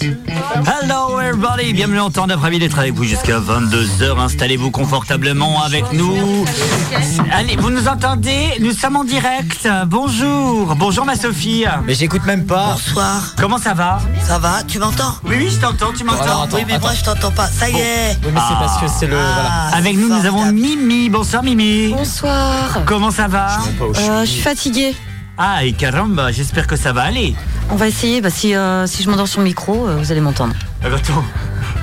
Hello 0.00 1.18
everybody, 1.20 1.72
bienvenue 1.72 2.00
en 2.00 2.10
temps 2.10 2.26
d'après-midi 2.26 2.66
d'être 2.66 2.78
avec 2.78 2.92
vous 2.92 3.04
jusqu'à 3.04 3.38
22h. 3.38 4.18
Installez-vous 4.18 4.70
confortablement 4.70 5.62
avec 5.62 5.90
nous. 5.92 6.44
Allez, 7.32 7.56
vous 7.56 7.70
nous 7.70 7.88
entendez? 7.88 8.52
Nous 8.60 8.72
sommes 8.72 8.96
en 8.96 9.04
direct. 9.04 9.66
Bonjour. 9.86 10.74
Bonjour 10.76 11.04
ma 11.06 11.16
Sophie. 11.16 11.64
Mais 11.86 11.94
j'écoute 11.94 12.24
même 12.26 12.44
pas. 12.44 12.72
Bonsoir. 12.72 13.34
Comment 13.38 13.58
ça 13.58 13.72
va? 13.72 13.98
Ça 14.26 14.38
va? 14.38 14.62
Tu 14.68 14.78
m'entends? 14.78 15.14
Oui, 15.24 15.36
oui, 15.38 15.48
je 15.50 15.60
t'entends, 15.60 15.92
tu 15.96 16.04
m'entends. 16.04 16.46
Oui, 16.52 16.64
mais 16.66 16.78
moi 16.78 16.92
je 16.94 17.02
t'entends 17.04 17.30
pas. 17.32 17.46
Ça 17.46 17.68
y 17.70 17.76
est. 17.76 18.18
Oui, 18.22 18.30
mais 18.34 18.40
c'est 18.48 18.54
parce 18.58 18.78
que 18.80 18.86
c'est 18.88 19.06
le. 19.06 19.14
Voilà. 19.16 19.70
Ah, 19.72 19.76
Avec 19.76 19.96
nous, 19.96 20.08
nous 20.08 20.26
avons. 20.26 20.52
Mimi. 20.52 21.08
Bonsoir 21.08 21.42
Mimi. 21.42 21.92
Bonsoir. 21.94 22.82
Comment 22.84 23.10
ça 23.10 23.28
va? 23.28 23.58
Euh, 23.80 24.20
je 24.24 24.30
suis 24.30 24.42
fatiguée. 24.42 24.94
Ah, 25.38 25.64
et 25.64 25.72
caramba, 25.72 26.32
j'espère 26.32 26.66
que 26.66 26.76
ça 26.76 26.92
va 26.94 27.02
aller. 27.02 27.34
On 27.70 27.76
va 27.76 27.88
essayer. 27.88 28.20
Bah, 28.20 28.30
si, 28.30 28.54
euh, 28.54 28.86
si 28.86 29.02
je 29.02 29.10
m'endors 29.10 29.28
sur 29.28 29.40
le 29.40 29.46
micro, 29.46 29.86
euh, 29.86 29.96
vous 29.98 30.12
allez 30.12 30.20
m'entendre. 30.20 30.54
Eh 30.84 30.88
ben, 30.88 30.96
attends, 30.96 31.24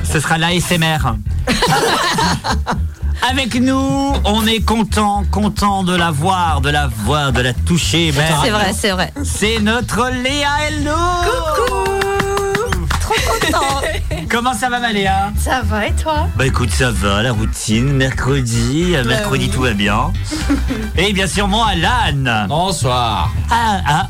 ce 0.03 0.19
sera 0.19 0.37
l'ASMR. 0.37 1.15
Avec 3.29 3.55
nous, 3.55 4.13
on 4.25 4.45
est 4.45 4.59
content, 4.59 5.23
content 5.31 5.83
de 5.83 5.95
la 5.95 6.11
voir, 6.11 6.59
de 6.61 6.69
la 6.69 6.87
voir, 6.87 7.31
de 7.31 7.41
la 7.41 7.53
toucher. 7.53 8.11
mais 8.15 8.27
C'est 8.43 8.49
vrai, 8.49 8.73
c'est 8.77 8.91
vrai. 8.91 9.13
C'est 9.23 9.59
notre 9.59 10.09
Léa 10.09 10.49
Hello 10.67 10.91
Trop 12.99 13.13
content. 13.13 13.81
Comment 14.29 14.53
ça 14.53 14.69
va 14.69 14.79
ma 14.79 14.91
Léa? 14.91 15.31
Ça 15.37 15.61
va 15.63 15.87
et 15.87 15.93
toi? 15.93 16.27
Bah 16.35 16.45
écoute, 16.45 16.71
ça 16.71 16.91
va, 16.91 17.21
la 17.21 17.31
routine, 17.31 17.93
mercredi, 17.93 18.93
euh, 18.95 19.03
mercredi 19.05 19.45
oui. 19.45 19.51
tout 19.51 19.61
va 19.61 19.73
bien. 19.73 20.11
Et 20.97 21.13
bien 21.13 21.27
sûr, 21.27 21.47
moi, 21.47 21.67
Alan. 21.69 22.47
Bonsoir. 22.47 23.31
Ah, 23.49 23.81
ah, 23.87 24.09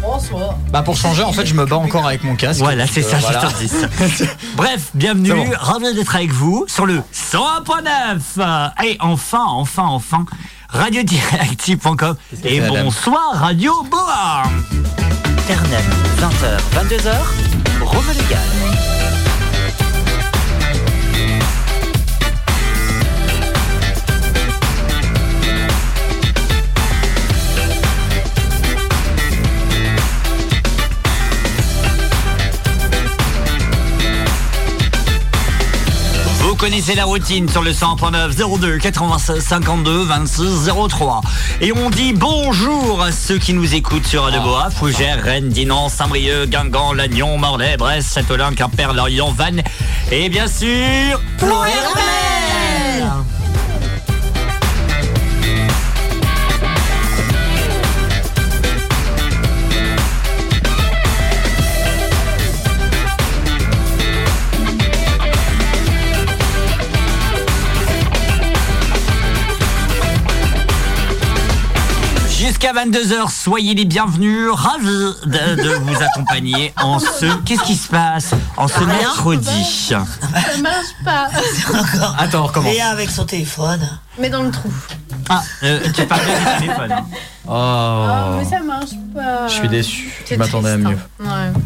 Bonsoir. 0.00 0.54
Bah 0.72 0.82
pour 0.82 0.96
changer, 0.96 1.22
en 1.22 1.32
fait, 1.32 1.44
je 1.46 1.54
me 1.54 1.66
bats 1.66 1.76
encore 1.76 2.06
avec 2.06 2.24
mon 2.24 2.34
casque. 2.34 2.60
voilà, 2.60 2.86
c'est 2.86 3.04
Euh, 3.04 3.10
ça, 3.10 3.18
voilà. 3.18 3.48
Bref, 4.56 4.90
bienvenue, 4.94 5.32
bon. 5.32 5.44
ravi 5.58 5.94
d'être 5.94 6.16
avec 6.16 6.32
vous 6.32 6.64
sur 6.68 6.86
le 6.86 7.02
101.9. 7.12 8.72
Et 8.86 8.96
enfin, 9.00 9.44
enfin, 9.46 9.84
enfin, 9.86 10.24
radiodirectives.com. 10.70 12.16
Et 12.44 12.60
bonsoir, 12.60 13.32
Radio 13.34 13.72
Boa. 13.90 14.42
Internet, 15.38 15.84
20h, 16.20 16.86
22h, 16.86 17.84
Rome 17.84 18.04
Légal. 18.14 18.89
Connaissez 36.60 36.94
la 36.94 37.06
routine 37.06 37.48
sur 37.48 37.62
le 37.62 37.72
100.9 37.72 38.58
02 38.60 38.76
96 38.76 39.42
52 39.42 40.04
26 40.04 40.70
03. 40.90 41.22
Et 41.62 41.72
on 41.72 41.88
dit 41.88 42.12
bonjour 42.12 43.02
à 43.02 43.12
ceux 43.12 43.38
qui 43.38 43.54
nous 43.54 43.74
écoutent 43.74 44.06
sur 44.06 44.26
Adeboa, 44.26 44.68
Fougères, 44.68 45.22
Rennes, 45.22 45.48
Dinan, 45.48 45.88
Saint-Brieuc, 45.88 46.50
Guingamp, 46.50 46.92
Lannion, 46.92 47.38
Morlaix, 47.38 47.78
Brest, 47.78 48.12
Châtelain, 48.12 48.52
Quimper, 48.52 48.92
Lorient, 48.92 49.32
Vannes. 49.32 49.62
Et 50.12 50.28
bien 50.28 50.46
sûr... 50.48 51.18
Ploërmel 51.38 51.70
Jusqu'à 72.62 72.74
22h, 72.84 73.30
soyez 73.30 73.72
les 73.74 73.86
bienvenus, 73.86 74.50
ravis 74.52 75.14
de, 75.24 75.62
de 75.62 75.68
vous 75.82 76.02
accompagner 76.02 76.74
en 76.76 76.98
ce... 76.98 77.34
Qu'est-ce 77.44 77.62
qui 77.62 77.74
se 77.74 77.88
passe 77.88 78.34
En 78.58 78.68
ce 78.68 78.84
mercredi? 78.84 79.64
Ça 79.88 80.04
marche 80.62 80.94
pas. 81.02 81.28
Encore. 81.70 82.16
Attends, 82.18 82.42
on 82.42 82.46
recommence. 82.48 82.70
Léa 82.74 82.88
avec 82.90 83.08
son 83.08 83.24
téléphone. 83.24 83.80
Mais 84.18 84.28
dans 84.28 84.42
le 84.42 84.50
trou. 84.50 84.70
Ah, 85.30 85.42
euh, 85.62 85.80
tu 85.94 86.04
parles 86.04 86.20
du 86.20 86.60
téléphone. 86.66 86.94
Oh. 87.48 87.50
Oh, 87.52 88.36
mais 88.36 88.44
ça 88.44 88.60
marche 88.60 88.90
pas. 89.14 89.48
Je 89.48 89.54
suis 89.54 89.68
déçu. 89.68 90.12
Je 90.28 90.34
m'attendais 90.34 90.72
à 90.72 90.76
mieux. 90.76 90.98
hein. 91.24 91.52
Ouais. 91.54 91.60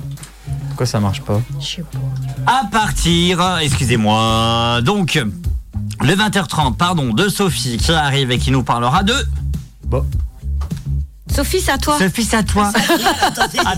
Pourquoi 0.68 0.86
ça 0.86 1.00
marche 1.00 1.22
pas? 1.22 1.40
Je 1.58 1.66
sais 1.66 1.82
pas. 1.82 2.52
À 2.60 2.66
partir, 2.66 3.58
excusez-moi, 3.60 4.80
donc, 4.82 5.20
le 6.00 6.14
20h30, 6.14 6.76
pardon, 6.76 7.12
de 7.12 7.28
Sophie 7.28 7.78
qui 7.78 7.90
arrive 7.90 8.30
et 8.30 8.38
qui 8.38 8.52
nous 8.52 8.62
parlera 8.62 9.02
de... 9.02 9.14
Bon. 9.86 10.06
Sophie, 11.34 11.60
c'est 11.60 11.72
à 11.72 11.78
toi. 11.78 11.98
Sophie, 11.98 12.24
c'est 12.24 12.36
à 12.36 12.42
toi. 12.42 12.70
Attendez. 13.22 13.58
Ah, 13.64 13.74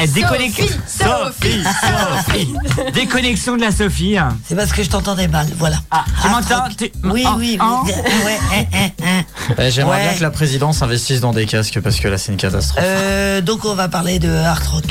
elle, 0.00 0.12
déconnecte. 0.12 0.60
Sophie, 0.86 1.62
Sophie, 1.62 2.48
Sophie. 2.56 2.92
Déconnexion 2.92 3.56
de 3.56 3.60
la 3.60 3.70
Sophie. 3.70 4.16
C'est 4.46 4.56
parce 4.56 4.72
que 4.72 4.82
je 4.82 4.90
t'entendais 4.90 5.28
mal. 5.28 5.46
Voilà. 5.58 5.76
Ah, 5.90 6.04
tu 6.06 6.12
Ah, 6.24 6.28
m'entends 6.30 6.64
Oui, 7.04 7.24
Ah, 7.26 7.36
oui, 7.38 7.56
ah. 7.60 7.80
oui. 7.84 7.92
Ouais, 8.24 8.38
hein, 8.52 8.64
hein, 8.72 8.88
hein. 9.06 9.22
Eh, 9.58 9.70
J'aimerais 9.70 9.98
Ouais. 9.98 10.02
bien 10.08 10.14
que 10.18 10.22
la 10.22 10.30
présidence 10.30 10.82
investisse 10.82 11.20
dans 11.20 11.32
des 11.32 11.46
casques 11.46 11.80
parce 11.80 12.00
que 12.00 12.08
là, 12.08 12.18
c'est 12.18 12.32
une 12.32 12.38
catastrophe. 12.38 12.82
Euh, 12.84 13.40
donc 13.40 13.64
on 13.64 13.74
va 13.74 13.88
parler 13.88 14.18
de 14.18 14.30
hard 14.30 14.66
rock. 14.66 14.84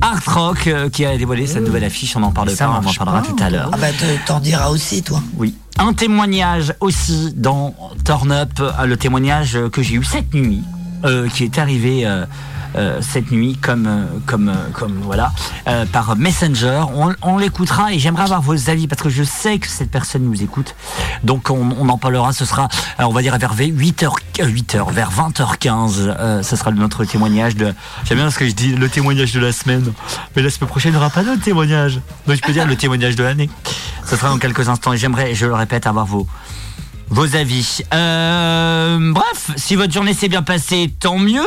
Art 0.00 0.22
Rock 0.26 0.66
euh, 0.68 0.88
qui 0.88 1.04
a 1.04 1.16
dévoilé 1.16 1.46
sa 1.46 1.60
nouvelle 1.60 1.84
affiche, 1.84 2.16
on 2.16 2.22
en 2.22 2.30
parle 2.32 2.50
Ça 2.50 2.66
pas, 2.66 2.80
on 2.84 2.88
en 2.88 2.92
parlera 2.94 3.22
pas. 3.22 3.26
tout 3.28 3.36
à 3.42 3.50
l'heure. 3.50 3.70
Ah 3.72 3.76
bah 3.78 3.88
te- 3.90 4.26
t'en 4.26 4.40
diras 4.40 4.70
aussi 4.70 5.02
toi. 5.02 5.20
Oui. 5.36 5.54
Un 5.78 5.92
témoignage 5.92 6.72
aussi 6.80 7.32
dans 7.36 7.74
Turn 8.04 8.30
Up, 8.32 8.50
euh, 8.60 8.86
le 8.86 8.96
témoignage 8.96 9.58
que 9.72 9.82
j'ai 9.82 9.94
eu 9.94 10.04
cette 10.04 10.34
nuit, 10.34 10.62
euh, 11.04 11.28
qui 11.28 11.44
est 11.44 11.58
arrivé 11.58 12.06
euh, 12.06 12.24
euh, 12.74 13.00
cette 13.02 13.30
nuit 13.30 13.56
comme 13.60 14.06
comme 14.24 14.52
comme 14.72 15.00
voilà 15.02 15.32
par 15.92 16.16
Messenger. 16.16 16.84
On, 17.22 17.36
l'écoutera 17.38 17.92
et 17.92 17.98
j'aimerais 17.98 18.24
avoir 18.24 18.40
vos 18.40 18.70
avis 18.70 18.86
parce 18.86 19.02
que 19.02 19.10
je 19.10 19.22
sais 19.22 19.58
que 19.58 19.66
cette 19.66 19.90
personne 19.90 20.22
nous 20.22 20.42
écoute. 20.42 20.74
Donc 21.24 21.50
on, 21.50 21.88
en 21.88 21.98
parlera. 21.98 22.32
Ce 22.32 22.44
sera, 22.44 22.68
on 22.98 23.10
va 23.10 23.22
dire 23.22 23.36
vers 23.36 23.54
8h 23.54 24.10
8h 24.38 24.92
vers 24.92 25.10
20h15. 25.10 25.94
euh, 25.98 26.42
ce 26.42 26.56
sera 26.56 26.70
notre 26.70 27.04
témoignage 27.04 27.56
de. 27.56 27.74
J'aime 28.04 28.18
bien 28.18 28.30
ce 28.30 28.38
que 28.38 28.46
je 28.46 28.52
dis, 28.52 28.74
le 28.74 28.88
témoignage 28.88 29.32
de 29.32 29.40
la 29.40 29.52
semaine. 29.52 29.92
Mais 30.34 30.42
la 30.42 30.50
semaine 30.50 30.68
prochaine, 30.68 30.92
il 30.92 30.96
n'y 30.96 31.00
aura 31.00 31.10
pas 31.10 31.24
d'autre 31.24 31.42
témoignage. 31.42 32.00
Donc 32.26 32.36
je 32.36 32.42
peux 32.42 32.52
dire 32.52 32.66
le 32.66 32.76
témoignage 32.76 33.16
de 33.16 33.22
l'année. 33.22 33.50
Ce 34.06 34.16
sera 34.16 34.28
dans 34.28 34.38
quelques 34.38 34.68
instants 34.68 34.92
et 34.92 34.96
j'aimerais, 34.96 35.34
je 35.34 35.46
le 35.46 35.54
répète, 35.54 35.86
avoir 35.86 36.06
vos, 36.06 36.26
vos 37.12 37.36
avis. 37.36 37.80
Euh, 37.92 39.12
bref, 39.12 39.50
si 39.56 39.76
votre 39.76 39.92
journée 39.92 40.14
s'est 40.14 40.28
bien 40.28 40.42
passée, 40.42 40.90
tant 40.98 41.18
mieux. 41.18 41.46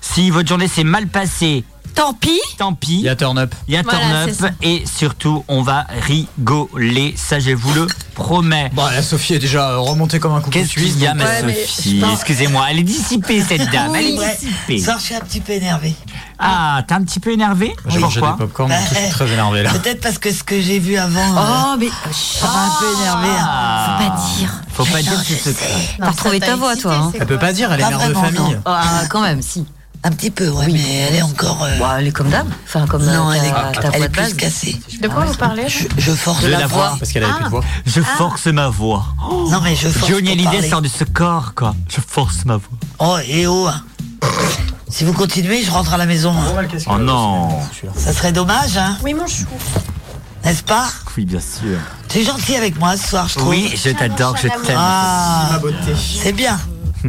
Si 0.00 0.30
votre 0.30 0.48
journée 0.48 0.68
s'est 0.68 0.84
mal 0.84 1.08
passée, 1.08 1.64
Tant 1.94 2.12
pis. 2.12 2.38
tant 2.58 2.74
pis. 2.74 2.96
Il 2.98 3.04
y 3.04 3.08
a 3.08 3.16
Turn 3.16 3.38
Up. 3.38 3.54
Il 3.68 3.74
y 3.74 3.78
a 3.78 3.82
Voilà, 3.82 4.26
Turn. 4.26 4.44
Up 4.46 4.52
et 4.62 4.84
surtout, 4.86 5.44
on 5.48 5.62
va 5.62 5.86
rigoler. 6.02 7.14
Ça, 7.16 7.38
je 7.40 7.52
vous 7.52 7.72
le 7.72 7.86
promets. 8.16 8.70
Bon, 8.72 8.86
la 8.86 9.02
Sophie 9.02 9.34
est 9.34 9.38
déjà 9.38 9.76
remontée 9.76 10.18
comme 10.18 10.32
un 10.32 10.38
coucou 10.40 10.50
Qu'est-ce 10.50 10.70
suisse. 10.70 10.94
qu'il 10.94 11.02
y 11.02 11.06
a, 11.06 11.14
ma 11.14 11.24
Ouais, 11.24 11.42
mais 11.44 11.54
Sophie 11.66 12.02
Excusez-moi, 12.12 12.66
elle 12.70 12.80
est 12.80 12.82
dissipée, 12.82 13.40
cette 13.42 13.70
dame. 13.70 13.94
Elle 13.94 14.06
est 14.06 14.16
dissipée. 14.40 14.78
Soir, 14.80 14.96
je 14.98 15.04
suis 15.04 15.14
un 15.14 15.20
petit 15.20 15.40
peu 15.40 15.52
énervé. 15.52 15.94
Ah, 16.38 16.82
t'es 16.86 16.94
un 16.94 17.02
petit 17.02 17.20
peu 17.20 17.32
énervé 17.32 17.74
J'ai 17.88 17.98
mangé 17.98 18.20
des 18.20 18.26
Pourquoi 18.26 18.36
popcorn, 18.46 18.70
je 18.90 18.94
suis 18.96 19.08
très 19.10 19.32
énervé 19.32 19.62
là. 19.62 19.70
Peut-être 19.70 20.00
parce 20.02 20.18
que 20.18 20.30
ce 20.32 20.42
que 20.44 20.60
j'ai 20.60 20.78
vu 20.78 20.96
avant. 20.98 21.20
euh, 21.20 21.40
Oh, 21.74 21.76
mais 21.78 21.88
ça 22.12 22.46
m'a 22.46 22.64
un 22.64 22.70
peu 22.78 23.00
énervé. 23.00 23.28
hein. 23.28 23.46
Ah. 23.48 23.98
faut 23.98 24.04
pas 24.04 24.16
dire. 24.38 24.62
Faut 24.72 24.84
pas 24.84 25.02
dire 25.02 25.12
Non, 25.12 25.18
ce 25.24 25.32
je 25.32 25.38
secret. 25.38 25.52
sais. 25.66 25.96
T'as 25.98 26.10
retrouvé 26.10 26.40
ta 26.40 26.56
voix, 26.56 26.76
toi. 26.76 26.94
hein. 26.94 27.12
Elle 27.18 27.26
peut 27.26 27.38
pas 27.38 27.52
dire, 27.52 27.72
elle 27.72 27.80
est 27.80 27.88
mère 27.88 28.08
de 28.08 28.14
famille. 28.14 28.58
Ah, 28.66 29.02
quand 29.08 29.22
même, 29.22 29.40
si. 29.40 29.64
Un 30.06 30.10
petit 30.12 30.30
peu, 30.30 30.48
ouais, 30.50 30.66
mais 30.68 30.80
elle 31.08 31.16
est 31.16 31.22
encore. 31.22 31.64
euh, 31.64 31.78
Bah, 31.80 31.96
elle 31.98 32.06
est 32.06 32.12
comme 32.12 32.28
d'hab. 32.28 32.46
Enfin, 32.64 32.86
comme 32.86 33.04
non, 33.04 33.28
euh, 33.28 33.32
elle 33.32 33.44
est, 33.46 33.50
ta, 33.50 33.80
ta 33.80 33.88
elle 33.92 34.04
est 34.04 34.08
plus 34.08 34.34
cassée. 34.34 34.80
De 35.02 35.08
quoi 35.08 35.24
vous 35.24 35.34
parlez 35.34 35.68
Je, 35.68 35.88
je 35.98 36.12
force 36.12 36.42
De 36.42 36.48
la, 36.48 36.60
la 36.60 36.66
voix. 36.68 36.90
voix. 36.90 36.96
Parce 37.00 37.10
qu'elle 37.10 37.24
avait 37.24 37.32
plus 37.34 37.44
de 37.44 37.48
voix. 37.50 37.64
Je 37.84 38.00
force 38.02 38.46
ma 38.46 38.68
voix. 38.68 39.04
Oh, 39.28 39.48
Non, 39.50 39.60
mais 39.62 39.74
je 39.74 39.88
force. 39.88 40.08
Johnny 40.08 40.30
Hallyday 40.30 40.68
sort 40.68 40.80
de 40.80 40.86
ce 40.88 41.02
corps, 41.02 41.54
quoi. 41.56 41.74
Je 41.88 42.00
force 42.06 42.44
ma 42.44 42.56
voix. 42.56 42.78
Oh, 43.00 43.16
et 43.28 43.48
oh. 43.48 43.66
hein. 43.66 43.82
Si 44.88 45.02
vous 45.02 45.12
continuez, 45.12 45.64
je 45.64 45.70
rentre 45.72 45.92
à 45.92 45.96
la 45.96 46.06
maison. 46.06 46.32
hein. 46.32 46.66
Oh 46.86 46.98
non. 46.98 47.48
Ça 47.96 48.12
serait 48.12 48.30
dommage, 48.32 48.76
hein, 48.76 48.96
Oui, 49.02 49.12
mon 49.12 49.26
chou. 49.26 49.44
n'est-ce 50.44 50.62
pas? 50.62 50.86
Oui, 51.16 51.24
bien 51.24 51.40
sûr. 51.40 51.78
Tu 52.08 52.18
es 52.18 52.22
gentil 52.22 52.54
avec 52.54 52.78
moi 52.78 52.96
ce 52.96 53.08
soir, 53.08 53.26
je 53.28 53.34
trouve. 53.34 53.48
Oui, 53.48 53.74
je 53.74 53.90
t'adore, 53.90 54.36
je 54.36 54.42
t'aime. 54.46 54.76
Ah, 54.78 55.58
c'est 56.22 56.32
bien. 56.32 56.60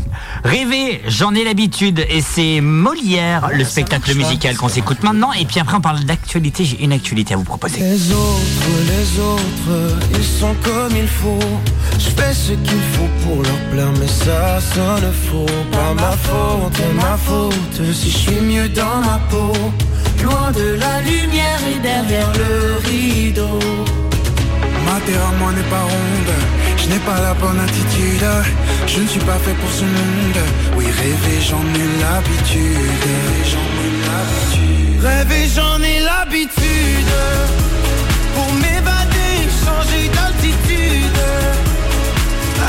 Rêver, 0.43 1.01
j'en 1.07 1.33
ai 1.35 1.43
l'habitude 1.43 2.05
et 2.09 2.21
c'est 2.21 2.61
Molière, 2.61 3.49
le 3.53 3.63
spectacle 3.63 4.15
musical 4.15 4.55
qu'on 4.57 4.69
s'écoute 4.69 5.03
maintenant. 5.03 5.31
Et 5.33 5.45
puis 5.45 5.59
après, 5.59 5.77
on 5.77 5.81
parle 5.81 6.03
d'actualité. 6.03 6.65
J'ai 6.65 6.83
une 6.83 6.93
actualité 6.93 7.33
à 7.33 7.37
vous 7.37 7.43
proposer. 7.43 7.79
Les 7.79 8.11
autres, 8.11 8.69
les 8.87 9.19
autres, 9.19 9.97
ils 10.11 10.23
sont 10.23 10.55
comme 10.63 10.95
il 10.95 11.07
faut. 11.07 11.39
Je 11.99 12.09
fais 12.09 12.33
ce 12.33 12.51
qu'il 12.53 12.83
faut 12.93 13.09
pour 13.23 13.43
leur 13.43 13.59
plaire, 13.71 13.91
mais 13.99 14.07
ça 14.07 14.59
sonne 14.61 15.11
faux. 15.29 15.45
Pas 15.71 15.93
ma 15.93 16.11
faute, 16.11 16.81
ma 16.95 17.17
faute, 17.17 17.93
si 17.93 18.11
je 18.11 18.17
suis 18.17 18.41
mieux 18.41 18.69
dans 18.69 19.01
ma 19.01 19.19
peau. 19.29 19.53
Loin 20.23 20.51
de 20.51 20.77
la 20.79 21.01
lumière 21.01 21.59
et 21.75 21.79
derrière 21.79 22.31
le 22.33 22.77
pas 25.69 25.81
ronde. 25.81 26.33
Je 26.77 26.87
n'ai 26.89 26.99
pas 26.99 27.19
la 27.21 27.33
bonne 27.33 27.59
attitude. 27.59 28.25
Je 28.87 28.99
ne 29.01 29.07
suis 29.07 29.19
pas 29.19 29.39
fait 29.45 29.53
pour 29.61 29.71
ce 29.71 29.83
monde. 29.83 30.41
Oui, 30.77 30.85
rêver, 30.85 31.39
j'en 31.41 31.65
ai 31.81 31.87
l'habitude. 32.01 33.05
J'en 33.51 33.69
ai 33.83 33.91
l'habitude. 34.07 35.03
Rêver, 35.03 35.45
j'en 35.55 35.81
ai 35.81 35.99
l'habitude. 35.99 37.13
Pour 38.35 38.53
m'évader, 38.61 39.35
changer 39.63 40.03
d'altitude. 40.15 41.19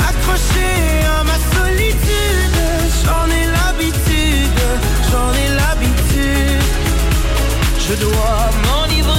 Accroché 0.09 0.71
à 1.17 1.23
ma 1.29 1.37
solitude. 1.55 2.57
J'en 3.03 3.25
ai 3.39 3.45
l'habitude. 3.57 4.61
J'en 5.09 5.31
ai 5.43 5.47
l'habitude. 5.59 6.63
Je 7.87 7.93
dois 8.05 8.41
m'enivrer 8.65 9.18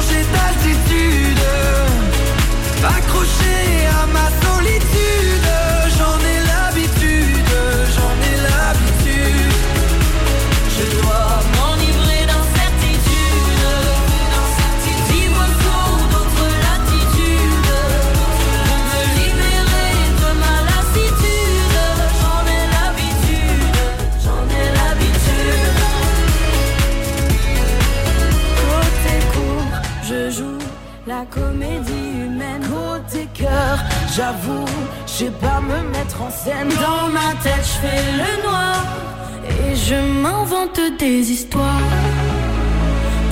changer 0.00 0.24
d'altitude 0.32 1.42
Accroché 2.84 3.86
à 4.00 4.06
ma 4.06 4.28
solitude, 4.42 5.67
j'avoue, 34.18 34.64
je 35.06 35.12
sais 35.12 35.34
pas 35.44 35.60
me 35.60 35.78
mettre 35.96 36.20
en 36.26 36.30
scène. 36.30 36.70
Dans 36.86 37.06
ma 37.18 37.30
tête, 37.42 37.64
je 37.70 37.76
fais 37.82 38.02
le 38.22 38.32
noir 38.46 38.76
et 39.62 39.76
je 39.76 39.98
m'invente 40.22 40.80
des 40.98 41.20
histoires 41.36 41.88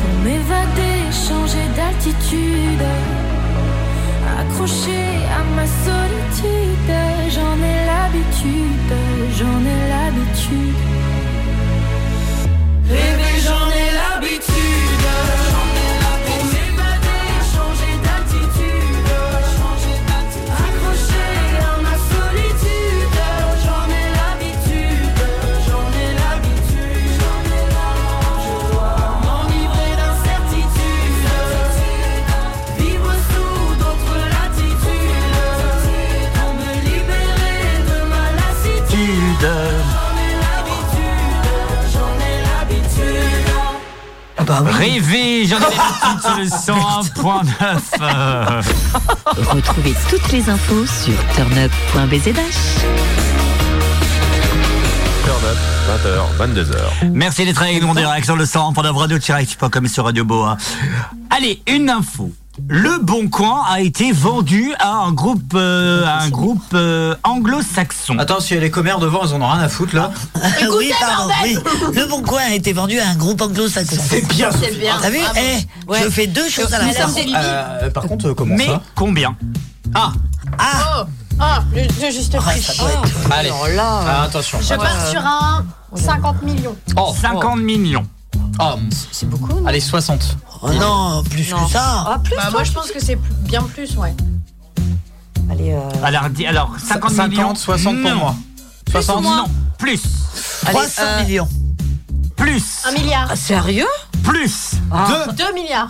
pour 0.01 0.15
m'évader, 0.25 0.99
changer 1.27 1.67
d'altitude. 1.77 2.87
Accroché 4.41 5.03
à 5.39 5.43
ma 5.57 5.67
solitude, 5.87 6.93
j'en 7.35 7.57
ai 7.71 7.79
l'habitude, 7.91 8.93
j'en 9.39 9.61
ai 9.75 9.81
l'habitude. 9.93 10.87
Sur 46.21 46.37
le 46.37 46.45
101.9. 46.45 47.45
euh. 48.01 48.63
Retrouvez 49.51 49.95
toutes 50.09 50.33
les 50.33 50.49
infos 50.49 50.87
sur 50.87 51.15
turnup.bzh. 51.35 52.35
Turn 55.25 55.45
up, 55.45 55.59
20h, 55.89 56.55
22h. 56.55 57.11
Merci 57.13 57.45
d'être 57.45 57.63
avec 57.63 57.83
nous 57.83 57.89
en 57.89 57.95
direct 57.95 58.25
sur 58.25 58.37
le 58.37 58.47
100 58.47 58.73
pour 58.73 58.83
la 58.83 58.93
radio 58.93 59.19
comme 59.71 59.89
sur 59.89 60.05
Radio 60.05 60.25
Boa. 60.25 60.57
Allez, 61.31 61.63
une 61.67 61.91
info. 61.91 62.31
Le 62.69 62.99
Bon 63.03 63.29
Coin 63.29 63.63
a 63.69 63.81
été 63.81 64.13
vendu 64.13 64.73
à 64.79 64.91
un 64.95 65.13
groupe, 65.13 65.53
euh, 65.55 66.05
à 66.07 66.23
un 66.23 66.31
groupe 66.31 66.63
euh, 66.73 67.15
anglo-saxon. 67.23 68.19
Attends, 68.19 68.41
si 68.41 68.55
y 68.55 68.57
a 68.57 68.61
les 68.61 68.71
commères 68.71 68.99
devant, 68.99 69.25
ils 69.25 69.35
en 69.35 69.43
ont 69.43 69.49
rien 69.51 69.61
à 69.63 69.69
foutre 69.69 69.95
là. 69.95 70.11
oui, 70.79 70.91
pardon, 70.99 71.33
oui. 71.43 71.59
Le 71.95 72.07
Bon 72.07 72.23
Coin 72.23 72.41
a 72.49 72.55
été 72.55 72.73
vendu 72.73 72.99
à 72.99 73.09
un 73.11 73.15
groupe 73.15 73.41
anglo-saxon. 73.43 73.97
C'est 74.01 74.27
bien. 74.29 74.49
C'est 74.59 74.77
bien. 74.79 74.97
T'as 75.01 75.11
vu. 75.11 75.19
Eh, 75.37 75.91
Ouais. 75.91 76.01
je 76.03 76.09
fais 76.11 76.27
deux 76.27 76.49
choses 76.49 76.73
à 76.73 76.79
la 76.79 76.93
fois. 76.93 77.07
là. 77.31 77.41
Euh, 77.83 77.91
par 77.91 78.05
contre, 78.05 78.33
comment 78.33 78.57
Mais 78.57 78.67
ça 78.67 78.81
combien 78.95 79.37
Ah, 79.95 80.13
Ah, 80.59 80.65
Oh, 80.99 81.05
ah, 81.39 81.63
le, 81.75 81.83
le 81.83 82.11
juste 82.11 82.33
ouais, 82.33 82.41
prix. 82.41 82.63
ça 82.63 82.73
doit 82.75 82.91
être. 82.91 83.33
allez. 83.33 83.51
Ah, 83.79 84.23
attention. 84.23 84.59
Je 84.63 84.75
pars 84.75 85.07
sur 85.11 85.21
un 85.25 85.65
50 85.95 86.43
millions. 86.43 86.75
Oh, 86.97 87.15
50 87.21 87.59
millions. 87.61 88.07
oh, 88.59 88.75
C'est 89.13 89.29
beaucoup, 89.29 89.53
non 89.61 89.67
allez, 89.67 89.81
60. 89.81 90.39
Oh 90.69 90.73
non, 90.75 91.23
plus 91.31 91.45
que 91.45 91.71
ça. 91.71 92.05
Ah, 92.07 92.21
plus 92.23 92.35
Bah, 92.37 92.49
moi, 92.51 92.65
je 92.65 92.73
pense 92.73 92.91
que 92.91 92.99
c'est 93.03 93.19
bien 93.43 93.63
plus, 93.63 93.97
ouais. 93.97 94.15
Allez, 95.51 95.73
euh, 95.73 95.81
Alors, 96.03 96.29
dis- 96.31 96.47
alors 96.47 96.73
50, 96.79 97.11
50, 97.13 97.31
millions. 97.31 97.55
60 97.55 98.03
pour 98.03 98.11
Non. 98.11 98.17
moi. 98.17 98.35
60 98.91 99.23
Non, 99.23 99.45
plus, 99.79 100.03
300 100.65 101.03
euh, 101.03 101.23
millions. 101.25 101.49
plus, 102.37 102.65
Un 102.87 102.93
milliard. 102.93 103.29
ah, 103.31 103.37
sérieux? 103.37 103.87
Plus, 104.25 104.73
2 105.37 105.53
milliards. 105.55 105.89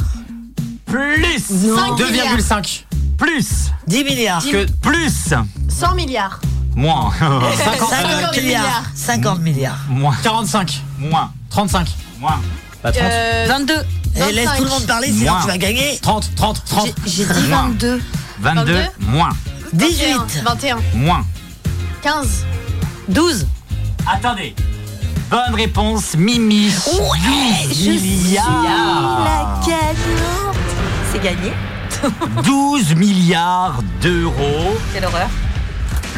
plus, 0.85 1.40
5 1.40 1.99
milliards. 1.99 2.37
2,5. 2.37 2.85
plus, 3.16 3.71
10 3.87 4.04
milliards. 4.04 4.42
Que 4.45 4.66
plus, 4.83 5.33
100 5.68 5.95
milliards. 5.95 6.38
moins, 6.75 7.11
50, 7.18 7.88
50 7.88 8.02
milliards. 8.14 8.33
milliards. 8.42 8.83
50 8.95 9.38
milliards. 9.40 9.78
moins, 9.88 10.16
45. 10.23 10.83
moins, 10.99 11.30
35. 11.50 11.88
moins. 12.21 12.40
Bah, 12.87 12.93
30. 12.93 13.02
Euh, 13.05 13.47
22. 13.49 13.75
Et 14.28 14.33
laisse 14.33 14.45
25. 14.47 14.57
tout 14.59 14.64
le 14.64 14.71
monde 14.71 14.87
parler, 14.87 15.09
sinon 15.09 15.33
Moins. 15.33 15.40
tu 15.40 15.47
vas 15.49 15.59
gagner. 15.59 15.99
30, 16.00 16.31
30, 16.37 16.62
30. 16.64 16.88
J'ai 17.05 17.25
dit 17.25 17.49
Moins. 17.49 17.69
22. 17.69 18.00
22, 18.38 18.73
22, 18.75 18.81
moins, 19.09 19.28
18. 19.73 20.43
21. 20.45 20.78
moins. 20.95 21.25
15. 22.02 22.45
12. 23.09 23.47
Attendez. 24.07 24.55
Bonne 25.31 25.55
réponse, 25.57 26.14
Mimi. 26.16 26.66
Ouais, 26.69 26.73
12 27.64 27.69
je 27.69 27.75
suis 27.75 27.99
milliards. 27.99 29.25
la 29.25 29.66
gagnante. 29.66 30.57
C'est 31.12 31.23
gagné. 31.23 31.52
12 32.45 32.95
milliards 32.95 33.81
d'euros. 34.00 34.76
Quelle 34.93 35.07
horreur. 35.07 35.28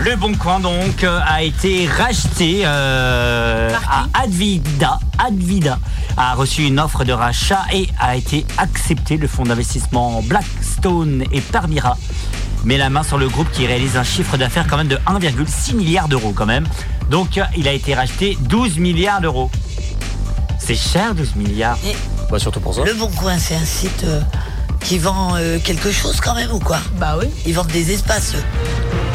Le 0.04 0.16
Bon 0.16 0.34
Coin 0.34 0.60
donc 0.60 1.04
euh, 1.04 1.20
a 1.26 1.42
été 1.42 1.86
racheté 1.86 2.62
euh, 2.64 3.70
à 3.90 4.06
Advida. 4.22 4.98
Advida 5.18 5.78
a 6.16 6.34
reçu 6.34 6.64
une 6.64 6.78
offre 6.78 7.04
de 7.04 7.12
rachat 7.12 7.62
et 7.72 7.88
a 7.98 8.16
été 8.16 8.46
accepté. 8.58 9.16
Le 9.16 9.26
fonds 9.26 9.44
d'investissement 9.44 10.22
Blackstone 10.22 11.24
et 11.32 11.40
Parmira 11.40 11.96
met 12.64 12.76
la 12.76 12.90
main 12.90 13.02
sur 13.02 13.18
le 13.18 13.28
groupe 13.28 13.50
qui 13.52 13.66
réalise 13.66 13.96
un 13.96 14.04
chiffre 14.04 14.36
d'affaires 14.36 14.66
quand 14.68 14.76
même 14.76 14.88
de 14.88 14.96
1,6 15.06 15.74
milliard 15.74 16.08
d'euros 16.08 16.32
quand 16.34 16.46
même. 16.46 16.66
Donc 17.10 17.38
euh, 17.38 17.44
il 17.56 17.66
a 17.68 17.72
été 17.72 17.94
racheté 17.94 18.36
12 18.40 18.78
milliards 18.78 19.20
d'euros. 19.20 19.50
C'est 20.58 20.74
cher 20.74 21.14
12 21.14 21.36
milliards. 21.36 21.78
Bah, 22.30 22.38
surtout 22.38 22.60
pour 22.60 22.74
ça. 22.74 22.84
Le 22.84 22.94
Bon 22.94 23.08
Coin, 23.08 23.38
c'est 23.38 23.54
un 23.54 23.64
site 23.64 24.04
euh, 24.04 24.20
qui 24.80 24.98
vend 24.98 25.34
euh, 25.36 25.58
quelque 25.62 25.90
chose 25.90 26.20
quand 26.20 26.34
même 26.34 26.52
ou 26.52 26.58
quoi? 26.58 26.78
Bah 26.98 27.16
oui. 27.18 27.26
Ils 27.46 27.54
vendent 27.54 27.68
des 27.68 27.92
espaces. 27.92 28.34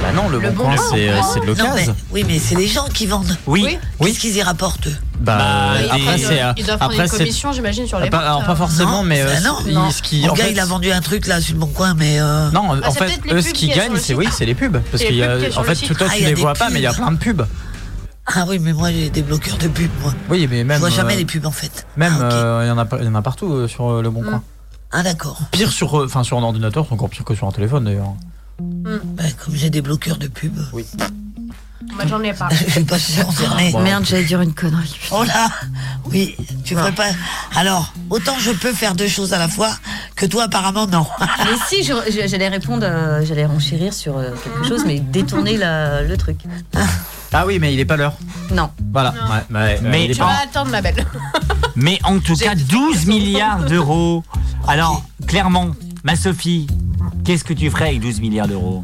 Bah 0.04 0.12
non, 0.12 0.28
le, 0.28 0.38
Le 0.40 0.50
bon 0.52 0.56
bon 0.58 0.64
coin, 0.66 0.76
c'est 0.92 1.10
euh, 1.10 1.22
c'est 1.34 1.40
de 1.40 1.46
Non, 1.46 1.54
mais, 1.56 1.70
l'occasion. 1.86 1.96
oui, 2.12 2.26
mais 2.28 2.38
c'est 2.38 2.56
les 2.56 2.68
gens 2.68 2.86
qui 2.94 3.06
vendent. 3.06 3.38
Oui. 3.48 3.78
Qu'est-ce 4.02 4.20
qu'ils 4.20 4.36
y 4.36 4.42
rapportent 4.44 4.88
eux? 4.88 4.96
Bah, 5.22 5.38
Bah, 5.38 5.94
après, 5.94 6.18
c'est. 6.18 6.44
euh, 6.44 6.52
Ils 6.58 6.66
doivent 6.66 6.78
prendre 6.78 6.92
Après, 6.94 7.04
une 7.06 7.10
c'est. 7.10 7.18
commission, 7.20 7.54
j'imagine, 7.54 7.88
sur 7.88 8.00
les 8.02 8.10
Pas, 8.10 8.18
ventes, 8.18 8.26
alors, 8.28 8.44
pas 8.46 8.52
euh. 8.52 8.56
forcément, 8.56 8.92
Non, 8.98 9.04
mais 9.04 9.22
euh, 9.22 9.28
bah 9.34 9.40
non. 9.40 9.58
ce 9.60 9.64
qui- 9.64 9.74
Non. 9.74 9.92
ce 9.92 10.02
qui. 10.02 10.22
Mon 10.24 10.30
en 10.32 10.34
gars, 10.34 10.44
fait- 10.44 10.52
il 10.52 10.60
a 10.60 10.66
vendu 10.66 10.92
un 10.92 11.00
truc 11.00 11.26
là 11.28 11.40
sur 11.40 11.54
le 11.54 11.60
bon 11.62 11.68
coin, 11.68 11.94
mais. 11.94 12.20
euh, 12.20 12.52
Non, 12.52 12.76
Bah, 12.76 12.82
en 12.86 12.92
c'est 12.92 13.00
fait, 13.00 13.06
peut-être 13.06 13.26
les 13.26 13.32
eux, 13.32 13.36
pubs 13.36 13.42
ce 13.42 13.48
qu'il 13.48 13.54
qu'ils 13.54 13.68
y 13.70 13.72
a 13.72 13.74
sur 13.76 13.84
gagnent, 13.84 13.94
le 13.94 14.00
c'est 14.00 14.06
site. 14.08 14.18
oui, 14.18 14.28
c'est 14.32 14.46
les 14.46 14.56
pubs. 14.56 14.78
Parce 14.92 15.02
Les 15.04 15.08
qu'il 15.10 15.18
y 15.18 15.22
pubs 15.22 15.32
qu'il 15.36 15.44
y 15.44 15.46
a, 15.48 15.52
sur 15.52 15.60
en 15.60 15.62
le 15.64 15.68
fait, 15.70 15.76
site. 15.76 15.98
toi, 15.98 16.08
Ah, 16.10 16.14
tu 16.14 16.20
il 16.20 16.24
y 16.24 16.26
a 16.26 16.30
les 16.30 16.36
des 16.36 16.42
vois 16.42 16.54
pas, 16.54 16.70
mais 16.70 16.80
il 16.80 16.84
y 16.84 16.86
a 16.86 16.90
pubs. 16.92 16.98
plein 17.02 17.12
de 17.14 17.18
pubs. 17.18 17.46
Ah 18.26 18.46
oui, 18.48 18.60
mais 18.60 18.74
moi 18.74 18.92
j'ai 18.92 19.10
des 19.10 19.22
bloqueurs 19.22 19.58
de 19.58 19.68
pub, 19.70 19.90
moi. 20.02 20.14
Oui, 20.30 20.48
mais 20.52 20.66
même. 20.66 20.76
Je 20.76 20.80
vois 20.82 20.90
jamais 20.90 21.14
euh, 21.14 21.18
les 21.18 21.26
pubs 21.26 21.46
en 21.46 21.52
fait. 21.52 21.86
Même, 21.96 22.14
Ah, 22.20 22.26
ok. 22.28 22.34
euh, 22.34 22.62
il 22.66 22.68
y 22.68 22.72
en 22.72 22.78
a, 22.78 22.86
pas- 22.86 22.98
il 23.00 23.06
y 23.06 23.08
en 23.10 23.16
a 23.16 23.22
partout 23.22 23.54
euh, 23.54 23.68
sur 23.70 23.90
euh, 23.90 24.02
le 24.02 24.10
bon 24.10 24.22
coin. 24.22 24.42
Ah 24.92 25.02
d'accord. 25.02 25.40
Pire 25.52 25.72
sur, 25.72 25.98
euh, 26.02 26.06
enfin, 26.06 26.24
sur 26.24 26.38
un 26.38 26.44
ordinateur, 26.44 26.86
c'est 26.88 26.94
encore 26.94 27.10
pire 27.10 27.24
que 27.24 27.34
sur 27.36 27.48
un 27.48 27.52
téléphone 27.52 27.86
d'ailleurs. 27.86 28.14
Bah, 28.60 29.24
comme 29.44 29.56
j'ai 29.56 29.70
des 29.70 29.82
bloqueurs 29.82 30.18
de 30.18 30.28
pub, 30.28 30.54
Moi, 30.74 32.06
j'en 32.08 32.22
ai 32.22 32.34
pas. 32.34 32.50
je 32.68 32.72
suis 32.72 32.84
pas 32.84 32.98
concerné. 33.24 33.72
Bon. 33.72 33.82
Merde, 33.82 34.06
j'allais 34.06 34.24
dire 34.24 34.42
une 34.42 34.54
connerie. 34.54 34.96
Oh 35.12 35.24
là 35.24 35.50
Oui, 36.06 36.36
tu 36.64 36.76
ferais 36.76 36.92
pas. 36.92 37.08
Alors, 37.56 37.94
autant 38.10 38.36
je 38.40 38.52
peux 38.52 38.72
faire 38.74 38.96
deux 38.96 39.08
choses 39.08 39.34
à 39.34 39.38
la 39.40 39.48
fois 39.48 39.72
que 40.16 40.26
toi 40.26 40.44
apparemment 40.44 40.88
non. 40.88 41.06
Mais 41.20 41.58
si, 41.68 41.84
j'allais 42.28 42.48
répondre, 42.50 42.86
euh, 42.86 43.26
j'allais 43.26 43.46
renchérir 43.46 43.94
sur 43.94 44.18
euh, 44.18 44.32
quelque 44.44 44.68
chose, 44.68 44.84
mais 44.86 45.00
détourner 45.00 45.58
la- 45.58 46.04
le 46.04 46.18
truc. 46.18 46.40
Ah 47.36 47.46
oui, 47.48 47.58
mais 47.60 47.74
il 47.74 47.80
est 47.80 47.86
pas 47.86 47.98
l'heure. 47.98 48.14
Non. 48.52 48.70
Voilà. 48.92 49.12
Non. 49.12 49.34
Ouais, 49.58 49.60
ouais, 49.60 49.80
Mais- 49.82 50.08
Tu 50.14 50.20
pas- 50.20 50.26
vas 50.28 50.42
attendre, 50.44 50.70
ma 50.72 50.82
belle. 50.82 51.04
Mais 51.76 52.00
en 52.04 52.20
tout 52.20 52.36
cas, 52.36 52.54
dit 52.54 52.64
12 52.66 52.96
raison. 53.00 53.08
milliards 53.12 53.66
d'euros. 53.66 54.24
Alors, 54.68 55.04
clairement, 55.28 55.72
ma 56.04 56.16
Sophie, 56.16 56.68
qu'est-ce 57.24 57.44
que 57.44 57.54
tu 57.54 57.70
ferais 57.70 57.90
avec 57.90 58.02
12 58.02 58.20
milliards 58.20 58.48
d'euros 58.48 58.84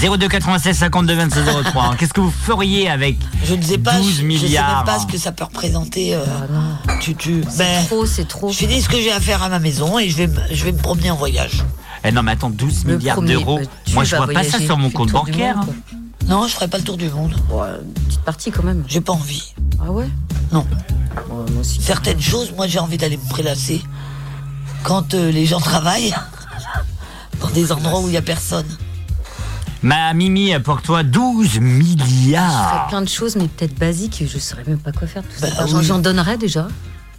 02 0.00 0.28
96 0.28 0.76
52 0.78 1.14
26 1.14 1.40
03. 1.72 1.96
Qu'est-ce 1.98 2.12
que 2.12 2.20
vous 2.20 2.30
feriez 2.30 2.88
avec 2.88 3.18
Je 3.44 3.54
ne 3.56 3.62
sais 3.62 3.78
pas. 3.78 3.96
12 3.98 4.06
je- 4.06 4.10
Je 4.12 4.16
sais 4.18 4.22
milliards. 4.24 4.76
même 4.76 4.84
pas 4.86 5.00
ce 5.00 5.06
que 5.06 5.18
ça 5.18 5.32
peut 5.32 5.42
représenter. 5.44 6.14
euh, 6.14 6.24
Ah 6.24 6.46
non. 6.52 6.96
tu, 7.00 7.16
tu. 7.16 7.42
Ben, 7.58 7.84
Trop, 7.86 8.06
c'est 8.06 8.26
trop. 8.28 8.48
je 8.52 8.56
finis 8.58 8.80
ce 8.80 8.88
que 8.88 8.96
j'ai 9.00 9.10
à 9.10 9.18
faire 9.20 9.42
à 9.42 9.48
ma 9.48 9.58
maison 9.58 9.98
et 9.98 10.08
je 10.08 10.16
vais, 10.16 10.26
me- 10.28 10.40
je 10.52 10.64
vais 10.64 10.70
me 10.72 10.78
promener 10.78 11.10
en 11.10 11.16
voyage. 11.16 11.64
Eh 12.04 12.12
non, 12.12 12.22
mais 12.22 12.30
attends, 12.32 12.48
12 12.50 12.84
Le 12.84 12.96
milliards 12.96 13.16
premier, 13.16 13.32
d'euros. 13.32 13.58
bah, 13.58 13.66
Moi, 13.94 14.04
je 14.04 14.14
vois 14.14 14.28
pas 14.28 14.44
ça 14.44 14.60
sur 14.60 14.78
mon 14.78 14.90
compte 14.90 15.10
bancaire. 15.10 15.56
monde. 15.56 15.74
Non, 16.28 16.46
je 16.46 16.54
ferai 16.54 16.68
pas 16.68 16.78
le 16.78 16.84
tour 16.84 16.96
du 16.96 17.10
monde. 17.10 17.34
Ouais, 17.50 17.66
une 17.84 17.92
petite 18.04 18.20
partie 18.20 18.50
quand 18.52 18.62
même. 18.62 18.84
J'ai 18.86 19.00
pas 19.00 19.14
envie. 19.14 19.52
Ah 19.84 19.90
ouais? 19.90 20.08
Non. 20.52 20.64
Moi 21.28 21.44
aussi. 21.60 21.80
Certaines 21.82 22.20
choses, 22.20 22.52
moi 22.56 22.68
j'ai 22.68 22.78
envie 22.78 22.98
d'aller 22.98 23.16
me 23.16 23.28
prélasser 23.28 23.82
quand 24.82 25.14
euh, 25.14 25.30
les 25.30 25.46
gens 25.46 25.60
travaillent 25.60 26.14
dans 27.40 27.48
des 27.50 27.72
endroits 27.72 28.00
où 28.00 28.08
il 28.08 28.14
y 28.14 28.16
a 28.16 28.22
personne. 28.22 28.66
Ma 29.82 30.12
Mimi, 30.12 30.52
pour 30.58 30.82
toi, 30.82 31.02
12 31.04 31.44
Je 31.46 31.50
ferais 31.54 31.60
milliards. 31.60 32.86
plein 32.88 33.00
de 33.02 33.08
choses, 33.08 33.36
mais 33.36 33.46
peut-être 33.46 33.74
basiques, 33.78 34.20
et 34.22 34.26
je 34.26 34.38
saurais 34.38 34.64
même 34.66 34.78
pas 34.78 34.90
quoi 34.92 35.06
faire. 35.06 35.22
de 35.22 35.28
Tout 35.28 35.40
Bah 35.40 35.48
cet 35.50 35.60
argent. 35.60 35.78
oui. 35.78 35.84
J'en 35.84 35.98
donnerais 35.98 36.36
déjà. 36.36 36.66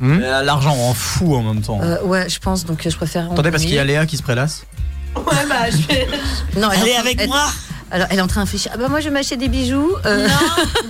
Euh, 0.01 0.43
L'argent 0.43 0.75
on 0.77 0.89
en 0.91 0.93
fout 0.93 1.27
en 1.35 1.41
même 1.41 1.61
temps. 1.61 1.79
Euh, 1.81 2.01
ouais, 2.03 2.29
je 2.29 2.39
pense, 2.39 2.65
donc 2.65 2.85
euh, 2.85 2.89
je 2.89 2.95
préfère. 2.97 3.29
en 3.29 3.33
Attendez, 3.33 3.51
parce 3.51 3.63
qu'il 3.63 3.73
y 3.73 3.79
a. 3.79 3.83
Léa 3.85 4.05
qui 4.05 4.17
se 4.17 4.23
prélasse. 4.23 4.65
Ouais, 5.15 5.23
bah, 5.47 5.69
je 5.71 5.77
vais. 5.87 6.07
Non, 6.59 6.69
elle 6.71 6.81
Allez 6.81 6.91
est 6.91 6.93
en 6.93 6.95
train- 6.95 6.99
avec 7.01 7.21
elle- 7.21 7.27
moi 7.29 7.45
Alors, 7.91 8.07
elle 8.11 8.19
est 8.19 8.21
en 8.21 8.27
train 8.27 8.41
de 8.41 8.45
réfléchir. 8.45 8.71
Ah 8.75 8.77
bah 8.77 8.87
moi, 8.89 8.99
je 8.99 9.05
vais 9.05 9.11
m'acheter 9.11 9.37
des 9.37 9.47
bijoux. 9.49 9.91
euh, 10.05 10.27
Non, 10.27 10.35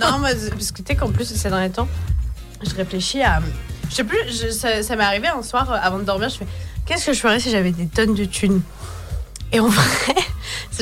non, 0.12 0.18
moi, 0.18 0.28
parce 0.50 0.70
que 0.72 0.78
tu 0.82 0.84
sais 0.88 0.94
qu'en 0.96 1.10
plus, 1.10 1.24
ces 1.24 1.48
derniers 1.48 1.70
temps, 1.70 1.88
je 2.68 2.74
réfléchis 2.74 3.22
à. 3.22 3.40
Je 3.90 3.94
sais 3.96 4.04
plus, 4.04 4.52
ça, 4.52 4.96
m'est 4.96 5.04
arrivé 5.04 5.28
un 5.28 5.42
soir 5.42 5.70
euh, 5.70 5.76
avant 5.82 5.98
de 5.98 6.04
dormir, 6.04 6.28
je 6.28 6.38
fais 6.38 6.46
Qu'est-ce 6.86 7.06
que 7.06 7.12
je 7.12 7.20
ferais 7.20 7.40
si 7.40 7.50
j'avais 7.50 7.72
des 7.72 7.86
tonnes 7.86 8.14
de 8.14 8.24
thunes? 8.24 8.62
Et 9.52 9.60
en 9.60 9.68
vrai, 9.68 10.14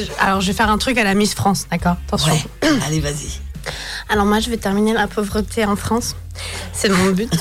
alors 0.20 0.40
je 0.40 0.46
vais 0.48 0.52
faire 0.52 0.70
un 0.70 0.78
truc 0.78 0.98
à 0.98 1.04
la 1.04 1.14
Miss 1.14 1.34
France, 1.34 1.66
d'accord? 1.70 1.96
Attention. 2.06 2.38
Allez, 2.86 3.00
vas-y. 3.00 3.40
Alors 4.08 4.24
moi, 4.26 4.40
je 4.40 4.50
vais 4.50 4.56
terminer 4.56 4.92
la 4.92 5.06
pauvreté 5.06 5.64
en 5.64 5.76
France. 5.76 6.14
C'est 6.72 6.88
mon 6.88 7.10
but. 7.10 7.32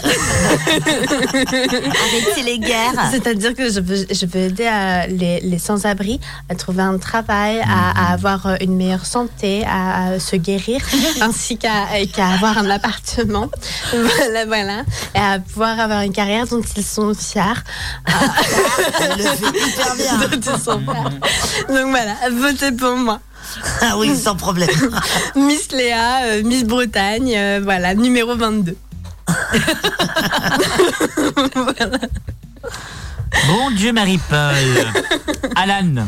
Arrêtez 1.46 2.44
les 2.44 2.58
guerres. 2.60 3.10
C'est-à-dire 3.12 3.54
que 3.54 3.72
je 3.72 3.80
veux, 3.80 4.08
je 4.10 4.26
veux 4.26 4.40
aider 4.40 4.66
à 4.66 5.06
les, 5.08 5.40
les 5.42 5.60
sans-abri 5.60 6.20
à 6.50 6.56
trouver 6.56 6.82
un 6.82 6.98
travail, 6.98 7.62
à, 7.62 8.10
à 8.10 8.14
avoir 8.14 8.48
euh, 8.48 8.56
une 8.60 8.76
meilleure 8.76 9.06
santé, 9.06 9.64
à, 9.68 10.20
se 10.20 10.36
guérir, 10.36 10.82
ainsi 11.22 11.58
qu'à 11.58 11.86
avoir 12.34 12.58
un 12.58 12.70
appartement. 12.70 13.50
Voilà, 13.92 14.46
voilà. 14.46 14.82
Et 15.14 15.20
à 15.20 15.40
pouvoir 15.40 15.80
avoir 15.80 16.02
une 16.02 16.14
carrière 16.14 16.48
dont 16.48 16.64
ils 16.76 16.84
sont 16.84 17.14
fiers. 17.14 17.42
Elle 19.00 19.18
le 19.18 19.24
fait 19.24 19.68
hyper 19.68 19.96
bien. 19.96 20.18
Dont 20.18 20.40
ils 20.40 20.60
sont 20.60 20.80
fiers. 20.80 21.20
Donc 21.68 21.90
voilà, 21.90 22.16
votez 22.32 22.72
pour 22.72 22.96
moi. 22.96 23.20
Ah 23.82 23.98
oui, 23.98 24.16
sans 24.16 24.36
problème. 24.36 24.70
Miss 25.36 25.72
Léa, 25.72 26.24
euh, 26.26 26.44
Miss 26.44 26.64
Bretagne, 26.66 27.34
euh, 27.36 27.60
voilà, 27.64 27.94
numéro 27.96 28.36
22. 28.36 28.76
Bon 33.48 33.72
Dieu, 33.72 33.92
Marie-Paul. 33.94 34.56
Alan. 35.56 36.06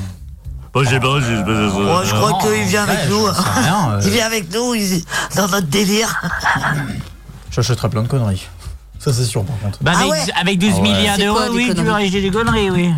Bon, 0.74 0.84
je 0.84 0.89
sais 0.89 1.00
pas, 1.00 1.19
je 1.19 1.25
sais 1.25 1.43
pas, 1.43 1.55
je 1.55 1.69
sais 1.69 1.75
pas. 1.75 1.81
Moi, 1.84 2.03
je 2.05 2.13
crois 2.15 2.39
qu'il 2.41 2.63
vient 2.63 2.84
avec 2.84 3.00
Ouais, 3.00 3.08
nous. 3.10 3.24
rien, 3.25 3.91
euh, 3.93 4.01
Il 4.03 4.10
vient 4.12 4.25
avec 4.25 4.53
nous, 4.53 4.74
il- 4.75 5.03
dans 5.36 5.48
notre 5.48 5.67
délire. 5.67 6.22
J'achèterai 7.51 7.89
plein 7.89 8.03
de 8.03 8.08
conneries. 8.08 8.48
Ça, 9.00 9.12
c'est 9.13 9.25
sûr, 9.25 9.43
par 9.46 9.58
contre. 9.60 9.79
Bah, 9.81 9.91
Ah 9.96 10.00
avec, 10.01 10.12
ouais. 10.12 10.19
avec 10.39 10.60
12 10.60 10.72
Ah 10.74 10.75
ouais. 10.75 10.81
milliards 10.81 11.15
C'est 11.15 11.24
d'euros, 11.24 11.38
quoi, 11.38 11.46
des 11.50 11.55
oui, 11.55 11.67
tu 11.69 11.75
conneries 11.75 11.88
vas 11.88 11.96
acheter 11.96 12.22
des 12.22 12.31
conneries, 12.31 12.69
oui. 12.69 12.89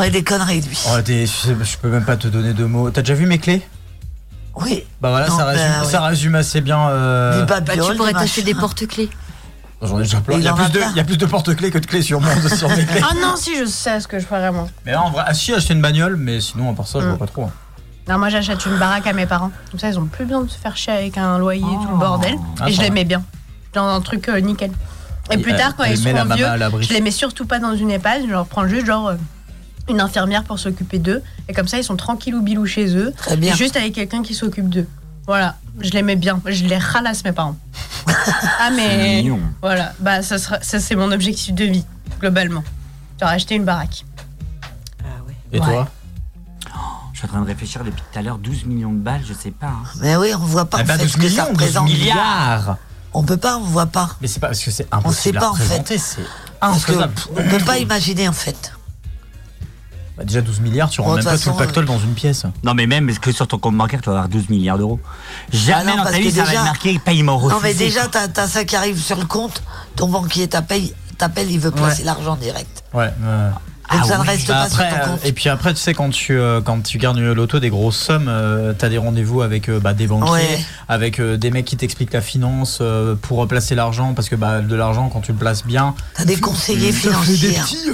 Ouais, 0.00 0.10
des 0.10 0.24
conneries, 0.24 0.60
lui. 0.62 0.78
Oh, 0.88 0.96
je, 1.06 1.76
peux 1.78 1.88
même 1.88 2.04
pas 2.04 2.16
te 2.16 2.28
donner 2.28 2.52
de 2.52 2.64
mots. 2.64 2.90
T'as 2.90 3.02
déjà 3.02 3.14
vu 3.14 3.26
mes 3.26 3.38
clés? 3.38 3.62
Oui. 4.56 4.84
Bah 5.00 5.10
voilà, 5.10 5.28
Non, 5.28 5.36
ça, 5.38 5.44
résume, 5.46 5.66
bah, 5.68 5.84
ouais. 5.84 5.90
ça 5.90 6.00
résume 6.02 6.34
assez 6.34 6.60
bien. 6.60 6.88
euh, 6.88 7.44
Bah, 7.44 7.60
tu 7.60 7.78
pourrais 7.96 8.12
des 8.12 8.18
t'acheter 8.18 8.42
des 8.42 8.54
porte-clés. 8.54 9.08
J'en 9.82 9.98
ai 9.98 10.02
déjà 10.02 10.20
plein. 10.20 10.36
Il 10.36 10.42
y, 10.44 10.48
a 10.48 10.52
plus 10.52 10.70
de, 10.70 10.78
plein. 10.78 10.90
il 10.90 10.96
y 10.96 11.00
a 11.00 11.04
plus 11.04 11.16
de 11.16 11.24
porte-clés 11.26 11.70
que 11.70 11.78
de 11.78 11.86
clés 11.86 12.02
sur, 12.02 12.20
mon, 12.20 12.30
sur 12.56 12.68
mes 12.68 12.84
clés. 12.84 13.00
Ah 13.02 13.14
non, 13.14 13.34
si, 13.36 13.56
je 13.58 13.64
sais 13.64 13.98
ce 14.00 14.06
que 14.08 14.18
je 14.18 14.26
ferais 14.26 14.40
vraiment. 14.40 14.68
Mais 14.84 14.92
là, 14.92 15.02
en 15.02 15.10
vrai, 15.10 15.22
ah 15.26 15.32
si, 15.32 15.54
acheter 15.54 15.72
une 15.72 15.80
bagnole, 15.80 16.16
mais 16.16 16.40
sinon, 16.40 16.70
à 16.72 16.74
part 16.74 16.86
ça, 16.86 17.00
je 17.00 17.06
Mm. 17.06 17.08
vois 17.10 17.18
pas 17.18 17.26
trop. 17.26 17.44
hein. 17.44 17.52
Non, 18.08 18.18
moi 18.18 18.28
j'achète 18.28 18.66
une 18.66 18.76
baraque 18.76 19.06
à 19.06 19.12
mes 19.12 19.26
parents. 19.26 19.52
Comme 19.70 19.78
ça, 19.78 19.88
ils 19.88 19.98
ont 19.98 20.04
plus 20.06 20.24
besoin 20.24 20.42
de 20.42 20.50
se 20.50 20.58
faire 20.58 20.76
chier 20.76 20.92
avec 20.92 21.16
un 21.16 21.38
loyer 21.38 21.62
tout 21.62 21.88
le 21.92 21.96
bordel. 21.98 22.34
Ah, 22.60 22.68
et 22.68 22.72
je 22.72 22.80
les 22.82 22.90
mets 22.90 23.04
bien. 23.04 23.22
Dans 23.72 23.86
un 23.86 24.00
truc 24.00 24.28
euh, 24.28 24.40
nickel. 24.40 24.72
Et, 25.30 25.38
plus 25.38 25.52
elle- 25.52 25.58
tard, 25.58 25.76
quand 25.76 25.84
ils 25.84 25.96
seront 25.96 26.24
vieux, 26.34 26.46
je 26.80 26.92
les 26.92 27.00
mets 27.00 27.12
surtout 27.12 27.46
pas 27.46 27.60
dans 27.60 27.74
une 27.76 27.90
EHPAD. 27.92 28.22
Je 28.26 28.30
leur 28.32 28.46
prends 28.46 28.66
juste 28.66 28.86
genre 28.86 29.08
euh, 29.08 29.14
une 29.90 30.00
infirmière 30.00 30.44
pour 30.44 30.58
s'occuper 30.58 30.98
d'eux. 30.98 31.22
Et 31.48 31.52
comme 31.52 31.68
ça, 31.68 31.78
ils 31.78 31.84
sont 31.84 31.96
tranquilles 31.96 32.34
ou 32.34 32.42
bilou 32.42 32.64
chez 32.66 32.96
eux. 32.96 33.12
Très 33.16 33.36
bien. 33.36 33.52
Et 33.52 33.56
juste 33.56 33.76
avec 33.76 33.94
quelqu'un 33.94 34.22
qui 34.22 34.34
s'occupe 34.34 34.68
d'eux. 34.68 34.86
Voilà, 35.26 35.56
je 35.80 35.90
les 35.90 36.02
mets 36.02 36.16
bien. 36.16 36.40
Je 36.46 36.64
les 36.64 36.78
ralasse, 36.78 37.22
mes 37.24 37.32
parents. 37.32 37.56
ah, 38.06 38.70
mais. 38.74 39.22
mignon. 39.22 39.40
Voilà, 39.60 39.92
bah, 40.00 40.22
ça, 40.22 40.38
sera, 40.38 40.60
ça 40.62 40.80
c'est 40.80 40.96
mon 40.96 41.12
objectif 41.12 41.54
de 41.54 41.64
vie, 41.64 41.84
globalement. 42.20 42.64
Genre 43.20 43.28
acheter 43.28 43.54
une 43.54 43.64
baraque. 43.64 44.04
Et 45.52 45.58
Ouais. 45.60 45.66
toi 45.66 45.88
Je 47.12 47.18
suis 47.18 47.26
en 47.26 47.28
train 47.28 47.40
de 47.42 47.46
réfléchir 47.46 47.82
depuis 47.84 48.00
tout 48.12 48.18
à 48.18 48.22
l'heure, 48.22 48.38
12 48.38 48.64
millions 48.66 48.92
de 48.92 48.98
balles, 48.98 49.22
je 49.26 49.34
sais 49.34 49.50
pas. 49.50 49.66
hein. 49.66 49.82
Mais 50.00 50.16
oui, 50.16 50.28
on 50.34 50.38
voit 50.38 50.64
pas 50.64 50.78
Eh 50.80 50.82
en 50.82 50.86
ben, 50.86 50.96
fait 50.98 51.02
12 51.04 51.12
ce 51.12 51.16
que 51.18 51.22
ça 51.28 51.28
millions, 51.28 51.44
12 51.44 51.50
représente. 51.52 51.84
milliards 51.88 52.76
On 53.12 53.22
peut 53.24 53.36
pas, 53.36 53.56
on 53.58 53.62
voit 53.62 53.86
pas. 53.86 54.10
Mais 54.20 54.28
c'est 54.28 54.38
pas 54.40 54.46
parce 54.48 54.60
que 54.60 54.70
c'est 54.70 54.84
sait 54.84 54.88
impossible 54.92 55.38
pas, 55.38 55.46
à 55.46 55.50
en 55.50 55.54
fait. 55.54 56.18
on 57.36 57.48
peut 57.48 57.64
pas 57.64 57.78
imaginer 57.78 58.28
en 58.28 58.32
fait. 58.32 58.72
Bah, 60.20 60.26
déjà 60.26 60.42
12 60.42 60.60
milliards, 60.60 60.90
tu 60.90 61.00
rends 61.00 61.14
même 61.14 61.24
pas 61.24 61.38
tout 61.38 61.48
le 61.50 61.56
pactole 61.56 61.86
dans 61.86 61.98
une 61.98 62.12
pièce. 62.12 62.44
Non, 62.62 62.74
mais 62.74 62.86
même, 62.86 63.08
est-ce 63.08 63.20
que 63.20 63.32
sur 63.32 63.48
ton 63.48 63.56
compte 63.58 63.76
bancaire, 63.76 64.00
tu 64.02 64.06
vas 64.10 64.16
avoir 64.16 64.28
12 64.28 64.50
milliards 64.50 64.76
d'euros 64.76 65.00
Jamais 65.52 65.82
Ah 65.92 65.96
non, 65.96 66.04
dans 66.04 66.10
ta 66.10 66.18
vie, 66.18 66.30
ça 66.30 66.44
va 66.44 66.52
être 66.52 66.62
marqué 66.64 66.98
paiement 66.98 67.38
refusé. 67.38 67.54
Non 67.54 67.60
mais 67.62 67.74
déjà, 67.74 68.06
t'as 68.06 68.28
as 68.42 68.46
ça 68.48 68.64
qui 68.64 68.76
arrive 68.76 68.98
sur 69.00 69.16
le 69.16 69.24
compte, 69.26 69.62
ton 69.96 70.08
banquier 70.08 70.46
t'appelle, 70.48 70.82
t'appelle, 71.16 71.50
il 71.50 71.58
veut 71.58 71.70
placer 71.70 72.04
l'argent 72.04 72.36
direct. 72.36 72.82
Ouais. 72.92 73.04
ouais. 73.04 73.10
Donc 73.92 74.00
Ah 74.02 74.06
ça 74.06 74.16
ne 74.18 74.22
oui. 74.22 74.28
reste 74.28 74.46
Bah 74.46 74.54
pas 74.54 74.62
après, 74.62 74.88
sur 74.90 74.98
ton 74.98 75.02
euh, 75.02 75.06
compte. 75.14 75.24
et 75.26 75.32
puis 75.32 75.48
après, 75.48 75.74
tu 75.74 75.80
sais, 75.80 75.94
quand 75.94 76.10
tu, 76.10 76.38
euh, 76.38 76.60
quand 76.60 76.80
tu 76.82 76.98
gagnes 76.98 77.24
au 77.26 77.34
loto 77.34 77.58
des 77.58 77.70
grosses 77.70 77.96
sommes, 77.98 78.28
euh, 78.28 78.72
t'as 78.76 78.88
des 78.88 78.98
rendez-vous 78.98 79.42
avec 79.42 79.68
euh, 79.68 79.80
bah, 79.80 79.94
des 79.94 80.06
banquiers, 80.06 80.30
Ouais. 80.32 80.60
avec 80.88 81.18
euh, 81.18 81.36
des 81.36 81.50
mecs 81.50 81.64
qui 81.64 81.76
t'expliquent 81.76 82.12
la 82.12 82.20
finance 82.20 82.78
euh, 82.82 83.16
pour 83.20 83.48
placer 83.48 83.74
l'argent, 83.74 84.12
parce 84.14 84.28
que 84.28 84.36
bah, 84.36 84.60
de 84.60 84.74
l'argent, 84.76 85.08
quand 85.08 85.22
tu 85.22 85.32
le 85.32 85.38
places 85.38 85.64
bien, 85.66 85.94
T'as 86.14 86.24
des 86.24 86.38
conseillers 86.38 86.92
fait 86.92 87.08
des 87.08 87.14
financiers. 87.14 87.52
petits. 87.62 87.90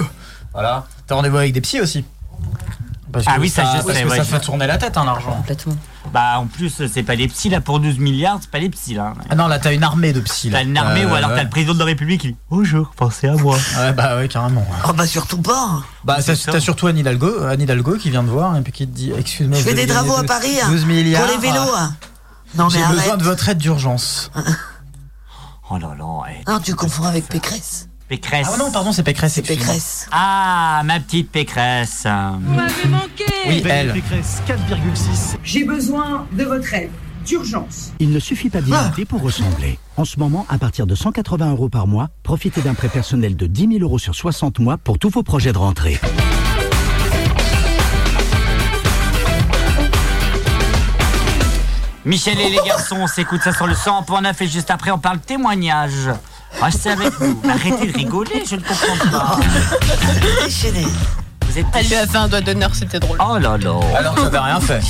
Voilà. 0.53 0.85
T'as 1.07 1.15
rendez-vous 1.15 1.37
avec 1.37 1.53
des 1.53 1.61
psys 1.61 1.81
aussi. 1.81 2.05
Parce 3.11 3.25
Ah 3.27 3.35
que 3.37 3.41
oui, 3.41 3.49
ça, 3.49 3.63
parce 3.63 3.85
que 3.85 4.07
ouais, 4.07 4.17
ça 4.17 4.23
fait 4.25 4.39
tourner 4.41 4.67
la 4.67 4.77
tête, 4.77 4.97
hein, 4.97 5.05
l'argent. 5.05 5.31
Complètement. 5.37 5.75
Bah, 6.13 6.39
en 6.39 6.45
plus, 6.45 6.85
c'est 6.87 7.03
pas 7.03 7.15
les 7.15 7.27
petits 7.27 7.49
là 7.49 7.61
pour 7.61 7.79
12 7.79 7.99
milliards, 7.99 8.37
c'est 8.41 8.49
pas 8.51 8.59
les 8.59 8.69
petits 8.69 8.93
là. 8.95 9.13
Ah 9.29 9.35
non, 9.35 9.47
là, 9.47 9.59
t'as 9.59 9.73
une 9.73 9.83
armée 9.83 10.11
de 10.13 10.19
psys. 10.19 10.49
là. 10.49 10.59
T'as 10.59 10.65
une 10.65 10.77
armée 10.77 11.03
Euh, 11.03 11.09
ou 11.09 11.15
alors 11.15 11.29
ouais. 11.31 11.37
t'as 11.37 11.43
le 11.43 11.49
président 11.49 11.73
de 11.73 11.79
la 11.79 11.85
République 11.85 12.21
qui 12.21 12.27
dit 12.33 12.35
Bonjour, 12.49 12.91
pensez 12.97 13.27
à 13.29 13.33
moi. 13.35 13.57
Ouais, 13.77 13.93
bah 13.93 14.17
ouais, 14.17 14.27
carrément. 14.27 14.65
Oh 14.87 14.93
bah 14.93 15.07
surtout 15.07 15.41
pas. 15.41 15.81
Bah, 16.03 16.17
C'est 16.21 16.35
t'as 16.51 16.59
surtout 16.59 16.87
Anne 16.87 16.97
Hidalgo, 16.97 17.43
Anne 17.45 17.61
Hidalgo 17.61 17.95
qui 17.95 18.09
vient 18.09 18.23
te 18.23 18.29
voir 18.29 18.55
et 18.57 18.61
puis 18.61 18.73
qui 18.73 18.85
te 18.87 18.93
dit 18.93 19.11
Excuse-moi, 19.17 19.57
Je 19.57 19.63
fais 19.63 19.73
des 19.73 19.87
travaux 19.87 20.13
à 20.15 20.19
12 20.19 20.27
Paris 20.27 20.57
hein, 20.61 20.67
12 20.69 20.85
milliards. 20.85 21.25
pour 21.25 21.31
les 21.35 21.41
vélos. 21.47 21.73
hein. 21.75 21.95
Non 22.55 22.67
mais 22.71 22.77
J'ai 22.77 22.93
besoin 22.93 23.17
de 23.17 23.23
votre 23.23 23.47
aide 23.49 23.57
d'urgence. 23.57 24.31
Oh 25.69 25.77
là 25.77 25.95
là, 25.97 26.23
eh, 26.29 26.49
Non, 26.49 26.59
tu 26.59 26.75
confonds 26.75 27.05
avec 27.05 27.27
Pécresse. 27.27 27.87
Pécresse. 28.07 28.47
Ah 28.53 28.57
non, 28.57 28.71
pardon, 28.71 28.91
c'est 28.93 29.03
Pécresse. 29.03 29.33
C'est. 29.33 29.41
Pécresse. 29.41 30.07
Ah, 30.11 30.81
ma 30.85 30.99
petite 30.99 31.29
Pécresse. 31.29 32.07
Oui, 33.47 33.61
elle. 33.69 33.93
Pécresse 33.93 34.41
4,6. 34.47 35.35
J'ai 35.43 35.65
besoin 35.65 36.25
de 36.31 36.43
votre 36.45 36.73
aide. 36.73 36.91
d'urgence. 37.25 37.91
Il 37.99 38.11
ne 38.11 38.19
suffit 38.19 38.49
pas 38.49 38.61
d'imiter 38.61 39.03
pour 39.03 39.21
ressembler. 39.21 39.77
En 39.97 40.05
ce 40.05 40.17
moment, 40.17 40.45
à 40.47 40.57
partir 40.57 40.87
de 40.87 40.95
180 40.95 41.51
euros 41.51 41.67
par 41.67 41.85
mois, 41.85 42.09
profitez 42.23 42.61
d'un 42.61 42.73
prêt 42.73 42.87
personnel 42.87 43.35
de 43.35 43.47
10 43.47 43.67
000 43.73 43.79
euros 43.81 43.99
sur 43.99 44.15
60 44.15 44.59
mois 44.59 44.77
pour 44.77 44.97
tous 44.97 45.09
vos 45.09 45.23
projets 45.23 45.51
de 45.51 45.57
rentrée. 45.57 45.99
Michel 52.05 52.39
et 52.39 52.49
les 52.49 52.59
garçons, 52.65 52.95
on 53.01 53.07
s'écoute 53.07 53.41
ça 53.43 53.51
sur 53.51 53.67
le 53.67 53.73
100.9 53.73 54.41
et 54.41 54.47
juste 54.47 54.71
après 54.71 54.91
on 54.91 54.99
parle 54.99 55.19
témoignage. 55.19 56.09
Restez 56.61 56.89
avec 56.89 57.19
nous. 57.19 57.39
Arrêtez 57.49 57.91
de 57.91 57.97
rigoler, 57.97 58.43
je 58.49 58.55
ne 58.55 58.61
comprends 58.61 59.09
pas. 59.11 59.39
Déchaîné. 60.43 60.85
Vous 61.47 61.57
êtes 61.57 61.65
Elle 61.73 61.87
lui 61.87 61.95
a 61.95 62.05
fait 62.05 62.17
un 62.17 62.27
doigt 62.27 62.41
d'honneur, 62.41 62.71
c'était 62.73 62.99
drôle. 62.99 63.17
Oh 63.21 63.37
là 63.37 63.57
là. 63.57 63.79
Alors 63.97 64.15
que 64.15 64.21
j'avais 64.21 64.39
rien 64.39 64.59
fait. 64.59 64.81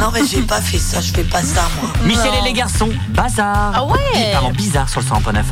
Non, 0.00 0.10
mais 0.12 0.20
j'ai 0.26 0.42
pas 0.42 0.60
fait 0.60 0.78
ça, 0.78 1.00
je 1.00 1.12
fais 1.12 1.24
pas 1.24 1.42
ça, 1.42 1.62
moi. 1.80 1.90
Michel 2.04 2.32
et 2.40 2.44
les 2.44 2.52
garçons, 2.52 2.88
bazar. 3.10 3.72
Ah 3.74 3.84
ouais 3.84 4.32
Pardon, 4.32 4.50
bizarre 4.52 4.88
sur 4.88 5.00
le 5.00 5.06
100.9. 5.06 5.42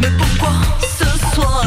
Mais 0.00 0.08
pourquoi 0.10 0.52
ce 0.82 1.34
soir 1.34 1.64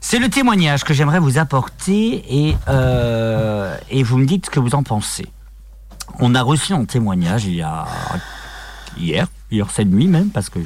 C'est 0.00 0.18
le 0.18 0.28
témoignage 0.28 0.84
que 0.84 0.92
j'aimerais 0.92 1.18
vous 1.18 1.38
apporter 1.38 2.24
et, 2.28 2.56
euh, 2.68 3.74
et 3.90 4.02
vous 4.02 4.18
me 4.18 4.26
dites 4.26 4.46
ce 4.46 4.50
que 4.50 4.60
vous 4.60 4.74
en 4.74 4.82
pensez. 4.82 5.26
On 6.20 6.34
a 6.34 6.42
reçu 6.42 6.72
un 6.72 6.84
témoignage 6.84 7.46
il 7.46 7.54
y 7.54 7.62
a 7.62 7.86
hier, 8.98 9.26
hier 9.50 9.70
cette 9.70 9.88
nuit 9.88 10.06
même, 10.06 10.28
parce 10.28 10.50
que 10.50 10.58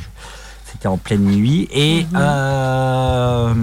c'était 0.65 0.89
en 0.89 0.99
pleine 0.99 1.23
nuit, 1.23 1.69
et, 1.71 2.05
mhm. 2.05 2.11
euh, 2.17 3.55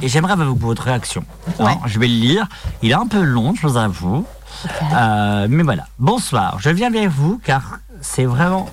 et 0.00 0.08
j'aimerais 0.08 0.32
avoir 0.32 0.54
votre 0.54 0.84
réaction. 0.84 1.24
Hein, 1.58 1.76
je 1.86 1.98
vais 1.98 2.08
le 2.08 2.14
lire. 2.14 2.48
Il 2.82 2.90
est 2.90 2.94
un 2.94 3.06
peu 3.06 3.22
long, 3.22 3.54
je 3.54 3.66
vous 3.66 3.76
avoue. 3.76 4.24
Euh, 4.94 5.46
mais 5.50 5.62
voilà. 5.62 5.86
Bonsoir, 5.98 6.58
je 6.60 6.70
viens 6.70 6.90
vers 6.90 7.10
vous 7.10 7.40
car 7.44 7.78
c'est 8.00 8.24
vraiment 8.24 8.70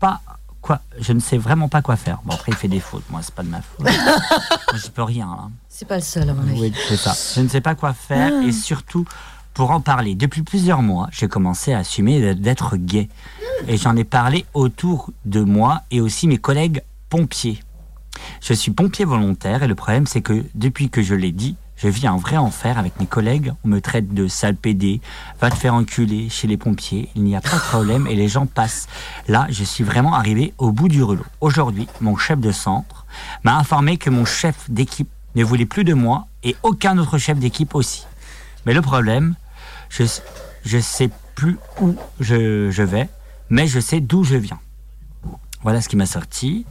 pas 0.00 0.20
quoi. 0.64 0.80
Je 0.98 1.12
ne 1.12 1.20
sais 1.20 1.36
vraiment 1.38 1.68
pas 1.68 1.82
quoi 1.82 1.94
faire. 1.96 2.18
Bon, 2.24 2.34
après, 2.34 2.50
il 2.52 2.56
fait 2.56 2.68
des 2.68 2.80
fautes. 2.80 3.04
Moi, 3.10 3.20
c'est 3.22 3.34
pas 3.34 3.42
de 3.42 3.48
ma 3.48 3.60
faute. 3.60 3.86
Je 4.74 4.88
peux 4.88 5.02
rien. 5.02 5.28
hein. 5.28 5.50
C'est 5.68 5.86
pas 5.86 5.96
le 5.96 6.02
seul, 6.02 6.28
à 6.28 6.34
mon 6.34 6.42
avis. 6.42 6.60
Oui, 6.60 6.72
c'est 6.88 6.96
ça. 6.96 7.14
Je 7.36 7.40
ne 7.42 7.48
sais 7.48 7.60
pas 7.60 7.74
quoi 7.74 7.92
faire 7.92 8.32
et 8.42 8.50
surtout 8.52 9.04
pour 9.52 9.70
en 9.70 9.80
parler. 9.80 10.14
Depuis 10.14 10.42
plusieurs 10.42 10.82
mois, 10.82 11.08
j'ai 11.12 11.28
commencé 11.28 11.72
à 11.74 11.78
assumer 11.78 12.34
d'être 12.34 12.76
gay 12.76 13.08
et 13.68 13.76
j'en 13.76 13.94
ai 13.96 14.04
parlé 14.04 14.46
autour 14.54 15.10
de 15.26 15.40
moi 15.42 15.82
et 15.92 16.00
aussi 16.00 16.26
mes 16.26 16.38
collègues 16.38 16.82
pompiers. 17.08 17.62
Je 18.40 18.52
suis 18.54 18.72
pompier 18.72 19.04
volontaire 19.04 19.62
et 19.62 19.68
le 19.68 19.74
problème 19.74 20.06
c'est 20.06 20.22
que 20.22 20.44
depuis 20.54 20.88
que 20.90 21.02
je 21.02 21.14
l'ai 21.14 21.30
dit, 21.32 21.56
je 21.76 21.88
vis 21.88 22.06
un 22.06 22.16
vrai 22.16 22.36
enfer 22.36 22.78
avec 22.78 22.98
mes 23.00 23.06
collègues. 23.06 23.52
On 23.64 23.68
me 23.68 23.80
traite 23.80 24.12
de 24.14 24.28
sale 24.28 24.56
pédé, 24.56 25.00
va 25.40 25.50
te 25.50 25.56
faire 25.56 25.74
enculer 25.74 26.28
chez 26.28 26.46
les 26.46 26.56
pompiers. 26.56 27.08
Il 27.14 27.24
n'y 27.24 27.36
a 27.36 27.40
pas 27.40 27.56
de 27.56 27.60
problème 27.60 28.06
et 28.06 28.14
les 28.14 28.28
gens 28.28 28.46
passent. 28.46 28.88
Là, 29.28 29.46
je 29.50 29.64
suis 29.64 29.84
vraiment 29.84 30.14
arrivé 30.14 30.54
au 30.58 30.72
bout 30.72 30.88
du 30.88 31.02
rouleau. 31.02 31.24
Aujourd'hui, 31.40 31.88
mon 32.00 32.16
chef 32.16 32.38
de 32.38 32.52
centre 32.52 33.06
m'a 33.42 33.56
informé 33.58 33.96
que 33.96 34.10
mon 34.10 34.24
chef 34.24 34.70
d'équipe 34.70 35.08
ne 35.34 35.44
voulait 35.44 35.66
plus 35.66 35.84
de 35.84 35.94
moi 35.94 36.26
et 36.42 36.56
aucun 36.62 36.96
autre 36.98 37.18
chef 37.18 37.38
d'équipe 37.38 37.74
aussi. 37.74 38.06
Mais 38.66 38.74
le 38.74 38.82
problème, 38.82 39.34
je 39.90 40.04
je 40.64 40.78
sais 40.78 41.10
plus 41.34 41.58
où 41.80 41.94
je, 42.20 42.70
je 42.70 42.82
vais, 42.82 43.08
mais 43.50 43.66
je 43.66 43.80
sais 43.80 44.00
d'où 44.00 44.24
je 44.24 44.36
viens. 44.36 44.58
Voilà 45.64 45.80
ce 45.80 45.88
qui 45.88 45.96
m'a 45.96 46.06
sorti. 46.06 46.64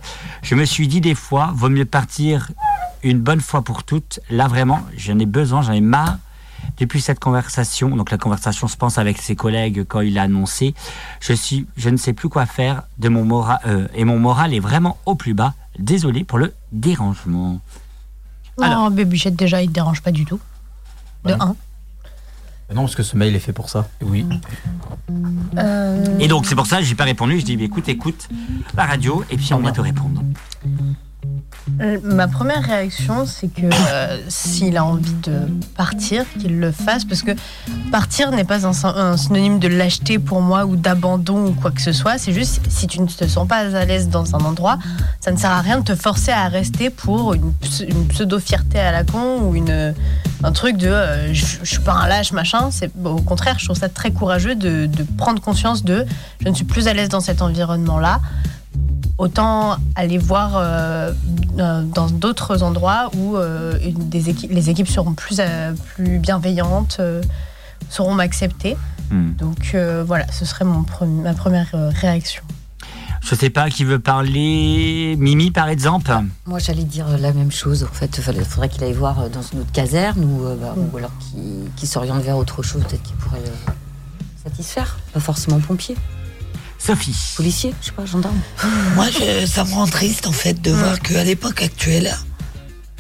Je 0.43 0.56
me 0.56 0.65
suis 0.65 0.88
dit 0.88 1.01
des 1.01 1.15
fois, 1.15 1.51
vaut 1.56 1.69
mieux 1.69 1.86
partir 1.86 2.51
une 3.03 3.19
bonne 3.19 3.41
fois 3.41 3.63
pour 3.63 3.84
toutes. 3.84 4.19
Là 4.29 4.47
vraiment, 4.47 4.82
j'en 4.95 5.19
ai 5.19 5.25
besoin, 5.25 5.62
j'en 5.62 5.73
ai 5.73 5.82
marre. 5.82 6.17
Depuis 6.77 7.01
cette 7.01 7.19
conversation, 7.19 7.89
donc 7.95 8.10
la 8.10 8.17
conversation, 8.17 8.67
je 8.67 8.77
pense, 8.77 8.97
avec 8.97 9.17
ses 9.21 9.36
collègues 9.36 9.84
quand 9.86 9.99
il 9.99 10.17
a 10.17 10.21
annoncé, 10.23 10.73
je 11.19 11.34
suis, 11.34 11.67
je 11.75 11.89
ne 11.89 11.97
sais 11.97 12.13
plus 12.13 12.29
quoi 12.29 12.45
faire 12.45 12.84
de 12.99 13.10
mon 13.10 13.25
moral, 13.25 13.60
euh, 13.65 13.88
et 13.93 14.06
mon 14.06 14.17
moral 14.17 14.53
est 14.53 14.62
vraiment 14.62 14.97
au 15.06 15.15
plus 15.15 15.34
bas. 15.34 15.53
Désolé 15.77 16.23
pour 16.23 16.38
le 16.38 16.53
dérangement. 16.71 17.60
Alors. 18.62 18.89
Non, 18.89 18.95
Babychette, 18.95 19.36
déjà, 19.36 19.62
il 19.62 19.67
te 19.67 19.73
dérange 19.73 20.01
pas 20.01 20.12
du 20.12 20.23
tout. 20.23 20.39
De 21.25 21.32
Ouais. 21.32 21.38
1. 21.39 21.56
Non, 22.73 22.81
parce 22.81 22.95
que 22.95 23.03
ce 23.03 23.15
mail 23.15 23.36
est 23.36 23.39
fait 23.39 23.53
pour 23.53 23.69
ça. 23.69 23.88
Oui. 24.01 24.25
Euh, 25.57 26.17
Et 26.19 26.27
donc 26.27 26.45
c'est 26.45 26.55
pour 26.55 26.65
ça 26.65 26.77
que 26.79 26.83
j'ai 26.83 26.95
pas 26.95 27.03
répondu. 27.03 27.39
Je 27.39 27.45
dis 27.45 27.53
écoute, 27.63 27.88
écoute 27.88 28.27
la 28.75 28.86
radio 28.86 29.23
et 29.29 29.38
puis 29.38 29.53
on 29.53 29.59
va 29.59 29.71
te 29.71 29.81
répondre. 29.81 30.23
Euh, 31.82 31.97
Ma 32.04 32.28
première 32.28 32.62
réaction, 32.63 33.26
c'est 33.26 33.47
que 33.47 33.65
euh, 33.91 34.17
s'il 34.28 34.76
a 34.78 34.84
envie 34.86 35.13
de 35.23 35.39
partir, 35.78 36.26
qu'il 36.39 36.60
le 36.60 36.71
fasse, 36.71 37.06
parce 37.06 37.23
que 37.23 37.32
partir 37.91 38.32
n'est 38.32 38.43
pas 38.43 38.65
un, 38.67 38.73
syn- 38.73 38.93
un 38.95 39.15
synonyme 39.17 39.60
de 39.60 39.67
lâcheté 39.69 40.19
pour 40.19 40.41
moi 40.41 40.65
ou 40.65 40.76
d'abandon 40.76 41.47
ou 41.47 41.52
quoi 41.54 41.71
que 41.71 41.82
ce 41.82 41.91
soit. 41.93 42.17
C'est 42.17 42.34
juste 42.34 42.62
si 42.69 42.88
tu 42.88 42.99
ne 43.02 43.08
te 43.08 43.26
sens 43.28 43.47
pas 43.47 43.58
à 43.76 43.86
l'aise 43.86 44.10
dans 44.10 44.36
un 44.36 44.39
endroit, 44.39 44.78
ça 45.21 45.32
ne 45.32 45.38
sert 45.38 45.52
à 45.52 45.62
rien 45.62 45.80
de 45.80 45.84
te 45.84 45.95
forcer 45.95 46.32
à 46.32 46.47
rester 46.49 46.89
pour 46.89 47.34
une, 47.34 47.54
ps- 47.54 47.86
une 47.88 48.08
pseudo-fierté 48.08 48.80
à 48.80 48.91
la 48.91 49.04
con 49.04 49.39
ou 49.43 49.56
un 50.43 50.52
truc 50.52 50.76
de 50.78 50.88
euh, 50.89 51.34
je, 51.34 51.45
je 51.63 51.69
suis 51.69 51.80
pas 51.80 51.93
un 51.93 52.08
lâche, 52.08 52.34
machin. 52.34 52.69
C'est, 52.71 52.91
au 53.06 53.21
contraire, 53.21 53.56
je 53.60 53.65
trouve 53.65 53.78
ça 53.78 53.88
très 53.89 54.12
courageux 54.12 54.56
de, 54.56 54.86
de 54.86 55.04
prendre 55.17 55.41
conscience 55.41 55.84
de 55.86 56.06
je 56.41 56.49
ne 56.49 56.54
suis 56.54 56.65
plus 56.65 56.88
à 56.89 56.93
l'aise 56.93 57.08
dans 57.10 57.21
cet 57.21 57.41
environnement-là 57.41 58.19
autant 59.17 59.78
aller 59.95 60.17
voir 60.17 60.54
euh, 60.56 61.12
euh, 61.60 61.84
dans 61.84 62.08
d'autres 62.08 62.63
endroits 62.63 63.12
où 63.15 63.38
euh, 63.38 63.78
une- 63.84 64.10
des 64.10 64.30
équipes, 64.30 64.52
les 64.52 64.69
équipes 64.69 64.88
seront 64.88 65.13
plus, 65.13 65.38
euh, 65.39 65.73
plus 65.95 66.19
bienveillantes, 66.19 66.97
euh, 66.99 67.21
sauront 67.89 68.13
m'accepter. 68.15 68.76
Hmm. 69.12 69.34
Donc 69.38 69.71
euh, 69.76 70.04
voilà, 70.06 70.26
ce 70.32 70.45
serait 70.45 70.65
mon 70.65 70.82
pre- 70.84 71.06
ma 71.08 71.34
première 71.34 71.69
euh, 71.73 71.89
réaction. 71.93 72.43
Je 73.21 73.36
sais 73.36 73.49
pas 73.49 73.69
qui 73.69 73.86
veut 73.86 73.99
parler. 73.99 75.15
Mimi 75.17 75.49
par 75.52 75.69
exemple. 75.69 76.12
Moi, 76.45 76.60
j'allais 76.60 76.84
dire 76.84 77.06
la 77.17 77.32
même 77.32 77.52
chose. 77.52 77.84
En 77.89 77.93
fait, 77.93 78.17
il 78.17 78.43
faudrait 78.43 78.67
qu'il 78.67 78.84
aille 78.84 78.91
voir 78.91 79.30
dans 79.30 79.41
une 79.41 79.60
autre 79.62 79.71
caserne 79.71 80.21
ou, 80.26 80.43
euh, 80.45 80.58
bah, 80.60 80.76
ou 80.76 80.97
alors 80.97 81.12
qu'il 81.78 81.88
s'oriente 81.88 82.21
vers 82.21 82.36
autre 82.36 82.63
chose, 82.63 82.84
peut-être 82.84 83.04
qu'il 83.04 83.15
pourrait 83.15 83.39
satisfaire. 84.43 84.97
Pas 85.13 85.21
forcément 85.21 85.60
pompier, 85.60 85.95
Sophie. 86.85 87.15
policier, 87.37 87.73
je 87.81 87.87
sais 87.87 87.91
pas, 87.93 88.05
gendarme. 88.05 88.39
Moi, 88.95 89.07
je- 89.09 89.45
ça 89.45 89.63
me 89.63 89.73
rend 89.73 89.87
triste 89.87 90.27
en 90.27 90.31
fait 90.33 90.61
de 90.61 90.71
voir 90.71 90.99
qu'à 90.99 91.23
l'époque 91.23 91.61
actuelle, 91.61 92.13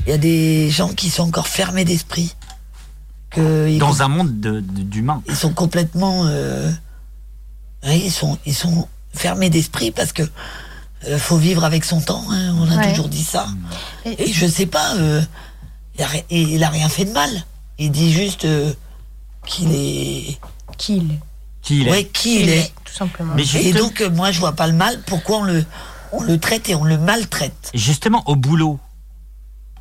il 0.05 0.09
y 0.11 0.13
a 0.13 0.17
des 0.17 0.69
gens 0.69 0.89
qui 0.93 1.09
sont 1.09 1.23
encore 1.23 1.47
fermés 1.47 1.83
d'esprit. 1.85 2.35
Que 3.29 3.67
ils, 3.67 3.79
Dans 3.79 4.01
un 4.03 4.07
monde 4.07 4.39
de- 4.39 4.59
de- 4.61 4.83
d'humains. 4.83 5.21
ils 5.27 5.35
sont 5.35 5.53
complètement. 5.53 6.25
euh, 6.27 6.71
ouais, 7.83 7.99
ils, 7.99 8.11
sont, 8.11 8.37
ils 8.45 8.53
sont 8.55 8.87
fermés 9.13 9.49
d'esprit 9.49 9.91
parce 9.91 10.13
que 10.13 10.23
euh, 11.07 11.17
faut 11.17 11.37
vivre 11.37 11.63
avec 11.65 11.83
son 11.83 11.99
temps. 11.99 12.23
hein, 12.31 12.55
on 12.59 12.69
a 12.71 12.77
Ouais. 12.77 12.89
toujours 12.91 13.09
dit 13.09 13.23
ça. 13.23 13.47
Et- 14.05 14.29
Et 14.29 14.33
je 14.33 14.45
sais 14.47 14.67
pas, 14.67 14.95
euh, 14.95 15.21
il, 15.97 16.03
a, 16.03 16.07
il 16.29 16.63
a 16.63 16.69
rien 16.69 16.87
fait 16.89 17.05
de 17.05 17.11
mal. 17.11 17.29
Il 17.79 17.91
dit 17.91 18.13
juste 18.13 18.45
euh, 18.45 18.71
qu'il 19.47 19.71
est. 19.73 20.37
Qui 20.77 20.97
il 20.97 21.11
est 21.13 21.19
Qui 21.63 21.81
il 21.81 21.87
est 21.87 21.91
Ouais, 21.91 22.03
qui 22.05 22.41
il 22.41 22.49
est. 22.49 22.71
Tout 22.85 22.93
simplement. 22.93 23.33
Mais 23.35 23.43
Et 23.61 23.71
donc, 23.73 24.01
moi, 24.13 24.31
je 24.31 24.39
vois 24.39 24.51
pas 24.53 24.67
le 24.67 24.73
mal. 24.73 24.99
Pourquoi 25.05 25.37
on 25.39 25.43
le, 25.43 25.63
on 26.11 26.21
le 26.21 26.37
traite 26.37 26.69
et 26.69 26.75
on 26.75 26.83
le 26.83 26.97
maltraite 26.97 27.71
justement 27.73 28.21
au 28.27 28.35
boulot, 28.35 28.79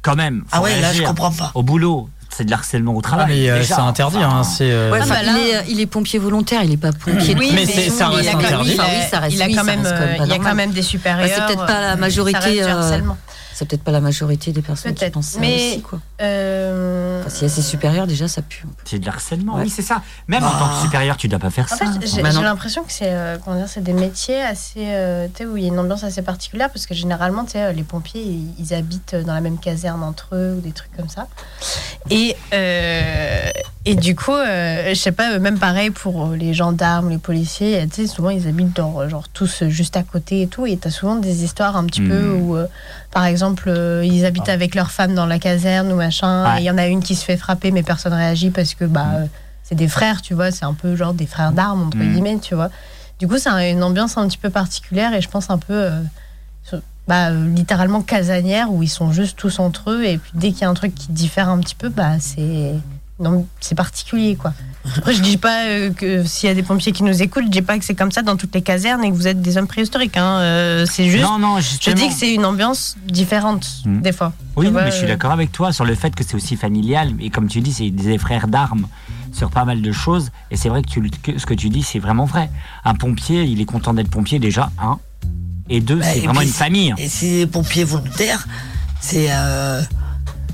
quand 0.03 0.15
même. 0.17 0.41
faut 0.43 0.47
Ah 0.53 0.63
ouais, 0.63 0.81
là, 0.81 0.93
je 0.93 1.03
comprends 1.03 1.33
pas. 1.33 1.51
Au 1.55 1.63
boulot, 1.63 2.09
c'est 2.31 2.45
de 2.45 2.51
l'harcèlement 2.51 2.95
au 2.95 3.01
Ah, 3.01 3.03
travail. 3.03 3.49
mais 3.51 3.59
déjà. 3.61 3.75
c'est 3.77 3.81
interdit. 3.83 4.17
Enfin, 4.19 4.39
hein, 4.39 4.45
c'est, 4.45 4.71
euh, 4.71 4.91
Ouais, 4.93 4.99
Ah, 5.01 5.05
enfin, 5.05 5.15
bah 5.17 5.23
là- 5.25 5.33
il, 5.39 5.49
est, 5.51 5.65
il 5.73 5.81
est 5.81 5.87
pompier 5.87 6.19
volontaire, 6.19 6.63
il 6.63 6.73
est 6.73 6.77
pas 6.77 6.93
pompier. 6.93 7.35
de 7.35 7.39
Oui, 7.41 7.51
Mais 7.55 7.67
ça 7.67 8.09
reste 8.09 8.29
interdit. 8.35 8.73
il 8.75 8.81
a, 8.81 8.85
Enfin, 8.85 8.93
oui, 8.95 9.03
ça 9.11 9.19
reste- 9.19 9.35
il 9.37 9.43
a 9.43 9.47
oui, 9.47 9.55
quand 9.55 9.65
même, 9.65 9.83
euh, 9.85 10.17
il 10.25 10.27
y 10.29 10.33
a 10.33 10.39
quand 10.39 10.55
même 10.55 10.71
des 10.71 10.83
supérieurs. 10.83 11.29
Bah, 11.29 11.35
c'est 11.37 11.47
peut-être 11.55 11.67
pas 11.67 11.81
la 11.81 11.93
euh, 11.93 11.97
majorité, 11.97 12.39
ça 12.41 12.47
reste 12.47 12.57
du 12.59 12.63
euh, 12.65 12.79
harcèlement. 12.79 13.17
C'est 13.55 13.67
peut-être 13.69 13.83
pas 13.85 13.91
la 13.93 14.01
majorité 14.01 14.53
des 14.53 14.63
personnes 14.63 14.95
qui 14.95 15.11
pensent 15.11 15.27
ça 15.27 15.41
mais- 15.41 15.55
aussi, 15.73 15.83
quoi. 15.83 16.01
Euh, 16.21 17.21
Enfin, 17.21 17.31
si 17.31 17.49
c'est 17.49 17.63
supérieur, 17.63 18.07
déjà, 18.07 18.27
ça 18.29 18.43
pue. 18.43 18.65
C'est 18.85 18.99
de 18.99 19.07
l'harcèlement, 19.07 19.55
Ouais. 19.57 19.63
oui, 19.65 19.71
c'est 19.71 19.83
ça. 19.83 20.03
Même 20.29 20.43
en 20.45 20.51
tant 20.51 20.69
que 20.69 20.75
Ah. 20.79 20.83
supérieur, 20.83 21.17
tu 21.17 21.29
dois 21.29 21.39
pas 21.39 21.51
faire 21.51 21.67
En 21.73 21.77
ça. 21.77 21.85
fait, 21.93 22.07
j'ai 22.07 22.23
Bah 22.23 22.31
l'impression 22.33 22.83
que 22.83 22.93
c'est 22.93 23.11
euh, 23.13 23.37
comment 23.45 23.57
dire, 23.57 23.69
c'est 23.69 23.83
des 23.83 23.93
métiers 23.93 24.43
assez, 24.43 24.87
euh, 24.87 25.27
tu 25.29 25.45
sais, 25.45 25.47
où 25.47 25.57
il 25.57 25.63
y 25.65 25.67
a 25.67 25.69
une 25.69 25.79
ambiance 25.79 26.05
assez 26.05 26.23
particulière 26.23 26.71
parce 26.71 26.87
que 26.87 26.95
généralement, 26.95 27.45
tu 27.45 27.53
sais, 27.53 27.73
les 27.73 27.83
pompiers, 27.85 28.23
ils, 28.23 28.55
ils 28.59 28.75
habitent 28.75 29.15
dans 29.15 29.35
la 29.35 29.41
même 29.41 29.59
caserne 29.59 30.03
entre 30.03 30.29
eux 30.35 30.55
ou 30.59 30.61
des 30.61 30.73
trucs 30.73 30.95
comme 30.97 31.09
ça. 31.09 31.27
Et 32.11 32.37
euh, 32.53 33.51
et 33.85 33.95
du 33.97 34.15
coup, 34.15 34.33
euh, 34.33 34.91
je 34.91 34.95
sais 34.95 35.13
pas, 35.13 35.39
même 35.39 35.59
pareil 35.59 35.91
pour 35.91 36.29
les 36.31 36.55
gendarmes, 36.55 37.11
les 37.11 37.19
policiers, 37.19 37.85
tu 37.89 38.03
sais, 38.03 38.07
souvent 38.07 38.31
ils 38.31 38.47
habitent 38.47 38.77
dans, 38.77 39.09
genre 39.09 39.29
tous 39.29 39.65
juste 39.69 39.97
à 39.97 40.03
côté 40.03 40.43
et 40.43 40.47
tout, 40.47 40.67
et 40.67 40.77
t'as 40.77 40.91
souvent 40.91 41.17
des 41.17 41.43
histoires 41.45 41.77
un 41.77 41.85
petit 41.87 42.01
peu 42.03 42.31
où, 42.33 42.57
euh, 42.57 42.67
par 43.11 43.25
exemple, 43.25 43.65
euh, 43.69 44.05
ils 44.05 44.25
habitent 44.25 44.49
avec 44.49 44.75
leur 44.75 44.91
femme 44.91 45.15
dans 45.15 45.27
la 45.27 45.39
caserne 45.39 45.91
ou 45.93 45.97
machin, 45.97 46.57
et 46.57 46.61
il 46.61 46.65
y 46.65 46.71
en 46.71 46.79
a 46.79 46.87
une 46.87 47.03
qui 47.03 47.15
se 47.17 47.25
fait 47.25 47.37
frapper, 47.37 47.71
mais 47.73 47.83
personne 47.83 48.13
réagit 48.15 48.51
parce 48.51 48.75
que 48.75 48.85
bah 48.85 49.07
euh, 49.15 49.27
c'est 49.65 49.75
des 49.75 49.89
frères, 49.89 50.23
tu 50.23 50.35
vois, 50.35 50.51
c'est 50.51 50.65
un 50.65 50.75
peu 50.75 50.95
genre 50.97 51.15
des 51.15 51.27
frères 51.27 51.53
d'armes, 51.53 51.87
entre 51.89 51.97
Mm. 51.99 52.13
guillemets, 52.13 52.39
tu 52.41 52.55
vois. 52.55 52.71
Du 53.19 53.27
coup, 53.29 53.39
c'est 53.39 53.49
un- 53.49 53.69
une 53.71 53.83
ambiance 53.83 54.17
un 54.19 54.27
petit 54.29 54.39
peu 54.39 54.51
particulière 54.51 55.15
et 55.15 55.21
je 55.21 55.29
pense 55.29 55.51
un 55.51 55.59
peu, 55.59 55.73
euh, 55.75 56.01
bah, 57.09 57.31
euh, 57.31 57.49
littéralement 57.49 58.01
casanière 58.01 58.71
où 58.73 58.83
ils 58.83 58.89
sont 58.89 59.11
juste 59.13 59.37
tous 59.37 59.59
entre 59.59 59.91
eux. 59.91 60.05
Et 60.05 60.19
puis 60.19 60.31
dès 60.35 60.51
qu'il 60.53 60.63
y 60.63 60.65
a 60.65 60.69
un 60.69 60.75
truc 60.75 60.95
qui 60.95 61.11
diffère 61.11 61.49
un 61.49 61.59
petit 61.59 61.75
peu, 61.75 61.89
bah, 61.89 62.19
c'est 62.21 62.75
c'est 63.61 63.75
particulier, 63.75 64.37
quoi. 64.37 64.53
Après, 64.97 65.15
je 65.15 65.23
dis 65.23 65.37
pas 65.37 65.67
euh, 65.67 65.91
que 65.93 66.25
s'il 66.25 66.49
y 66.49 66.53
a 66.53 66.55
des 66.55 66.65
pompiers 66.65 66.91
qui 66.93 67.05
nous 67.05 67.23
écoutent, 67.23 67.45
je 67.45 67.51
dis 67.51 67.63
pas 67.63 67.79
que 67.79 67.85
c'est 67.85 67.95
comme 67.95 68.11
ça 68.11 68.23
dans 68.23 68.37
toutes 68.37 68.55
les 68.55 68.63
casernes 68.63 69.05
et 69.05 69.11
que 69.11 69.15
vous 69.15 69.29
êtes 69.29 69.41
des 69.41 69.57
hommes 69.57 69.69
préhistoriques. 69.69 70.17
Hein. 70.17 70.39
Euh, 70.41 70.87
c'est 70.91 71.09
juste, 71.09 71.23
Non, 71.23 71.39
non, 71.39 71.61
je 71.61 71.93
dis 71.93 72.09
que 72.09 72.15
c'est 72.15 72.35
une 72.35 72.45
ambiance 72.45 72.97
différente 73.07 73.83
Mm. 73.85 74.01
des 74.01 74.13
fois. 74.13 74.33
Oui, 74.57 74.69
vois, 74.69 74.85
mais 74.85 74.91
je 74.91 74.97
suis 74.97 75.05
euh, 75.05 75.09
d'accord 75.09 75.33
avec 75.33 75.53
toi 75.53 75.73
sur 75.73 75.85
le 75.85 75.95
fait 75.95 76.15
que 76.15 76.25
c'est 76.25 76.35
aussi 76.35 76.57
familial. 76.57 77.13
Et 77.21 77.31
comme 77.31 77.49
tu 77.49 77.61
dis, 77.61 77.73
c'est 77.73 77.91
des 77.91 78.19
frères 78.19 78.49
d'armes 78.49 78.87
sur 79.33 79.51
pas 79.51 79.65
mal 79.65 79.83
de 79.83 79.93
choses. 79.93 80.31
Et 80.51 80.57
c'est 80.57 80.69
vrai 80.69 80.83
que, 80.83 80.89
tu, 80.89 81.11
que 81.11 81.39
ce 81.39 81.47
que 81.47 81.55
tu 81.55 81.69
dis, 81.69 81.83
c'est 81.83 81.99
vraiment 81.99 82.25
vrai. 82.25 82.51
Un 82.85 82.95
pompier, 82.95 83.45
il 83.45 83.61
est 83.61 83.65
content 83.65 83.95
d'être 83.95 84.11
pompier 84.11 84.39
déjà, 84.39 84.71
un. 84.81 84.99
Et 85.69 85.81
deux, 85.81 85.97
Bah, 85.97 86.07
c'est 86.13 86.21
vraiment 86.21 86.41
puis 86.41 86.49
une 86.49 86.55
famille. 86.55 86.95
Et 86.99 87.09
si 87.09 87.39
les 87.39 87.47
pompiers 87.47 87.85
volontaires, 87.85 88.47
c'est 89.01 89.29
euh, 89.31 89.81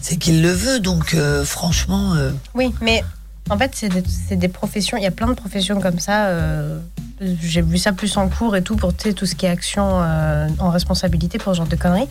c'est 0.00 0.16
qu'il 0.16 0.42
le 0.42 0.50
veut. 0.50 0.80
Donc, 0.80 1.14
euh, 1.14 1.44
franchement, 1.44 2.14
euh, 2.14 2.30
Oui, 2.54 2.74
mais 2.80 3.02
en 3.50 3.56
fait, 3.56 3.72
c'est 3.74 4.37
des, 4.37 4.48
professions. 4.48 4.96
Il 4.96 5.02
y 5.02 5.06
a 5.06 5.11
plein 5.11 5.26
de 5.26 5.34
professions 5.34 5.80
comme 5.80 5.98
ça. 5.98 6.26
euh, 6.26 6.78
J'ai 7.20 7.62
vu 7.62 7.78
ça 7.78 7.92
plus 7.92 8.16
en 8.16 8.28
cours 8.28 8.56
et 8.56 8.62
tout 8.62 8.76
pour 8.76 8.92
tout 8.92 9.26
ce 9.26 9.34
qui 9.34 9.46
est 9.46 9.48
action 9.48 9.82
en 10.58 10.70
responsabilité 10.70 11.38
pour 11.38 11.54
ce 11.54 11.58
genre 11.58 11.66
de 11.66 11.76
conneries. 11.76 12.08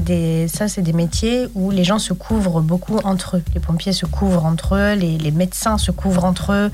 Des, 0.00 0.48
ça, 0.48 0.68
c'est 0.68 0.82
des 0.82 0.92
métiers 0.92 1.46
où 1.54 1.70
les 1.70 1.84
gens 1.84 1.98
se 1.98 2.12
couvrent 2.12 2.60
beaucoup 2.60 2.98
entre 3.04 3.36
eux. 3.36 3.42
Les 3.54 3.60
pompiers 3.60 3.92
se 3.92 4.06
couvrent 4.06 4.44
entre 4.44 4.74
eux, 4.74 4.94
les, 4.94 5.18
les 5.18 5.30
médecins 5.30 5.78
se 5.78 5.92
couvrent 5.92 6.24
entre 6.24 6.52
eux, 6.52 6.70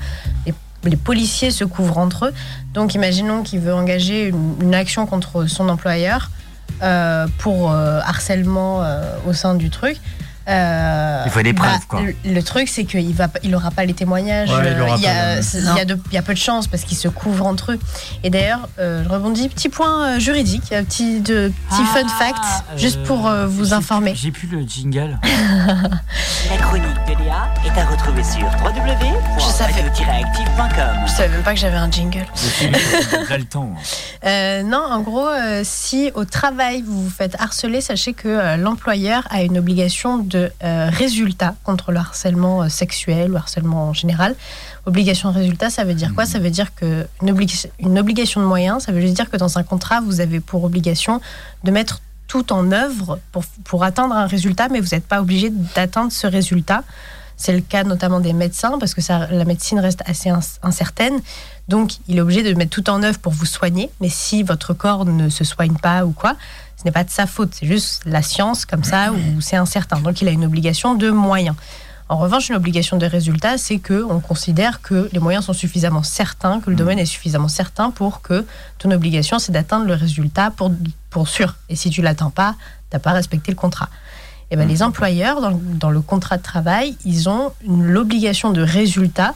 les, 0.47 0.53
les 0.83 0.97
policiers 0.97 1.51
se 1.51 1.63
couvrent 1.63 1.97
entre 1.97 2.27
eux. 2.27 2.33
Donc, 2.73 2.95
imaginons 2.95 3.43
qu'il 3.43 3.59
veut 3.59 3.73
engager 3.73 4.27
une, 4.61 4.73
action 4.73 5.05
contre 5.05 5.45
son 5.47 5.67
employeur 5.69 6.29
pour 7.37 7.71
euh, 7.71 7.99
harcèlement 7.99 8.83
euh, 8.83 9.01
au 9.27 9.33
sein 9.33 9.55
du 9.55 9.69
truc. 9.69 9.97
Euh, 10.49 11.23
Il 11.25 11.31
faut 11.31 11.41
des 11.41 11.53
preuves, 11.53 11.69
bah, 11.71 11.79
quoi. 11.87 12.01
Le, 12.01 12.15
le 12.33 12.43
truc, 12.43 12.67
c'est 12.69 12.85
qu'il 12.85 13.13
va, 13.13 13.27
pas- 13.27 13.39
il 13.43 13.53
aura 13.55 13.71
pas 13.71 13.85
les 13.85 13.93
témoignages. 13.93 14.49
Ouais, 14.49 14.57
il 14.63 14.67
euh, 14.67 14.83
aura 14.85 14.95
il 14.97 15.03
y 15.03 15.07
a, 15.07 15.35
le- 15.35 15.41
c'est- 15.41 15.59
il 15.59 15.65
Non. 15.65 15.75
y 15.75 15.79
a 15.81 15.85
de- 15.85 15.99
il 16.11 16.15
y 16.15 16.17
a 16.17 16.21
peu 16.23 16.33
de 16.33 16.39
chance 16.39 16.67
parce 16.67 16.83
qu'ils 16.83 16.97
se 16.97 17.07
couvrent 17.07 17.45
entre 17.45 17.73
eux. 17.73 17.79
Et 18.23 18.29
d'ailleurs, 18.29 18.67
euh, 18.79 19.03
je 19.03 19.09
rebondis, 19.09 19.49
petit 19.49 19.69
point 19.69 20.15
euh, 20.15 20.19
juridique, 20.19 20.71
un 20.73 20.83
petit, 20.83 21.19
de, 21.19 21.51
petit 21.69 21.81
Ah, 21.93 21.99
fun 21.99 22.07
fact, 22.07 22.43
juste 22.77 23.03
pour 23.03 23.27
euh, 23.27 23.45
vous 23.47 23.73
informer. 23.73 24.13
J'ai 24.15 24.31
plus 24.31 24.47
le 24.47 24.61
jingle. 24.61 25.19
La 26.49 26.57
chronique 26.57 26.85
de 27.07 27.23
Léa 27.23 27.47
est 27.65 27.79
à 27.79 27.85
retrouver 27.85 28.23
sur 28.23 28.45
www.radio-active.com. 28.63 31.03
Je 31.05 31.11
savais 31.11 31.29
même 31.29 31.43
pas 31.43 31.53
que 31.53 31.59
j'avais 31.59 31.77
un 31.77 31.91
jingle. 31.91 32.25
J'ai 32.59 32.69
le 33.37 33.43
temps. 33.45 33.73
Euh, 34.25 34.63
non, 34.63 34.81
en 34.89 35.01
gros, 35.01 35.27
euh, 35.27 35.61
si 35.63 36.11
au 36.15 36.25
travail 36.25 36.81
vous 36.85 37.03
vous 37.03 37.09
faites 37.09 37.35
harceler, 37.39 37.81
sachez 37.81 38.13
que 38.13 38.27
euh, 38.27 38.57
l'employeur 38.57 39.23
a 39.29 39.43
une 39.43 39.57
obligation 39.57 40.17
de 40.17 40.38
euh, 40.63 40.89
résultat 40.91 41.55
contre 41.63 41.91
le 41.91 41.99
harcèlement 41.99 42.63
euh, 42.63 42.69
sexuel 42.69 43.31
ou 43.31 43.37
harcèlement 43.37 43.89
en 43.89 43.93
général. 43.93 44.35
Obligation 44.85 45.31
de 45.31 45.37
résultat, 45.37 45.69
ça 45.69 45.83
veut 45.83 45.93
dire 45.93 46.13
quoi? 46.15 46.25
Ça 46.25 46.39
veut 46.39 46.49
dire 46.59 46.73
que 46.75 47.07
une, 47.21 47.31
obli- 47.31 47.69
une 47.79 47.97
obligation 47.99 48.41
de 48.41 48.45
moyens, 48.45 48.83
ça 48.83 48.91
veut 48.91 49.01
juste 49.01 49.15
dire 49.15 49.29
que 49.29 49.37
dans 49.37 49.57
un 49.57 49.63
contrat, 49.63 50.01
vous 50.01 50.19
avez 50.21 50.39
pour 50.39 50.63
obligation 50.63 51.21
de 51.63 51.71
mettre 51.71 52.01
tout 52.27 52.53
en 52.53 52.71
œuvre 52.71 53.19
pour, 53.31 53.43
pour 53.63 53.83
atteindre 53.83 54.15
un 54.15 54.27
résultat, 54.27 54.67
mais 54.69 54.79
vous 54.79 54.89
n'êtes 54.93 55.07
pas 55.07 55.19
obligé 55.21 55.49
d'atteindre 55.75 56.11
ce 56.11 56.27
résultat. 56.27 56.83
C'est 57.37 57.53
le 57.53 57.61
cas 57.61 57.85
notamment 57.85 58.19
des 58.19 58.33
médecins, 58.33 58.77
parce 58.79 58.93
que 58.93 59.01
ça, 59.01 59.27
la 59.31 59.45
médecine 59.45 59.79
reste 59.79 60.03
assez 60.05 60.29
incertaine. 60.61 61.21
Donc, 61.69 61.93
il 62.09 62.17
est 62.17 62.21
obligé 62.21 62.43
de 62.43 62.53
mettre 62.53 62.71
tout 62.71 62.89
en 62.89 63.01
œuvre 63.01 63.17
pour 63.17 63.31
vous 63.31 63.45
soigner. 63.45 63.89
Mais 64.01 64.09
si 64.09 64.43
votre 64.43 64.73
corps 64.73 65.05
ne 65.05 65.29
se 65.29 65.45
soigne 65.45 65.77
pas 65.77 66.05
ou 66.05 66.11
quoi, 66.11 66.35
ce 66.79 66.85
n'est 66.85 66.91
pas 66.91 67.03
de 67.03 67.09
sa 67.09 67.25
faute. 67.27 67.49
C'est 67.53 67.67
juste 67.67 68.01
la 68.05 68.21
science 68.21 68.65
comme 68.65 68.83
ça 68.85 69.11
où 69.11 69.41
c'est 69.41 69.57
incertain. 69.57 69.99
Donc, 69.99 70.21
il 70.21 70.27
a 70.27 70.31
une 70.31 70.45
obligation 70.45 70.95
de 70.95 71.09
moyens. 71.11 71.55
En 72.07 72.17
revanche, 72.17 72.49
une 72.49 72.55
obligation 72.55 72.97
de 72.97 73.05
résultat, 73.05 73.57
c'est 73.59 73.77
que 73.77 74.03
on 74.09 74.19
considère 74.19 74.81
que 74.81 75.09
les 75.11 75.19
moyens 75.19 75.45
sont 75.45 75.53
suffisamment 75.53 76.01
certains, 76.03 76.59
que 76.59 76.69
le 76.71 76.75
domaine 76.75 76.97
est 76.97 77.05
suffisamment 77.05 77.49
certain 77.49 77.91
pour 77.91 78.21
que 78.21 78.45
ton 78.79 78.89
obligation, 78.91 79.37
c'est 79.37 79.51
d'atteindre 79.51 79.85
le 79.85 79.93
résultat 79.93 80.49
pour, 80.49 80.71
pour 81.11 81.27
sûr. 81.27 81.55
Et 81.69 81.75
si 81.75 81.89
tu 81.91 82.01
l'atteins 82.01 82.31
pas, 82.31 82.55
tu 82.89 82.95
n'as 82.95 82.99
pas 82.99 83.11
respecté 83.11 83.51
le 83.51 83.57
contrat. 83.57 83.89
Et 84.49 84.55
ben, 84.55 84.67
les 84.67 84.81
employeurs, 84.81 85.39
dans, 85.41 85.51
dans 85.53 85.91
le 85.91 86.01
contrat 86.01 86.37
de 86.37 86.41
travail, 86.43 86.97
ils 87.05 87.29
ont 87.29 87.51
l'obligation 87.67 88.49
de 88.51 88.61
résultat 88.63 89.35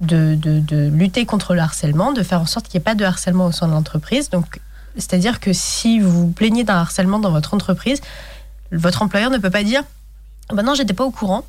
de, 0.00 0.36
de- 0.36 0.60
de 0.60 0.88
lutter 0.88 1.26
contre 1.26 1.54
le 1.54 1.60
harcèlement, 1.60 2.12
de 2.12 2.22
faire 2.22 2.40
en 2.40 2.46
sorte 2.46 2.68
qu'il 2.68 2.78
n'y 2.78 2.82
ait 2.82 2.84
pas 2.84 2.94
de 2.94 3.04
harcèlement 3.04 3.46
au 3.46 3.52
sein 3.52 3.66
de 3.66 3.72
l'entreprise. 3.72 4.30
Donc, 4.30 4.60
c'est-à-dire 4.96 5.40
que 5.40 5.52
si 5.52 6.00
vous 6.00 6.30
plaignez 6.30 6.64
d'un 6.64 6.76
harcèlement 6.76 7.18
dans 7.18 7.30
votre 7.30 7.54
entreprise, 7.54 8.00
votre 8.72 9.02
employeur 9.02 9.30
ne 9.30 9.38
peut 9.38 9.50
pas 9.50 9.62
dire 9.62 9.82
Ah 10.50 10.54
ben 10.54 10.62
non, 10.62 10.74
j'étais 10.74 10.94
pas 10.94 11.04
au 11.04 11.10
courant. 11.10 11.44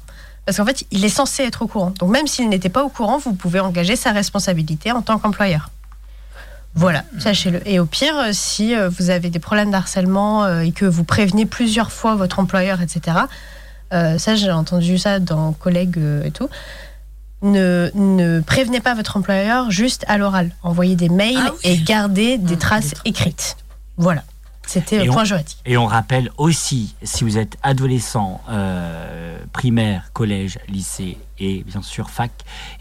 Parce 0.46 0.58
qu'en 0.58 0.66
fait, 0.66 0.84
il 0.92 1.06
est 1.06 1.10
censé 1.10 1.44
être 1.44 1.62
au 1.62 1.68
courant. 1.68 1.92
Donc, 2.00 2.10
même 2.10 2.26
s'il 2.26 2.50
n'était 2.50 2.70
pas 2.70 2.84
au 2.84 2.90
courant, 2.90 3.18
vous 3.20 3.34
pouvez 3.34 3.60
engager 3.60 3.96
sa 3.96 4.12
responsabilité 4.12 4.92
en 4.92 5.02
tant 5.02 5.20
qu'employeur. 5.20 5.70
Voilà, 6.76 7.04
sachez-le. 7.18 7.68
Et 7.68 7.80
au 7.80 7.86
pire, 7.86 8.18
euh, 8.18 8.30
si 8.32 8.76
euh, 8.76 8.90
vous 8.90 9.10
avez 9.10 9.30
des 9.30 9.40
problèmes 9.40 9.72
d'harcèlement 9.72 10.46
euh, 10.46 10.62
et 10.62 10.72
que 10.72 10.86
vous 10.86 11.04
prévenez 11.04 11.46
plusieurs 11.46 11.92
fois 11.92 12.16
votre 12.16 12.40
employeur, 12.40 12.82
etc., 12.82 13.18
ça, 13.92 14.36
j'ai 14.36 14.52
entendu 14.52 15.00
ça 15.00 15.20
dans 15.20 15.52
collègues 15.52 16.00
et 16.24 16.30
tout. 16.30 16.48
Ne, 17.42 17.90
ne 17.96 18.42
prévenez 18.42 18.82
pas 18.82 18.96
votre 18.96 19.16
employeur 19.18 19.72
juste 19.72 20.04
à 20.08 20.18
l'oral. 20.18 20.52
Envoyez 20.64 20.96
des 20.96 21.10
mails 21.10 21.38
Ah 21.40 21.52
oui. 21.54 21.60
et 21.64 21.78
gardez 21.78 22.38
des 22.38 22.58
traces 22.58 22.94
écrites. 23.06 23.56
Voilà. 23.98 24.24
C'était 24.68 25.04
le 25.04 25.10
on- 25.10 25.14
point 25.14 25.24
juridique. 25.24 25.58
Et 25.66 25.78
on 25.78 25.88
rappelle 25.88 26.30
aussi, 26.38 26.94
si 27.02 27.24
vous 27.24 27.38
êtes 27.40 27.58
adolescent, 27.64 28.40
euh, 28.50 29.40
primaire, 29.52 30.12
collège, 30.14 30.60
lycée 30.68 31.18
et 31.40 31.64
bien 31.64 31.82
sûr 31.82 32.10
fac, 32.12 32.30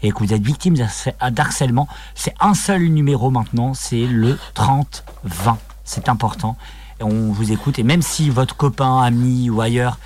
et 0.03 0.11
que 0.11 0.19
vous 0.19 0.31
êtes 0.33 0.43
victime 0.43 0.75
d'harcè- 0.75 1.15
d'harcèlement, 1.31 1.87
c'est 2.13 2.35
un 2.39 2.53
seul 2.53 2.83
numéro 2.89 3.31
maintenant, 3.31 3.73
c'est 3.73 4.05
le 4.05 4.37
30-20. 4.53 5.57
C'est 5.83 6.09
important. 6.09 6.57
Et 6.99 7.03
on 7.03 7.31
vous 7.31 7.51
écoute. 7.51 7.79
Et 7.79 7.83
même 7.83 8.01
si 8.03 8.29
votre 8.29 8.55
copain, 8.55 9.01
ami 9.01 9.49
ou 9.49 9.59
ailleurs 9.61 9.97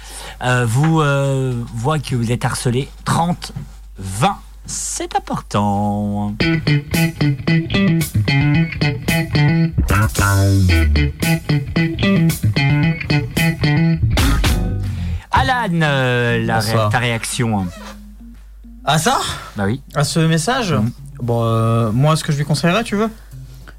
euh, 0.43 0.65
vous 0.65 1.01
euh, 1.01 1.53
voit 1.73 1.99
que 1.99 2.15
vous 2.15 2.31
êtes 2.31 2.45
harcelé, 2.45 2.87
30-20, 3.99 4.35
c'est 4.65 5.15
important. 5.15 6.35
Alan, 15.31 15.69
euh, 15.81 16.45
la 16.45 16.59
ré- 16.59 16.65
Bonsoir. 16.71 16.89
ta 16.89 16.99
réaction 16.99 17.67
Ah 18.85 18.97
ça? 18.97 19.19
Bah 19.55 19.63
oui. 19.65 19.81
À 19.95 20.03
ce 20.03 20.19
message? 20.19 20.73
Mhm. 20.73 20.91
Bon, 21.21 21.43
euh, 21.43 21.91
moi, 21.91 22.15
ce 22.15 22.23
que 22.23 22.31
je 22.31 22.37
lui 22.37 22.45
conseillerais, 22.45 22.83
tu 22.83 22.95
veux? 22.95 23.09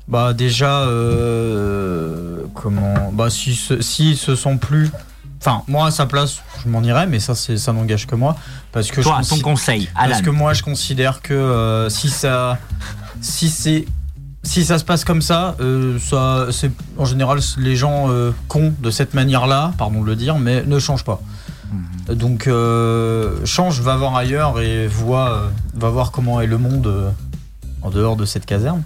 Bah 0.08 0.32
déjà, 0.34 0.80
euh, 0.82 2.42
comment? 2.54 3.10
Bah 3.12 3.30
si 3.30 3.54
se, 3.54 3.80
s'ils 3.80 4.16
se 4.16 4.34
sont 4.36 4.58
plus... 4.58 4.90
Enfin, 5.46 5.62
moi, 5.68 5.88
à 5.88 5.90
sa 5.90 6.06
place, 6.06 6.38
je 6.64 6.70
m'en 6.70 6.82
irais, 6.82 7.06
mais 7.06 7.20
ça, 7.20 7.34
ça 7.34 7.72
n'engage 7.74 8.06
que 8.06 8.14
moi. 8.14 8.34
Parce 8.72 8.90
que 8.90 9.02
Toi, 9.02 9.20
je 9.22 9.28
ton 9.28 9.40
conseil, 9.40 9.90
Alan. 9.94 10.12
Parce 10.12 10.22
que 10.22 10.30
moi, 10.30 10.54
je 10.54 10.62
considère 10.62 11.20
que 11.20 11.34
euh, 11.34 11.90
si 11.90 12.08
ça... 12.08 12.56
Si 13.20 13.50
c'est... 13.50 13.84
Si 14.42 14.64
ça 14.64 14.78
se 14.78 14.84
passe 14.84 15.04
comme 15.04 15.22
ça, 15.22 15.54
euh, 15.60 15.98
ça 15.98 16.48
c'est 16.50 16.70
en 16.98 17.06
général 17.06 17.40
les 17.56 17.76
gens 17.76 18.10
euh, 18.10 18.30
cons 18.46 18.74
de 18.78 18.90
cette 18.90 19.14
manière-là, 19.14 19.72
pardon 19.78 20.02
de 20.02 20.06
le 20.06 20.16
dire, 20.16 20.38
mais 20.38 20.62
ne 20.64 20.78
changent 20.78 21.04
pas. 21.04 21.22
Mhm. 21.72 22.14
Donc 22.14 22.46
euh, 22.46 23.38
change, 23.46 23.80
va 23.80 23.96
voir 23.96 24.14
ailleurs 24.16 24.60
et 24.60 24.86
vois, 24.86 25.50
va 25.74 25.88
voir 25.88 26.10
comment 26.10 26.42
est 26.42 26.46
le 26.46 26.58
monde 26.58 27.14
en 27.84 27.90
dehors 27.90 28.16
de 28.16 28.24
cette 28.24 28.46
caserne. 28.46 28.82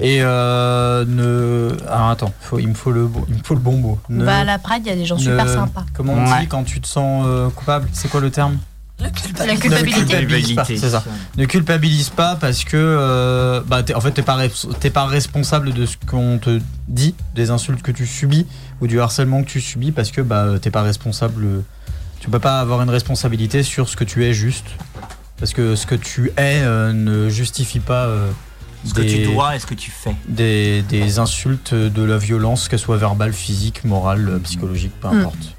Et 0.00 0.18
euh, 0.22 1.04
ne. 1.06 1.76
Ah, 1.88 2.10
attends, 2.12 2.32
faut- 2.40 2.58
il 2.58 2.68
me 2.68 2.74
faut 2.74 2.92
le, 2.92 3.06
bon- 3.06 3.24
il 3.28 3.34
me 3.34 3.42
faut 3.42 3.54
le 3.54 3.60
bon 3.60 3.76
mot. 3.76 3.98
Ne- 4.08 4.24
Bah, 4.24 4.38
à 4.38 4.44
la 4.44 4.58
Pride, 4.58 4.82
il 4.86 4.88
y 4.88 4.92
a 4.92 4.96
des 4.96 5.04
gens 5.04 5.18
super 5.18 5.48
sympas. 5.48 5.84
Comment 5.92 6.14
on 6.14 6.24
Ouais. 6.30 6.40
dit 6.40 6.46
quand 6.46 6.62
tu 6.64 6.80
te 6.80 6.86
sens 6.86 7.24
euh, 7.26 7.48
coupable? 7.50 7.88
C'est 7.92 8.08
quoi 8.08 8.20
le 8.20 8.30
terme? 8.30 8.58
La 9.00 9.06
La 9.06 9.10
culpabilité. 9.12 9.46
Ne 9.46 9.90
culpabilise 9.92 10.06
pas, 10.54 10.64
Culpabilité. 10.64 10.76
c'est 10.76 10.90
ça. 10.90 11.04
Ne 11.36 11.44
culpabilise 11.44 12.08
pas 12.10 12.34
parce 12.36 12.64
que 12.64 12.76
euh, 12.76 13.60
bah, 13.66 13.82
t'es- 13.84 13.94
en 13.94 14.00
fait 14.00 14.10
t'es 14.12 14.22
pas, 14.22 14.38
t'es 14.80 14.90
pas 14.90 15.06
responsable 15.06 15.72
de 15.72 15.86
ce 15.86 15.96
qu'on 16.06 16.38
te 16.38 16.60
dit, 16.88 17.14
des 17.34 17.50
insultes 17.50 17.82
que 17.82 17.92
tu 17.92 18.06
subis 18.06 18.46
ou 18.80 18.86
du 18.88 19.00
harcèlement 19.00 19.42
que 19.44 19.48
tu 19.48 19.60
subis 19.60 19.92
parce 19.92 20.10
que 20.10 20.20
bah, 20.20 20.46
t'es 20.60 20.70
pas 20.72 20.82
responsable. 20.82 21.62
Tu 22.20 22.28
peux 22.30 22.40
pas 22.40 22.58
avoir 22.60 22.82
une 22.82 22.90
responsabilité 22.90 23.62
sur 23.62 23.88
ce 23.88 23.96
que 23.96 24.02
tu 24.04 24.24
es 24.24 24.32
juste 24.32 24.66
parce 25.38 25.52
que 25.52 25.76
ce 25.76 25.86
que 25.86 25.94
tu 25.94 26.28
es 26.36 26.60
euh, 26.62 26.92
ne 26.92 27.28
justifie 27.28 27.80
pas 27.80 28.06
euh, 28.06 28.30
Ce 28.84 28.94
que 28.94 29.00
des, 29.02 29.06
tu 29.24 29.32
dois 29.32 29.56
et 29.56 29.58
ce 29.58 29.66
que 29.66 29.74
tu 29.74 29.90
fais. 29.90 30.14
des, 30.28 30.82
des 30.82 31.18
insultes, 31.18 31.74
de 31.74 32.02
la 32.02 32.18
violence, 32.18 32.68
qu'elle 32.68 32.78
soit 32.78 32.96
verbale, 32.96 33.32
physique, 33.32 33.84
morale, 33.84 34.28
euh, 34.28 34.38
psychologique, 34.38 34.92
peu 35.00 35.08
Mm. 35.08 35.18
importe. 35.20 35.56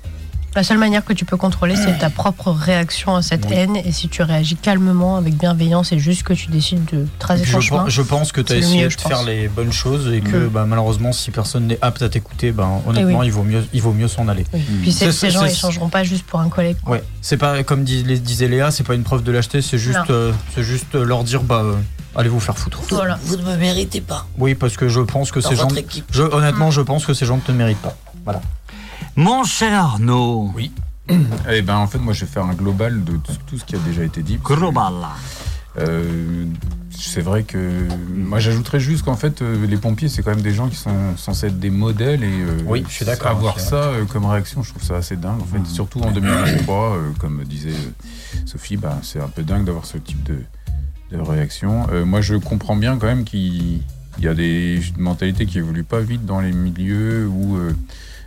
La 0.60 0.63
seule 0.63 0.78
manière 0.78 1.06
que 1.06 1.13
tu 1.13 1.24
peux 1.24 1.38
contrôler, 1.38 1.78
c'est 1.78 2.00
ta 2.00 2.10
propre 2.10 2.52
réaction 2.52 3.15
à 3.15 3.22
cette 3.22 3.45
Oui. 3.45 3.54
haine. 3.56 3.78
Et 3.78 3.93
si 3.93 4.10
tu 4.10 4.24
réagis 4.24 4.58
calmement, 4.58 5.15
avec 5.15 5.36
bienveillance, 5.38 5.93
et 5.93 6.00
juste 6.00 6.24
que 6.24 6.34
tu 6.34 6.48
décides 6.48 6.84
de 6.91 7.08
tracer 7.17 7.45
Je, 7.45 7.54
ton 7.54 7.62
chemin. 7.62 7.84
pense- 7.84 7.89
je 7.91 8.02
pense 8.02 8.32
que 8.34 8.41
tu 8.41 8.52
as 8.52 8.58
essayé 8.58 8.82
mieux, 8.82 8.88
de 8.88 8.91
je 8.91 8.98
faire 8.98 9.24
les 9.24 9.48
bonnes 9.48 9.72
choses 9.72 10.12
et 10.13 10.19
que 10.19 10.36
Mm. 10.36 10.50
bah, 10.50 10.65
malheureusement, 10.67 11.13
si 11.13 11.32
personne 11.32 11.67
n'est 11.67 11.80
apte 11.82 12.02
à 12.02 12.10
t'écouter, 12.10 12.52
ben, 12.52 12.82
honnêtement, 12.86 13.19
oui. 13.19 13.28
il 13.28 13.32
vaut 13.32 13.43
mieux, 13.43 13.63
il 13.72 13.82
vaut 13.82 13.93
mieux 13.93 14.10
s'en 14.10 14.28
aller. 14.28 14.43
Oui. 14.54 14.60
Puis 14.82 14.91
ces, 14.91 15.32
gens, 15.32 15.45
ils 15.45 15.56
changeront 15.56 15.88
pas 15.88 16.04
juste 16.04 16.26
pour 16.26 16.41
un 16.41 16.50
collègue. 16.50 16.76
quoi. 16.84 16.98
Ouais, 16.98 17.04
c'est 17.22 17.38
pas 17.38 17.63
comme 17.63 17.86
dis- 17.86 18.04
les- 18.04 18.19
disait 18.19 18.50
Léa, 18.50 18.69
c'est 18.69 18.84
pas 18.84 18.95
une 18.95 19.04
preuve 19.04 19.24
de 19.24 19.32
lâcheté, 19.32 19.62
c'est 19.62 19.78
juste, 19.78 20.10
euh, 20.10 20.34
c'est 20.56 20.63
juste 20.63 20.93
euh, 20.95 21.06
leur 21.06 21.24
dire 21.24 21.41
bah 21.43 21.62
euh, 21.63 21.76
allez 22.17 22.28
vous 22.28 22.41
faire 22.41 22.58
foutre. 22.58 22.80
Vous, 22.82 22.98
Voilà. 22.98 23.17
vous 23.24 23.38
ne 23.38 23.43
me 23.43 23.56
méritez 23.56 24.02
pas. 24.02 24.28
Oui, 24.38 24.56
parce 24.56 24.76
que 24.76 24.89
je 24.89 25.00
pense 25.00 25.32
que 25.32 25.39
Dans 25.39 25.50
ces 25.52 25.56
gens, 25.56 25.69
je, 26.12 26.24
honnêtement, 26.24 26.69
je 26.69 26.82
pense 26.82 27.06
que 27.06 27.13
ces 27.13 27.26
gens 27.26 27.38
ne 27.38 27.41
te 27.43 27.54
méritent 27.54 27.78
pas. 27.82 27.95
Voilà. 28.26 28.41
Mon 29.15 29.43
cher 29.43 29.73
Arnaud, 29.73 30.51
Oui. 30.55 30.71
Eh 31.51 31.62
ben 31.63 31.75
en 31.77 31.88
fait 31.88 31.97
moi 31.97 32.13
je 32.13 32.25
vais 32.25 32.31
faire 32.31 32.45
un 32.45 32.53
global 32.53 33.03
de 33.03 33.13
tout, 33.47 33.57
ce 33.57 33.65
qui 33.65 33.75
a 33.75 33.79
déjà 33.79 34.03
été 34.03 34.21
dit. 34.21 34.38
global. 34.43 34.93
Euh, 35.77 36.45
c'est 36.91 37.21
vrai 37.21 37.43
que 37.43 37.57
moi 38.13 38.39
j'ajouterais 38.39 38.79
juste 38.79 39.03
qu'en 39.05 39.15
fait 39.15 39.41
euh, 39.41 39.65
les 39.67 39.77
pompiers 39.77 40.09
c'est 40.09 40.21
quand 40.23 40.31
même 40.31 40.41
des 40.41 40.53
gens 40.53 40.67
qui 40.67 40.75
sont 40.75 41.15
censés 41.15 41.47
être 41.47 41.59
des 41.59 41.69
modèles 41.69 42.23
et 42.23 42.27
euh, 42.41 42.57
Oui, 42.65 42.83
je 42.88 42.93
suis 42.93 43.05
d'accord 43.05 43.31
avoir 43.31 43.59
ça 43.59 43.75
euh, 43.75 44.05
comme 44.05 44.25
réaction 44.25 44.62
je 44.63 44.71
trouve 44.71 44.83
ça 44.83 44.97
assez 44.97 45.15
dingue 45.15 45.41
en 45.41 45.45
fait 45.45 45.65
surtout 45.65 45.99
en 46.01 46.12
2023 46.12 46.75
euh, 46.95 47.12
comme 47.19 47.43
disait 47.43 47.73
Sophie 48.45 48.77
bah, 48.77 48.97
c'est 49.01 49.21
un 49.21 49.27
peu 49.29 49.43
dingue 49.43 49.63
d'avoir 49.65 49.85
ce 49.85 49.97
type 49.97 50.21
de, 50.23 50.38
de 51.12 51.21
réaction 51.21 51.88
Euh, 51.91 52.03
moi 52.05 52.21
je 52.21 52.35
comprends 52.35 52.75
bien 52.75 52.97
quand 52.97 53.07
même 53.07 53.23
qu'il 53.23 53.81
il 54.17 54.23
y 54.25 54.27
a 54.27 54.33
des 54.33 54.81
mentalités 54.97 55.45
qui 55.45 55.59
évoluent 55.59 55.83
pas 55.85 56.01
vite 56.01 56.25
dans 56.25 56.41
les 56.41 56.51
milieux 56.51 57.27
où 57.27 57.57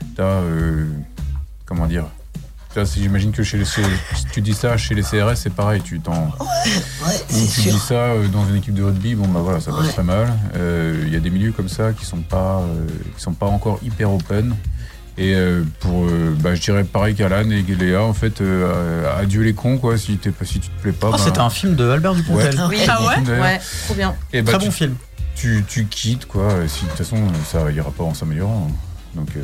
euh, 0.03 0.15
t'as 0.17 0.23
euh, 0.25 0.87
comment 1.67 1.87
dire 1.87 2.05
j'imagine 2.95 3.33
que 3.33 3.43
chez 3.43 3.59
les, 3.59 3.67
chez- 3.67 3.83
si 4.15 4.25
tu 4.33 4.41
dis 4.41 4.55
ça 4.55 4.79
chez 4.79 4.95
les 4.95 5.03
CRS, 5.03 5.35
c'est 5.37 5.53
pareil. 5.53 5.83
Tu 5.83 6.01
t'en, 6.01 6.33
Ouais, 7.05 7.21
tu 7.29 7.35
dis 7.69 7.79
ça 7.79 7.95
euh, 7.95 8.29
dans 8.29 8.49
une 8.49 8.57
équipe 8.57 8.73
de 8.73 8.83
rugby, 8.83 9.15
bon 9.15 9.29
bah 9.29 9.41
voilà, 9.43 9.61
ça 9.61 9.73
passe 9.73 9.87
Ouais. 9.89 9.93
très 9.93 10.03
mal. 10.03 10.33
Euh, 10.57 11.03
Il 11.07 11.13
y 11.13 11.17
a 11.17 11.21
des 11.21 11.29
milieux 11.29 11.53
comme 11.53 11.69
ça 11.69 11.93
qui 11.93 12.07
sont 12.07 12.23
pas, 12.23 12.61
euh, 12.63 12.87
qui 13.15 13.23
sont 13.23 13.35
pas 13.35 13.45
encore 13.47 13.79
hyper 13.83 14.11
open. 14.11 14.55
Et 15.19 15.35
euh, 15.35 15.65
pour, 15.81 16.07
euh, 16.07 16.35
bah, 16.41 16.55
je 16.55 16.63
dirais 16.63 16.85
pareil 16.85 17.15
qu'Alan 17.15 17.51
et 17.51 17.61
Léa, 17.63 18.03
en 18.05 18.15
fait, 18.15 18.41
euh, 18.41 19.21
adieu 19.21 19.43
les 19.43 19.53
cons 19.53 19.77
quoi. 19.77 19.99
Si, 19.99 20.17
t'es, 20.17 20.33
si 20.43 20.59
tu 20.59 20.69
te 20.71 20.81
plais 20.81 20.93
pas, 20.93 21.09
Oh, 21.09 21.13
bah, 21.13 21.19
c'était 21.23 21.41
un 21.41 21.51
film 21.51 21.75
de 21.75 21.87
Albert 21.91 22.15
Dupontel. 22.15 22.55
Ouais. 22.59 22.63
Oui. 22.71 22.79
Ah 22.89 23.03
ouais? 23.03 23.39
Ouais, 23.39 23.61
trop 23.85 23.95
bien. 23.95 24.15
et 24.33 24.41
bah, 24.41 24.53
Très 24.53 24.61
tu, 24.61 24.65
bon 24.65 24.71
film. 24.73 24.95
tu, 25.35 25.63
tu 25.69 25.85
quittes 25.85 26.25
quoi. 26.25 26.49
Si 26.67 26.85
de 26.85 26.89
toute 26.89 26.97
façon 26.97 27.19
ça 27.47 27.71
ira 27.71 27.91
pas 27.91 28.05
en 28.05 28.15
s'améliorant. 28.15 28.71
Donc, 29.15 29.29
euh, 29.37 29.43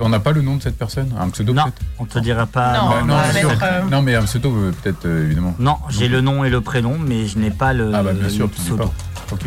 on 0.00 0.08
n'a 0.08 0.18
pas 0.20 0.32
le 0.32 0.42
nom 0.42 0.56
de 0.56 0.62
cette 0.62 0.78
personne, 0.78 1.12
un 1.18 1.28
pseudo 1.30 1.52
Non, 1.52 1.64
peut-être. 1.64 1.82
on 1.98 2.04
te 2.06 2.18
dira 2.18 2.46
pas. 2.46 2.72
Non, 3.02 3.06
Bah, 3.06 3.32
sûr. 3.32 3.50
euh, 3.62 3.82
non, 3.90 4.02
mais 4.02 4.14
un 4.14 4.22
pseudo 4.24 4.50
euh, 4.54 4.72
peut-être 4.82 5.04
euh, 5.06 5.24
évidemment. 5.26 5.54
Non, 5.58 5.76
j'ai 5.90 6.08
le 6.08 6.20
nom 6.22 6.44
et 6.44 6.50
le 6.50 6.60
prénom, 6.60 6.96
mais 6.98 7.26
je 7.26 7.38
n'ai 7.38 7.50
pas 7.50 7.72
le. 7.72 7.92
Ah 7.94 8.02
bah 8.02 8.12
bien 8.12 8.28
sûr, 8.28 8.50
pseudo. 8.50 8.76
pas. 8.78 8.92
Ok. 9.32 9.46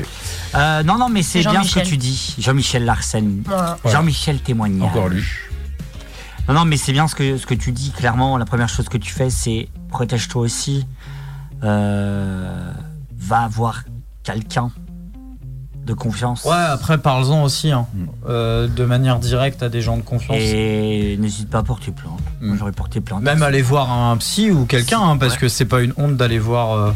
Euh, 0.56 0.84
non, 0.84 0.98
non, 0.98 1.10
mais 1.10 1.24
c'est 1.24 1.42
bien 1.42 1.64
ce 1.64 1.80
que 1.80 1.86
tu 1.86 1.98
dis. 1.98 2.36
Jean-Michel 2.40 2.86
Larsen. 2.86 3.44
Voilà. 3.46 3.78
Jean-Michel 3.86 4.40
témoignage. 4.40 4.88
Encore 4.90 5.10
lui. 5.10 5.24
Non, 6.48 6.54
non, 6.54 6.66
mais 6.66 6.78
c'est 6.78 6.92
bien 6.94 7.08
ce 7.08 7.16
que, 7.16 7.38
ce 7.38 7.46
que 7.48 7.56
tu 7.56 7.72
dis. 7.72 7.92
Clairement, 7.92 8.38
la 8.38 8.46
première 8.46 8.70
chose 8.70 8.88
que 8.88 8.98
tu 9.00 9.12
fais, 9.12 9.30
c'est 9.32 9.68
protège-toi 9.90 10.42
aussi. 10.44 10.86
Euh, 11.64 12.72
va 13.18 13.48
voir 13.48 13.84
quelqu'un 14.24 14.70
de 15.86 15.94
confiance. 15.94 16.44
Ouais, 16.46 16.54
après 16.56 16.98
parle-en 16.98 17.44
aussi, 17.44 17.72
hein. 17.72 17.86
Mm. 17.94 18.06
Euh, 18.28 18.68
de 18.68 18.86
manière 18.86 19.20
directe 19.20 19.62
à 19.64 19.70
des 19.70 19.82
gens 19.82 19.98
de 19.98 20.02
confiance. 20.02 20.38
Et 20.40 21.16
n'hésite 21.20 21.50
pas 21.50 21.60
à 21.60 21.64
porter 21.64 21.92
plainte. 21.92 22.20
Moi, 22.42 22.56
Mm. 22.56 22.60
j'aurais 22.60 22.72
porté 22.72 23.02
plainte. 23.02 23.22
Même 23.22 23.44
aller 23.44 23.62
voir 23.62 23.92
un 23.92 24.18
psy 24.18 24.50
ou 24.52 24.66
quelqu'un, 24.66 25.00
hein, 25.02 25.18
parce 25.18 25.34
Ouais. 25.34 25.40
que 25.42 25.48
c'est 25.48 25.66
pas 25.66 25.82
une 25.82 25.94
honte 25.98 26.18
d'aller 26.18 26.40
voir, 26.40 26.74
euh, 26.74 26.92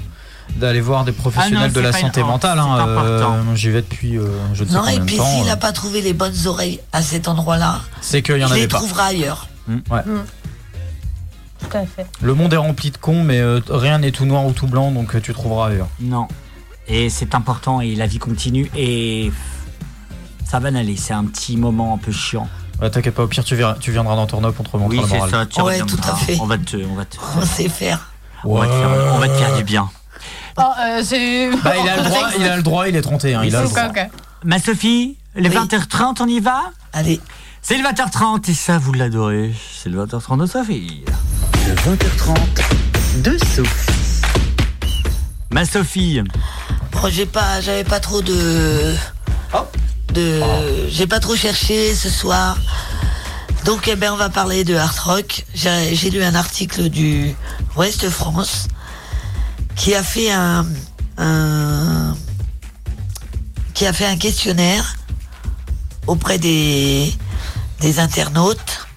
d'aller 0.58 0.82
voir 0.82 1.06
des 1.06 1.12
professionnels 1.12 1.60
Ah 1.65 1.67
non, 1.67 1.73
de 1.73 1.80
la 1.82 1.91
santé 1.91 2.23
honte, 2.23 2.30
mentale. 2.30 2.58
hein, 2.58 2.88
euh, 2.88 3.56
J'y 3.56 3.69
vais 3.69 3.82
depuis 3.84 4.17
euh, 4.17 4.25
je 4.56 4.63
ne 4.63 4.69
sais 4.69 4.73
Non, 4.73 4.80
combien 4.82 4.95
et 5.02 5.06
puis 5.06 5.19
s'il 5.19 5.43
euh, 5.43 5.45
n'a 5.45 5.58
pas 5.58 5.71
trouvé 5.71 6.02
les 6.02 6.13
bonnes 6.13 6.47
oreilles 6.47 6.80
à 6.91 7.04
cet 7.04 7.28
endroit-là, 7.28 7.82
C'est 8.02 8.23
qu'il 8.23 8.38
y 8.38 8.43
en 8.43 8.47
il 8.47 8.52
avait 8.54 8.62
les 8.62 8.67
pas. 8.67 8.78
trouvera 8.78 9.04
ailleurs. 9.06 9.47
Tout 9.67 9.82
à 11.78 11.86
fait. 11.86 12.08
Le 12.21 12.34
monde 12.34 12.54
est 12.54 12.58
rempli 12.58 12.89
de 12.89 12.97
cons, 12.97 13.23
mais 13.23 13.39
euh, 13.39 13.60
rien 13.69 13.99
n'est 13.99 14.12
tout 14.12 14.25
noir 14.25 14.45
ou 14.45 14.54
tout 14.54 14.65
blanc, 14.67 14.91
donc 14.91 15.13
euh, 15.15 15.19
tu 15.21 15.34
trouveras 15.34 15.67
ailleurs. 15.67 15.89
Non. 15.99 16.28
Et 16.89 17.10
c'est 17.10 17.36
important 17.36 17.82
et 17.82 17.95
la 17.95 18.08
vie 18.08 18.17
continue 18.19 18.69
et 18.75 19.32
ça 20.45 20.60
va 20.60 20.69
aller. 20.69 20.95
C'est 20.97 21.13
un 21.13 21.25
petit 21.25 21.56
moment 21.58 21.93
un 21.93 21.97
peu 21.97 22.12
chiant. 22.12 22.47
Ouais, 22.82 22.89
T'inquiète 22.89 23.13
pas, 23.13 23.23
au 23.23 23.28
pire, 23.28 23.43
tu, 23.43 23.56
verras- 23.56 23.75
tu 23.80 23.91
viendras 23.91 24.15
dans 24.15 24.25
Turn 24.25 24.43
Up, 24.45 24.56
on 24.60 24.63
te 24.63 24.69
remontera 24.71 24.95
Oui, 24.95 25.04
le 25.04 25.08
c'est 25.10 25.15
moral. 25.17 25.30
ça. 25.32 25.45
Tu 25.45 25.62
Ouais, 25.62 25.73
reviendras. 25.82 25.95
tout 25.97 26.10
à 26.12 26.15
fait. 26.15 26.38
On 26.41 26.45
va 26.45 26.58
te, 26.58 26.78
on 26.78 26.95
va 26.95 27.06
te, 27.06 27.17
On 27.38 27.41
sait 27.45 27.69
faire. 27.69 28.10
on 28.43 28.58
va 28.58 28.65
te 28.67 28.71
faire, 28.71 28.89
on 29.13 29.17
va 29.19 29.28
te 29.28 29.34
faire 29.34 29.58
du 29.58 29.63
bien. 29.63 29.89
Oh, 30.58 30.62
euh. 30.62 31.52
Bah, 31.63 31.73
il 31.82 31.89
a 31.89 31.97
le 31.97 32.04
droit, 32.10 32.30
il 32.38 32.43
a 32.45 32.56
le 32.58 32.63
droit, 32.63 32.88
il 32.89 32.95
est 32.95 33.02
31, 33.02 33.43
il 33.43 33.56
a 33.56 33.62
le 33.63 33.67
droit. 33.69 33.84
Ma 34.45 34.60
Sophie, 34.60 35.17
les 35.36 35.49
Oui. 35.49 35.56
20h30, 35.56 36.21
on 36.21 36.28
y 36.28 36.39
va? 36.39 36.71
Allez. 36.93 37.19
C'est 37.62 37.78
le 37.78 37.84
20h30 37.84 38.49
et 38.49 38.54
ça, 38.54 38.78
vous 38.78 38.93
l'adorez. 38.93 39.54
C'est 39.84 39.89
le 39.89 40.04
20h30 40.06 40.39
de 40.41 40.45
Sophie. 40.45 41.04
Le 41.67 41.75
20h30 41.75 43.21
de 43.21 43.38
Sophie. 43.38 43.91
Ma 45.52 45.65
Sophie, 45.65 46.21
j'ai 47.08 47.26
pas, 47.26 47.62
j'avais 47.62 47.84
pas 47.86 48.00
trop 48.02 48.22
de, 48.22 48.94
de, 50.14 50.42
j'ai 50.90 51.08
pas 51.08 51.20
trop 51.20 51.36
cherché 51.36 51.96
ce 51.96 52.10
soir. 52.10 52.58
Donc, 53.66 53.88
eh 53.88 53.96
ben, 53.96 54.12
on 54.12 54.18
va 54.18 54.30
parler 54.30 54.64
de 54.64 54.76
hard 54.76 54.98
rock. 55.00 55.46
J'ai 55.54 55.96
j'ai 55.96 56.10
lu 56.10 56.22
un 56.24 56.36
article 56.36 56.90
du 56.90 57.34
Ouest 57.78 58.10
France 58.10 58.68
qui 59.76 59.96
a 59.96 60.04
fait 60.04 60.32
un, 60.32 60.66
un- 61.18 62.16
qui 63.74 63.86
a 63.86 63.94
fait 63.94 64.06
un 64.06 64.18
questionnaire 64.18 64.96
auprès 66.08 66.38
des, 66.38 67.14
des 67.80 68.00
internautes 68.00 68.88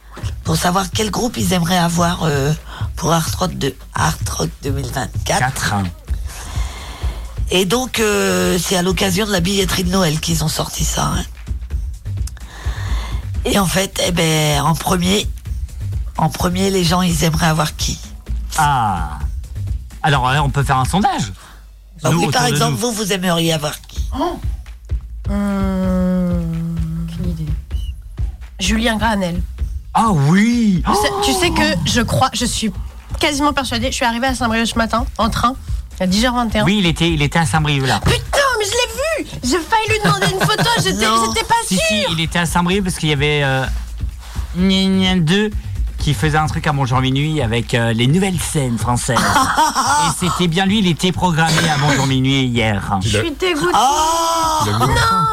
pour 0.45 0.57
savoir 0.57 0.87
quel 0.93 1.11
groupe 1.11 1.37
ils 1.37 1.53
aimeraient 1.53 1.79
avoir 1.79 2.25
euh, 2.25 2.53
pour 2.97 3.13
Hard 3.13 3.35
Rock, 3.37 3.59
de, 3.59 3.75
Hard 3.95 4.29
Rock 4.29 4.51
2024. 4.63 5.11
4. 5.25 5.75
Et 7.55 7.67
donc, 7.67 8.01
euh, 8.01 8.59
c'est 8.59 8.77
à 8.77 8.83
l'occasion 8.83 9.27
de 9.27 9.31
la 9.31 9.41
billetterie 9.41 9.85
de 9.85 9.91
Noël 9.91 10.19
qu'ils 10.21 10.43
ont 10.43 10.49
sorti 10.49 10.85
ça. 10.85 11.13
hein. 11.15 11.23
Et 13.45 13.59
en 13.59 13.67
fait, 13.67 14.01
eh 14.07 14.11
ben, 14.11 14.63
en 14.63 14.75
premier, 14.75 15.29
en 16.17 16.31
premier, 16.31 16.71
les 16.71 16.83
gens, 16.83 17.03
ils 17.03 17.25
aimeraient 17.25 17.49
avoir 17.49 17.77
qui? 17.77 17.99
Ah. 18.57 19.19
Alors, 20.03 20.27
euh, 20.29 20.39
on 20.39 20.49
peut 20.49 20.63
faire 20.63 20.79
un 20.79 20.87
sondage. 20.87 21.31
Bah 22.03 22.09
Nous, 22.11 22.21
oui, 22.25 22.31
par 22.33 22.47
exemple, 22.47 22.77
vous, 22.79 22.91
vous 22.91 23.13
aimeriez 23.13 23.53
avoir 23.53 23.79
qui? 23.83 24.01
Hum, 25.29 27.07
Aucune 27.07 27.31
idée. 27.31 27.47
Julien 28.61 28.97
Granel. 28.97 29.43
Ah 29.93 30.09
oui 30.11 30.83
Tu 30.87 30.93
sais, 30.95 31.11
tu 31.23 31.33
sais 31.39 31.51
que 31.51 31.77
je 31.91 32.01
crois, 32.01 32.31
je 32.33 32.47
suis 32.47 32.73
quasiment 33.21 33.53
persuadée. 33.53 33.89
Je 33.91 33.97
suis 33.97 34.07
arrivée 34.07 34.29
à 34.29 34.35
Saint-Brieuc 34.35 34.65
ce 34.67 34.79
matin 34.79 35.05
en 35.19 35.29
train 35.29 35.55
à 36.03 36.07
10h21. 36.07 36.65
Oui, 36.65 36.79
il 36.81 36.87
était, 36.87 37.11
il 37.11 37.23
était 37.23 37.39
à 37.39 37.47
Saint-Brieuc 37.47 37.87
là. 37.87 38.01
Putain, 38.05 38.39
mais 38.59 38.65
je 38.65 38.71
l'ai 38.73 39.25
vu 39.25 39.31
J'ai 39.45 39.59
failli 39.59 39.89
lui 39.89 39.99
demander 40.05 40.27
une 40.33 40.41
photo, 40.41 40.69
j'étais 40.79 41.47
pas 41.47 41.55
Si, 41.65 41.77
sûre 41.77 41.85
si, 41.89 42.05
il 42.11 42.21
était 42.21 42.41
à 42.41 42.47
Saint-Brieuc 42.47 42.83
parce 42.83 42.97
qu'il 42.97 43.09
y 43.09 43.13
avait 43.13 43.43
euh, 43.45 43.65
Gna 44.57 45.15
Gna 45.15 45.21
2 45.21 45.51
qui 46.03 46.15
faisait 46.15 46.37
un 46.39 46.47
truc 46.49 46.67
à 46.67 46.73
Bonjour 46.73 47.01
Minuit 47.01 47.41
avec 47.41 47.75
euh, 47.75 47.93
les 47.93 48.09
nouvelles 48.09 48.41
scènes 48.41 48.77
françaises. 48.77 49.17
Et 49.19 50.11
c'était 50.27 50.49
bien 50.49 50.67
lui, 50.67 50.81
il 50.81 50.89
était 50.89 51.13
programmé 51.13 51.53
à 51.73 51.79
Bonjour 51.81 52.07
Minuit 52.09 52.43
hier. 52.45 52.99
Je 53.03 53.19
suis 53.19 53.31
dégoûtée 53.31 53.73
Oh 53.73 54.65
Non, 54.67 54.87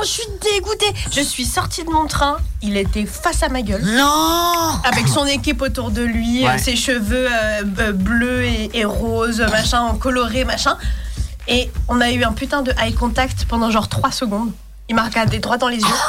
je 0.03 0.08
suis 0.08 0.23
dégoûtée 0.53 0.93
Je 1.12 1.21
suis 1.21 1.45
sortie 1.45 1.84
de 1.84 1.89
mon 1.89 2.05
train, 2.05 2.38
il 2.62 2.77
était 2.77 3.05
face 3.08 3.41
à 3.41 3.49
ma 3.49 3.63
gueule. 3.63 3.84
Non 3.84 4.73
Avec 4.84 5.08
son 5.08 5.25
équipe 5.25 5.62
autour 5.63 5.89
de 5.89 6.03
lui, 6.03 6.43
Ouais. 6.43 6.51
euh, 6.51 6.58
ses 6.60 6.75
cheveux 6.75 7.27
euh, 7.32 7.91
bleus 7.91 8.43
et, 8.43 8.69
et 8.75 8.86
roses, 8.86 9.41
machin, 9.51 9.82
en 9.82 9.95
coloré, 9.95 10.45
machin. 10.45 10.77
Et 11.47 11.71
on 11.88 11.99
a 11.99 12.12
eu 12.12 12.23
un 12.23 12.34
putain 12.34 12.62
de 12.62 12.71
eye 12.79 12.93
contact 12.93 13.45
pendant 13.45 13.71
genre 13.71 13.88
3 13.88 14.12
secondes. 14.12 14.51
Il 14.89 14.95
m'a 14.95 15.04
regardé 15.04 15.38
droit 15.38 15.58
dans 15.58 15.67
les 15.67 15.78
yeux. 15.78 15.99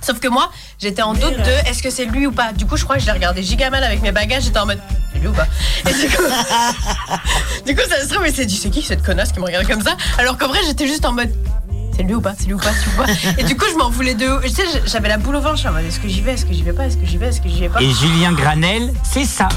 Sauf 0.00 0.20
que 0.20 0.28
moi, 0.28 0.50
j'étais 0.78 1.02
en 1.02 1.12
doute 1.12 1.36
de 1.36 1.68
est-ce 1.68 1.82
que 1.82 1.90
c'est 1.90 2.06
lui 2.06 2.26
ou 2.26 2.32
pas. 2.32 2.52
Du 2.52 2.64
coup, 2.64 2.78
je 2.78 2.84
crois 2.84 2.96
que 2.96 3.02
je 3.02 3.06
l'ai 3.06 3.12
regardé 3.12 3.42
giga 3.42 3.68
mal 3.68 3.84
avec 3.84 4.00
mes 4.00 4.10
bagages. 4.10 4.44
J'étais 4.44 4.58
en 4.58 4.64
mode 4.64 4.80
c'est 5.12 5.18
lui 5.18 5.28
ou 5.28 5.32
pas. 5.32 5.46
Et 5.86 5.92
du 5.92 6.08
coup, 6.08 6.22
du 7.66 7.76
coup 7.76 7.82
ça 7.88 8.02
se 8.02 8.08
trouve, 8.12 8.26
il 8.26 8.34
s'est 8.34 8.46
dit 8.46 8.56
c'est 8.56 8.70
qui 8.70 8.82
cette 8.82 9.02
connasse 9.02 9.32
qui 9.32 9.40
me 9.40 9.44
regarde 9.44 9.66
comme 9.66 9.82
ça 9.82 9.96
Alors 10.16 10.38
qu'en 10.38 10.48
vrai, 10.48 10.60
j'étais 10.66 10.86
juste 10.86 11.04
en 11.04 11.12
mode 11.12 11.30
c'est 11.94 12.02
lui 12.02 12.14
ou 12.14 12.20
pas, 12.20 12.34
c'est 12.38 12.46
lui 12.46 12.54
ou 12.54 12.58
pas, 12.58 12.72
tu 12.82 12.90
vois. 12.90 13.06
Et 13.38 13.44
du 13.44 13.56
coup, 13.56 13.64
je 13.70 13.76
m'en 13.76 13.90
voulais 13.90 14.14
de. 14.14 14.40
Tu 14.42 14.50
sais, 14.50 14.64
j'avais 14.86 15.08
la 15.08 15.18
boule 15.18 15.36
au 15.36 15.40
ventre. 15.40 15.56
Je 15.56 15.60
suis 15.60 15.68
en 15.68 15.72
mode 15.72 15.84
est-ce 15.84 16.00
que 16.00 16.08
j'y 16.08 16.20
vais, 16.20 16.32
est-ce 16.32 16.46
que 16.46 16.52
j'y 16.54 16.62
vais 16.62 16.72
pas, 16.72 16.86
est-ce 16.86 16.96
que 16.96 17.06
j'y 17.06 17.18
vais, 17.18 17.28
est-ce 17.28 17.40
que 17.40 17.48
j'y 17.48 17.60
vais 17.60 17.68
pas. 17.68 17.82
Et 17.82 17.90
Julien 17.90 18.32
Granel, 18.32 18.92
c'est 19.02 19.24
ça. 19.24 19.48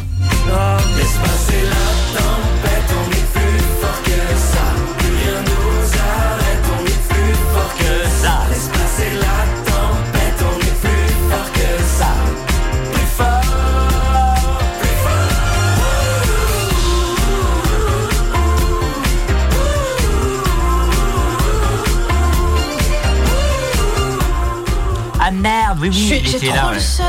Oui, 25.79 25.89
oui, 25.89 25.91
J'ai 25.91 26.17
était 26.35 26.47
trop 26.47 26.55
là. 26.55 26.69
le 26.71 26.75
ouais. 26.77 26.79
seum. 26.81 27.05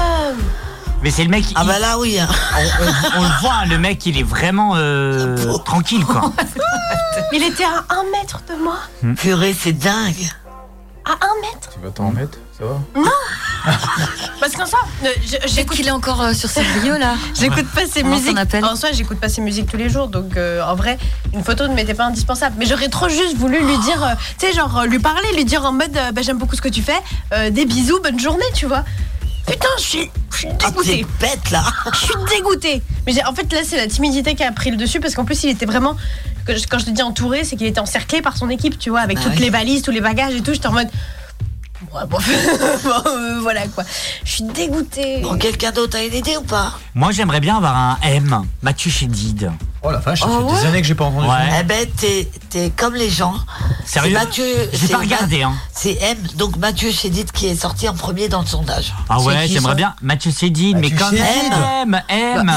Mais 1.02 1.10
c'est 1.10 1.24
le 1.24 1.30
mec, 1.30 1.44
Ah 1.54 1.60
il- 1.62 1.66
bah 1.68 1.78
là, 1.78 1.98
oui. 1.98 2.18
hein. 2.20 2.28
on, 2.58 2.84
on- 2.84 3.20
on 3.20 3.22
le 3.24 3.40
voit, 3.40 3.64
le 3.66 3.78
mec, 3.78 4.04
il 4.06 4.18
est 4.18 4.22
vraiment 4.22 4.72
euh, 4.76 5.36
tranquille, 5.64 6.04
quoi. 6.04 6.32
Il 7.32 7.42
était 7.44 7.64
à 7.64 7.84
un 7.94 8.02
mètre 8.10 8.42
de 8.48 8.54
moi. 8.62 8.76
Purée, 9.16 9.54
c'est 9.58 9.72
dingue. 9.72 10.28
À 11.04 11.12
un 11.12 11.40
mètre. 11.42 11.70
Tu 11.72 11.80
vas 11.80 11.90
t'en 11.90 12.08
remettre? 12.08 12.38
Ça 12.60 12.66
va 12.66 13.70
Parce 14.40 14.54
qu'en 14.54 14.64
soi, 14.66 14.78
euh, 15.04 15.08
je- 15.22 15.48
j'écoute 15.48 15.76
qu'il 15.76 15.86
est 15.86 15.90
encore 15.90 16.22
euh, 16.22 16.32
sur 16.32 16.48
ses 16.48 16.62
brio 16.62 16.96
là. 16.96 17.14
J'écoute 17.38 17.66
pas 17.74 17.86
ses 17.86 18.00
Comment 18.02 18.16
musiques. 18.16 18.38
appelle 18.38 18.64
En 18.64 18.74
soi, 18.74 18.90
j'écoute 18.92 19.20
pas 19.20 19.28
ses 19.28 19.42
musiques 19.42 19.70
tous 19.70 19.76
les 19.76 19.90
jours, 19.90 20.08
donc 20.08 20.36
euh, 20.36 20.62
en 20.64 20.74
vrai, 20.74 20.98
une 21.34 21.44
photo 21.44 21.66
ne 21.68 21.74
m'était 21.74 21.92
pas 21.94 22.04
indispensable. 22.06 22.56
Mais 22.58 22.64
j'aurais 22.66 22.88
trop 22.88 23.08
juste 23.10 23.36
voulu 23.36 23.58
lui 23.62 23.76
dire, 23.78 24.02
euh, 24.02 24.14
tu 24.38 24.46
sais, 24.46 24.52
genre 24.54 24.78
euh, 24.78 24.86
lui 24.86 24.98
parler, 24.98 25.28
lui 25.36 25.44
dire 25.44 25.64
en 25.64 25.72
mode, 25.72 25.94
euh, 25.96 26.10
bah, 26.12 26.22
j'aime 26.22 26.38
beaucoup 26.38 26.56
ce 26.56 26.62
que 26.62 26.68
tu 26.70 26.82
fais, 26.82 26.98
euh, 27.34 27.50
des 27.50 27.66
bisous, 27.66 28.00
bonne 28.02 28.18
journée, 28.18 28.44
tu 28.54 28.64
vois. 28.66 28.82
Putain, 29.46 29.68
je 29.78 29.82
suis, 29.82 30.10
je 30.32 30.36
suis 30.38 30.48
Ah, 30.64 30.70
dégoûtée. 30.70 31.06
bête 31.20 31.50
là. 31.50 31.62
Je 31.92 31.98
suis 31.98 32.14
dégoûtée. 32.34 32.82
Mais 33.06 33.12
j'ai- 33.12 33.24
en 33.26 33.34
fait, 33.34 33.52
là, 33.52 33.60
c'est 33.64 33.76
la 33.76 33.88
timidité 33.88 34.34
qui 34.34 34.42
a 34.44 34.52
pris 34.52 34.70
le 34.70 34.76
dessus 34.78 35.00
parce 35.00 35.14
qu'en 35.14 35.24
plus, 35.26 35.42
il 35.44 35.50
était 35.50 35.66
vraiment. 35.66 35.96
que 36.46 36.56
je- 36.56 36.66
Quand 36.66 36.78
je 36.78 36.86
te 36.86 36.90
dis 36.90 37.02
entouré, 37.02 37.44
c'est 37.44 37.56
qu'il 37.56 37.66
était 37.66 37.80
encerclé 37.80 38.22
par 38.22 38.36
son 38.38 38.48
équipe, 38.48 38.78
tu 38.78 38.88
vois, 38.88 39.00
avec 39.00 39.18
Ah 39.20 39.24
toutes 39.24 39.32
oui. 39.34 39.40
les 39.40 39.50
valises, 39.50 39.82
tous 39.82 39.90
les 39.90 40.00
bagages 40.00 40.34
et 40.34 40.40
tout. 40.40 40.54
J'étais 40.54 40.68
en 40.68 40.72
mode. 40.72 40.88
Ouais, 41.92 42.02
bon, 42.08 42.18
bon, 42.84 43.10
euh, 43.10 43.38
voilà 43.40 43.66
quoi. 43.68 43.84
Je 44.24 44.30
suis 44.30 44.44
dégoûtée. 44.44 45.20
Bon, 45.22 45.38
quelqu'un 45.38 45.72
d'autre 45.72 45.96
a 45.96 46.02
une 46.04 46.12
idée 46.14 46.36
ou 46.36 46.42
pas? 46.42 46.74
Moi, 46.94 47.10
j'aimerais 47.10 47.40
bien 47.40 47.56
avoir 47.56 47.74
un 47.74 47.98
M, 48.02 48.42
Mathieu 48.62 48.90
Chédid. 48.90 49.50
Oh 49.82 49.90
la 49.90 49.98
vache, 49.98 50.20
ça 50.20 50.26
Oh 50.28 50.46
fait 50.50 50.60
des 50.60 50.66
années 50.66 50.82
que 50.82 50.86
j'ai 50.86 50.94
pas 50.94 51.06
entendu 51.06 51.26
Ouais. 51.26 51.32
ça. 51.34 51.56
Eh 51.60 51.62
ben, 51.64 51.86
t'es 51.96 52.28
t'es 52.50 52.70
comme 52.76 52.94
les 52.94 53.08
gens. 53.08 53.34
Sérieux? 53.86 54.14
C'est 54.18 54.24
Mathieu. 54.26 54.68
J'ai 54.72 54.78
c'est 54.86 54.92
pas 54.92 54.98
regardé, 54.98 55.42
hein. 55.42 55.54
C'est 55.72 55.96
M, 56.02 56.18
donc 56.36 56.56
Mathieu 56.58 56.90
Chédid 56.90 57.32
qui 57.32 57.46
est 57.46 57.54
sorti 57.56 57.88
en 57.88 57.94
premier 57.94 58.28
dans 58.28 58.42
le 58.42 58.46
sondage. 58.46 58.92
Ah 59.08 59.16
C'est 59.18 59.24
ouais, 59.26 59.46
qui, 59.46 59.54
j'aimerais 59.54 59.72
ça? 59.72 59.76
bien 59.76 59.94
Mathieu 60.02 60.32
Chédid, 60.38 60.76
mais 60.76 60.90
Mathieu 60.90 60.98
comme 60.98 61.16
Chédid. 61.16 61.52
M, 61.86 62.02
M. 62.10 62.52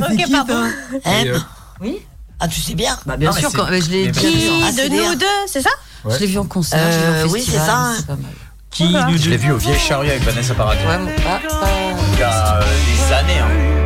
Ok, 0.00 0.30
pardon. 0.32 0.64
M 1.04 1.44
Oui. 1.80 1.98
Ah, 2.40 2.48
tu 2.48 2.60
sais 2.60 2.74
bien 2.74 2.96
Bah 3.04 3.16
bien 3.16 3.30
Non, 3.30 3.34
mais 3.34 3.40
sûr, 3.42 3.52
quand, 3.52 3.66
mais 3.68 3.80
je 3.80 3.90
l'ai 3.90 4.10
dit. 4.10 4.18
Qui. 4.20 4.62
Ah, 4.64 4.72
de 4.72 4.88
nous 4.88 5.14
deux, 5.16 5.26
c'est 5.46 5.60
ça? 5.60 5.70
Je 6.08 6.18
l'ai 6.18 6.26
vu 6.26 6.38
en 6.38 6.44
concert, 6.44 6.78
je 6.92 6.98
l'ai 6.98 7.04
vu 7.04 7.12
Euh, 7.12 7.24
au 7.26 7.30
oui, 7.32 7.38
festival, 7.40 7.60
c'est 7.60 7.66
ça, 7.66 7.76
hein. 7.78 7.94
c'est 7.96 8.06
pas 8.06 8.16
mal. 8.16 8.30
Qui 8.70 8.84
nous 8.92 9.18
Je 9.18 9.30
l'ai 9.30 9.36
vu 9.38 9.52
au 9.52 9.56
Vieille 9.56 9.78
Charrue 9.78 10.08
avec 10.10 10.22
Vanessa 10.22 10.54
Paradis. 10.54 10.80
Ouais, 10.86 10.98
mon- 10.98 11.10
ah, 11.26 11.40
pas- 11.48 11.68
Il 12.12 12.18
y 12.18 12.22
a 12.22 12.56
euh, 12.56 12.62
des 12.62 13.12
années. 13.14 13.38
Hein. 13.40 13.77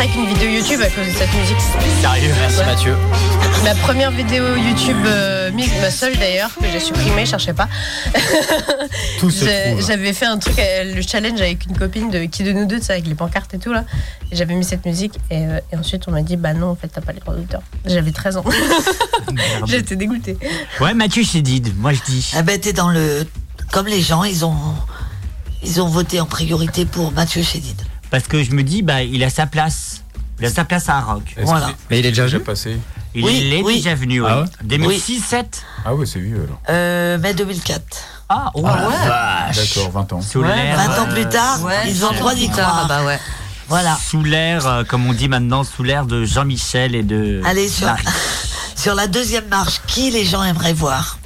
Je 0.00 0.06
strike 0.06 0.16
une 0.16 0.32
vidéo 0.32 0.48
YouTube 0.48 0.80
à 0.80 0.88
cause 0.88 1.06
de 1.06 1.12
cette 1.12 1.34
musique. 1.34 1.60
Sérieux 2.00 2.32
Merci 2.40 2.64
Mathieu. 2.64 2.96
Ma 3.64 3.74
première 3.74 4.10
vidéo 4.10 4.56
YouTube, 4.56 4.96
euh, 5.04 5.52
mise, 5.52 5.68
ma 5.82 5.90
seule 5.90 6.16
d'ailleurs, 6.16 6.48
que 6.54 6.64
j'ai 6.72 6.80
supprimée, 6.80 7.26
cherchez 7.26 7.52
pas. 7.52 7.68
Tout 9.18 9.30
se 9.30 9.44
J'ai- 9.44 9.72
trouve. 9.72 9.86
J'avais 9.86 10.14
fait 10.14 10.24
un 10.24 10.38
truc, 10.38 10.58
euh, 10.58 10.94
le 10.94 11.02
challenge 11.02 11.42
avec 11.42 11.66
une 11.66 11.76
copine 11.76 12.08
de 12.08 12.24
qui 12.24 12.44
de 12.44 12.52
nous 12.52 12.64
deux, 12.64 12.78
tu 12.78 12.86
sais, 12.86 12.94
avec 12.94 13.08
les 13.08 13.14
pancartes 13.14 13.52
et 13.52 13.58
tout 13.58 13.74
là. 13.74 13.84
Et 14.32 14.36
j'avais 14.36 14.54
mis 14.54 14.64
cette 14.64 14.86
musique 14.86 15.16
et, 15.30 15.44
euh, 15.44 15.60
et 15.70 15.76
ensuite 15.76 16.08
on 16.08 16.12
m'a 16.12 16.22
dit 16.22 16.38
bah 16.38 16.54
non 16.54 16.68
en 16.68 16.76
fait 16.76 16.88
t'as 16.88 17.02
pas 17.02 17.12
les 17.12 17.20
droits 17.20 17.34
d'auteur. 17.34 17.60
J'avais 17.84 18.12
13 18.12 18.38
ans. 18.38 18.44
J'étais 19.66 19.96
dégoûtée. 19.96 20.38
Ouais, 20.80 20.94
Mathieu 20.94 21.22
Chédid, 21.24 21.76
moi 21.76 21.92
je 21.92 22.00
dis. 22.06 22.32
Eh 22.38 22.42
ben, 22.42 22.58
t'es 22.58 22.72
dans 22.72 22.88
le. 22.88 23.26
Comme 23.70 23.86
les 23.86 24.00
gens, 24.00 24.24
ils 24.24 24.46
ont. 24.46 24.56
Ils 25.62 25.82
ont 25.82 25.88
voté 25.88 26.20
en 26.22 26.26
priorité 26.26 26.86
pour 26.86 27.12
Mathieu 27.12 27.42
Chédid. 27.42 27.82
Parce 28.10 28.24
que 28.24 28.42
je 28.42 28.50
me 28.52 28.62
dis, 28.62 28.82
bah, 28.82 29.02
il 29.02 29.22
a 29.24 29.30
sa 29.30 29.46
place. 29.46 30.02
Il 30.40 30.46
a 30.46 30.50
sa 30.50 30.64
place 30.64 30.88
à 30.88 30.96
un 30.96 31.00
rock. 31.00 31.34
Voilà. 31.42 31.70
Mais 31.90 31.98
il 32.00 32.06
est 32.06 32.10
déjà 32.10 32.26
venu 32.26 32.40
passé 32.40 32.78
Il 33.14 33.24
Oui, 33.24 33.50
est 33.52 33.62
oui. 33.62 33.76
déjà 33.76 33.94
venu, 33.94 34.20
oui. 34.22 34.26
Ah 34.30 34.40
ouais 34.40 34.46
2006, 34.64 35.20
7 35.20 35.62
Ah 35.84 35.94
ouais, 35.94 36.06
c'est 36.06 36.18
vieux 36.18 36.42
alors. 36.44 36.60
Euh, 36.70 37.18
mai 37.18 37.34
2004. 37.34 37.82
Ah, 38.30 38.50
oh, 38.54 38.62
la 38.64 38.88
vache. 38.88 39.74
D'accord, 39.74 39.90
20 39.90 40.12
ans. 40.14 40.22
Sous 40.22 40.40
Ouais, 40.40 40.48
l'air. 40.54 40.76
20 40.76 40.98
ans 41.02 41.06
euh, 41.08 41.14
plus 41.14 41.28
tard, 41.28 41.62
Ouais, 41.64 41.74
ils 41.88 42.04
ont 42.04 42.12
droit 42.12 42.34
d'y 42.34 42.48
croire. 42.48 42.86
Bah 42.88 43.04
ouais. 43.04 43.18
Voilà. 43.68 43.96
Sous 44.04 44.22
l'air, 44.24 44.66
euh, 44.66 44.82
comme 44.84 45.06
on 45.06 45.12
dit 45.12 45.28
maintenant, 45.28 45.62
sous 45.62 45.82
l'air 45.82 46.04
de 46.06 46.24
Jean-Michel 46.24 46.94
et 46.94 47.02
de. 47.02 47.40
Allez, 47.44 47.68
sur, 47.68 47.86
Marie. 47.86 48.04
sur 48.76 48.94
la 48.94 49.06
deuxième 49.08 49.46
marche, 49.48 49.80
qui 49.86 50.10
les 50.10 50.24
gens 50.24 50.42
aimeraient 50.42 50.72
voir? 50.72 51.18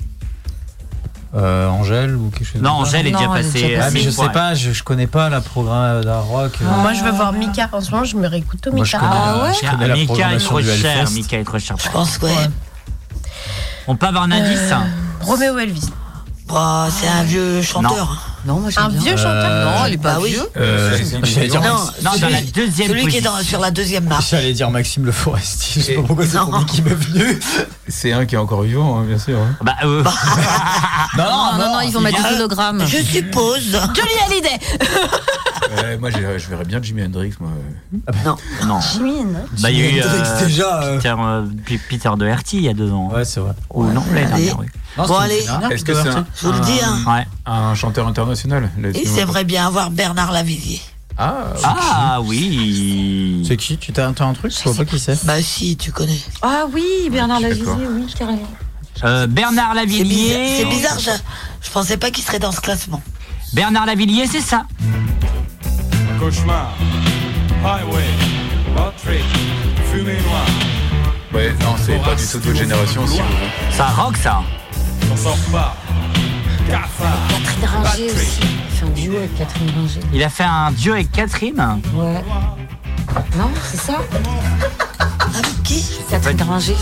Euh, 1.37 1.67
Angèle 1.69 2.15
ou 2.15 2.31
quelque 2.31 2.47
chose 2.47 2.63
Non, 2.63 2.77
comme 2.77 2.85
ça 2.85 2.91
Angèle 2.91 3.07
est 3.09 3.11
Non, 3.11 3.19
déjà 3.19 3.31
passée. 3.31 3.53
déjà 3.63 3.67
euh, 3.67 3.85
Ah, 3.87 3.91
mais 3.93 4.01
je 4.01 4.11
sais 4.11 4.29
pas, 4.29 4.55
je, 4.55 4.71
je 4.71 4.83
connais 4.85 5.09
pas 5.09 5.29
la 5.29 5.41
programme 5.41 6.05
d'art 6.05 6.25
rock. 6.27 6.53
euh. 6.63 6.65
Moi, 6.81 6.93
je 6.93 7.03
veux 7.03 7.11
voir 7.11 7.33
Mika. 7.33 7.69
En 7.73 7.81
ce 7.81 7.91
moment, 7.91 8.05
je 8.05 8.17
me 8.17 8.29
réécoute 8.29 8.65
au 8.69 8.71
Moi, 8.73 8.85
je 8.85 8.97
Mika. 8.97 8.99
connais, 9.09 9.21
Ah 9.21 9.37
la- 9.37 9.43
ouais 9.43 9.53
je 9.61 9.71
connais 9.71 9.89
la 9.89 9.95
Mika 9.95 10.03
est 10.03 10.07
programmation 10.07 10.49
trop 10.51 10.61
du 10.61 10.67
cher. 10.71 10.99
Hellfest. 10.99 11.15
Mika 11.15 11.39
est 11.41 11.45
trop 11.45 11.59
cher. 11.59 11.77
Je 11.83 11.89
pense 11.91 12.19
que 12.19 12.27
ouais. 12.27 12.33
On 13.89 13.97
peut 13.97 14.07
avoir 14.07 14.23
un 14.25 14.31
indice 14.31 14.71
Euh, 14.71 14.77
Roméo 15.23 15.59
Elvis. 15.59 15.91
Bah, 16.49 16.87
c'est 16.91 17.09
un 17.09 17.23
vieux 17.25 17.63
chanteur. 17.63 17.91
Non, 18.07 18.07
moi 18.47 18.71
j'aime 18.71 18.85
Un 18.85 18.89
bien. 18.91 19.01
vieux 19.01 19.17
chanteur 19.17 19.33
Euh, 19.51 19.65
Non, 19.65 19.87
il 19.87 19.95
est 19.95 19.97
pas 19.99 20.15
bah 20.15 20.19
oui. 20.23 20.31
vieux. 20.31 20.49
Euh, 20.57 20.99
dire, 20.99 21.61
Non, 21.63 21.69
Non, 21.71 21.77
dans 22.03 22.13
celui, 22.13 22.33
la 22.33 22.41
deuxième 22.43 22.89
celui 22.89 23.07
qui 23.09 23.17
est 23.19 23.21
dans- 23.21 23.39
sur 23.43 23.61
la 23.61 23.71
deuxième 23.71 24.05
marche. 24.05 24.31
j'allais 24.31 24.53
dire 24.53 24.71
Maxime 24.71 25.05
Le 25.07 25.13
Forestier. 25.13 25.81
Je 25.83 25.87
sais 25.87 25.95
pas 25.95 26.03
pourquoi 26.03 26.27
c'est 26.27 26.37
Non. 26.37 26.47
pour 26.51 26.67
qui 26.67 26.83
m'est 26.83 26.95
venu. 26.95 27.39
C'est 27.89 28.13
un 28.13 28.27
qui 28.27 28.35
est 28.35 28.39
encore 28.39 28.63
vivant, 28.63 28.99
hein, 29.01 29.05
bien 29.07 29.19
sûr. 29.19 29.39
hein. 29.39 29.57
Bah, 29.63 29.75
euh, 29.85 30.03
Non, 31.17 31.25
Non, 31.25 31.59
non, 31.59 31.73
non, 31.75 31.81
ils 31.81 31.93
vont 31.93 32.01
mettre 32.01 32.19
des 32.23 32.35
Euh, 32.35 32.37
hologrammes. 32.39 32.85
Je 32.87 32.99
suppose. 32.99 33.71
Johnny 33.73 34.11
Hallyday. 34.27 34.59
Ouais, 35.83 35.97
moi, 35.97 36.11
je 36.11 36.49
verrais 36.49 36.65
bien 36.65 36.81
Jimi 36.81 37.03
Hendrix, 37.05 37.33
moi. 37.41 37.51
Non. 38.25 38.37
non. 38.67 38.81
Jimmy, 38.81 39.25
non 39.25 39.41
Bah, 39.61 39.71
il 39.71 39.79
y 39.79 39.83
a 39.83 39.87
eu 39.87 39.89
Jimi 39.93 40.03
Hendrix, 40.05 40.21
euh, 40.29 40.45
déjà. 40.47 40.83
euh. 40.83 40.97
Peter, 40.99 41.15
euh, 41.19 41.43
Peter 41.89 42.11
Doherty 42.17 42.57
il 42.59 42.63
y 42.65 42.69
a 42.69 42.75
deux 42.75 42.93
ans. 42.93 43.11
Ouais, 43.13 43.25
c'est 43.25 43.41
vrai. 43.41 43.53
Ou 43.71 43.85
non, 43.87 44.03
l'année 44.13 44.27
dernière, 44.27 44.59
oui. 44.61 44.67
Non, 44.99 45.07
Bon, 45.07 45.17
allez. 45.17 45.45
Est-ce 45.71 45.85
que 45.85 45.95
c'est 45.95 46.01
un, 46.01 46.13
Doherty. 46.13 46.31
Je 46.41 46.47
vous 46.47 46.53
le 46.53 46.61
dis, 46.61 46.81
hein. 46.85 46.99
Ouais. 47.13 47.27
un 47.47 47.75
chanteur 47.75 48.07
international 48.07 48.34
Ils 48.95 49.07
sinon- 49.09 49.17
aimeraient 49.19 49.45
bien 49.45 49.67
avoir 49.67 49.91
Bernard 49.91 50.33
Lavillier. 50.33 50.81
Ah, 51.17 51.45
Ah 51.63 52.19
oui. 52.23 53.45
C'est 53.47 53.57
qui 53.57 53.77
Tu 53.79 53.93
t'as 53.93 54.09
un 54.09 54.13
truc 54.33 54.53
Je 54.53 54.69
vois 54.69 54.75
pas 54.75 54.85
qui 54.85 54.99
c'est. 54.99 55.25
Bah 55.25 55.41
si, 55.43 55.77
tu 55.77 55.93
connais. 55.93 56.19
Ah 56.43 56.65
oui, 56.73 56.83
Bernard 57.11 57.39
suis 57.39 57.49
Lavillier, 57.49 57.87
oui, 57.89 58.15
carrément. 58.19 58.49
Euh, 59.05 59.27
Bernard 59.27 59.75
Lavillier. 59.75 60.57
c'est 60.59 60.65
bizarre, 60.67 60.99
je, 60.99 61.11
je 61.63 61.71
pensais 61.71 61.97
pas 61.97 62.11
qu'il 62.11 62.25
serait 62.25 62.39
dans 62.39 62.53
ce 62.53 62.61
classement. 62.61 63.01
Bernard 63.53 63.87
Lavillier, 63.87 64.27
c'est 64.27 64.41
ça. 64.41 64.65
Cauchemar, 66.19 66.75
highway, 67.65 68.05
Patrick, 68.75 69.25
fumée 69.93 70.19
noire, 70.29 70.47
Ouais, 71.33 71.53
non, 71.61 71.75
c'est 71.85 71.99
pas 72.03 72.15
du 72.15 72.25
tout 72.25 72.39
de 72.39 72.45
votre 72.45 72.57
génération, 72.59 73.07
si 73.07 73.19
vous 73.19 73.25
voulez. 73.25 73.77
Ça 73.77 73.87
rock, 73.89 74.17
ça. 74.17 74.43
on 75.13 75.17
sort 75.17 75.37
pas. 75.53 75.75
Catherine 76.69 77.69
Ringer 77.85 78.11
aussi. 78.11 78.41
Il 78.43 78.77
fait 78.77 78.85
un 78.85 78.91
duo 78.91 79.17
avec 79.17 79.37
Catherine 79.37 79.71
Ringer. 79.77 80.01
Il 80.13 80.23
a 80.23 80.29
fait 80.29 80.45
un 80.45 80.71
duo 80.73 80.93
avec 80.95 81.13
Catherine? 81.13 81.81
Ouais. 81.95 82.25
Non, 83.37 83.51
c'est 83.65 83.81
ça? 83.81 84.01
Avec 85.21 85.63
qui? 85.63 85.85
Catherine 86.11 86.43
Ringer. 86.43 86.77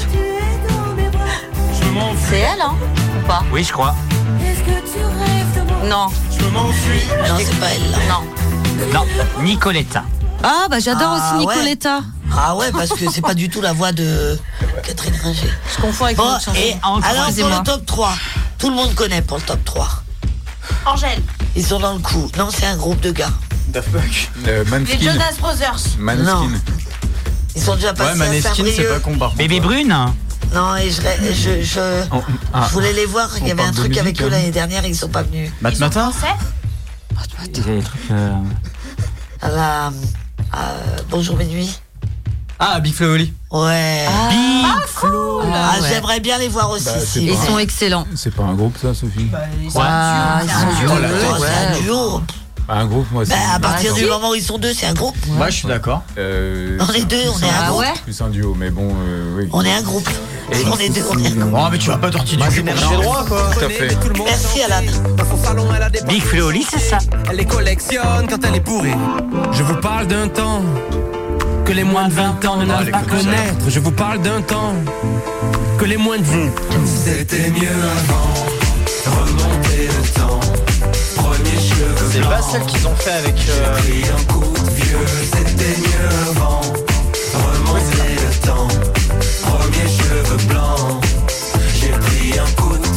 C'est 2.28 2.38
elle, 2.38 2.60
hein 2.62 2.74
Ou 3.22 3.26
pas? 3.26 3.42
Oui, 3.52 3.62
je 3.64 3.72
crois. 3.72 3.94
Non. 5.84 6.08
Non, 6.52 6.70
c'est 7.38 7.60
pas 7.60 7.66
elle 7.74 7.90
là. 7.90 7.98
non. 8.08 8.24
Non, 8.92 9.06
Nicoletta. 9.42 10.04
Ah, 10.42 10.66
bah 10.70 10.78
j'adore 10.80 11.16
Ah, 11.20 11.36
aussi 11.36 11.46
ouais. 11.46 11.54
Nicoletta. 11.54 12.00
Ah 12.36 12.56
ouais, 12.56 12.72
parce 12.72 12.90
que 12.90 13.10
c'est 13.10 13.20
pas 13.20 13.34
du 13.34 13.48
tout 13.48 13.60
la 13.60 13.72
voix 13.72 13.92
de 13.92 14.38
Catherine 14.82 15.14
Ringer. 15.22 15.50
Je 15.76 15.80
confonds 15.80 16.06
avec 16.06 16.16
Bon, 16.16 16.36
et 16.56 16.74
en 16.82 17.00
alors 17.00 17.26
pour 17.26 17.48
le 17.48 17.62
top 17.64 17.86
3, 17.86 18.12
tout 18.58 18.70
le 18.70 18.76
monde 18.76 18.94
connaît 18.94 19.22
pour 19.22 19.36
le 19.36 19.42
top 19.42 19.62
3. 19.64 19.88
Angèle. 20.86 21.22
Ils 21.54 21.64
sont 21.66 21.78
dans 21.80 21.92
le 21.92 21.98
coup. 21.98 22.28
Non, 22.38 22.48
c'est 22.50 22.66
un 22.66 22.76
groupe 22.76 23.00
de 23.00 23.10
gars. 23.12 23.30
Daft 23.68 23.90
Punk. 23.92 24.30
Euh, 24.46 24.64
Les 24.64 24.70
Manskin. 24.70 24.98
Jonas 25.12 25.34
Brothers. 25.38 25.80
Manskin. 25.98 26.22
Non. 26.24 26.50
Ils 27.54 27.62
sont 27.62 27.74
déjà 27.74 27.88
Ouais, 27.88 27.94
passés 27.94 28.10
à 28.12 28.14
Maneskin, 28.24 28.64
c'est 28.74 28.84
pas 28.88 29.00
con 29.00 29.18
par. 29.18 29.34
Bébé 29.34 29.60
Brune. 29.60 29.94
Non, 30.54 30.76
et 30.76 30.90
je, 30.90 31.00
je, 31.32 31.62
je, 31.62 31.80
On- 32.10 32.22
ah, 32.52 32.66
je 32.68 32.72
voulais 32.72 32.92
les 32.92 33.06
voir. 33.06 33.30
Il 33.40 33.46
y 33.46 33.50
avait 33.50 33.62
un 33.62 33.72
truc 33.72 33.88
musique, 33.88 34.00
avec 34.00 34.20
eux 34.22 34.26
hein. 34.26 34.30
l'année 34.30 34.50
dernière, 34.50 34.84
ils 34.86 34.96
sont 34.96 35.08
pas 35.08 35.22
venus. 35.22 35.50
Matt 35.60 35.78
Matin 35.78 36.12
Il 37.46 37.56
y 37.56 37.60
avait 37.60 37.76
des 37.78 37.82
trucs, 37.82 38.10
euh, 38.10 38.32
À 39.40 39.48
la, 39.48 39.92
à 40.52 40.74
Bonjour 41.10 41.36
Minuit. 41.36 41.78
Ah, 42.58 42.78
Big 42.80 42.94
Flo 42.94 43.06
et 43.06 43.10
Oli. 43.10 43.32
Ouais. 43.50 44.04
Ah, 44.08 44.30
Ah, 44.32 44.78
Ah, 45.04 45.80
ouais. 45.80 45.88
J'aimerais 45.88 46.20
bien 46.20 46.38
les 46.38 46.48
voir 46.48 46.70
aussi. 46.70 46.84
Bah, 46.84 47.00
si. 47.04 47.24
Ils 47.26 47.36
sont 47.36 47.58
excellents. 47.58 48.06
C'est 48.14 48.32
pas 48.34 48.44
un 48.44 48.54
groupe, 48.54 48.76
ça, 48.80 48.94
Sophie 48.94 49.28
Ah, 49.76 50.40
ils 50.44 50.50
sont 50.50 50.80
duo, 50.80 50.94
duo, 50.96 51.44
un 51.44 51.80
duo. 51.80 52.20
Ah, 52.68 52.74
Un 52.78 52.86
groupe, 52.86 53.10
moi, 53.10 53.24
c'est. 53.26 53.32
Bah, 53.32 53.38
à 53.56 53.58
partir 53.58 53.92
si. 53.94 54.02
du 54.02 54.08
moment 54.08 54.30
où 54.30 54.34
ils 54.36 54.42
sont 54.42 54.58
deux, 54.58 54.72
c'est 54.72 54.86
un 54.86 54.94
groupe. 54.94 55.16
Moi, 55.28 55.50
je 55.50 55.56
suis 55.56 55.68
d'accord. 55.68 56.02
Euh, 56.16 56.78
On 56.80 56.92
est 56.92 57.04
deux, 57.04 57.16
on 57.34 57.38
est 57.40 57.48
un 57.50 57.54
Ah 57.64 57.68
groupe. 57.68 57.80
ouais 57.80 57.92
plus 58.04 58.20
un 58.20 58.28
duo, 58.28 58.54
mais 58.56 58.70
bon, 58.70 58.88
euh, 58.94 59.36
oui. 59.38 59.48
On 59.52 59.64
est 59.64 59.72
un 59.72 59.82
groupe. 59.82 60.08
On 60.70 60.78
est 60.78 60.88
deux, 60.88 61.02
on 61.10 61.18
est. 61.18 61.32
Oh, 61.52 61.68
mais 61.70 61.78
tu 61.78 61.88
vas 61.88 61.96
pas 61.96 62.10
tortiller 62.10 62.42
du 62.42 62.48
cul 62.48 62.62
tes 62.64 62.72
droits, 62.96 63.24
quoi. 63.26 63.50
Tout 63.58 63.64
à 63.64 63.68
fait. 63.68 63.96
Merci 64.24 64.62
Alan. 64.62 64.82
Dans 65.16 65.24
son 65.24 65.36
salon, 65.42 65.66
elle 65.74 65.82
a 65.82 65.90
des 65.90 66.00
Big 66.02 66.22
Flo 66.22 66.38
et 66.38 66.42
Oli, 66.42 66.66
c'est 66.68 66.78
ça. 66.78 66.98
Elle 67.30 67.36
les 67.36 67.44
collectionne 67.44 68.26
quand 68.28 68.38
elle 68.46 68.56
est 68.56 68.60
bourrée. 68.60 68.94
Je 69.52 69.62
vous 69.62 69.76
parle 69.76 70.06
d'un 70.06 70.28
temps 70.28 70.62
que 71.64 71.72
les 71.72 71.84
moins 71.84 72.08
de 72.08 72.12
20 72.14 72.44
ans 72.44 72.56
ne 72.56 72.66
doivent 72.66 72.90
pas 72.90 73.00
connaître. 73.02 73.64
Je 73.68 73.80
vous 73.80 73.92
parle 73.92 74.20
d'un 74.20 74.40
temps 74.42 74.74
que 75.78 75.84
les 75.84 75.96
moins 75.96 76.18
de 76.18 76.24
vous. 76.24 76.50
C'était 76.86 77.50
mieux 77.50 77.68
avant. 77.68 79.20
Remonter 79.20 79.88
le 79.88 80.20
temps. 80.20 80.40
Premier 81.16 81.58
cheveux 81.58 82.10
C'est 82.12 82.20
pas 82.22 82.42
celle 82.42 82.62
qu'ils 82.66 82.86
ont 82.86 82.94
fait 82.96 83.10
avec. 83.12 83.34
euh, 83.48 83.76
pris 83.78 84.02
un 84.10 84.32
coup 84.32 84.52
de 84.52 84.70
vieux. 84.70 85.06
C'était 85.32 85.80
mieux 85.80 86.30
avant. 86.30 86.60
Remonter 87.34 88.14
le 88.20 88.46
temps. 88.46 88.68
J'ai 91.74 91.90
pris 91.90 92.38
un 92.38 92.62
coup 92.62 92.91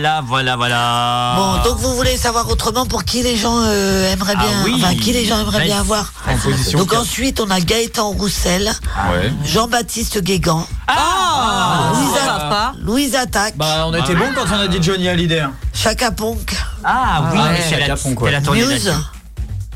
Voilà, 0.00 0.22
voilà, 0.26 0.56
voilà. 0.56 1.34
Bon, 1.36 1.62
donc 1.70 1.78
vous 1.78 1.94
voulez 1.94 2.16
savoir 2.16 2.48
autrement 2.48 2.86
pour 2.86 3.04
qui 3.04 3.22
les 3.22 3.36
gens 3.36 3.58
euh, 3.64 4.10
aimeraient 4.10 4.32
Ah 4.34 4.42
bien, 4.42 4.64
oui. 4.64 4.72
enfin 4.76 4.94
qui 4.94 5.12
les 5.12 5.26
gens 5.26 5.38
aimeraient 5.38 5.64
bien 5.66 5.80
avoir. 5.80 6.10
En 6.26 6.38
position. 6.38 6.78
Donc 6.78 6.94
ensuite 6.94 7.38
on 7.38 7.50
a 7.50 7.60
Gaëtan 7.60 8.08
Roussel, 8.12 8.64
Ouais. 9.12 9.30
Jean-Baptiste 9.44 10.22
Guégan, 10.22 10.66
Ah, 10.88 11.92
va 12.26 12.38
pas. 12.48 12.72
Louise 12.80 13.14
Attaque, 13.14 13.58
Bah, 13.58 13.84
on 13.88 13.92
était 13.94 14.14
bon 14.14 14.24
quand 14.34 14.46
on 14.50 14.60
a 14.60 14.68
dit 14.68 14.78
Johnny 14.82 15.06
Hallyday. 15.06 15.40
hein. 15.40 15.52
Chaka 15.74 16.10
Ponk, 16.12 16.56
Ah 16.82 17.24
oui, 17.30 17.38
Ah 17.38 17.50
ouais, 17.50 17.60
c'est 17.68 17.78
la, 17.78 17.86
Capon, 17.88 18.14
quoi. 18.14 18.28
c'est 18.28 18.32
la 18.36 18.40
tournée 18.40 18.60
Muse, 18.64 18.86
là-dessus. 18.86 19.02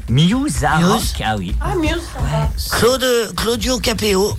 Muse, 0.09 0.65
ah, 0.69 0.79
Muse. 0.79 0.87
rock, 0.89 1.23
ah 1.25 1.35
oui. 1.39 1.55
Ah, 1.61 1.75
mieux. 1.77 2.01
Claude, 2.71 3.35
Claudio 3.37 3.79
Capéo, 3.79 4.37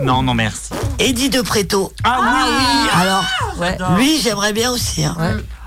Non, 0.00 0.22
non, 0.22 0.34
merci. 0.34 0.70
Eddie 0.98 1.30
De 1.30 1.40
Préto. 1.40 1.92
Ah, 2.04 2.18
oui. 2.22 2.88
Alors, 3.00 3.24
Ouais. 3.58 3.76
lui 3.96 4.20
j'aimerais 4.20 4.52
bien 4.52 4.70
aussi. 4.70 5.04
hein. 5.04 5.16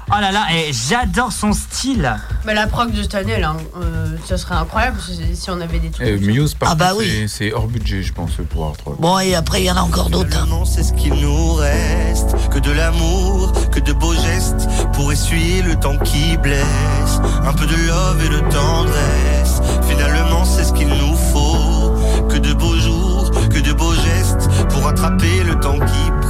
Oh 0.07 0.21
là 0.21 0.31
là, 0.31 0.45
et 0.53 0.71
j'adore 0.71 1.31
son 1.31 1.51
style. 1.51 2.15
Mais 2.45 2.53
la 2.53 2.67
prog 2.67 2.91
de 2.91 3.01
cette 3.01 3.15
année, 3.15 3.39
là, 3.39 3.55
euh, 3.81 4.15
ça 4.25 4.37
serait 4.37 4.53
incroyable 4.53 4.97
si, 5.33 5.49
on 5.49 5.59
avait 5.59 5.79
des 5.79 5.89
trucs. 5.89 6.21
Muse, 6.21 6.53
par 6.53 6.69
Ah 6.71 6.75
bah 6.75 6.89
contre, 6.89 6.99
oui. 6.99 7.25
c'est- 7.27 7.51
hors 7.51 7.67
budget, 7.67 8.03
je 8.03 8.13
pense, 8.13 8.31
pour 8.51 8.65
Art 8.67 8.73
Rock. 8.85 9.01
Bon 9.01 9.17
et 9.17 9.33
après 9.33 9.61
il 9.61 9.65
y 9.65 9.71
en 9.71 9.77
a 9.77 9.81
encore 9.81 10.11
d'autres. 10.11 10.27
hein. 10.37 10.43
Finalement, 10.43 10.63
c'est 10.65 10.83
ce 10.83 10.93
qu'il 10.93 11.13
nous 11.15 11.53
reste. 11.55 12.35
Que 12.51 12.59
de 12.59 12.71
l'amour, 12.71 13.51
que 13.71 13.79
de 13.79 13.93
beaux 13.93 14.13
gestes 14.13 14.67
pour 14.93 15.11
essuyer 15.11 15.63
le 15.63 15.75
temps 15.75 15.97
qui 15.97 16.37
blesse. 16.37 17.19
Un 17.43 17.53
peu 17.53 17.65
de 17.65 17.75
love 17.87 18.23
et 18.25 18.29
de 18.29 18.39
tendresse. 18.51 19.59
Finalement, 19.89 20.45
c'est 20.45 20.65
ce 20.65 20.73
qu'il 20.73 20.87
nous 20.87 21.15
faut. 21.33 21.95
Que 22.29 22.37
de 22.37 22.53
beaux 22.53 22.75
jours, 22.77 23.31
que 23.49 23.59
de 23.59 23.73
beaux 23.73 23.93
gestes 23.95 24.49
pour 24.69 24.87
attraper 24.87 25.43
le 25.43 25.55
temps 25.59 25.79
qui 25.79 26.11
presse. 26.21 26.24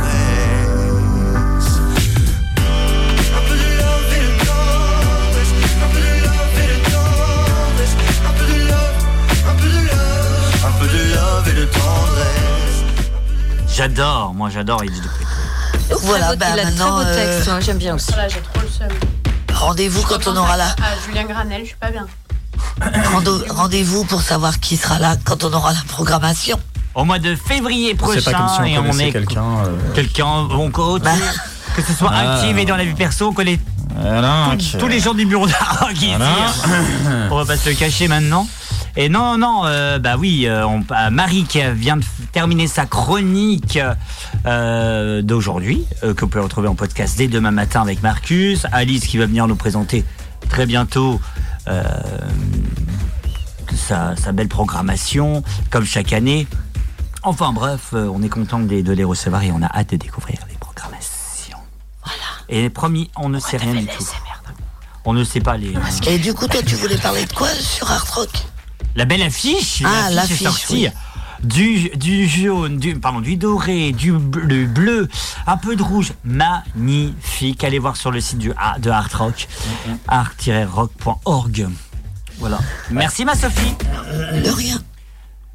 J'adore, 13.75 14.33
moi 14.33 14.49
j'adore 14.49 14.83
Eddie 14.83 15.01
de 15.01 15.07
Préto. 15.07 15.99
Voilà, 16.03 16.27
Très 16.27 16.35
beau- 16.35 16.39
bah, 16.39 16.45
il 16.53 16.59
a 16.59 16.61
très 16.63 16.71
maintenant 16.71 16.91
beau 16.97 17.01
euh, 17.05 17.15
texte, 17.35 17.49
ouais, 17.51 17.61
j'aime 17.61 17.77
bien 17.77 17.95
aussi. 17.95 18.11
Voilà, 18.13 18.27
j'ai 18.29 18.39
trop 18.39 18.61
le 18.61 18.67
seum. 18.69 18.87
rendez-vous 19.53 20.01
quand 20.03 20.27
on 20.27 20.35
aura 20.37 20.55
la. 20.57 20.67
Ah, 20.81 20.85
Julien 21.05 21.23
Granel, 21.25 21.61
je 21.61 21.67
suis 21.67 21.75
pas 21.75 21.91
bien. 21.91 22.05
rendez-vous 23.49 24.05
pour 24.05 24.21
savoir 24.21 24.59
qui 24.59 24.77
sera 24.77 24.99
là 24.99 25.15
quand 25.23 25.43
on 25.43 25.51
aura 25.53 25.73
la 25.73 25.81
programmation. 25.87 26.59
Au 26.93 27.03
mois 27.03 27.19
de 27.19 27.35
février 27.35 27.93
prochain, 27.95 28.21
pas 28.21 28.33
comme 28.37 28.47
si 28.47 28.59
on 28.61 28.63
et 28.65 28.77
on 28.79 28.97
est 28.99 29.11
quelqu'un. 29.11 29.43
euh, 29.65 29.93
quelqu'un, 29.93 30.25
on 30.25 30.71
coach, 30.71 31.01
que 31.75 31.81
ce 31.81 31.91
soit 31.93 32.11
Ah. 32.13 32.35
actif 32.35 32.55
et 32.57 32.65
dans 32.65 32.77
la 32.77 32.85
vie 32.85 32.93
perso, 32.93 33.27
on 33.27 33.33
connaît 33.33 33.59
voilà, 33.97 34.49
tous, 34.79 34.87
les 34.87 34.99
gens 34.99 35.13
du 35.13 35.25
bureau 35.25 35.47
ici. 35.47 35.55
Voilà. 36.17 36.25
hein. 36.65 37.27
On 37.31 37.35
va 37.37 37.45
pas 37.45 37.57
se 37.57 37.69
le 37.69 37.75
cacher 37.75 38.07
maintenant. 38.07 38.47
Et 38.97 39.09
non, 39.09 39.37
non, 39.37 39.63
euh, 39.65 39.99
bah 39.99 40.15
oui, 40.17 40.47
euh, 40.47 40.65
on, 40.65 40.81
ah, 40.89 41.09
Marie 41.09 41.43
qui 41.43 41.59
vient 41.73 41.97
de 41.97 42.05
terminer 42.31 42.67
sa 42.67 42.85
chronique 42.85 43.77
euh, 44.45 45.21
d'aujourd'hui, 45.21 45.85
euh, 46.03 46.13
que 46.13 46.21
vous 46.21 46.27
pouvez 46.27 46.43
retrouver 46.43 46.69
en 46.69 46.75
podcast 46.75 47.17
dès 47.17 47.27
demain 47.27 47.51
matin 47.51 47.81
avec 47.81 48.01
Marcus. 48.01 48.65
Alice 48.71 49.05
qui 49.05 49.17
va 49.17 49.25
venir 49.25 49.47
nous 49.47 49.57
présenter 49.57 50.05
très 50.49 50.65
bientôt 50.65 51.19
euh, 51.67 51.83
sa, 53.75 54.15
sa 54.15 54.31
belle 54.31 54.47
programmation, 54.47 55.43
comme 55.71 55.85
chaque 55.85 56.13
année. 56.13 56.47
Enfin 57.21 57.51
bref, 57.51 57.89
euh, 57.93 58.09
on 58.13 58.21
est 58.21 58.29
content 58.29 58.59
de 58.59 58.69
les, 58.69 58.81
de 58.81 58.93
les 58.93 59.03
recevoir 59.03 59.43
et 59.43 59.51
on 59.51 59.61
a 59.61 59.67
hâte 59.77 59.89
de 59.91 59.97
découvrir 59.97 60.39
les 60.49 60.55
programmations. 60.57 61.57
Voilà. 62.03 62.21
Et 62.47 62.69
promis, 62.69 63.09
on 63.17 63.27
ne 63.27 63.39
sait 63.39 63.57
rien 63.57 63.73
du 63.73 63.87
tout. 63.87 64.05
On 65.03 65.13
ne 65.13 65.23
sait 65.23 65.41
pas 65.41 65.57
les. 65.57 65.73
Et 66.07 66.17
du 66.17 66.33
coup, 66.33 66.47
toi, 66.47 66.61
tu 66.65 66.75
voulais 66.75 66.97
parler 66.97 67.25
de 67.25 67.33
quoi 67.33 67.49
sur 67.49 67.91
Art 67.91 68.07
Rock? 68.15 68.29
La 68.95 69.05
belle 69.05 69.21
affiche, 69.21 69.83
Ah, 69.85 70.09
l'affiche 70.11 70.41
est 70.41 70.45
sortie. 70.45 70.73
oui. 70.73 70.89
Du, 71.43 71.89
du 71.95 72.27
jaune, 72.27 72.77
du, 72.77 72.95
pardon, 72.97 73.19
du 73.19 73.35
doré, 73.35 73.91
du 73.91 74.13
bleu, 74.13 74.65
bleu, 74.65 75.07
un 75.45 75.57
peu 75.57 75.75
de 75.75 75.83
rouge, 75.83 76.13
magnifique. 76.23 77.63
Allez 77.63 77.77
voir 77.77 77.97
sur 77.97 78.09
le 78.09 78.21
site 78.21 78.39
du, 78.39 78.51
de 78.79 78.89
Art 78.89 79.09
Rock, 79.13 79.47
art-rock.org. 80.07 81.67
Voilà. 82.39 82.57
Merci 82.89 83.25
ma 83.25 83.35
Sophie. 83.35 83.75
De 84.43 84.49
rien. 84.49 84.81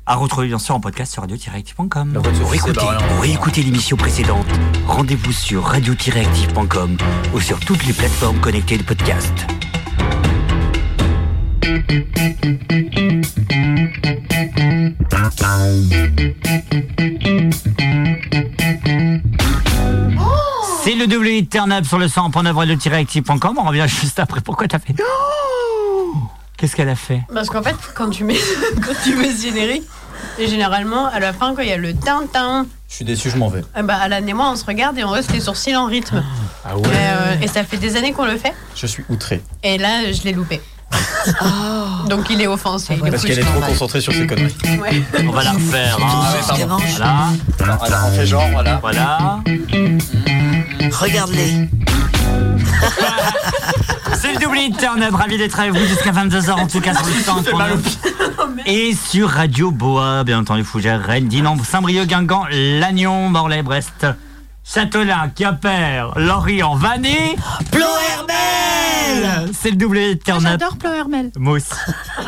À 0.07 0.17
retrouver 0.17 0.49
bien 0.49 0.59
sûr 0.59 0.75
en 0.75 0.81
podcast 0.81 1.13
sur 1.13 1.23
radio-active.com. 1.23 2.23
écouter, 2.55 2.87
pour 3.17 3.25
écouter 3.25 3.63
l'émission 3.63 3.97
précédente, 3.97 4.47
rendez-vous 4.87 5.33
sur 5.33 5.65
radio-active.com 5.65 6.97
ou 7.35 7.41
sur 7.41 7.59
toutes 7.61 7.85
les 7.87 7.93
plateformes 7.93 8.39
connectées 8.41 8.79
de 8.79 8.83
podcast. 8.83 9.33
Up 21.23 21.85
sur 21.85 21.99
le 21.99 22.07
100.9 22.07 22.53
radio-active.com. 22.53 23.59
On 23.59 23.65
revient 23.69 23.85
juste 24.01 24.19
après. 24.19 24.41
Pourquoi 24.41 24.67
t'as 24.69 24.79
fait 24.79 24.95
Qu'est-ce 26.57 26.75
qu'elle 26.77 26.89
a 26.89 26.95
fait? 26.97 27.23
Parce 27.33 27.49
qu'en 27.49 27.63
fait, 27.63 27.77
quand 27.95 28.11
tu 28.11 28.25
mets, 28.25 28.37
quand 28.83 28.93
tu 29.05 29.15
mets 29.17 29.31
ce 29.33 29.43
générique, 29.43 29.85
et 30.39 30.47
généralement, 30.49 31.07
à 31.07 31.19
la 31.21 31.33
fin, 31.33 31.55
quand 31.55 31.63
il 31.63 31.69
y 31.69 31.73
a 31.73 31.77
le 31.79 31.95
tin-tin, 31.95 32.67
Je 32.89 32.95
suis 32.97 33.05
déçu, 33.05 33.31
je 33.31 33.37
m'en 33.37 33.49
vais. 33.49 33.63
eh 33.79 33.83
ben, 33.83 33.95
Alan 33.95 34.27
et 34.27 34.33
moi, 34.35 34.51
on 34.53 34.57
se 34.57 34.65
regarde 34.65 34.99
et 34.99 35.05
on 35.05 35.11
reste 35.11 35.33
les 35.33 35.41
sourcils 35.41 35.77
en 35.77 35.87
rythme. 35.87 36.23
Ah 36.65 36.77
ouais 36.77 36.83
Et, 36.89 36.91
euh, 36.97 37.37
et 37.43 37.49
ça 37.49 37.65
fait 37.65 37.77
des 37.79 37.97
années 37.97 38.13
qu'on 38.13 38.27
le 38.27 38.37
fait. 38.37 38.53
Je 38.75 38.87
suis 38.87 39.05
outré. 39.09 39.43
Et 39.63 39.79
là, 39.79 40.11
je 40.13 40.23
l'ai 40.23 40.33
loupé. 40.33 40.61
Donc 42.09 42.29
il 42.31 42.41
est 42.43 42.47
offensé. 42.47 42.95
Du 42.97 43.11
Parce 43.11 43.23
qu'elle 43.25 43.39
est 43.39 43.43
trop 43.43 43.61
concentrée 43.61 44.01
sur 44.01 44.13
ses 44.13 44.27
conneries. 44.27 44.55
Ouais. 44.81 45.03
On 45.27 45.31
va 45.31 45.45
la 45.45 45.53
refaire. 45.53 45.99
hein. 46.03 47.33
Voilà, 47.79 48.07
on 48.07 48.11
fait 48.13 48.27
genre, 48.27 48.49
voilà. 48.53 48.79
Voilà. 48.83 49.41
Regarde-les. 50.89 51.69
C'est 54.15 54.33
le 54.35 54.39
double 54.39 54.57
turn 54.79 55.03
up. 55.03 55.15
Ravi 55.15 55.37
d'être 55.37 55.59
avec 55.61 55.73
vous 55.73 55.87
jusqu'à 55.87 56.13
22h 56.13 56.53
en 56.53 56.67
tout 56.67 56.81
cas 56.81 56.95
sur 56.95 57.07
le 57.07 57.13
100.9. 57.13 58.65
Et 58.67 58.95
sur 58.95 59.29
Radio 59.29 59.71
Bois, 59.71 60.25
bien 60.25 60.39
entendu, 60.41 60.65
Fougères, 60.65 61.03
Rennes, 61.05 61.29
Dinan, 61.29 61.57
Saint-Brieuc, 61.63 62.07
Guingamp, 62.07 62.47
Lannion, 62.51 63.29
Morlaix, 63.29 63.63
Brest, 63.63 64.07
Châtelain, 64.65 65.31
Quimper, 65.35 66.13
Lorient, 66.17 66.75
Vannes. 66.77 67.07
Ploherbel 67.71 69.51
C'est 69.53 69.71
le 69.71 69.77
double 69.77 70.19
turn 70.19 70.45
up. 70.47 70.59
J'adore 70.61 70.77
Plohermel. 70.77 71.31
Moi 71.39 71.55
aussi. 71.55 71.71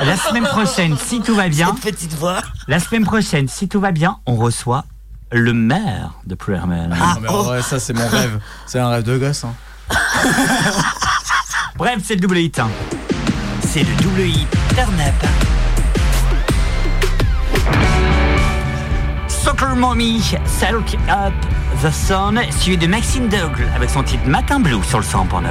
La 0.05 0.17
semaine 0.17 0.45
prochaine, 0.45 0.97
si 0.99 1.21
tout 1.21 1.35
va 1.35 1.49
bien, 1.49 1.75
Cette 1.83 1.95
petite 1.95 2.15
voix. 2.15 2.41
la 2.69 2.79
semaine 2.81 3.05
prochaine, 3.05 3.49
si 3.49 3.69
tout 3.69 3.81
va 3.81 3.93
bien, 3.93 4.19
on 4.27 4.37
reçoit 4.37 4.85
le 5.33 5.53
maire 5.53 6.13
de. 6.27 6.37
Ah, 6.49 6.67
Non, 6.67 7.21
mais 7.21 7.29
en 7.29 7.43
vrai, 7.43 7.63
ça, 7.63 7.79
c'est 7.79 7.93
mon 7.93 8.07
rêve. 8.09 8.39
C'est 8.67 8.79
un 8.79 8.89
rêve 8.89 9.03
de 9.05 9.19
gosse. 9.19 9.45
Hein. 9.45 9.55
Bref, 11.77 11.99
c'est 12.05 12.15
le 12.15 12.21
double 12.21 12.39
hit. 12.39 12.59
hein. 12.59 12.69
C'est 13.61 13.83
le 13.83 13.95
double 14.03 14.21
hit. 14.21 14.47
Soccer 19.29 19.75
Mommy, 19.77 20.21
Silk 20.45 20.97
Up 21.09 21.33
the 21.83 21.91
Sun, 21.91 22.41
suivi 22.51 22.77
de 22.79 22.87
Maxine 22.87 23.29
Dougle 23.29 23.67
avec 23.75 23.91
son 23.91 24.03
titre 24.03 24.27
Matin 24.27 24.61
Blue 24.61 24.83
sur 24.85 24.99
le 24.99 25.05
100.9. 25.05 25.43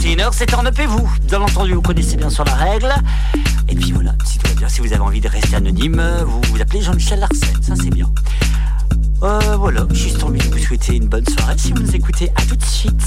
21h, 0.00 0.30
c'est 0.32 0.46
Turn 0.46 0.66
Up 0.66 0.78
et 0.78 0.86
vous. 0.86 1.06
Bien 1.24 1.42
entendu, 1.42 1.74
vous 1.74 1.82
connaissez 1.82 2.16
bien 2.16 2.30
sur 2.30 2.42
la 2.44 2.54
règle. 2.54 2.90
Et 3.68 3.74
puis 3.74 3.92
voilà, 3.92 4.14
si 4.24 4.38
tout 4.38 4.48
va 4.48 4.54
bien, 4.54 4.66
si 4.66 4.80
vous 4.80 4.90
avez 4.94 5.02
envie 5.02 5.20
de 5.20 5.28
rester 5.28 5.56
anonyme, 5.56 6.02
vous 6.24 6.40
vous 6.50 6.60
appelez 6.62 6.80
Jean-Michel 6.80 7.20
Larsen, 7.20 7.62
ça 7.62 7.74
c'est 7.76 7.90
bien. 7.90 8.10
Euh, 9.22 9.56
voilà, 9.58 9.86
juste 9.92 10.24
envie 10.24 10.38
de 10.38 10.54
vous 10.54 10.58
souhaiter 10.58 10.96
une 10.96 11.06
bonne 11.06 11.26
soirée. 11.28 11.52
Si 11.58 11.72
vous 11.72 11.82
nous 11.82 11.94
écoutez, 11.94 12.30
à 12.36 12.42
tout 12.46 12.56
de 12.56 12.64
suite, 12.64 12.99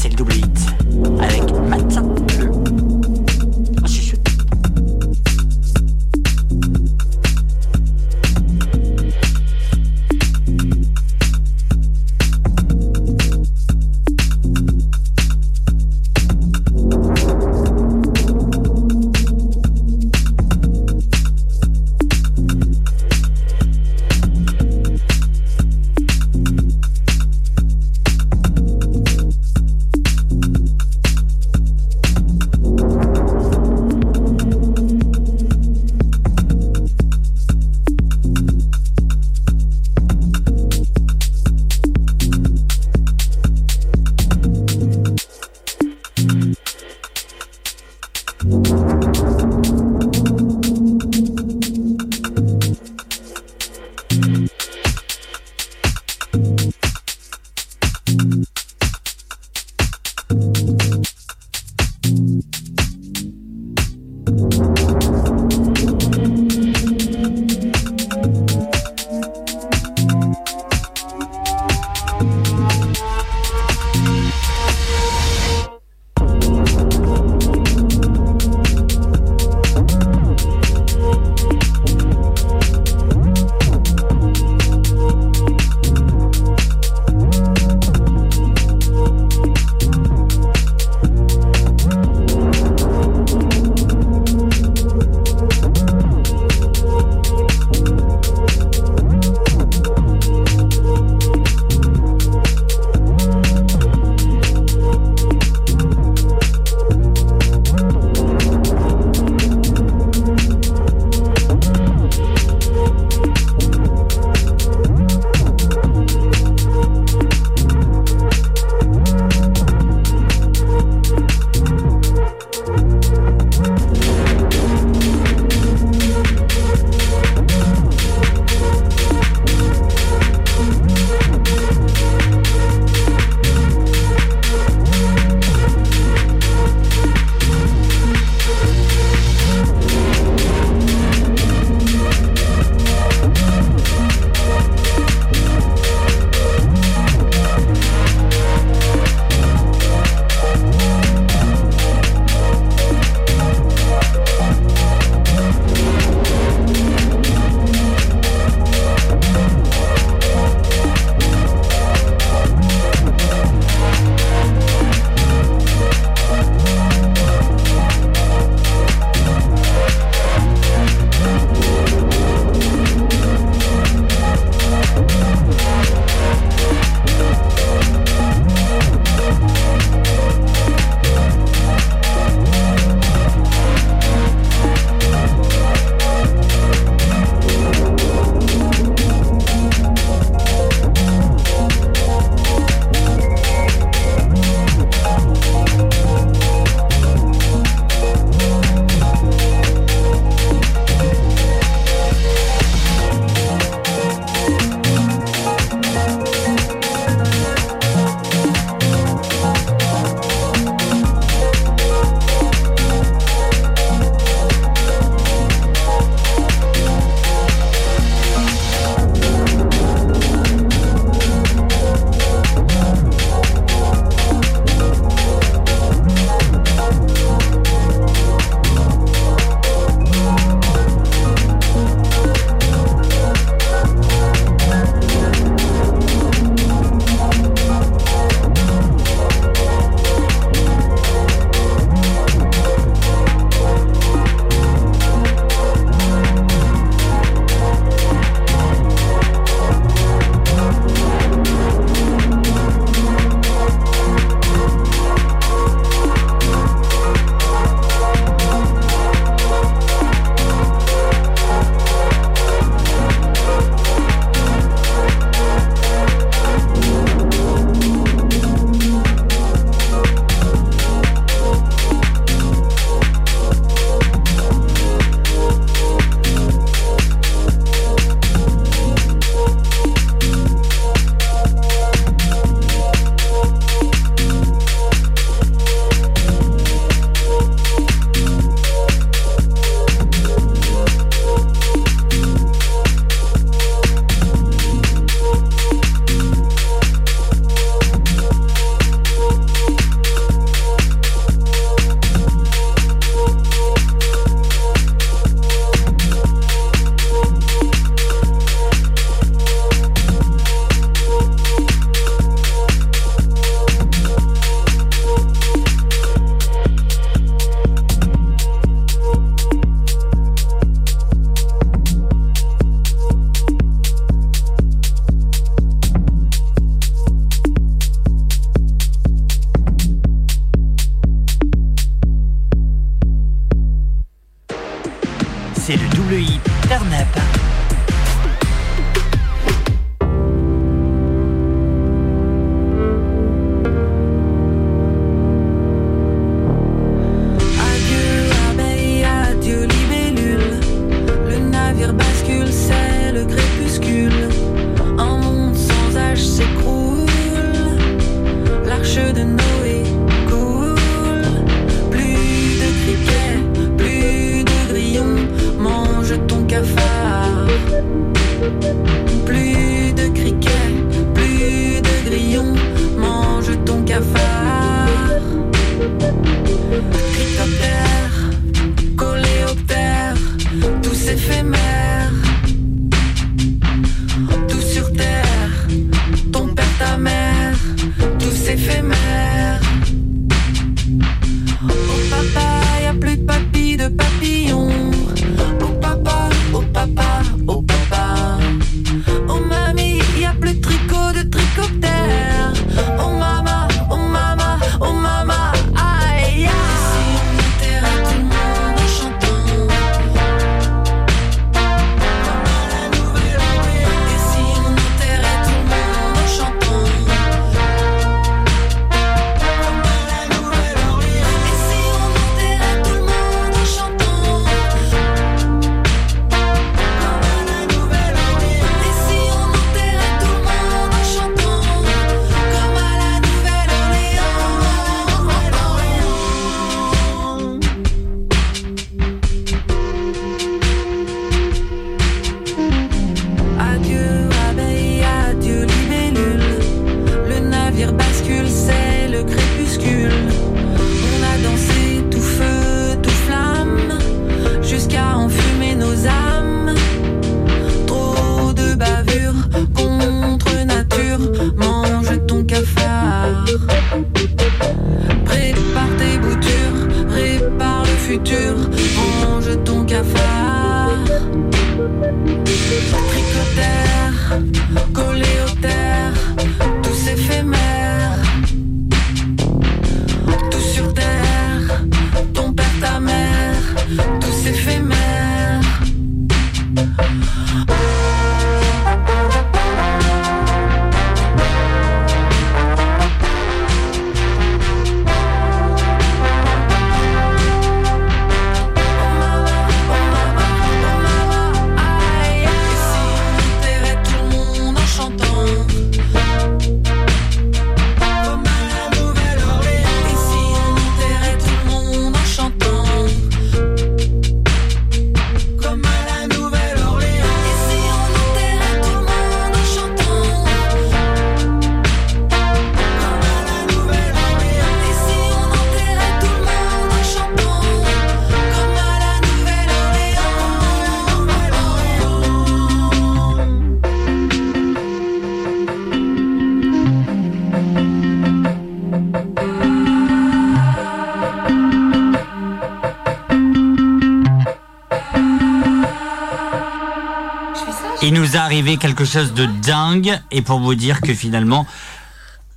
Arrivé 548.54 548.78
quelque 548.78 549.04
chose 549.04 549.34
de 549.34 549.48
dingue 549.48 550.20
et 550.30 550.44
pour 550.44 550.60
vous 550.60 550.76
dire 550.76 551.02
que 551.02 551.16
finalement, 551.16 551.66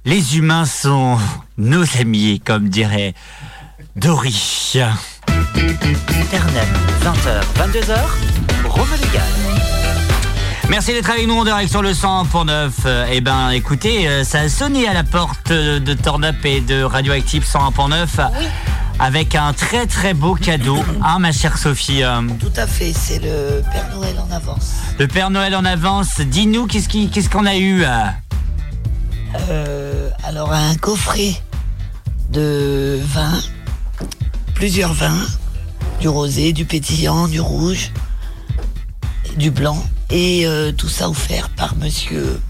les 0.04 0.36
humains 0.36 0.66
sont 0.66 1.16
nos 1.56 1.84
amis, 1.98 2.38
comme 2.44 2.68
dirait 2.68 3.14
Dory. 3.96 4.74
Internet, 4.74 6.68
20h, 7.02 7.40
22h, 7.56 7.96
Rome 8.68 8.88
légal. 9.00 9.22
Merci 10.68 10.92
d'être 10.92 11.08
avec 11.08 11.26
nous 11.26 11.38
en 11.38 11.44
direct 11.44 11.70
sur 11.70 11.80
le 11.80 11.94
100 11.94 12.26
pour 12.26 12.44
9. 12.44 12.74
Eh 13.10 13.22
ben, 13.22 13.48
écoutez, 13.48 14.06
euh, 14.06 14.22
ça 14.22 14.40
a 14.40 14.48
sonné 14.50 14.86
à 14.86 14.92
la 14.92 15.02
porte 15.02 15.50
de 15.50 15.94
Turn 15.94 16.26
Up 16.26 16.36
et 16.44 16.60
de 16.60 16.82
Radioactive 16.82 17.46
101.9 17.50 18.06
avec 18.98 19.34
un 19.34 19.54
très 19.54 19.86
très 19.86 20.12
beau 20.12 20.34
cadeau, 20.34 20.78
hein, 21.02 21.20
ma 21.20 21.32
chère 21.32 21.56
Sophie. 21.56 22.02
euh, 22.02 22.20
Tout 22.38 22.52
à 22.56 22.66
fait, 22.66 22.92
c'est 22.92 23.18
le 23.18 23.62
Père 23.72 23.88
Noël 23.94 24.14
en. 24.18 24.25
Le 24.98 25.06
Père 25.08 25.30
Noël 25.30 25.54
en 25.54 25.64
avance. 25.64 26.20
Dis-nous, 26.20 26.66
qu'est-ce 26.66 26.88
qui- 26.88 27.08
qu'est-ce 27.10 27.28
qu'on 27.28 27.46
a 27.46 27.56
eu 27.56 27.84
euh? 27.84 27.88
Euh, 29.50 30.08
alors 30.24 30.52
un 30.52 30.74
coffret 30.76 31.34
de 32.30 32.98
vin, 33.02 33.38
plusieurs 34.54 34.94
vins, 34.94 35.26
du 36.00 36.08
rosé, 36.08 36.52
du 36.52 36.64
pétillant, 36.64 37.28
du 37.28 37.40
rouge, 37.40 37.90
du 39.36 39.50
blanc, 39.50 39.84
et 40.10 40.46
euh, 40.46 40.72
tout 40.72 40.88
ça 40.88 41.10
offert 41.10 41.50
par 41.50 41.76
Monsieur 41.76 42.40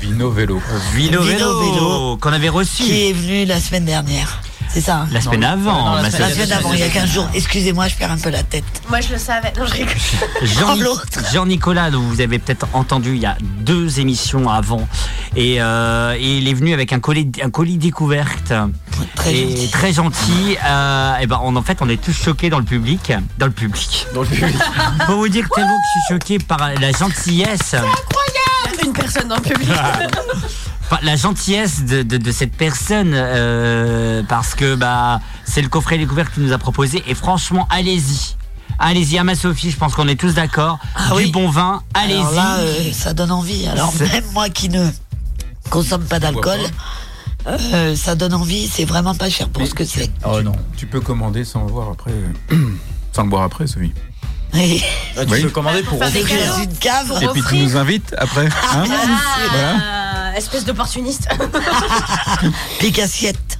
Vino 0.00 0.30
Vélo. 0.30 0.60
Vino 0.94 1.22
Vélo, 1.22 1.60
Vélo, 1.60 2.16
qu'on 2.18 2.32
avait 2.32 2.50
reçu. 2.50 2.82
qui 2.84 3.08
est 3.08 3.12
venu 3.14 3.46
la 3.46 3.58
semaine 3.60 3.86
dernière. 3.86 4.42
C'est 4.76 4.82
ça 4.82 5.06
La 5.10 5.22
semaine 5.22 5.42
avant, 5.42 5.94
La 5.94 6.02
ma 6.02 6.10
semaine, 6.10 6.32
semaine- 6.34 6.48
d'avant, 6.50 6.70
il 6.74 6.80
y 6.80 6.82
a 6.82 6.88
15 6.90 7.10
jours. 7.10 7.26
Excusez-moi, 7.32 7.88
je 7.88 7.94
perds 7.94 8.10
un 8.12 8.18
peu 8.18 8.28
la 8.28 8.42
tête. 8.42 8.62
Moi, 8.90 9.00
je 9.00 9.14
le 9.14 9.18
savais. 9.18 9.50
Non, 9.58 9.64
je 9.64 9.72
rigole. 9.72 9.94
Jean-Nicolas, 11.32 11.90
dont 11.90 12.00
vous 12.02 12.20
avez 12.20 12.38
peut-être 12.38 12.66
entendu 12.74 13.14
il 13.14 13.22
y 13.22 13.24
a 13.24 13.38
deux 13.40 14.00
émissions 14.00 14.50
avant, 14.50 14.86
et, 15.34 15.62
euh, 15.62 16.14
et 16.18 16.36
il 16.36 16.46
est 16.46 16.52
venu 16.52 16.74
avec 16.74 16.92
un 16.92 17.00
colis, 17.00 17.32
un 17.42 17.48
colis 17.48 17.78
découverte. 17.78 18.52
Très 19.14 19.34
et 19.34 19.48
gentil. 19.56 19.70
très 19.70 19.92
gentil. 19.94 20.58
Euh, 20.66 21.16
et 21.20 21.26
ben, 21.26 21.40
on, 21.42 21.56
en 21.56 21.62
fait, 21.62 21.78
on 21.80 21.88
est 21.88 21.96
tous 21.98 22.12
choqués 22.12 22.50
dans 22.50 22.58
le 22.58 22.64
public. 22.66 23.14
Dans 23.38 23.46
le 23.46 23.52
public. 23.52 24.06
Dans 24.14 24.20
le 24.22 24.26
public. 24.28 24.56
Faut 25.06 25.16
vous 25.16 25.28
dire 25.30 25.48
tellement 25.54 25.70
que 25.70 25.82
je 25.94 26.00
suis 26.04 26.14
choqué 26.14 26.38
par 26.38 26.58
la 26.78 26.92
gentillesse. 26.92 27.72
Incroyable 27.72 28.84
Une 28.84 28.92
personne 28.92 29.28
dans 29.28 29.36
le 29.36 29.40
public. 29.42 29.70
Enfin, 30.88 30.98
la 31.02 31.16
gentillesse 31.16 31.84
de, 31.84 32.02
de- 32.02 32.16
de 32.16 32.32
cette 32.32 32.52
personne 32.56 33.10
euh, 33.12 34.22
parce 34.28 34.54
que 34.54 34.76
bah 34.76 35.20
c'est 35.44 35.60
le 35.62 35.68
coffret 35.68 35.98
découverte 35.98 36.32
qu'il 36.32 36.44
nous 36.44 36.52
a 36.52 36.58
proposé 36.58 37.02
et 37.08 37.14
franchement 37.14 37.66
allez-y 37.70 38.36
Allez-y, 38.78 39.16
Ama 39.18 39.34
Sophie, 39.34 39.70
je 39.70 39.76
pense 39.78 39.94
qu'on 39.94 40.06
est 40.06 40.20
tous 40.20 40.34
d'accord. 40.34 40.78
du 41.16 41.28
bon 41.28 41.48
vin, 41.48 41.82
allez-y. 41.94 42.18
Alors 42.18 42.32
là, 42.32 42.56
euh, 42.58 42.92
ça 42.92 43.14
donne 43.14 43.32
envie. 43.32 43.66
Alors 43.66 43.90
même 43.98 44.24
moi 44.34 44.50
qui 44.50 44.68
ne 44.68 44.90
consomme 45.70 46.04
pas 46.04 46.18
d'alcool, 46.20 46.60
euh, 47.46 47.96
ça 47.96 48.14
donne 48.14 48.34
envie. 48.34 48.68
C'est 48.68 48.84
vraiment 48.84 49.14
pas 49.14 49.30
cher 49.30 49.48
pour 49.48 49.66
ce 49.66 49.72
que 49.72 49.84
c'est. 49.86 50.10
Oh 50.26 50.42
non. 50.42 50.52
Tu 50.76 50.84
peux 50.86 51.00
commander 51.00 51.44
sans 51.44 51.64
le 51.64 51.72
voir 51.72 51.88
après. 51.90 52.12
sans 53.12 53.22
le 53.22 53.30
boire 53.30 53.44
après, 53.44 53.66
Sophie. 53.66 53.92
Oui. 54.52 54.82
Bah, 55.16 55.22
tu 55.24 55.42
peux 55.42 55.48
commander 55.50 55.82
pour 55.82 55.98
offrir. 56.00 56.26
une 56.62 56.76
cave. 56.76 57.18
Et 57.22 57.28
puis 57.28 57.42
tu 57.48 57.56
nous 57.56 57.76
invites 57.78 58.14
après. 58.18 58.46
hein 58.74 58.84
voilà. 58.84 59.95
Espèce 60.36 60.64
d'opportuniste. 60.66 61.28
Pique 62.78 62.98
assiette. 62.98 63.58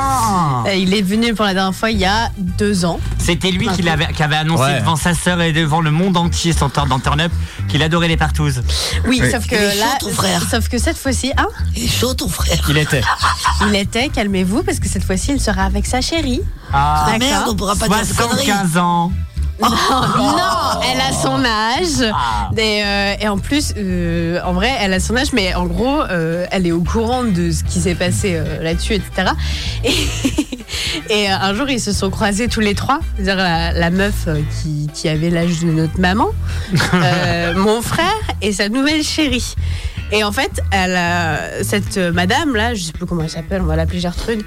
Euh, 0.68 0.74
Il 0.76 0.94
est 0.94 1.02
venu 1.02 1.34
pour 1.34 1.46
la 1.46 1.54
dernière 1.54 1.76
fois 1.76 1.92
il 1.92 1.98
y 1.98 2.06
a 2.06 2.30
deux 2.38 2.86
ans. 2.86 3.00
C'était 3.18 3.52
lui 3.52 3.68
qui, 3.70 3.82
l'avait- 3.82 4.12
qui 4.14 4.24
avait 4.24 4.36
annoncé 4.38 4.64
Ouais. 4.64 4.80
devant 4.80 4.96
sa 4.96 5.14
sœur 5.14 5.42
et 5.42 5.52
devant 5.52 5.82
le 5.82 5.92
monde 5.92 6.18
entier 6.18 6.54
Turn 6.54 7.22
Up 7.22 7.32
qu'il 7.68 7.82
adorait 7.84 8.08
les 8.08 8.18
partouzes. 8.18 8.62
Oui, 9.08 9.20
Oui. 9.22 9.32
sauf 9.32 9.46
que 9.48 9.56
Il 9.56 9.62
est 9.62 9.72
chaud, 9.72 9.80
là, 9.80 9.86
ton 10.00 10.10
frère. 10.12 10.42
sauf 10.50 10.68
que 10.70 10.78
cette 10.78 10.98
fois-ci, 10.98 11.32
hein, 11.38 11.48
Il 11.76 11.84
est 11.86 11.88
chaud 11.88 12.14
ton 12.14 12.28
frère. 12.30 12.58
Il 12.70 12.78
était. 12.78 13.02
il 13.68 13.76
était, 13.76 14.10
calmez-vous, 14.10 14.64
parce 14.64 14.80
que 14.80 14.88
cette 14.88 15.04
fois-ci, 15.04 15.32
il 15.34 15.42
sera 15.42 15.64
avec 15.64 15.86
sa 15.86 16.02
chérie. 16.02 16.42
Ah, 16.74 17.08
Ah 17.14 17.18
merde, 17.18 17.46
on 17.50 17.56
pourra 17.56 17.76
pas 17.76 17.88
dire 17.88 17.98
de 17.98 18.14
conneries. 18.14 18.46
75 18.46 18.78
ans. 18.78 19.12
non, 19.62 20.82
elle 20.90 21.02
a 21.02 21.12
son 21.12 21.44
âge. 21.44 22.12
Ah. 22.14 22.50
Et, 22.58 22.84
euh, 22.84 23.14
et 23.22 23.28
en 23.28 23.38
plus, 23.38 23.74
euh, 23.78 24.40
en 24.46 24.54
vrai, 24.54 24.72
elle 24.80 24.94
a 24.94 25.00
son 25.00 25.16
âge, 25.18 25.34
mais 25.34 25.54
en 25.54 25.66
gros, 25.66 26.02
euh, 26.02 26.46
elle 26.52 26.66
est 26.66 26.72
au 26.72 26.82
courant 26.82 27.24
de 27.24 27.52
ce 27.52 27.64
qui 27.64 27.80
s'est 27.80 27.96
passé 27.96 28.42
là-dessus, 28.62 28.94
etc. 28.94 29.32
Et, 31.10 31.24
et, 31.24 31.28
un 31.30 31.54
jour, 31.54 31.70
ils 31.70 31.80
se 31.80 31.92
sont 31.92 32.10
croisés 32.10 32.48
tous 32.48 32.60
les 32.60 32.76
trois, 32.76 33.00
c'est-à-dire 33.16 33.38
la, 33.38 33.72
la 33.72 33.90
meuf 33.90 34.28
qui, 34.62 34.90
qui 34.94 35.08
avait 35.10 35.30
l'âge 35.30 35.62
de 35.62 35.72
notre 35.72 36.00
maman, 36.00 36.30
mon 37.56 37.82
frère 37.82 38.20
et 38.42 38.52
sa 38.52 38.70
nouvelle 38.70 39.04
chérie. 39.04 39.56
Et 40.12 40.24
en 40.24 40.32
fait, 40.32 40.62
elle 40.72 40.96
a- 40.96 41.64
cette 41.64 41.98
euh, 41.98 42.12
madame 42.12 42.56
là, 42.56 42.74
je 42.74 42.82
sais 42.84 42.92
plus 42.92 43.06
comment 43.06 43.24
elle 43.24 43.30
s'appelle, 43.30 43.62
on 43.62 43.66
va 43.66 43.76
l'appeler 43.76 44.00
Gertrude. 44.00 44.44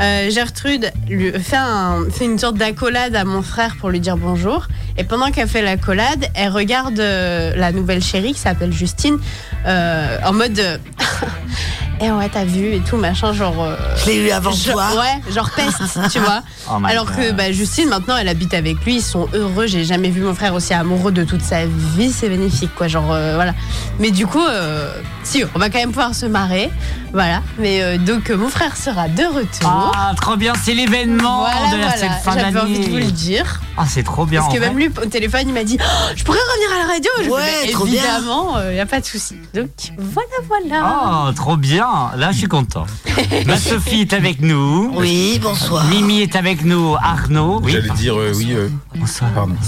Euh, 0.00 0.30
Gertrude 0.30 0.92
lui 1.08 1.32
fait, 1.32 1.56
un- 1.56 2.04
fait 2.10 2.26
une 2.26 2.38
sorte 2.38 2.56
d'accolade 2.56 3.16
à 3.16 3.24
mon 3.24 3.40
frère 3.42 3.76
pour 3.80 3.88
lui 3.90 4.00
dire 4.00 4.16
bonjour. 4.16 4.66
Et 4.98 5.04
pendant 5.04 5.30
qu'elle 5.30 5.48
fait 5.48 5.62
l'accolade, 5.62 6.26
elle 6.34 6.50
regarde 6.50 7.00
euh, 7.00 7.54
la 7.56 7.72
nouvelle 7.72 8.02
chérie 8.02 8.34
qui 8.34 8.40
s'appelle 8.40 8.72
Justine 8.72 9.18
euh, 9.66 10.18
en 10.24 10.32
mode. 10.32 10.58
euh, 10.58 10.78
Eh 11.98 12.10
ouais, 12.10 12.28
t'as 12.30 12.44
vu 12.44 12.74
et 12.74 12.80
tout, 12.80 12.98
machin, 12.98 13.32
genre. 13.32 13.64
euh, 13.64 13.74
Je 14.04 14.10
l'ai 14.10 14.16
eu 14.26 14.30
avant 14.30 14.50
genre- 14.52 14.74
toi. 14.74 15.00
Ouais, 15.00 15.32
genre 15.32 15.50
peste, 15.56 15.80
tu 16.12 16.18
vois. 16.18 16.42
Oh 16.70 16.74
Alors 16.84 17.06
que 17.06 17.32
bah, 17.32 17.50
Justine, 17.52 17.88
maintenant, 17.88 18.18
elle 18.18 18.28
habite 18.28 18.52
avec 18.52 18.84
lui, 18.84 18.96
ils 18.96 19.02
sont 19.02 19.26
heureux. 19.32 19.66
J'ai 19.66 19.82
jamais 19.82 20.10
vu 20.10 20.20
mon 20.20 20.34
frère 20.34 20.52
aussi 20.52 20.74
amoureux 20.74 21.10
de 21.10 21.24
toute 21.24 21.40
sa 21.40 21.64
vie, 21.64 22.12
c'est 22.12 22.28
magnifique, 22.28 22.74
quoi. 22.76 22.86
Genre, 22.86 23.10
euh, 23.14 23.34
voilà. 23.36 23.54
Mais 23.98 24.10
du 24.10 24.26
coup, 24.26 24.44
euh, 24.46 24.92
si, 25.22 25.42
on 25.54 25.58
va 25.58 25.70
quand 25.70 25.78
même 25.78 25.90
pouvoir 25.90 26.14
se 26.14 26.26
marrer. 26.26 26.70
Voilà. 27.12 27.42
Mais 27.58 27.82
euh, 27.82 27.98
donc, 27.98 28.30
euh, 28.30 28.36
mon 28.36 28.48
frère 28.48 28.76
sera 28.76 29.08
de 29.08 29.24
retour. 29.24 29.92
Ah, 29.96 30.12
trop 30.20 30.36
bien, 30.36 30.52
c'est 30.62 30.74
l'événement 30.74 31.40
Voilà, 31.40 31.70
de 31.72 31.76
la 31.80 31.86
voilà. 31.88 31.96
cette 31.96 32.22
fin 32.22 32.38
J'avais 32.38 32.60
envie 32.60 32.78
de 32.78 32.84
vous 32.90 32.94
le 32.96 33.00
d'année. 33.00 33.12
dire. 33.12 33.60
Ah, 33.76 33.84
c'est 33.88 34.02
trop 34.04 34.24
bien. 34.26 34.40
Parce 34.42 34.52
que 34.54 34.58
vrai. 34.58 34.68
même 34.68 34.78
lui, 34.78 34.88
au 34.88 35.06
téléphone, 35.06 35.42
il 35.46 35.52
m'a 35.54 35.64
dit 35.64 35.78
Oh, 35.80 36.12
Je 36.14 36.22
pourrais 36.24 36.38
revenir 36.38 36.76
à 36.76 36.86
la 36.86 36.92
radio 36.94 37.10
Je 37.24 37.30
Ouais, 37.30 37.42
fais, 37.66 37.72
trop 37.72 37.86
bien. 37.86 38.02
Évidemment, 38.02 38.54
il 38.68 38.74
n'y 38.74 38.80
a 38.80 38.86
pas 38.86 39.00
de 39.00 39.06
souci. 39.06 39.36
Donc, 39.54 39.68
voilà, 39.98 40.28
voilà. 40.46 41.24
Oh, 41.28 41.32
trop 41.32 41.56
bien. 41.56 41.88
Là, 42.16 42.30
je 42.32 42.38
suis 42.38 42.48
content. 42.48 42.86
Ma 43.46 43.56
Sophie 43.56 44.02
est 44.02 44.12
avec 44.12 44.40
nous. 44.40 44.92
Oui, 44.94 45.40
bonsoir. 45.42 45.84
Mimi 45.86 46.20
est 46.20 46.36
avec 46.36 46.64
nous. 46.64 46.94
Arnaud. 47.02 47.60
Oui. 47.64 47.72
J'allais 47.72 47.90
dire 47.90 48.16
euh, 48.18 48.32
oui. 48.36 48.52
euh, 48.52 48.68
Bonsoir. 48.94 49.30
Pardon. 49.34 49.54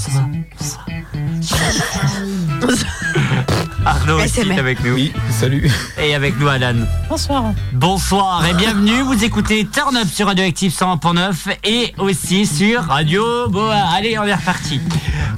Arnaud 3.84 4.18
aussi 4.20 4.42
SMR. 4.42 4.52
est 4.52 4.58
avec 4.58 4.84
nous. 4.84 4.94
Oui, 4.94 5.12
salut. 5.32 5.70
Et 6.02 6.14
avec 6.14 6.38
nous, 6.38 6.48
Alan. 6.48 6.74
Bonsoir. 7.08 7.44
Bonsoir 7.72 8.44
et 8.46 8.54
bienvenue. 8.54 9.02
Vous 9.02 9.24
écoutez 9.24 9.66
Turn 9.66 9.96
Up 9.96 10.06
sur 10.12 10.26
Radioactive 10.26 10.72
101.9 10.72 11.32
et 11.64 11.94
aussi 11.98 12.46
sur 12.46 12.82
Radio 12.84 13.48
Boa. 13.48 13.76
Allez, 13.96 14.18
on 14.18 14.24
est 14.24 14.34
reparti. 14.34 14.80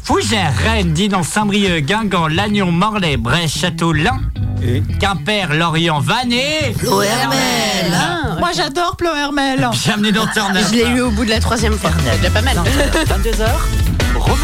Fougères, 0.02 0.52
Rennes, 0.64 0.92
Dinan, 0.92 1.22
Saint-Brieuc, 1.22 1.84
Guingamp, 1.84 2.28
Lannion, 2.28 2.72
Morlaix, 2.72 3.16
Brest, 3.16 3.58
Château, 3.58 3.92
Lin, 3.92 4.20
Et 4.62 4.82
Quimper, 4.98 5.54
Lorient, 5.54 6.00
Vannes. 6.00 6.34
Flo 6.78 7.02
Hermel. 7.02 7.92
Ah, 7.94 8.36
Moi, 8.38 8.50
j'adore 8.54 8.96
Plo 8.96 9.10
Hermel. 9.14 9.68
Bienvenue 9.84 10.12
dans 10.12 10.26
Turn 10.26 10.56
Up. 10.56 10.64
Je 10.70 10.76
l'ai 10.76 10.88
eu 10.88 11.00
au 11.00 11.10
bout 11.10 11.24
de 11.24 11.30
la 11.30 11.40
troisième 11.40 11.74
fois. 11.74 11.90
C'est 12.04 12.18
déjà 12.18 12.30
pas 12.30 12.42
mal. 12.42 12.56
22h, 12.56 13.46
Rome 14.18 14.38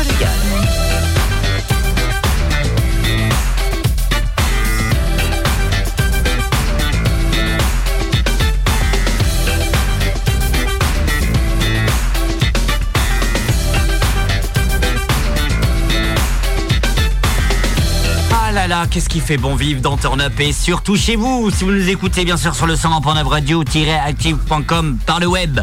là 18.68 18.80
là, 18.82 18.86
qu'est-ce 18.90 19.08
qui 19.08 19.20
fait 19.20 19.36
bon 19.36 19.54
vivre 19.54 19.80
dans 19.80 19.96
Turn 19.96 20.20
Up 20.20 20.32
et 20.40 20.52
surtout 20.52 20.96
chez 20.96 21.14
vous, 21.16 21.50
si 21.50 21.64
vous 21.64 21.70
nous 21.72 21.88
écoutez 21.88 22.24
bien 22.24 22.36
sûr 22.36 22.54
sur 22.54 22.66
le 22.66 22.74
100.9 22.74 23.24
radio-active.com 23.26 24.98
par 25.06 25.20
le 25.20 25.26
web 25.26 25.60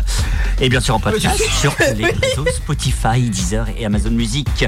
et 0.62 0.70
bien 0.70 0.80
sûr 0.80 0.96
en 0.96 1.00
podcast 1.00 1.42
sur 1.60 1.74
les 1.96 2.06
réseaux 2.22 2.46
Spotify, 2.56 3.22
Deezer 3.30 3.66
et 3.78 3.86
Amazon 3.86 4.12
Music. 4.12 4.66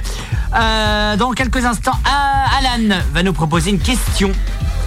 Euh, 0.55 1.15
dans 1.17 1.31
quelques 1.31 1.63
instants, 1.65 1.97
euh, 2.05 2.57
Alan 2.59 2.95
va 3.13 3.23
nous 3.23 3.33
proposer 3.33 3.69
une 3.71 3.79
question. 3.79 4.31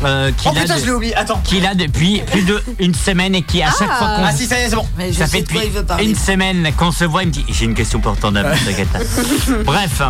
euh, 0.04 0.30
qu'il 0.32 0.50
Oh 0.52 0.56
a 0.56 0.60
putain, 0.60 0.74
de- 0.76 0.80
je 0.80 0.84
l'ai 0.86 0.92
oublié. 0.92 1.14
Attends. 1.16 1.38
qu'il 1.44 1.64
a 1.66 1.74
depuis 1.74 2.20
plus 2.30 2.44
d'une 2.78 2.94
semaine 2.94 3.34
et 3.34 3.42
qui 3.42 3.62
à 3.62 3.66
chaque 3.70 3.92
fois 3.92 4.16
qu'on 4.16 4.24
Ah 4.24 4.32
si, 4.32 4.46
ça 4.46 4.58
y 4.58 4.62
est, 4.64 4.68
c'est 4.70 4.76
bon. 4.76 4.86
Mais 4.98 5.12
je 5.12 5.18
ça 5.18 5.26
sais 5.26 5.38
fait 5.38 5.42
de 5.42 5.80
depuis 5.80 6.04
une 6.06 6.14
semaine 6.16 6.70
qu'on 6.76 6.92
se 6.92 7.04
voit, 7.04 7.22
il 7.22 7.28
me 7.28 7.32
dit 7.32 7.44
j'ai 7.48 7.64
une 7.64 7.74
question 7.74 8.00
pour 8.00 8.16
ton 8.16 8.34
homme, 8.36 8.46
t'inquiète 8.66 8.88
pas. 8.90 8.98
Bref. 9.64 10.02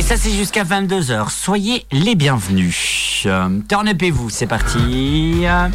Et 0.00 0.02
ça 0.02 0.16
c'est 0.16 0.30
jusqu'à 0.32 0.64
22h. 0.64 1.28
Soyez 1.28 1.84
les 1.92 2.14
bienvenus. 2.14 3.24
Euh, 3.26 3.58
Turn 3.68 3.86
up 3.86 4.02
et 4.02 4.10
vous, 4.10 4.30
c'est 4.30 4.46
parti. 4.46 5.42
Bah, 5.44 5.68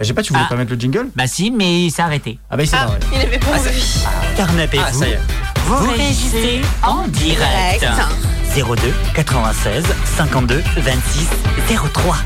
j'ai 0.00 0.12
pas, 0.12 0.22
tu 0.24 0.32
voulais 0.32 0.44
Ah. 0.44 0.48
pas 0.48 0.56
mettre 0.56 0.72
le 0.72 0.76
jingle 0.80 1.08
Bah 1.14 1.28
si, 1.28 1.52
mais 1.52 1.84
il 1.84 1.92
s'est 1.92 2.02
arrêté. 2.02 2.40
Ah 2.50 2.56
bah 2.56 2.64
il 2.64 2.68
s'est 2.68 2.74
Ah, 2.76 2.86
barré. 2.86 2.98
il 3.14 3.20
avait 3.20 3.38
pas 3.38 3.50
envie. 3.52 4.04
Turn 4.34 4.58
up 4.58 4.74
et 4.74 4.78
Ah, 4.84 4.90
vous. 4.90 4.98
ça 4.98 5.06
y 5.08 5.12
est. 5.12 5.20
Vous 5.66 5.76
réagissez 5.92 6.62
en 6.82 7.06
direct. 7.06 7.78
Direct. 7.80 8.82
02 8.82 8.92
96 9.14 9.84
52 10.16 10.64
26 10.78 11.28
03. 11.92 12.16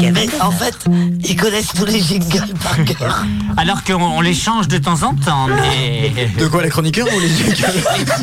Mais 0.00 0.26
en 0.40 0.50
fait, 0.50 0.74
ils 1.24 1.36
connaissent 1.36 1.72
tous 1.74 1.84
les 1.84 2.00
jingles 2.00 2.54
par 2.62 2.84
cœur. 2.84 3.24
Alors 3.56 3.82
qu'on 3.84 3.94
on 4.02 4.20
les 4.20 4.34
change 4.34 4.68
de 4.68 4.78
temps 4.78 5.02
en 5.02 5.14
temps, 5.14 5.48
mais. 5.48 6.28
De 6.38 6.46
quoi 6.46 6.62
les 6.62 6.68
chroniqueurs 6.68 7.06
ou 7.14 7.20
les 7.20 7.28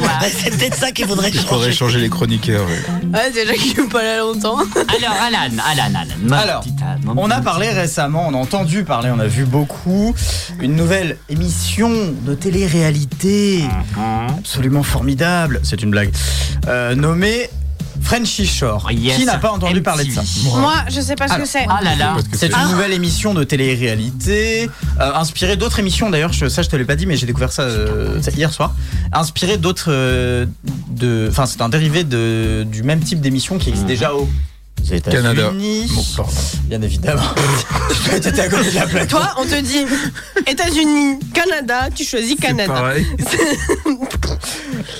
Bah, 0.02 0.20
c'est 0.36 0.50
peut-être 0.58 0.76
ça 0.76 0.92
qu'il 0.92 1.06
faudrait 1.08 1.30
Il 1.34 1.40
faudrait 1.40 1.68
changer. 1.72 1.74
changer 1.74 2.00
les 2.00 2.10
chroniqueurs. 2.10 2.66
ouais. 2.66 2.82
Ouais, 3.14 3.32
déjà 3.32 3.54
qu'il 3.54 3.76
joue 3.76 3.88
pas 3.90 4.04
là 4.04 4.20
longtemps. 4.20 4.58
Alors, 4.58 5.16
Alan, 5.22 5.56
Alan, 5.66 5.94
Alan. 5.96 6.38
Alors, 6.38 6.62
petite 6.62 6.76
mon 7.06 7.14
on 7.18 7.30
a 7.30 7.42
parlé 7.42 7.70
récemment, 7.70 8.26
on 8.28 8.34
a 8.34 8.38
entendu 8.38 8.84
parler, 8.84 9.10
on 9.16 9.20
a 9.20 9.28
vu 9.28 9.46
beaucoup. 9.46 10.14
Une 10.62 10.76
nouvelle 10.76 11.18
émission 11.30 11.90
de 12.26 12.34
télé-réalité 12.36 13.64
Mhm. 13.96 14.38
absolument 14.40 14.84
formidable, 14.84 15.60
c'est 15.64 15.82
une 15.82 15.92
blague, 15.92 16.12
euh, 16.68 16.96
nommée 16.96 17.50
Frenchy 18.02 18.46
Shore. 18.46 18.92
Yes. 18.92 19.18
Qui 19.18 19.26
n'a 19.26 19.38
pas 19.38 19.52
entendu 19.52 19.82
parler 19.82 20.06
de 20.06 20.12
ça 20.12 20.22
Moi, 20.60 20.74
je 20.90 21.00
sais 21.02 21.16
pas 21.16 21.28
ce 21.28 21.36
que 21.38 21.46
c'est. 21.46 21.66
Ah 21.70 21.80
là 21.84 21.96
là. 21.96 22.16
C'est 22.34 22.54
une 22.54 22.72
nouvelle 22.72 22.94
émission 22.94 23.34
de 23.34 23.44
télé-réalité, 23.44 24.70
euh, 25.00 25.14
inspirée 25.14 25.56
d'autres 25.58 25.80
émissions 25.80 26.10
d'ailleurs, 26.10 26.34
ça 26.34 26.62
je 26.62 26.70
te 26.70 26.76
l'ai 26.76 26.86
pas 26.86 26.96
dit 26.96 27.06
mais 27.06 27.16
j'ai 27.16 27.26
découvert 27.26 27.52
ça, 27.52 27.64
euh, 27.64 28.22
ça 28.22 28.32
hier 28.32 28.52
soir, 28.52 28.74
inspirée 29.14 29.58
d'autres... 29.58 29.90
euh, 29.92 30.46
Enfin 31.30 31.46
c'est 31.46 31.62
un 31.62 31.70
dérivé 31.70 32.04
de, 32.04 32.66
du 32.70 32.84
même 32.84 33.00
type 33.00 33.22
d'émission 33.22 33.58
qui 33.58 33.70
existe 33.70 33.88
déjà 33.88 34.14
au... 34.14 34.28
aux 34.82 34.94
États-Unis. 34.94 35.92
Bon. 36.18 36.26
Bien 36.64 36.82
évidemment. 36.82 37.22
T'étais 38.10 38.40
à 38.40 38.50
côté 38.50 38.70
de 38.72 38.76
la 38.76 38.88
plaque. 38.88 39.08
Toi, 39.08 39.34
on 39.38 39.44
te 39.44 39.60
dit 39.62 39.86
États-Unis, 40.48 41.20
Canada, 41.34 41.90
tu 41.94 42.04
choisis 42.04 42.36
Canada. 42.36 42.74
Pareil. 42.74 43.06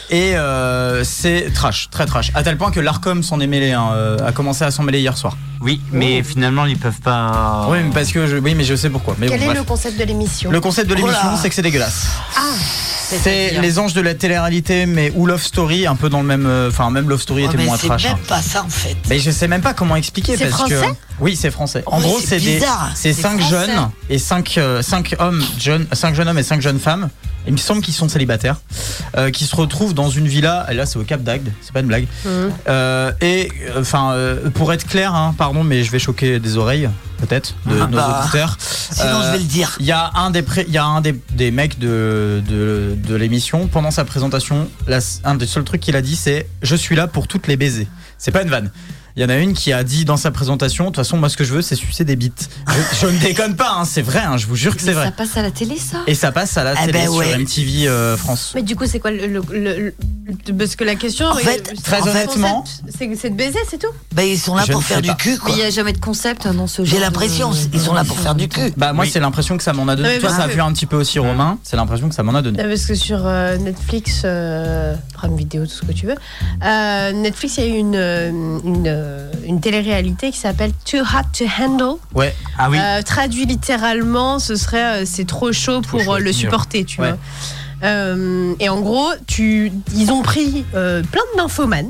Et 0.10 0.36
euh, 0.36 1.04
c'est 1.04 1.52
trash, 1.54 1.90
très 1.90 2.06
trash. 2.06 2.32
À 2.36 2.44
tel 2.44 2.58
point 2.58 2.72
que 2.72 2.80
l'Arcom 2.80 3.24
s'en 3.24 3.40
est 3.40 3.48
mêlé, 3.48 3.72
hein, 3.72 3.90
euh, 3.94 4.18
a 4.26 4.32
commencé 4.32 4.64
à 4.64 4.72
s'en 4.72 4.84
mêler 4.84 5.00
hier 5.00 5.18
soir. 5.18 5.38
Oui, 5.62 5.80
mais 5.92 6.24
finalement, 6.24 6.66
ils 6.66 6.78
peuvent 6.78 7.02
pas. 7.02 7.68
Oui, 7.70 7.78
mais 7.84 7.94
parce 7.94 8.12
que 8.12 8.26
je, 8.28 8.38
oui, 8.38 8.56
mais 8.56 8.64
je 8.64 8.76
sais 8.76 8.90
pourquoi. 8.90 9.16
Mais 9.20 9.28
Quel 9.28 9.40
bon, 9.40 9.44
est 9.44 9.48
bref. 9.48 9.58
le 9.60 9.64
concept 9.64 10.00
de 10.00 10.04
l'émission? 10.04 10.52
Le 10.52 10.60
concept 10.60 10.90
de 10.90 10.96
l'émission, 10.96 11.38
c'est 11.40 11.50
que 11.50 11.56
c'est 11.56 11.62
dégueulasse. 11.62 12.08
Ah 12.36 12.42
C'est 13.18 13.60
les 13.62 13.80
anges 13.80 13.94
de 13.94 14.02
la 14.02 14.14
télé-réalité, 14.16 14.86
mais 14.86 15.12
ou 15.16 15.26
Love 15.26 15.44
Story, 15.44 15.86
un 15.88 15.96
peu 15.96 16.10
dans 16.10 16.22
le 16.22 16.28
même. 16.28 16.46
euh, 16.46 16.70
Enfin, 16.70 16.90
même 16.90 17.10
Love 17.10 17.22
Story 17.22 17.46
était 17.46 17.58
mais 17.58 17.66
moins 17.66 17.78
c'est 17.78 17.88
trash. 17.88 18.04
même 18.06 18.14
hein. 18.16 18.20
pas 18.28 18.42
ça 18.42 18.64
en 18.64 18.70
fait. 18.70 18.96
Mais 19.10 19.20
je 19.20 19.32
sais 19.32 19.48
même 19.48 19.62
pas 19.62 19.74
comment 19.74 19.96
expliquer 19.96 20.38
C'est 20.38 20.50
parce 20.50 20.70
que 20.70 20.76
oui 21.22 21.36
c'est 21.36 21.52
français. 21.52 21.84
En 21.86 21.98
Oui, 22.00 22.04
gros 22.04 22.20
c'est 22.20 22.40
des 22.40 22.60
c'est 22.96 23.14
cinq 23.14 23.40
français. 23.40 23.50
jeunes 23.68 23.90
et 24.10 24.18
cinq 24.20 24.58
euh, 24.58 24.82
cinq 24.82 25.16
hommes 25.20 25.44
jeunes 25.58 25.88
cinq 25.94 26.14
jeunes 26.16 26.28
hommes 26.28 26.38
et 26.40 26.44
cinq 26.44 26.62
jeunes 26.62 26.80
femmes. 26.80 27.10
Il 27.48 27.54
me 27.54 27.58
semble 27.58 27.82
qu'ils 27.82 27.96
sont 27.96 28.08
célibataires 28.08 28.58
euh, 29.18 29.32
qui 29.32 29.46
se 29.46 29.56
retrouvent 29.56 29.96
dans 29.96 30.12
une 30.12 30.28
villa. 30.28 30.68
Et 30.70 30.76
là 30.76 30.86
c'est 30.86 31.00
au 31.00 31.04
Cap 31.04 31.24
d'Agde, 31.24 31.52
c'est 31.62 31.72
pas 31.74 31.80
une 31.80 31.88
blague. 31.88 32.06
Mhm. 32.26 32.52
Euh, 32.68 33.12
et 33.22 33.52
euh, 33.76 33.82
enfin 33.82 34.12
euh, 34.12 34.50
pour 34.52 34.72
être 34.74 34.86
clair, 34.86 35.16
hein, 35.16 35.34
pardon 35.38 35.64
mais 35.64 35.84
je 35.84 35.90
vais 35.92 35.98
choquer 36.00 36.40
des 36.40 36.58
oreilles 36.58 36.88
peut-être 37.20 37.56
de 37.68 37.80
Ah 37.82 37.88
nos 37.88 37.98
bah, 37.98 38.20
auditeurs. 38.24 38.58
Sinon, 38.60 39.22
je 39.24 39.32
vais 39.32 39.38
le 39.38 39.44
dire. 39.44 39.76
il 39.80 39.86
y 39.86 39.92
a 39.92 40.12
un 40.16 40.32
des, 40.32 40.44
il 40.68 40.74
y 40.74 40.78
a 40.80 40.86
un 40.86 41.02
des, 41.02 41.16
des 41.34 41.52
mecs 41.52 41.78
de, 41.78 42.42
de, 42.50 42.96
de 42.98 43.16
l'émission, 43.16 43.68
pendant 43.68 43.92
sa 43.92 44.06
présentation, 44.06 44.68
la- 44.88 44.98
un 45.24 45.36
des 45.36 45.46
seuls 45.46 45.64
trucs 45.64 45.82
qu'il 45.82 45.96
a 45.96 46.02
dit, 46.02 46.16
c'est 46.16 46.48
Je 46.64 46.76
suis 46.76 46.96
là 46.96 47.06
pour 47.08 47.28
toutes 47.28 47.46
les 47.48 47.58
baisers. 47.58 47.86
C'est 48.18 48.32
pas 48.32 48.42
une 48.42 48.50
vanne. 48.50 48.72
Il 49.16 49.22
y 49.22 49.26
en 49.26 49.30
a 49.30 49.36
une 49.38 49.54
qui 49.54 49.74
a 49.74 49.84
dit 49.84 50.06
dans 50.06 50.18
sa 50.18 50.32
présentation 50.32 50.86
De 50.86 50.90
toute 50.90 50.96
façon, 50.98 51.18
moi, 51.18 51.30
ce 51.30 51.38
que 51.38 51.44
je 51.44 51.54
veux, 51.54 51.62
c'est 51.62 51.76
sucer 51.76 52.04
des 52.06 52.16
bites. 52.16 52.50
Je, 52.68 53.08
je 53.08 53.12
ne 53.12 53.18
déconne 53.20 53.56
pas, 53.56 53.74
hein, 53.78 53.86
c'est 53.86 54.02
vrai, 54.02 54.20
hein, 54.20 54.38
je 54.38 54.48
vous 54.48 54.56
jure 54.56 54.76
que 54.76 54.82
c'est 54.82 54.94
vrai. 54.94 55.06
Ça 55.06 55.12
passe 55.12 55.38
à 55.38 55.42
la 55.42 55.52
télé, 55.52 55.78
ça? 55.78 55.98
Et 56.08 56.16
ça 56.16 56.32
passe 56.32 56.56
à 56.58 56.64
la 56.64 56.74
Eh 56.74 56.86
télé 56.86 56.92
ben 56.94 57.12
sur. 57.12 57.40
MTV 57.40 57.88
euh, 57.88 58.16
France. 58.18 58.52
Mais 58.56 58.62
du 58.64 58.76
coup, 58.76 58.86
c'est 58.86 59.00
quoi 59.00 59.12
le, 59.12 59.28
le- 59.28 59.42
le- 59.52 59.94
le- 60.26 60.54
Parce 60.58 60.76
que 60.76 60.84
la 60.84 60.96
question. 60.96 61.28
En 61.28 61.36
euh, 61.36 61.40
fait, 61.40 61.74
très 61.84 62.02
honnêtement- 62.08 62.64
c'est 62.98 63.30
de 63.30 63.36
baiser, 63.36 63.60
c'est 63.70 63.80
tout? 63.80 63.88
Ben, 64.14 64.24
ils 64.24 64.40
sont 64.40 64.56
là 64.56 64.64
Je 64.68 64.72
pour 64.72 64.84
faire 64.84 65.02
du 65.02 65.14
cul, 65.16 65.32
Mais 65.32 65.38
quoi. 65.38 65.50
il 65.52 65.56
n'y 65.58 65.64
a 65.64 65.70
jamais 65.70 65.94
de 65.94 66.00
concept 66.00 66.48
dans 66.48 66.68
ce 66.68 66.84
genre. 66.84 66.86
J'ai 66.92 66.98
de- 66.98 67.02
l'impression, 67.02 67.52
ils 67.74 67.80
sont 67.82 67.94
là 67.94 68.04
pour 68.06 68.18
faire 68.20 68.36
du 68.36 68.48
cul. 68.48 68.72
Bah, 68.78 68.94
moi, 68.94 69.04
Oui. 69.06 69.12
c'est 69.12 69.20
l'impression 69.20 69.58
que 69.58 69.64
ça 69.64 69.74
m'en 69.74 69.88
a 69.88 69.96
donné. 69.96 70.20
Toi, 70.20 70.30
ça 70.30 70.44
a 70.44 70.48
vu 70.48 70.62
un 70.62 70.72
petit 70.72 70.86
peu 70.86 70.96
aussi 70.98 71.20
Romain, 71.20 71.58
c'est 71.64 71.76
l'impression 71.76 72.08
que 72.10 72.16
ça 72.16 72.24
m'en 72.24 72.34
a 72.36 72.42
donné. 72.42 72.64
Parce 72.64 72.86
que 72.86 72.96
sur 72.96 73.22
euh, 73.26 73.58
Netflix, 73.58 74.22
euh, 74.24 74.96
Prime 75.14 75.36
Vidéo, 75.36 75.66
tout 75.66 75.72
ce 75.74 75.82
que 75.82 75.92
tu 75.92 76.06
veux, 76.08 76.16
euh, 76.64 77.12
Netflix, 77.12 77.58
il 77.58 77.64
y 77.64 77.68
a 77.68 77.76
eu 77.76 77.80
une, 77.80 77.96
une, 77.96 78.88
euh, 79.02 79.32
une 79.46 79.60
télé-réalité 79.60 80.32
qui 80.32 80.38
s'appelle 80.38 80.72
Too 80.86 80.98
Hot 81.00 81.28
to 81.38 81.46
Handle. 81.60 81.98
Ouais, 82.16 82.34
Ah 82.58 82.70
oui. 82.70 82.78
Euh, 82.80 83.02
traduit 83.02 83.46
littéralement, 83.46 84.40
ce 84.40 84.56
serait 84.56 85.02
euh, 85.02 85.06
c'est 85.06 85.26
trop 85.28 85.52
chaud 85.52 85.82
pour 85.82 86.02
chaud 86.04 86.20
le 86.20 86.32
supporter, 86.32 86.86
tu 86.86 87.02
Ouais. 87.02 87.10
vois. 87.10 87.18
Et 88.60 88.70
en 88.70 88.80
gros, 88.82 89.10
tu, 89.28 89.72
ils 89.96 90.12
ont 90.12 90.22
pris 90.22 90.64
plein 90.72 90.94
de 91.34 91.38
nymphomanes. 91.38 91.90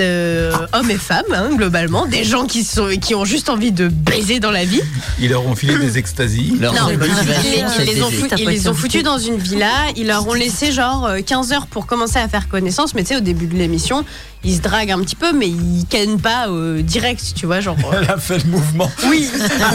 Euh, 0.00 0.52
hommes 0.72 0.90
et 0.90 0.96
femmes, 0.98 1.22
hein, 1.32 1.50
globalement, 1.56 2.06
des 2.06 2.24
gens 2.24 2.46
qui, 2.46 2.64
sont, 2.64 2.88
qui 3.00 3.14
ont 3.14 3.24
juste 3.24 3.48
envie 3.48 3.72
de 3.72 3.88
baiser 3.88 4.40
dans 4.40 4.50
la 4.50 4.64
vie. 4.64 4.80
Ils 5.20 5.30
leur 5.30 5.46
ont 5.46 5.54
filé 5.54 5.76
des 5.78 5.98
extasies. 5.98 6.54
Non, 6.60 6.72
ils, 6.88 8.48
les 8.48 8.68
ont, 8.68 8.74
foutus 8.74 9.02
dans 9.02 9.18
une 9.18 9.36
villa, 9.36 9.70
ils 9.96 10.06
leur 10.06 10.26
ont 10.28 10.34
laissé 10.34 10.72
genre 10.72 11.06
euh, 11.06 11.20
15 11.24 11.52
heures 11.52 11.66
pour 11.66 11.86
commencer 11.86 12.18
à 12.18 12.28
faire 12.28 12.48
connaissance, 12.48 12.94
mais 12.94 13.02
tu 13.02 13.08
sais, 13.08 13.16
au 13.16 13.20
début 13.20 13.46
de 13.46 13.56
l'émission, 13.56 14.04
ils 14.42 14.56
se 14.56 14.60
draguent 14.62 14.90
un 14.92 15.00
petit 15.00 15.16
peu, 15.16 15.32
mais 15.32 15.48
ils 15.48 15.84
cannent 15.88 16.20
pas 16.20 16.48
euh, 16.48 16.82
direct, 16.82 17.22
tu 17.36 17.46
vois, 17.46 17.60
genre. 17.60 17.76
euh, 17.92 17.98
Elle 18.02 18.10
a 18.10 18.16
fait 18.16 18.38
le 18.38 18.44
mouvement. 18.50 18.90
oui, 19.08 19.28
voilà, 19.36 19.66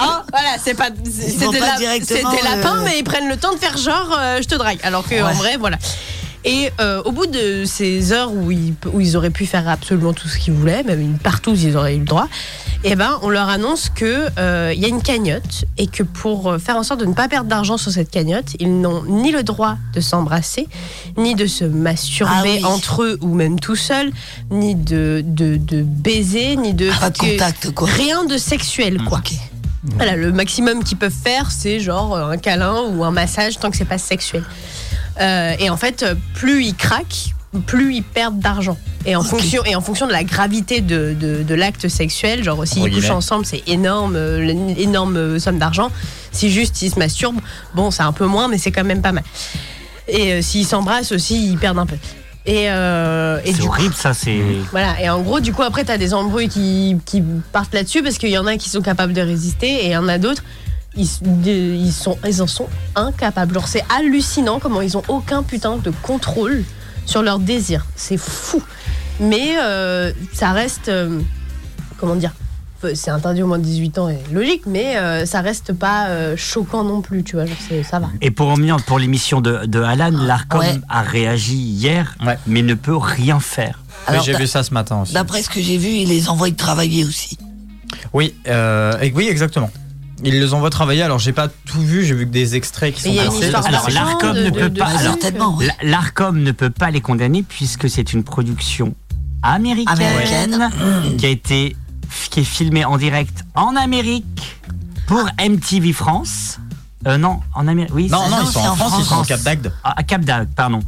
hein, 0.00 0.22
voilà, 0.30 0.50
c'est 0.62 0.74
pas, 0.74 0.88
c'est- 1.04 1.36
vont 1.38 1.50
c'était 1.52 1.58
pas 1.58 1.72
la- 1.72 1.76
directement, 1.78 2.30
c'était 2.30 2.44
lapin, 2.48 2.76
euh, 2.78 2.82
mais 2.84 2.98
ils 2.98 3.04
prennent 3.04 3.28
le 3.28 3.36
temps 3.36 3.52
de 3.52 3.58
faire 3.58 3.76
genre, 3.76 4.16
euh, 4.18 4.38
je 4.42 4.46
te 4.48 4.54
drague, 4.54 4.78
alors 4.82 5.06
que 5.08 5.20
en 5.22 5.32
vrai, 5.32 5.56
voilà. 5.58 5.76
Et 6.44 6.70
euh, 6.80 7.02
au 7.04 7.12
bout 7.12 7.26
de 7.26 7.64
ces 7.66 8.12
heures 8.12 8.32
où 8.32 8.50
ils, 8.50 8.72
où 8.92 9.00
ils 9.00 9.14
auraient 9.16 9.28
pu 9.30 9.44
faire 9.44 9.68
absolument 9.68 10.14
tout 10.14 10.26
ce 10.26 10.38
qu'ils 10.38 10.54
voulaient, 10.54 10.82
même 10.82 11.00
une 11.00 11.18
partout 11.18 11.54
ils 11.54 11.76
auraient 11.76 11.96
eu 11.96 11.98
le 11.98 12.06
droit, 12.06 12.28
eh 12.82 12.96
ben 12.96 13.18
on 13.20 13.28
leur 13.28 13.50
annonce 13.50 13.90
que 13.90 14.26
euh, 14.38 14.72
y 14.74 14.86
a 14.86 14.88
une 14.88 15.02
cagnotte 15.02 15.66
et 15.76 15.86
que 15.86 16.02
pour 16.02 16.48
euh, 16.50 16.58
faire 16.58 16.76
en 16.76 16.82
sorte 16.82 17.00
de 17.00 17.04
ne 17.04 17.12
pas 17.12 17.28
perdre 17.28 17.50
d'argent 17.50 17.76
sur 17.76 17.90
cette 17.92 18.10
cagnotte, 18.10 18.54
ils 18.58 18.80
n'ont 18.80 19.04
ni 19.04 19.32
le 19.32 19.42
droit 19.42 19.76
de 19.92 20.00
s'embrasser, 20.00 20.66
ni 21.18 21.34
de 21.34 21.46
se 21.46 21.64
masturber 21.66 22.32
Ah 22.34 22.42
oui. 22.44 22.64
entre 22.64 23.02
eux 23.02 23.18
ou 23.20 23.34
même 23.34 23.60
tout 23.60 23.76
seul, 23.76 24.10
ni 24.50 24.74
de, 24.74 25.22
de, 25.26 25.58
de 25.58 25.82
baiser, 25.82 26.56
ni 26.56 26.72
de 26.72 26.88
Pas 26.98 27.10
de 27.10 27.18
que- 27.18 27.32
contact, 27.32 27.70
quoi. 27.72 27.86
rien 27.86 28.24
de 28.24 28.38
sexuel 28.38 28.96
quoi. 29.04 29.18
Ok. 29.18 29.32
Voilà, 29.96 30.14
le 30.16 30.30
maximum 30.32 30.84
qu'ils 30.84 30.98
peuvent 30.98 31.10
faire, 31.12 31.50
c'est 31.50 31.80
genre 31.80 32.14
euh, 32.14 32.30
un 32.30 32.36
câlin 32.38 32.82
ou 32.92 33.04
un 33.04 33.10
massage 33.10 33.58
tant 33.58 33.70
que 33.70 33.76
c'est 33.76 33.84
pas 33.86 33.98
sexuel. 33.98 34.42
Euh, 35.20 35.54
et 35.58 35.70
en 35.70 35.76
fait, 35.76 36.04
plus 36.34 36.64
ils 36.64 36.74
craquent, 36.74 37.34
plus 37.66 37.94
ils 37.96 38.02
perdent 38.02 38.38
d'argent. 38.38 38.76
Et 39.06 39.16
en 39.16 39.22
fonction 39.22 39.64
et 39.64 39.74
en 39.74 39.80
fonction 39.80 40.06
de 40.06 40.12
la 40.12 40.24
gravité 40.24 40.80
de, 40.82 41.16
de, 41.18 41.42
de 41.42 41.54
l'acte 41.54 41.88
sexuel, 41.88 42.44
genre 42.44 42.66
s'ils 42.66 42.82
Entre 42.82 42.94
couchent 42.94 43.10
ensemble, 43.10 43.46
c'est 43.46 43.62
énorme, 43.66 44.14
euh, 44.16 44.40
une 44.46 44.70
énorme 44.78 45.16
euh, 45.16 45.38
somme 45.38 45.58
d'argent. 45.58 45.90
Si 46.32 46.50
juste 46.50 46.80
ils 46.82 46.90
se 46.90 46.98
masturbent, 46.98 47.40
bon, 47.74 47.90
c'est 47.90 48.02
un 48.02 48.12
peu 48.12 48.26
moins, 48.26 48.46
mais 48.48 48.58
c'est 48.58 48.70
quand 48.70 48.84
même 48.84 49.02
pas 49.02 49.12
mal. 49.12 49.24
Et 50.06 50.32
euh, 50.34 50.42
s'ils 50.42 50.66
s'embrassent 50.66 51.12
aussi, 51.12 51.50
ils 51.50 51.56
perdent 51.58 51.78
un 51.78 51.86
peu. 51.86 51.96
Et, 52.46 52.70
euh, 52.70 53.38
et 53.44 53.52
C'est 53.52 53.60
coup- 53.62 53.68
horrible, 53.68 53.94
ça. 53.94 54.14
C'est. 54.14 54.38
voilà, 54.70 55.00
et 55.00 55.08
en 55.10 55.20
gros, 55.20 55.40
du 55.40 55.52
coup, 55.52 55.62
après, 55.62 55.84
tu 55.84 55.92
as 55.92 55.98
des 55.98 56.14
embrouilles 56.14 56.48
qui, 56.48 56.96
qui 57.04 57.22
partent 57.52 57.74
là-dessus 57.74 58.02
parce 58.02 58.16
qu'il 58.18 58.30
y 58.30 58.38
en 58.38 58.46
a 58.46 58.56
qui 58.56 58.68
sont 58.70 58.80
capables 58.80 59.12
de 59.12 59.20
résister 59.20 59.68
et 59.68 59.86
il 59.86 59.92
y 59.92 59.96
en 59.96 60.08
a 60.08 60.18
d'autres, 60.18 60.42
ils, 60.96 61.08
de- 61.22 61.90
sont, 61.90 62.18
ils 62.26 62.42
en 62.42 62.46
sont 62.46 62.68
incapables. 62.96 63.54
Genre, 63.54 63.68
c'est 63.68 63.84
hallucinant 63.94 64.58
comment 64.60 64.80
ils 64.80 64.96
ont 64.96 65.02
aucun 65.08 65.42
putain 65.42 65.76
de 65.76 65.90
contrôle 66.02 66.64
sur 67.06 67.22
leur 67.22 67.38
désir. 67.38 67.86
C'est 67.96 68.16
fou. 68.18 68.62
Mais 69.20 69.56
euh, 69.62 70.12
ça 70.32 70.52
reste. 70.52 70.88
euh, 70.88 71.20
comment 71.98 72.16
dire 72.16 72.32
C'est 72.94 73.10
interdit 73.10 73.42
au 73.42 73.46
moins 73.46 73.58
de 73.58 73.64
18 73.64 73.98
ans 73.98 74.08
et 74.08 74.18
logique, 74.32 74.62
mais 74.66 74.96
euh, 74.96 75.26
ça 75.26 75.42
reste 75.42 75.72
pas 75.74 76.06
euh, 76.08 76.36
choquant 76.36 76.82
non 76.84 77.02
plus, 77.02 77.22
tu 77.22 77.36
vois. 77.36 77.44
Genre, 77.46 77.56
ça 77.84 77.98
va. 77.98 78.08
Et 78.22 78.30
pour 78.30 78.56
pour 78.86 78.98
l'émission 78.98 79.40
de, 79.42 79.66
de 79.66 79.80
Alan, 79.82 80.10
l'ARCOM 80.10 80.60
Ouais. 80.60 80.80
a 80.88 81.02
réagi 81.02 81.56
hier, 81.56 82.14
mais 82.46 82.62
ne 82.62 82.74
peut 82.74 82.96
rien 82.96 83.38
faire. 83.40 83.80
Alors, 84.06 84.22
j'ai 84.24 84.32
vu 84.34 84.46
ça 84.46 84.62
ce 84.62 84.72
matin 84.72 85.02
aussi. 85.02 85.12
D'après 85.12 85.42
ce 85.42 85.50
que 85.50 85.60
j'ai 85.60 85.76
vu, 85.76 85.88
ils 85.88 86.08
les 86.08 86.30
envoient 86.30 86.50
travailler 86.52 87.04
aussi. 87.04 87.36
Oui, 88.14 88.34
euh, 88.48 88.98
et- 89.00 89.12
oui, 89.14 89.28
exactement. 89.28 89.70
Ils 90.24 90.38
les 90.38 90.54
envoient 90.54 90.70
travailler. 90.70 91.02
Alors, 91.02 91.18
j'ai 91.18 91.32
pas 91.32 91.48
tout 91.48 91.80
vu. 91.80 92.04
J'ai 92.04 92.14
vu 92.14 92.26
que 92.26 92.32
des 92.32 92.54
extraits 92.56 92.94
qui 92.94 93.02
sont 93.02 93.08
passés. 93.24 93.54
Alors 93.54 93.88
l'ARCOM 93.90 94.36
ne 94.36 94.50
peut 94.50 94.70
de 94.70 94.78
pas. 94.78 94.90
la- 95.60 95.74
L'ARCOM 95.82 96.42
ne 96.42 96.52
peut 96.52 96.70
pas 96.70 96.90
les 96.90 97.00
condamner 97.00 97.42
puisque 97.42 97.88
c'est 97.88 98.12
une 98.12 98.22
production 98.24 98.94
américaine, 99.42 99.94
Américaine. 99.98 101.16
qui 101.16 101.26
a 101.26 101.28
été 101.30 101.76
qui 102.30 102.40
est 102.40 102.44
filmée 102.44 102.84
en 102.84 102.98
direct 102.98 103.44
en 103.54 103.76
Amérique 103.76 104.56
pour 105.06 105.24
MTV 105.38 105.92
France. 105.92 106.58
Euh, 107.06 107.16
non, 107.16 107.40
en 107.54 107.66
Amérique. 107.66 107.94
Oui. 107.94 108.08
Non, 108.10 108.18
c'est- 108.24 108.30
non, 108.30 108.36
non, 108.36 108.42
ils 108.42 108.52
sont 108.52 108.60
c'est 108.62 108.68
en 108.68 108.76
France, 108.76 108.92
ils 108.98 109.04
sont 109.06 109.20
au. 109.20 109.24
Cap 109.24 109.40
d'Agde. 109.42 109.72
Ah, 109.84 109.94
à 109.96 110.02
Cap 110.02 110.20
d'Agde, 110.22 110.48
pardon. 110.54 110.80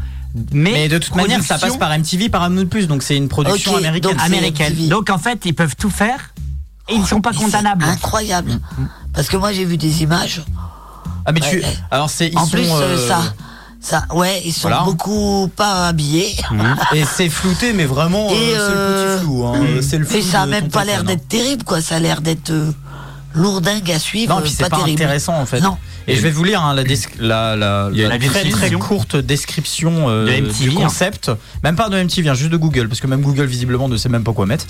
Mais, 0.52 0.72
Mais 0.72 0.88
de 0.88 0.98
toute 0.98 1.14
manière, 1.14 1.42
ça 1.42 1.58
passe 1.58 1.76
par 1.76 1.90
MTV, 1.92 2.28
par 2.28 2.42
Amazon 2.42 2.66
Plus, 2.66 2.86
donc 2.88 3.02
c'est 3.02 3.16
une 3.16 3.28
production 3.28 3.76
américaine. 3.76 4.12
donc 4.12 4.20
américaine. 4.22 4.88
Donc 4.88 5.10
en 5.10 5.18
fait, 5.18 5.40
ils 5.46 5.54
peuvent 5.54 5.76
tout 5.76 5.90
faire 5.90 6.34
et 6.88 6.94
ils 6.94 7.00
ne 7.00 7.06
sont 7.06 7.20
pas 7.20 7.32
c'est 7.32 7.38
condamnables. 7.44 7.84
Incroyable. 7.84 8.58
Parce 9.14 9.28
que 9.28 9.36
moi, 9.36 9.52
j'ai 9.52 9.64
vu 9.64 9.76
des 9.76 10.02
images. 10.02 10.42
Ah, 11.24 11.32
mais 11.32 11.40
tu. 11.40 11.56
Ouais. 11.56 11.76
Alors, 11.90 12.10
c'est. 12.10 12.28
ils 12.28 12.38
En 12.38 12.44
sont, 12.44 12.50
plus, 12.50 12.68
euh, 12.70 12.80
euh, 12.80 13.08
ça, 13.08 13.20
Ça, 13.80 14.04
ouais, 14.14 14.42
ils 14.44 14.52
sont 14.52 14.68
Voilà. 14.68 14.82
beaucoup 14.84 15.48
pas 15.56 15.88
habillés. 15.88 16.34
Et 16.92 17.04
c'est 17.04 17.28
flouté, 17.28 17.72
mais 17.72 17.84
vraiment, 17.84 18.28
euh, 18.30 18.34
Et, 18.34 18.54
c'est 18.56 18.74
le 18.74 19.16
petit 19.16 19.24
flou. 19.24 19.46
hein. 19.46 19.60
C'est 19.82 19.98
le 19.98 20.04
flou. 20.04 20.16
Et 20.18 20.22
ça 20.22 20.42
a 20.42 20.46
même 20.46 20.68
pas 20.68 20.84
l'air 20.84 20.98
téléphone, 21.02 21.06
d'être 21.16 21.28
terrible, 21.28 21.64
quoi. 21.64 21.80
Ça 21.80 21.96
a 21.96 21.98
l'air 22.00 22.20
d'être 22.20 22.50
euh, 22.50 22.72
lourdingue 23.34 23.90
à 23.90 23.98
suivre. 23.98 24.34
Non, 24.34 24.40
puis 24.42 24.50
c'est 24.50 24.64
pas, 24.64 24.70
pas, 24.70 24.76
terrible. 24.78 25.00
intéressant 25.02 25.34
en 25.40 25.46
fait. 25.46 25.60
Non. 25.60 25.76
Et 26.08 26.16
je 26.16 26.20
vais 26.22 26.30
vous 26.30 26.44
lire 26.44 26.62
hein, 26.62 26.74
la, 26.74 26.82
très, 28.18 28.48
très 28.50 28.70
courte 28.72 29.16
description 29.16 30.08
euh, 30.08 30.26
De 30.26 30.46
MTV, 30.46 30.64
du 30.64 30.70
hein. 30.70 30.80
concept. 30.82 31.30
Même 31.62 31.76
pas 31.76 31.88
de 31.88 32.02
MTV, 32.02 32.28
hein, 32.28 32.34
juste 32.34 32.50
de 32.50 32.56
Google, 32.56 32.88
parce 32.88 33.00
que 33.00 33.06
même 33.06 33.22
Google 33.22 33.44
visiblement 33.44 33.88
ne 33.88 33.96
sait 33.96 34.08
même 34.08 34.24
pas 34.24 34.32
quoi 34.32 34.46
mettre. 34.46 34.66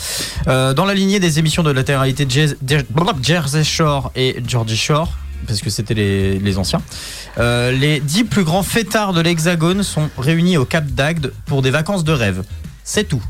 Euh, 0.48 0.74
dans 0.74 0.84
la 0.84 0.94
lignée 0.94 1.20
des 1.20 1.38
émissions 1.38 1.62
de 1.62 1.70
la 1.70 1.84
télé-réalité 1.84 2.26
Jez- 2.28 2.56
Jer- 2.66 2.84
Jersey 3.22 3.64
Shore 3.64 4.12
et 4.16 4.36
Georgie 4.46 4.76
Shore, 4.76 5.12
parce 5.46 5.60
que 5.60 5.70
c'était 5.70 5.94
les, 5.94 6.38
les 6.38 6.58
anciens, 6.58 6.82
euh, 7.38 7.72
les 7.72 8.00
dix 8.00 8.24
plus 8.24 8.44
grands 8.44 8.62
fêtards 8.62 9.12
de 9.12 9.20
l'Hexagone 9.20 9.82
sont 9.82 10.10
réunis 10.18 10.56
au 10.56 10.64
Cap 10.64 10.86
d'Agde 10.86 11.32
pour 11.46 11.62
des 11.62 11.70
vacances 11.70 12.04
de 12.04 12.12
rêve. 12.12 12.42
C'est 12.84 13.04
tout. 13.08 13.22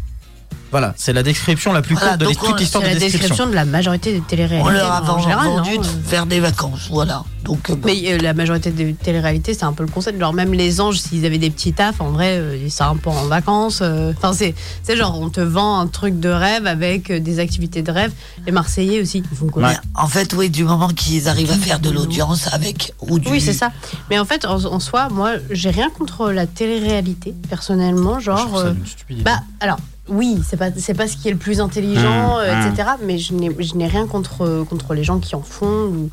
Voilà, 0.73 0.94
c'est 0.97 1.12
la 1.12 1.23
description 1.23 1.73
la 1.73 1.82
plus 1.82 1.94
Voilà, 1.94 2.09
courte 2.16 2.20
de 2.20 2.24
donc 2.24 2.39
toute 2.39 2.59
l'histoire 2.61 2.82
C'est 2.82 2.89
de 2.90 2.94
la 2.94 3.01
description. 3.01 3.28
description 3.28 3.47
de 3.51 3.55
la 3.55 3.65
majorité 3.65 4.12
des 4.15 4.20
téléréalités. 4.23 4.69
On 4.69 4.73
leur 4.73 4.90
a 4.90 5.01
en 5.03 5.05
vend- 5.05 5.19
général, 5.23 5.47
vendu 5.49 5.78
de 5.78 5.85
faire 5.85 6.27
des 6.27 6.40
vacances, 6.40 6.89
voilà. 6.90 7.23
Donc, 7.44 7.70
euh, 7.70 7.74
bon. 7.74 7.81
Mais 7.86 8.12
euh, 8.12 8.19
la 8.19 8.35
majorité 8.35 8.70
des 8.70 8.94
téléréalités, 8.94 9.53
c'est 9.55 9.65
un 9.65 9.73
peu 9.73 9.82
le 9.82 9.89
concept. 9.90 10.19
Genre, 10.19 10.32
même 10.32 10.53
les 10.55 10.81
anges, 10.81 10.99
s'ils 11.01 11.27
avaient 11.27 11.39
des 11.39 11.51
petits 11.51 11.73
tafs, 11.73 12.01
en 12.01 12.11
vrai, 12.11 12.39
euh, 12.39 12.57
ils 12.57 12.70
sont 12.70 12.85
un 12.85 12.97
peu 12.97 13.11
en 13.11 13.24
vacances. 13.27 13.81
euh. 13.82 14.12
Enfin, 14.16 14.32
c'est 14.32 14.55
c'est 14.82 14.97
genre, 14.97 15.20
on 15.20 15.28
te 15.28 15.40
vend 15.40 15.78
un 15.81 15.89
truc 15.89 16.20
de 16.20 16.28
rêve 16.28 16.66
avec 16.66 17.11
euh, 17.11 17.19
des 17.20 17.39
activités 17.40 17.82
de 17.82 17.90
rêve. 17.90 18.12
Les 18.47 18.53
Marseillais 18.53 19.01
aussi, 19.03 19.23
ils 19.31 19.36
font 19.36 19.49
quoi? 19.49 19.73
En 19.97 20.07
fait, 20.07 20.32
oui, 20.35 20.51
du 20.51 20.65
moment 20.65 20.89
qu'ils 20.89 21.28
arrivent 21.28 21.51
à 21.51 21.55
faire 21.57 21.81
de 21.81 21.90
l'audience 21.90 22.49
avec 22.55 22.93
ou 23.01 23.19
du. 23.19 23.28
Oui, 23.28 23.40
c'est 23.40 23.53
ça. 23.53 23.73
Mais 24.09 24.19
en 24.20 24.24
fait, 24.24 24.44
en, 24.47 24.65
en 24.65 24.81
soi, 24.81 25.09
moi, 25.11 25.32
j'ai 25.51 25.70
rien 25.70 25.90
contre 25.90 26.31
la 26.31 26.47
télé-réalité, 26.47 27.35
personnellement. 27.51 28.20
Genre. 28.20 28.59
ça 28.61 28.66
euh, 28.69 28.70
d'une 28.70 28.86
stupidité. 28.86 29.24
bah, 29.24 29.40
alors, 29.61 29.78
oui, 30.09 30.41
c'est 30.47 30.57
pas, 30.57 30.70
c'est 30.77 30.95
pas 30.95 31.07
ce 31.07 31.16
qui 31.16 31.29
est 31.29 31.31
le 31.31 31.37
plus 31.37 31.61
intelligent, 31.61 32.37
Mmh, 32.37 32.41
euh, 32.41 32.55
mmh. 32.57 32.73
etc. 32.73 32.89
Mais 33.05 33.19
je 33.19 33.35
n'ai, 33.35 33.51
je 33.61 33.74
n'ai 33.77 33.87
rien 33.87 34.07
contre, 34.09 34.65
contre 34.69 34.95
les 34.95 35.05
gens 35.05 35.19
qui 35.20 35.37
en 35.37 35.43
font. 35.43 35.87
Ou, 35.87 36.11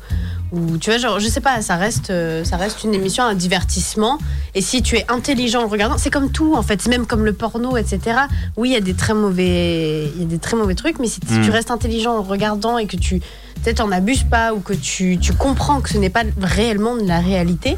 ou, 0.52 0.78
tu 0.78 0.90
vois, 0.90 0.98
genre, 0.98 1.18
je 1.18 1.26
sais 1.28 1.40
pas, 1.40 1.60
ça 1.60 1.74
reste, 1.76 2.10
euh, 2.10 2.44
ça 2.44 2.56
reste 2.56 2.84
une 2.84 2.94
émission, 2.94 3.24
un 3.24 3.34
divertissement. 3.34 4.18
Et 4.54 4.60
si 4.62 4.82
tu 4.82 4.96
es 4.96 5.04
intelligent 5.10 5.64
en 5.64 5.68
regardant, 5.68 5.98
c'est 5.98 6.10
comme 6.10 6.30
tout, 6.30 6.54
en 6.54 6.62
fait. 6.62 6.86
Même 6.86 7.04
comme 7.06 7.24
le 7.24 7.32
porno, 7.32 7.76
etc. 7.76 8.16
Oui, 8.56 8.70
il 8.70 8.72
y 8.72 8.76
a 8.76 8.80
des 8.80 8.94
très 8.94 9.12
mauvais, 9.14 10.10
il 10.14 10.20
y 10.20 10.24
a 10.24 10.28
des 10.28 10.38
très 10.38 10.56
mauvais 10.56 10.76
trucs, 10.76 10.98
mais 11.00 11.08
si, 11.08 11.20
si 11.26 11.34
Mmh. 11.34 11.40
Mm. 11.40 11.44
tu 11.44 11.50
restes 11.50 11.70
intelligent 11.72 12.16
en 12.16 12.22
regardant 12.22 12.78
et 12.78 12.86
que 12.86 12.96
tu, 12.96 13.18
peut-être 13.62 13.80
en 13.80 13.90
abuses 13.90 14.22
pas 14.24 14.54
ou 14.54 14.60
que 14.60 14.72
tu, 14.72 15.18
tu 15.20 15.32
comprends 15.32 15.80
que 15.80 15.88
ce 15.88 15.98
n'est 15.98 16.10
pas 16.10 16.22
réellement 16.40 16.96
de 16.96 17.02
la 17.06 17.18
réalité, 17.18 17.76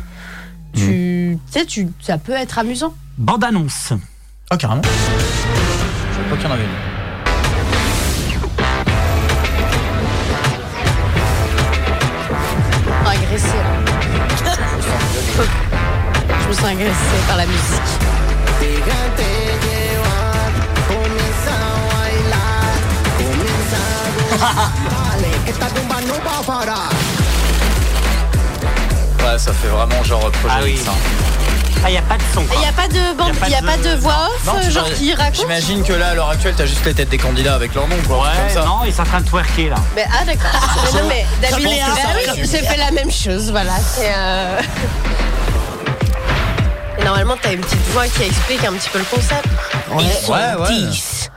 tu, 0.74 1.38
tu 1.50 1.58
sais, 1.58 1.64
tu, 1.64 1.88
ça 2.00 2.18
peut 2.18 2.32
être 2.32 2.58
amusant. 2.58 2.94
Bande 3.18 3.44
annonce. 3.44 3.92
Ah, 4.50 4.56
carrément. 4.58 4.82
Pas 6.32 6.38
qu'il 6.38 6.46
y 6.46 6.50
en 6.50 6.54
avait 6.54 6.64
une. 6.64 6.70
agressé 13.06 13.48
là. 13.48 13.64
Je 16.42 16.48
me 16.48 16.52
sens 16.54 16.64
agressée 16.64 17.22
par 17.28 17.36
la 17.36 17.44
musique. 17.44 17.82
Ouais, 29.18 29.38
ça 29.38 29.52
fait 29.52 29.68
vraiment 29.68 30.02
genre 30.02 30.30
projet 30.30 30.48
Ah 30.48 30.60
oui. 30.62 30.80
Ah, 31.84 31.88
il 31.88 31.92
n'y 31.92 31.98
a 31.98 32.02
pas 32.02 32.16
de 32.16 32.22
son. 32.34 32.42
Il 32.52 32.58
n'y 32.60 32.66
a 32.66 32.72
pas 32.72 32.88
de 32.88 33.16
bande, 33.16 33.34
Y 33.34 33.36
a 33.36 33.40
pas 33.40 33.46
il 33.46 33.52
y 33.52 33.54
a 33.56 33.60
de- 33.60 33.66
pas 33.66 33.76
de 33.76 33.94
voix 34.00 34.28
off, 34.28 34.44
Non, 34.46 34.52
euh, 34.56 34.60
tu 34.64 34.70
genre 34.70 34.84
qui 34.92 35.14
raconte. 35.14 35.34
J'imagine 35.36 35.82
que 35.82 35.92
là, 35.92 36.08
à 36.10 36.14
l'heure 36.14 36.30
actuelle, 36.30 36.54
t'as 36.56 36.66
juste 36.66 36.84
les 36.84 36.94
têtes 36.94 37.08
des 37.08 37.18
candidats 37.18 37.54
avec 37.54 37.74
leur 37.74 37.88
nom, 37.88 37.96
quoi. 38.06 38.18
Ouais, 38.22 38.28
comme 38.36 38.48
ça. 38.62 38.64
non, 38.64 38.80
ils 38.86 38.92
sont 38.94 39.02
en 39.02 39.06
train 39.06 39.20
de 39.20 39.28
twerker 39.28 39.68
là. 39.70 39.76
Mais, 39.96 40.06
ah 40.12 40.24
d'accord. 40.24 40.50
Mais 40.94 41.00
non, 41.00 41.08
mais 41.08 41.26
d'habitude, 41.40 41.80
bah 41.86 42.10
oui, 42.16 42.40
j'ai 42.44 42.58
fait 42.58 42.76
la 42.76 42.90
même 42.92 43.10
chose, 43.10 43.50
voilà. 43.50 43.72
c'est, 43.78 44.12
euh, 44.14 44.60
Et 46.98 47.04
normalement, 47.04 47.34
t'as 47.40 47.52
une 47.52 47.60
petite 47.60 47.80
voix 47.92 48.06
qui 48.06 48.22
explique 48.22 48.64
un 48.64 48.72
petit 48.74 48.90
peu 48.90 48.98
le 48.98 49.04
concept. 49.04 49.46
Ouais, 49.90 50.02
Ils 50.04 50.12
sont 50.26 50.32
ouais, 50.32 50.54
ouais. 50.60 50.68
10. 50.90 51.30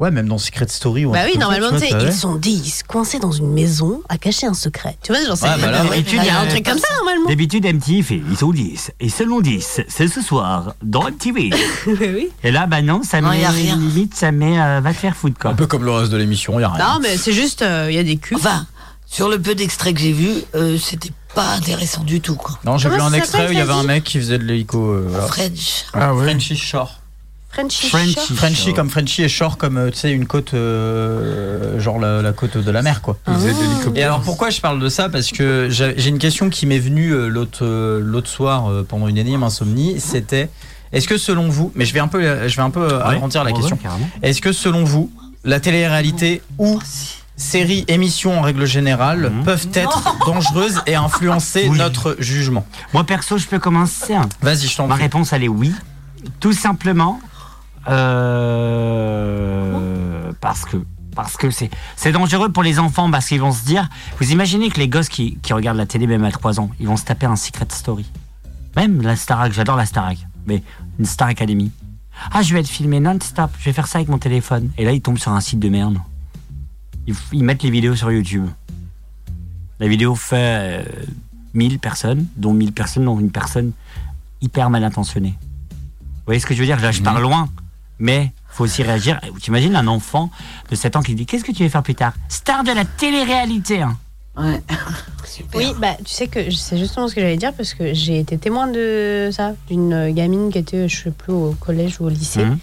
Ouais, 0.00 0.10
même 0.10 0.28
dans 0.28 0.38
Secret 0.38 0.66
Story. 0.68 1.04
ou 1.04 1.12
Bah 1.12 1.20
oui, 1.30 1.38
normalement, 1.38 1.70
tu 1.72 1.78
sais, 1.80 1.90
ils 1.90 2.12
sont 2.12 2.34
10, 2.36 2.84
coincés 2.88 3.18
dans 3.18 3.32
une 3.32 3.52
maison, 3.52 4.00
à 4.08 4.16
cacher 4.16 4.46
un 4.46 4.54
secret. 4.54 4.96
Tu 5.02 5.12
vois, 5.12 5.22
genre, 5.24 5.36
c'est. 5.36 5.44
Bah 5.44 5.56
il 5.96 6.14
y 6.24 6.28
a 6.30 6.40
un 6.40 6.46
truc 6.46 6.64
comme 6.64 6.78
ça, 6.78 6.88
normalement. 6.96 7.28
D'habitude, 7.28 7.66
MTV 7.66 8.02
fait 8.02 8.22
ils 8.30 8.36
sont 8.38 8.50
10. 8.50 8.92
Et 8.98 9.08
selon 9.10 9.40
10, 9.40 9.82
c'est 9.88 10.08
ce 10.08 10.22
soir, 10.22 10.74
dans 10.82 11.02
MTV. 11.08 11.50
oui. 11.86 12.28
Et 12.42 12.50
là, 12.50 12.66
bah 12.66 12.80
non, 12.80 13.02
ça 13.02 13.20
Non, 13.20 13.28
met. 13.30 13.46
rien. 13.46 13.76
Limite, 13.76 14.14
ça 14.14 14.32
met. 14.32 14.58
euh, 14.58 14.80
va 14.80 14.92
te 14.94 14.98
faire 14.98 15.14
foutre 15.14 15.38
quoi. 15.38 15.50
Un 15.50 15.54
peu 15.54 15.66
comme 15.66 15.84
le 15.84 15.90
reste 15.92 16.10
de 16.10 16.16
l'émission, 16.16 16.58
y 16.58 16.64
a 16.64 16.70
rien. 16.70 16.82
Non, 16.84 16.98
mais 17.02 17.18
c'est 17.18 17.32
juste, 17.32 17.60
euh, 17.62 17.88
il 17.90 17.94
y 17.94 17.98
a 17.98 18.02
des 18.02 18.16
culs. 18.16 18.36
Enfin, 18.36 18.66
sur 19.06 19.28
le 19.28 19.38
peu 19.38 19.54
d'extraits 19.54 19.94
que 19.94 20.00
j'ai 20.00 20.12
vu, 20.12 20.30
euh, 20.54 20.78
c'était 20.78 21.12
pas 21.34 21.50
intéressant 21.52 22.04
du 22.04 22.20
tout, 22.22 22.36
quoi. 22.36 22.58
Non, 22.64 22.78
j'ai 22.78 22.88
vu 22.88 23.00
un 23.00 23.12
extrait 23.12 23.48
où 23.48 23.52
il 23.52 23.58
y 23.58 23.60
avait 23.60 23.72
un 23.72 23.82
mec 23.82 24.04
qui 24.04 24.18
faisait 24.18 24.38
de 24.38 24.44
l'hélico. 24.44 24.78
euh. 24.92 25.26
French. 25.26 25.84
Ah 25.92 26.14
ouais. 26.14 26.24
Frenchy 26.24 26.56
Shore. 26.56 26.99
Frenchy. 27.50 27.88
Frenchy. 27.88 28.34
Frenchy 28.34 28.74
comme 28.74 28.88
Frenchy 28.88 29.22
et 29.24 29.28
Shore 29.28 29.58
comme, 29.58 29.76
euh, 29.76 29.90
tu 29.90 29.98
sais, 29.98 30.12
une 30.12 30.26
côte, 30.26 30.54
euh, 30.54 31.80
genre 31.80 31.98
la, 31.98 32.22
la 32.22 32.32
côte 32.32 32.56
de 32.56 32.70
la 32.70 32.80
mer, 32.82 33.02
quoi. 33.02 33.18
L'hélicoptère. 33.26 33.96
Et 33.96 34.02
alors 34.04 34.20
pourquoi 34.22 34.50
je 34.50 34.60
parle 34.60 34.78
de 34.80 34.88
ça? 34.88 35.08
Parce 35.08 35.30
que 35.30 35.68
j'ai 35.70 36.08
une 36.08 36.18
question 36.18 36.48
qui 36.48 36.66
m'est 36.66 36.78
venue 36.78 37.10
euh, 37.12 37.26
l'autre 37.28 37.66
l'autre 38.00 38.28
soir 38.28 38.70
pendant 38.88 39.08
une 39.08 39.18
énième 39.18 39.42
insomnie. 39.42 39.98
C'était 40.00 40.48
est-ce 40.92 41.08
que 41.08 41.18
selon 41.18 41.48
vous, 41.48 41.72
mais 41.74 41.84
je 41.84 41.92
vais 41.94 42.00
un 42.00 42.08
peu, 42.08 42.20
je 42.48 42.56
vais 42.56 42.62
un 42.62 42.70
peu 42.70 42.86
Ouais, 42.86 43.02
agrandir 43.14 43.42
la 43.44 43.52
question. 43.52 43.78
Est-ce 44.22 44.40
que 44.40 44.52
selon 44.52 44.84
vous, 44.84 45.10
la 45.44 45.58
télé-réalité 45.60 46.42
ou 46.58 46.78
séries, 47.36 47.84
émissions 47.88 48.38
en 48.38 48.42
règle 48.42 48.64
générale 48.66 49.30
Mhm. 49.34 49.44
peuvent 49.44 49.68
être 49.74 50.16
dangereuses 50.26 50.82
et 50.86 50.94
influencer 50.94 51.66
Oui. 51.68 51.78
notre 51.78 52.16
jugement? 52.20 52.64
Moi, 52.92 53.04
perso, 53.04 53.38
je 53.38 53.46
peux 53.46 53.58
commencer. 53.58 54.14
Vas-y, 54.42 54.66
je 54.68 54.76
t'en 54.76 54.86
Ma 54.86 54.94
prie. 54.94 55.04
réponse, 55.04 55.32
elle 55.32 55.44
est 55.44 55.48
oui. 55.48 55.72
Tout 56.38 56.52
simplement 56.52 57.18
euh, 57.88 59.70
parce 60.40 60.64
que 60.64 60.76
parce 61.14 61.36
que 61.36 61.50
c'est 61.50 61.70
c'est 61.96 62.12
dangereux 62.12 62.50
pour 62.50 62.62
les 62.62 62.78
enfants 62.78 63.10
parce 63.10 63.26
qu'ils 63.26 63.40
vont 63.40 63.52
se 63.52 63.64
dire. 63.64 63.88
Vous 64.18 64.30
imaginez 64.32 64.70
que 64.70 64.78
les 64.78 64.88
gosses 64.88 65.08
qui, 65.08 65.38
qui 65.42 65.52
regardent 65.52 65.78
la 65.78 65.86
télé 65.86 66.06
même 66.06 66.24
à 66.24 66.30
3 66.30 66.60
ans, 66.60 66.70
ils 66.78 66.86
vont 66.86 66.96
se 66.96 67.04
taper 67.04 67.26
un 67.26 67.36
Secret 67.36 67.66
Story. 67.70 68.06
Même 68.76 69.02
la 69.02 69.16
Starac, 69.16 69.52
j'adore 69.52 69.76
la 69.76 69.86
Starac, 69.86 70.18
mais 70.46 70.62
une 70.98 71.06
Star 71.06 71.28
Academy. 71.28 71.72
Ah, 72.32 72.42
je 72.42 72.52
vais 72.54 72.60
être 72.60 72.68
filmé 72.68 73.00
non-stop, 73.00 73.50
je 73.58 73.64
vais 73.64 73.72
faire 73.72 73.86
ça 73.86 73.98
avec 73.98 74.08
mon 74.08 74.18
téléphone. 74.18 74.70
Et 74.76 74.84
là, 74.84 74.92
ils 74.92 75.00
tombent 75.00 75.18
sur 75.18 75.32
un 75.32 75.40
site 75.40 75.58
de 75.58 75.68
merde. 75.68 75.98
Ils, 77.32 77.42
mettent 77.42 77.62
les 77.62 77.70
vidéos 77.70 77.96
sur 77.96 78.12
YouTube. 78.12 78.46
La 79.80 79.88
vidéo 79.88 80.14
fait 80.14 80.36
euh, 80.36 80.84
1000 81.54 81.78
personnes, 81.78 82.26
dont 82.36 82.52
1000 82.52 82.72
personnes, 82.72 83.04
dont 83.04 83.18
une 83.18 83.30
personne 83.30 83.72
hyper 84.40 84.70
mal 84.70 84.84
intentionnée. 84.84 85.34
Vous 85.40 86.26
voyez 86.26 86.40
ce 86.40 86.46
que 86.46 86.54
je 86.54 86.60
veux 86.60 86.66
dire? 86.66 86.78
Là, 86.80 86.92
je 86.92 87.02
pars 87.02 87.20
loin, 87.20 87.48
mais 88.00 88.32
faut 88.48 88.64
aussi 88.64 88.82
réagir. 88.82 89.20
T'imagines 89.40 89.76
un 89.76 89.86
enfant 89.86 90.30
de 90.70 90.74
7 90.74 90.96
ans 90.96 91.02
qui 91.02 91.14
dit 91.14 91.26
Qu'est-ce 91.26 91.44
que 91.44 91.52
tu 91.52 91.62
veux 91.62 91.68
faire 91.68 91.84
plus 91.84 91.94
tard? 91.94 92.14
Star 92.28 92.64
de 92.64 92.72
la 92.72 92.84
télé-réalité 92.84 93.82
hein. 93.82 93.96
Ouais. 94.36 94.60
Oui, 95.54 95.72
bah 95.78 95.94
tu 96.04 96.12
sais 96.12 96.26
que 96.26 96.50
c'est 96.50 96.76
justement 96.76 97.06
ce 97.08 97.14
que 97.14 97.20
j'allais 97.20 97.36
dire 97.36 97.52
parce 97.54 97.72
que 97.74 97.94
j'ai 97.94 98.18
été 98.18 98.36
témoin 98.36 98.66
de 98.66 99.30
ça, 99.32 99.52
d'une 99.68 100.10
gamine 100.12 100.50
qui 100.50 100.58
était, 100.58 100.88
je 100.88 101.04
sais 101.04 101.10
plus, 101.12 101.32
au 101.32 101.52
collège 101.60 102.00
ou 102.00 102.06
au 102.06 102.08
lycée. 102.08 102.44
Mhm. 102.44 102.58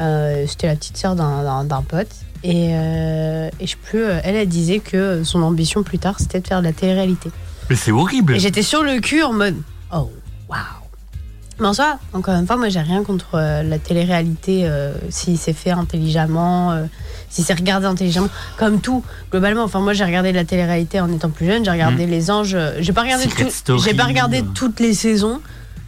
Euh, 0.00 0.44
C'était 0.46 0.66
la 0.66 0.76
petite 0.76 0.96
sœur 0.96 1.14
d'un- 1.16 1.82
pote. 1.88 2.08
Et, 2.42 2.68
euh, 2.74 3.48
et 3.58 3.66
je 3.66 3.70
sais 3.72 3.78
plus, 3.82 4.02
euh, 4.04 4.20
elle, 4.22 4.36
elle 4.36 4.48
disait 4.48 4.80
que 4.80 5.24
son 5.24 5.42
ambition 5.42 5.82
plus 5.82 5.98
tard, 5.98 6.16
c'était 6.18 6.40
de 6.40 6.46
faire 6.46 6.60
de 6.60 6.66
la 6.66 6.72
télé-réalité. 6.74 7.30
Mais 7.70 7.76
c'est 7.76 7.90
horrible 7.92 8.36
Et 8.36 8.38
j'étais 8.38 8.62
sur 8.62 8.82
le 8.82 9.00
cul 9.00 9.22
en 9.22 9.32
mode 9.32 9.56
Oh, 9.92 10.10
waouh 10.48 10.58
Mais 11.60 11.66
en 11.68 11.72
soi, 11.72 11.98
encore 12.12 12.34
une 12.34 12.46
fois, 12.46 12.56
moi 12.56 12.68
j'ai 12.68 12.80
rien 12.80 13.04
contre 13.04 13.34
euh, 13.34 13.62
la 13.62 13.78
télé-réalité 13.78 14.62
euh, 14.64 14.92
si 15.08 15.36
c'est 15.36 15.52
fait 15.52 15.70
intelligemment, 15.70 16.72
euh, 16.72 16.84
si 17.30 17.42
c'est 17.42 17.54
regardé 17.54 17.86
intelligemment, 17.86 18.28
comme 18.56 18.80
tout, 18.80 19.04
globalement. 19.30 19.62
Enfin, 19.62 19.80
moi 19.80 19.92
j'ai 19.92 20.04
regardé 20.04 20.32
la 20.32 20.44
télé-réalité 20.44 21.00
en 21.00 21.10
étant 21.12 21.30
plus 21.30 21.46
jeune, 21.46 21.64
j'ai 21.64 21.70
regardé 21.70 22.06
Les 22.06 22.30
Anges, 22.30 22.56
j'ai 22.80 22.92
pas 22.92 23.02
regardé, 23.02 23.24
tout- 23.44 23.44
j'ai 23.78 23.94
pas 23.94 24.04
regardé 24.08 24.38
toutes 24.54 24.80
les 24.80 24.94
saisons. 24.94 25.40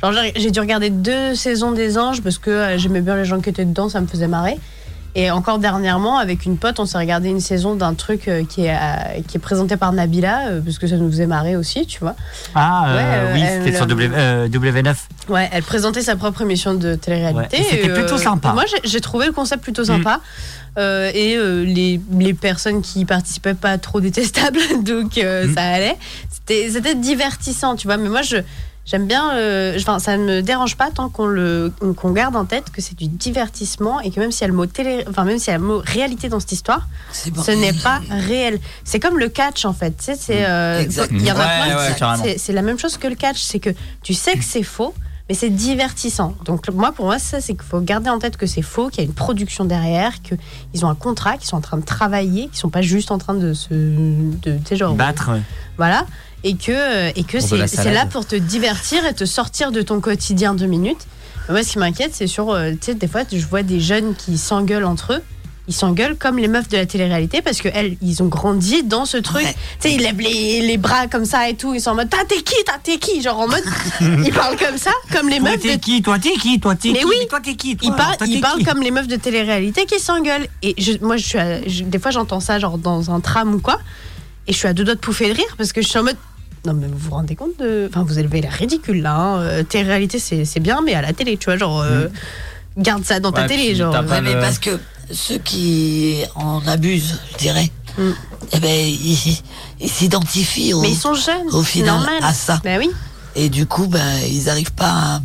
Genre, 0.02 0.12
j'ai 0.12 0.32
j'ai 0.40 0.50
dû 0.50 0.60
regarder 0.60 0.90
deux 0.90 1.34
saisons 1.34 1.72
des 1.72 1.98
Anges 1.98 2.20
parce 2.22 2.38
que 2.38 2.50
euh, 2.50 2.78
j'aimais 2.78 3.00
bien 3.00 3.16
les 3.16 3.24
gens 3.24 3.40
qui 3.40 3.48
étaient 3.50 3.64
dedans, 3.64 3.88
ça 3.88 4.00
me 4.00 4.06
faisait 4.06 4.28
marrer. 4.28 4.58
Et 5.18 5.30
encore 5.30 5.58
dernièrement, 5.58 6.18
avec 6.18 6.44
une 6.44 6.58
pote, 6.58 6.78
on 6.78 6.84
s'est 6.84 6.98
regardé 6.98 7.30
une 7.30 7.40
saison 7.40 7.74
d'un 7.74 7.94
truc 7.94 8.28
euh, 8.28 8.44
qui, 8.44 8.66
est, 8.66 8.74
euh, 8.74 9.22
qui 9.26 9.38
est 9.38 9.40
présenté 9.40 9.78
par 9.78 9.90
Nabila, 9.92 10.48
euh, 10.48 10.60
parce 10.60 10.78
que 10.78 10.86
ça 10.86 10.96
nous 10.96 11.10
faisait 11.10 11.26
marrer 11.26 11.56
aussi, 11.56 11.86
tu 11.86 12.00
vois. 12.00 12.14
Ah, 12.54 12.92
Ouais, 12.94 13.02
euh, 13.02 13.32
oui, 13.34 13.40
c'était 13.64 13.74
sur 13.74 13.84
euh, 13.84 13.88
W, 13.88 14.10
euh, 14.14 14.48
W9. 14.48 14.94
Ouais, 15.30 15.48
elle 15.52 15.62
présentait 15.62 16.02
sa 16.02 16.16
propre 16.16 16.42
émission 16.42 16.74
de 16.74 16.94
télé-réalité. 16.96 17.56
Ouais, 17.56 17.64
c'était 17.70 17.88
plutôt 17.94 18.18
sympa. 18.18 18.52
Moi, 18.52 18.64
j'ai- 18.84 19.00
trouvé 19.00 19.24
le 19.24 19.32
concept 19.32 19.62
plutôt 19.62 19.84
sympa. 19.84 20.20
Euh, 20.78 21.10
et 21.14 21.36
euh, 21.38 21.64
les, 21.64 21.98
les 22.12 22.34
personnes 22.34 22.82
qui 22.82 23.00
y 23.00 23.04
participaient 23.06 23.54
pas 23.54 23.78
trop 23.78 24.02
détestables, 24.02 24.58
donc 24.84 25.16
euh, 25.16 25.46
Mm. 25.46 25.54
ça 25.54 25.62
allait. 25.62 25.96
C'était 26.28 26.68
c'était 26.70 26.94
divertissant, 26.94 27.76
tu 27.76 27.86
vois. 27.86 27.96
Mais 27.96 28.10
moi, 28.10 28.20
je 28.20 28.36
J'aime 28.86 29.06
bien, 29.08 29.34
euh, 29.34 29.76
enfin, 29.80 29.98
ça 29.98 30.16
ne 30.16 30.24
me 30.24 30.42
dérange 30.42 30.76
pas 30.76 30.90
tant 30.92 31.08
qu'on 31.08 31.26
le, 31.26 31.72
qu'on 31.96 32.12
garde 32.12 32.36
en 32.36 32.44
tête 32.44 32.70
que 32.70 32.80
c'est 32.80 32.96
du 32.96 33.08
divertissement 33.08 34.00
et 34.00 34.12
que 34.12 34.20
même 34.20 34.30
s'il 34.30 34.42
y 34.42 34.44
a 34.44 34.48
le 34.48 34.54
mot 34.54 34.66
télé, 34.66 35.04
enfin 35.10 35.24
même 35.24 35.40
s'il 35.40 35.50
y 35.50 35.54
a 35.54 35.58
le 35.58 35.64
mot 35.64 35.82
réalité 35.84 36.28
dans 36.28 36.38
cette 36.38 36.52
histoire, 36.52 36.86
ce 37.12 37.50
n'est 37.50 37.72
pas 37.72 38.00
réel. 38.08 38.60
C'est 38.84 39.00
comme 39.00 39.18
le 39.18 39.28
catch 39.28 39.64
en 39.64 39.72
fait. 39.72 39.96
Tu 39.96 40.04
sais, 40.04 40.14
c'est, 40.14 40.46
euh, 40.46 40.84
Ouais, 40.84 42.24
ouais, 42.24 42.52
la 42.52 42.62
même 42.62 42.78
chose 42.78 42.96
que 42.96 43.08
le 43.08 43.16
catch, 43.16 43.40
c'est 43.40 43.58
que 43.58 43.70
tu 44.02 44.14
sais 44.14 44.34
que 44.34 44.44
c'est 44.44 44.62
faux. 44.62 44.94
Mais 45.28 45.34
c'est 45.34 45.50
divertissant. 45.50 46.36
Donc 46.44 46.68
moi, 46.68 46.92
pour 46.92 47.06
moi, 47.06 47.18
ça, 47.18 47.40
c'est 47.40 47.54
qu'il 47.54 47.64
faut 47.64 47.80
garder 47.80 48.08
en 48.08 48.20
tête 48.20 48.36
que 48.36 48.46
c'est 48.46 48.62
faux, 48.62 48.90
qu'il 48.90 49.02
y 49.02 49.06
a 49.06 49.08
une 49.08 49.12
production 49.14 49.64
derrière, 49.64 50.12
qu'ils 50.22 50.86
ont 50.86 50.88
un 50.88 50.94
contrat, 50.94 51.36
qu'ils 51.36 51.48
sont 51.48 51.56
en 51.56 51.60
train 51.60 51.78
de 51.78 51.84
travailler, 51.84 52.46
qu'ils 52.46 52.58
sont 52.58 52.68
pas 52.70 52.80
juste 52.80 53.10
en 53.10 53.18
train 53.18 53.34
de 53.34 53.52
se, 53.52 53.74
de, 53.74 54.56
tu 54.58 54.60
sais, 54.64 54.76
genre, 54.76 54.94
Battre, 54.94 55.32
ouais. 55.32 55.42
voilà. 55.78 56.06
Et 56.48 56.54
que, 56.56 57.08
et 57.18 57.24
que 57.24 57.40
c'est 57.40 57.90
là 57.92 58.06
pour 58.06 58.24
te 58.24 58.36
divertir 58.36 59.04
et 59.04 59.12
te 59.14 59.24
sortir 59.24 59.72
de 59.72 59.82
ton 59.82 60.00
quotidien 60.00 60.54
deux 60.54 60.66
minutes. 60.66 61.00
Mais 61.48 61.54
moi, 61.54 61.62
ce 61.64 61.72
qui 61.72 61.78
m'inquiète, 61.80 62.12
c'est 62.14 62.28
sur, 62.28 62.50
euh, 62.52 62.70
tu 62.72 62.78
sais, 62.82 62.94
des 62.94 63.08
fois, 63.08 63.22
je 63.30 63.44
vois 63.46 63.64
des 63.64 63.80
jeunes 63.80 64.14
qui 64.14 64.38
s'engueulent 64.38 64.84
entre 64.84 65.14
eux. 65.14 65.22
Ils 65.68 65.74
s'engueulent 65.74 66.14
comme 66.16 66.38
les 66.38 66.46
meufs 66.46 66.68
de 66.68 66.76
la 66.76 66.86
télé-réalité 66.86 67.42
parce 67.42 67.60
que 67.60 67.68
elles, 67.74 67.96
ils 68.00 68.22
ont 68.22 68.26
grandi 68.28 68.84
dans 68.84 69.04
ce 69.06 69.16
truc. 69.16 69.42
Tu 69.42 69.88
sais, 69.88 69.92
ils 69.94 70.00
lèvent 70.00 70.20
les, 70.20 70.60
les 70.60 70.76
bras 70.76 71.08
comme 71.08 71.24
ça 71.24 71.48
et 71.48 71.54
tout. 71.56 71.74
Ils 71.74 71.80
sont 71.80 71.90
en 71.90 71.94
mode 71.96 72.08
T'as 72.10 72.24
t'es 72.24 72.40
qui? 72.42 72.54
T'as 72.64 72.78
t'es 72.80 72.98
qui? 72.98 73.20
Genre 73.20 73.36
en 73.40 73.48
mode. 73.48 73.64
ils 74.24 74.32
parlent 74.32 74.56
comme 74.56 74.78
ça, 74.78 74.92
comme 75.12 75.28
les 75.28 75.38
Toi, 75.40 75.50
meufs. 75.50 75.60
t'es 75.62 75.76
de- 75.76 75.80
qui? 75.82 76.00
Toi, 76.02 76.20
t'es 76.20 76.34
qui? 76.34 76.60
Toi, 76.60 76.76
t'es 76.76 76.90
mais 76.92 77.00
qui? 77.00 77.04
oui, 77.06 77.16
Mais 77.18 77.26
toi, 77.26 77.40
t'es 77.40 77.56
qui 77.56 77.72
ils 77.72 77.76
Toi, 77.78 77.96
parlent, 77.96 78.16
toi, 78.16 78.26
ils 78.28 78.40
parlent 78.40 78.64
comme 78.64 78.80
les 78.80 78.92
meufs 78.92 79.08
de 79.08 79.16
télé-réalité 79.16 79.84
qui 79.86 79.98
s'engueulent. 79.98 80.46
Et 80.62 80.76
je- 80.80 81.04
moi, 81.04 81.16
je 81.16 81.24
suis 81.26 81.38
à- 81.38 81.66
je- 81.68 81.82
des 81.82 81.98
fois, 81.98 82.12
j'entends 82.12 82.38
ça 82.38 82.60
genre 82.60 82.78
dans 82.78 83.10
un 83.10 83.18
tram 83.18 83.52
ou 83.54 83.58
quoi, 83.58 83.80
et 84.46 84.52
je 84.52 84.58
suis 84.58 84.68
à 84.68 84.72
deux 84.72 84.84
doigts 84.84 84.94
de 84.94 85.00
pouffer 85.00 85.28
de 85.30 85.34
rire 85.34 85.56
parce 85.58 85.72
que 85.72 85.82
je 85.82 85.88
suis 85.88 85.98
en 85.98 86.04
mode. 86.04 86.16
Non, 86.66 86.74
mais 86.74 86.86
vous 86.88 86.98
vous 86.98 87.10
rendez 87.12 87.34
compte 87.36 87.58
de. 87.58 87.86
Enfin, 87.88 88.02
vous 88.06 88.18
élevez 88.18 88.40
l'air 88.42 88.52
ridicule 88.52 89.00
là. 89.02 89.14
Hein. 89.14 89.40
Euh, 89.40 89.62
Télé-réalité, 89.62 90.18
c'est 90.18 90.44
c'est 90.44 90.60
bien, 90.60 90.80
mais 90.84 90.94
à 90.94 91.00
la 91.02 91.12
télé, 91.12 91.36
tu 91.36 91.44
vois, 91.46 91.56
genre. 91.56 91.80
euh, 91.80 92.08
Garde 92.76 93.04
ça 93.04 93.20
dans 93.20 93.32
ta 93.32 93.46
télé, 93.46 93.74
genre. 93.74 93.94
Ouais, 93.94 94.20
mais 94.20 94.34
le- 94.34 94.40
parce 94.40 94.58
que 94.58 94.78
ceux 95.10 95.38
qui 95.38 96.16
en 96.34 96.60
abusent, 96.66 97.18
je 97.32 97.38
dirais, 97.38 97.70
eh 98.52 98.58
ben, 98.60 98.68
ils 98.86 99.38
ils 99.80 99.88
s'identifient 99.90 100.74
au, 100.74 100.82
Mais 100.82 100.90
ils 100.90 100.96
sont 100.96 101.14
jeunes, 101.14 101.48
au 101.52 101.62
final 101.62 101.94
normal. 101.96 102.14
à 102.22 102.34
ça. 102.34 102.60
Ben 102.64 102.78
oui. 102.78 102.90
Et 103.34 103.48
du 103.48 103.64
coup, 103.66 103.86
ben, 103.86 104.02
ils 104.28 104.44
n'arrivent 104.44 104.72
pas 104.74 104.90
à, 104.90 105.20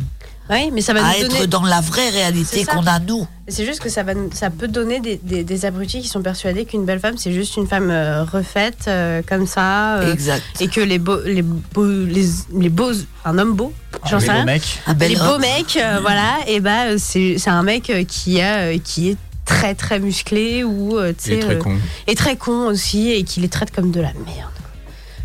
Oui, 0.52 0.70
mais 0.72 0.80
ça 0.82 0.92
va 0.92 1.04
à 1.04 1.12
nous 1.18 1.24
être 1.24 1.30
donner- 1.32 1.46
dans 1.46 1.62
la 1.64 1.80
vraie 1.80 2.10
réalité 2.10 2.64
qu'on 2.64 2.86
a 2.86 2.98
nous. 3.00 3.26
C'est 3.48 3.64
juste 3.66 3.80
que 3.80 3.88
ça, 3.88 4.02
va, 4.02 4.12
ça 4.32 4.50
peut 4.50 4.68
donner 4.68 5.00
des, 5.00 5.16
des, 5.22 5.42
des 5.44 5.64
abrutis 5.64 6.00
qui 6.02 6.08
sont 6.08 6.22
persuadés 6.22 6.64
qu'une 6.64 6.84
belle 6.84 7.00
femme, 7.00 7.16
c'est 7.16 7.32
juste 7.32 7.56
une 7.56 7.66
femme 7.66 7.90
euh, 7.90 8.22
refaite, 8.24 8.84
euh, 8.88 9.22
comme 9.26 9.46
ça. 9.46 9.96
euh, 10.00 10.12
Exact. 10.12 10.42
Et 10.60 10.68
que 10.68 10.80
les 10.80 10.98
beaux, 10.98 11.20
les 11.24 11.42
beaux, 11.42 11.86
les, 11.86 12.26
les 12.58 12.68
beaux, 12.68 12.92
un 13.24 13.38
homme 13.38 13.54
beau, 13.54 13.72
j'en 14.08 14.18
les 14.18 14.22
sais 14.22 14.28
beaux 14.28 14.32
rien. 14.34 14.44
mecs. 14.44 14.78
Un 14.86 14.94
bel 14.94 15.10
les 15.10 15.16
beaux 15.16 15.38
mecs, 15.38 15.76
euh, 15.76 15.98
voilà, 16.02 16.38
et 16.46 16.60
bah, 16.60 16.98
c'est 16.98 17.36
c'est 17.38 17.50
un 17.50 17.62
mec 17.62 17.90
qui, 18.06 18.40
a, 18.40 18.76
qui 18.78 19.10
est 19.10 19.16
très 19.44 19.74
très 19.74 19.98
musclé 19.98 20.62
ou 20.64 20.98
tu 21.22 21.38
très 21.40 21.56
euh, 21.56 21.58
con. 21.58 21.76
et 22.06 22.14
très 22.14 22.36
con 22.36 22.66
aussi 22.66 23.10
et 23.10 23.24
qui 23.24 23.40
les 23.40 23.48
traite 23.48 23.70
comme 23.74 23.90
de 23.90 24.00
la 24.00 24.12
merde. 24.12 24.50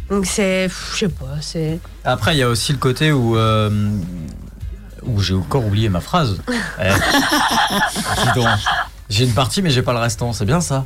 Donc 0.10 0.26
c'est, 0.26 0.70
je 0.94 0.98
sais 1.00 1.10
pas, 1.10 1.36
c'est. 1.42 1.80
Après, 2.06 2.34
il 2.36 2.40
y 2.40 2.44
a 2.44 2.50
aussi 2.50 2.72
le 2.72 2.78
côté 2.78 3.12
où. 3.12 3.36
Euh, 5.08 5.12
où 5.14 5.22
j'ai 5.22 5.34
encore 5.36 5.66
oublié 5.66 5.90
ma 5.90 6.02
phrase. 6.02 6.38
Eh, 6.82 6.90
dis 8.24 8.32
donc. 8.36 8.48
J'ai 9.10 9.24
une 9.24 9.32
partie, 9.34 9.62
mais 9.62 9.70
j'ai 9.70 9.82
pas 9.84 9.94
le 9.94 10.00
restant. 10.00 10.34
C'est 10.34 10.44
bien 10.44 10.60
ça. 10.60 10.86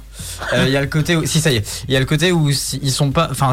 Euh, 0.54 0.66
Il 0.68 0.72
y 0.72 0.78
a 0.78 0.82
le 0.82 0.86
côté 0.88 1.16
où, 1.16 1.26
si 1.26 1.42
ça 1.42 1.52
y 1.52 1.56
est, 1.56 1.84
il 1.88 1.94
y 1.94 1.98
a 1.98 2.00
le 2.00 2.06
côté 2.06 2.32
où 2.32 2.52
si- 2.52 2.80
ils 2.84 2.92
sont 2.92 3.10
pas. 3.12 3.28
Enfin, 3.32 3.52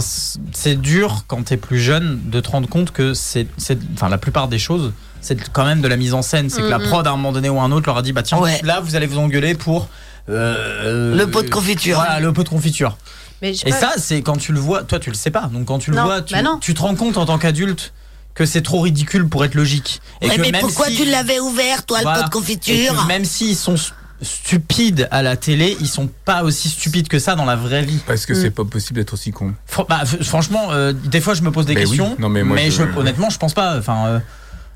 c'est 0.53 0.75
dur 0.79 1.25
quand 1.27 1.43
t'es 1.43 1.57
plus 1.57 1.81
jeune 1.81 2.21
de 2.27 2.39
te 2.41 2.51
rendre 2.51 2.69
compte 2.69 2.91
que 2.93 3.15
c'est, 3.15 3.47
enfin, 3.95 4.11
la 4.11 4.19
plupart 4.19 4.47
des 4.49 4.59
choses, 4.59 4.93
c'est 5.23 5.51
quand 5.53 5.65
même 5.65 5.81
de 5.81 5.89
la 5.89 5.97
mise 5.97 6.13
en 6.13 6.21
scène. 6.21 6.51
C'est 6.51 6.61
que 6.61 6.67
la 6.67 6.79
Mhm. 6.79 6.89
prod 6.89 7.07
à 7.07 7.11
un 7.11 7.17
moment 7.17 7.33
donné 7.33 7.49
ou 7.49 7.59
un 7.61 7.73
autre 7.73 7.87
leur 7.87 7.97
a 7.97 8.03
dit, 8.03 8.13
bah 8.13 8.23
tiens, 8.23 8.39
Ouais. 8.41 8.61
là 8.63 8.81
vous 8.81 8.95
allez 8.95 9.07
vous 9.07 9.19
engueuler 9.19 9.55
pour 9.55 9.89
euh, 10.29 11.17
Le 11.17 11.27
pot 11.31 11.43
de 11.43 11.49
confiture. 11.49 11.97
Voilà, 11.97 12.21
le 12.21 12.31
pot 12.35 12.43
de 12.45 12.51
confiture. 12.51 12.99
Mais 13.41 13.55
Et 13.65 13.71
pas- 13.71 13.77
ça, 13.77 13.93
c'est 13.97 14.21
quand 14.21 14.37
tu 14.37 14.53
le 14.53 14.61
vois, 14.61 14.83
toi 14.83 14.99
tu 14.99 15.09
le 15.09 15.17
sais 15.17 15.31
pas. 15.31 15.49
Donc 15.51 15.65
quand 15.65 15.79
tu 15.79 15.91
le 15.93 15.97
Non, 15.97 16.05
vois, 16.05 16.21
tu, 16.21 16.35
bah 16.35 16.43
tu 16.61 16.75
te 16.75 16.83
rends 16.83 16.95
compte 16.95 17.17
en 17.17 17.25
tant 17.25 17.39
qu'adulte 17.39 17.95
que 18.39 18.47
c'est 18.47 18.63
trop 18.63 18.81
ridicule 18.81 19.29
pour 19.29 19.45
être 19.45 19.57
logique. 19.57 20.01
Et 20.23 20.29
Ouais, 20.29 20.37
que 20.37 20.41
mais 20.41 20.53
même 20.53 20.61
pourquoi 20.61 20.87
si- 20.87 20.95
tu 20.97 21.05
l'avais 21.05 21.41
ouvert, 21.41 21.85
toi, 21.85 21.99
Voilà. 22.03 22.19
le 22.19 22.23
pot 22.23 22.29
de 22.29 22.33
confiture 22.35 23.03
que 23.03 23.09
même 23.09 23.25
s'ils 23.25 23.57
sont 23.57 23.77
stu- 23.77 23.93
stupides 24.23 25.09
à 25.11 25.23
la 25.23 25.37
télé, 25.37 25.77
ils 25.81 25.89
sont 25.89 26.09
pas 26.25 26.43
aussi 26.45 26.69
stupides 26.69 27.09
que 27.09 27.19
ça 27.19 27.35
dans 27.35 27.45
la 27.45 27.57
vraie 27.57 27.83
vie. 27.83 27.99
Parce 28.07 28.27
que 28.27 28.35
c'est 28.35 28.51
pas 28.51 28.65
possible 28.65 29.01
d'être 29.01 29.13
aussi 29.13 29.33
con. 29.33 29.55
Fr- 29.71 29.87
bah, 29.89 30.03
franchement, 30.23 30.69
euh, 30.71 30.93
des 30.93 31.21
fois 31.21 31.35
je 31.35 31.43
me 31.43 31.51
pose 31.51 31.67
des 31.67 31.75
oui. 31.75 31.81
questions, 31.81 32.15
Non, 32.19 32.29
mais 32.29 32.43
moi, 32.45 32.57
je- 32.59 32.71
je- 32.71 32.83
honnêtement 32.99 33.29
je 33.31 33.39
pense 33.39 33.55
pas. 33.55 33.77
Enfin, 33.79 34.21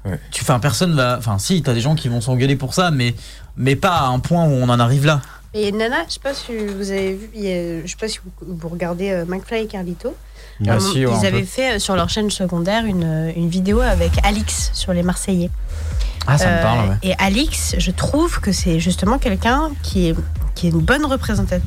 euh, 0.06 0.16
tu, 0.32 0.42
enfin 0.42 0.58
personne 0.58 0.94
va. 0.94 1.16
Enfin, 1.18 1.38
si, 1.38 1.62
t'as 1.62 1.72
des 1.74 1.80
gens 1.80 1.94
qui 1.94 2.08
vont 2.08 2.20
s'engueuler 2.20 2.56
pour 2.56 2.74
ça, 2.74 2.90
mais 2.90 3.14
mais 3.56 3.76
pas 3.76 3.92
à 3.98 4.06
un 4.06 4.18
point 4.18 4.44
où 4.44 4.50
on 4.52 4.68
en 4.68 4.80
arrive 4.80 5.06
là. 5.06 5.20
Et 5.54 5.70
Nana, 5.70 5.98
je 6.08 6.14
sais 6.14 6.20
pas 6.20 6.34
si 6.34 6.50
vous 6.56 6.90
avez 6.90 7.12
vu, 7.14 7.28
je 7.34 7.88
sais 7.90 7.96
pas 8.00 8.08
si 8.08 8.18
vous, 8.24 8.56
vous 8.56 8.68
regardez 8.68 9.10
euh, 9.10 9.24
McFly 9.26 9.62
et 9.62 9.66
Carlito. 9.66 10.16
Ah, 10.68 10.78
si, 10.80 11.00
ils 11.00 11.26
avaient 11.26 11.42
fait 11.44 11.76
euh, 11.76 11.78
sur 11.78 11.96
leur 11.96 12.08
chaîne 12.08 12.30
secondaire 12.30 12.84
une, 12.84 13.04
euh, 13.04 13.32
une 13.36 13.48
vidéo 13.48 13.80
avec 13.80 14.12
Alix 14.24 14.70
sur 14.74 14.92
les 14.92 15.02
Marseillais. 15.02 15.50
Ah, 16.26 16.38
ça 16.38 16.46
me 16.46 16.52
Euh, 16.58 16.62
parle, 16.62 16.88
ouais. 16.90 16.96
Et 17.02 17.14
Alix, 17.18 17.74
je 17.78 17.90
trouve 17.90 18.40
que 18.40 18.52
c'est 18.52 18.78
justement 18.78 19.18
quelqu'un 19.18 19.70
qui 19.82 20.08
est, 20.08 20.14
qui 20.54 20.68
est 20.68 20.70
une 20.70 20.80
bonne 20.80 21.04
représentative. 21.04 21.64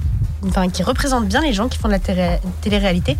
Enfin, 0.48 0.70
qui 0.70 0.84
représente 0.84 1.26
bien 1.28 1.41
les 1.41 1.53
gens 1.53 1.68
qui 1.68 1.78
font 1.80 1.88
de 1.88 1.94
la 1.94 1.99
télé- 1.99 2.38
télé-réalité. 2.62 3.18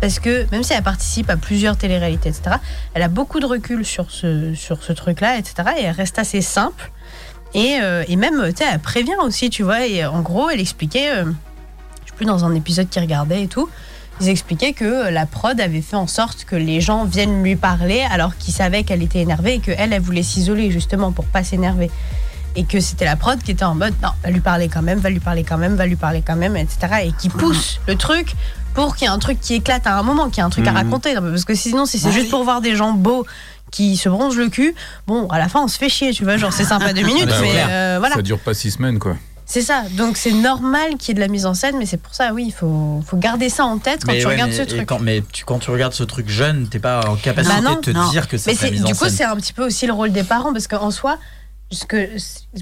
Parce 0.00 0.20
que 0.20 0.46
même 0.52 0.62
si 0.62 0.72
elle 0.74 0.82
participe 0.82 1.28
à 1.28 1.36
plusieurs 1.36 1.76
téléréalités, 1.76 2.28
etc., 2.28 2.56
elle 2.94 3.02
a 3.02 3.08
beaucoup 3.08 3.40
de 3.40 3.46
recul 3.46 3.84
sur 3.84 4.10
ce, 4.12 4.54
sur 4.54 4.82
ce 4.82 4.92
truc-là, 4.92 5.38
etc. 5.38 5.54
Et 5.78 5.82
elle 5.84 5.90
reste 5.94 6.18
assez 6.20 6.40
simple. 6.40 6.90
Et, 7.52 7.78
euh, 7.82 8.04
et 8.06 8.14
même, 8.16 8.44
tu 8.50 8.58
sais, 8.62 8.70
elle 8.72 8.78
prévient 8.78 9.16
aussi, 9.22 9.50
tu 9.50 9.64
vois. 9.64 9.86
Et 9.88 10.06
en 10.06 10.20
gros, 10.20 10.48
elle 10.50 10.60
expliquait, 10.60 11.10
euh, 11.16 11.24
je 12.04 12.10
sais 12.10 12.16
plus, 12.16 12.26
dans 12.26 12.44
un 12.44 12.54
épisode 12.54 12.88
qui 12.88 13.00
regardait 13.00 13.42
et 13.42 13.48
tout, 13.48 13.68
ils 14.20 14.28
expliquaient 14.28 14.72
que 14.72 15.10
la 15.10 15.26
prod 15.26 15.60
avait 15.60 15.80
fait 15.82 15.96
en 15.96 16.06
sorte 16.06 16.44
que 16.44 16.56
les 16.56 16.80
gens 16.80 17.04
viennent 17.04 17.42
lui 17.42 17.56
parler 17.56 18.04
alors 18.10 18.36
qu'ils 18.36 18.54
savaient 18.54 18.82
qu'elle 18.82 19.02
était 19.02 19.20
énervée 19.20 19.54
et 19.54 19.58
qu'elle, 19.60 19.92
elle 19.92 20.00
voulait 20.00 20.22
s'isoler 20.22 20.70
justement 20.70 21.12
pour 21.12 21.24
pas 21.24 21.44
s'énerver. 21.44 21.90
Et 22.56 22.64
que 22.64 22.80
c'était 22.80 23.04
la 23.04 23.14
prod 23.14 23.40
qui 23.40 23.52
était 23.52 23.64
en 23.64 23.74
mode 23.76 23.94
non, 24.02 24.08
va 24.24 24.30
lui 24.30 24.40
parler 24.40 24.68
quand 24.68 24.82
même, 24.82 24.98
va 24.98 25.10
lui 25.10 25.20
parler 25.20 25.44
quand 25.44 25.58
même, 25.58 25.76
va 25.76 25.86
lui 25.86 25.94
parler 25.96 26.22
quand 26.26 26.34
même, 26.34 26.56
etc. 26.56 26.78
Et 27.04 27.12
qui 27.12 27.28
pousse 27.28 27.78
le 27.86 27.94
truc 27.94 28.32
pour 28.74 28.96
qu'il 28.96 29.06
y 29.06 29.10
ait 29.10 29.14
un 29.14 29.18
truc 29.18 29.38
qui 29.40 29.54
éclate 29.54 29.86
à 29.86 29.96
un 29.96 30.02
moment, 30.02 30.26
qu'il 30.28 30.38
y 30.38 30.40
ait 30.40 30.44
un 30.46 30.50
truc 30.50 30.66
à 30.66 30.70
Mhm. 30.72 30.76
raconter. 30.78 31.14
Parce 31.14 31.44
que 31.44 31.54
sinon, 31.54 31.86
si 31.86 31.98
c'est 31.98 32.10
juste 32.10 32.30
pour 32.30 32.42
voir 32.44 32.60
des 32.60 32.74
gens 32.74 32.92
beaux 32.92 33.24
qui 33.70 33.96
se 33.96 34.08
bronzent 34.08 34.36
le 34.36 34.48
cul, 34.48 34.74
bon, 35.06 35.28
à 35.28 35.38
la 35.38 35.48
fin, 35.48 35.62
on 35.62 35.68
se 35.68 35.78
fait 35.78 35.88
chier, 35.90 36.12
tu 36.12 36.24
vois. 36.24 36.36
Genre, 36.38 36.52
c'est 36.52 36.64
sympa 36.64 36.92
deux 36.92 37.02
minutes, 37.06 37.26
Bah, 37.28 37.36
mais 37.42 37.52
ouais. 37.52 37.64
euh, 37.68 37.96
voilà. 38.00 38.16
Ça 38.16 38.22
dure 38.22 38.38
pas 38.40 38.54
six 38.54 38.72
semaines, 38.72 38.98
quoi. 38.98 39.16
C'est 39.50 39.62
ça. 39.62 39.84
Donc, 39.96 40.18
c'est 40.18 40.30
normal 40.32 40.96
qu'il 40.98 41.08
y 41.08 41.10
ait 41.12 41.14
de 41.14 41.20
la 41.20 41.28
mise 41.28 41.46
en 41.46 41.54
scène, 41.54 41.76
mais 41.78 41.86
c'est 41.86 41.96
pour 41.96 42.14
ça, 42.14 42.34
oui, 42.34 42.44
il 42.48 42.52
faut, 42.52 43.02
faut 43.06 43.16
garder 43.16 43.48
ça 43.48 43.64
en 43.64 43.78
tête 43.78 44.04
quand 44.04 44.12
Mais 44.12 44.18
tu 44.20 44.26
ouais, 44.26 44.32
regardes 44.34 44.50
mais- 44.50 44.56
ce 44.56 44.62
truc. 44.62 44.86
Quand, 44.86 44.98
mais 45.00 45.22
tu, 45.32 45.46
quand 45.46 45.58
tu 45.58 45.70
regardes 45.70 45.94
ce 45.94 46.04
truc 46.04 46.28
jeune, 46.28 46.68
t'es 46.68 46.78
pas 46.78 47.00
en 47.08 47.16
capacité 47.16 47.54
Bah 47.56 47.62
non, 47.62 47.76
de 47.76 47.80
te 47.80 47.90
non. 47.90 48.10
dire 48.10 48.28
que 48.28 48.36
c'est 48.36 48.60
la 48.62 48.70
mise 48.70 48.82
en 48.84 48.86
du 48.88 48.94
coup, 48.94 49.08
c'est 49.08 49.24
un 49.24 49.34
petit 49.36 49.54
peu 49.54 49.64
aussi 49.64 49.86
le 49.86 49.94
rôle 49.94 50.12
des 50.12 50.22
parents, 50.22 50.52
parce 50.52 50.66
qu'en 50.68 50.90
soi, 50.90 51.16
que- 51.88 52.10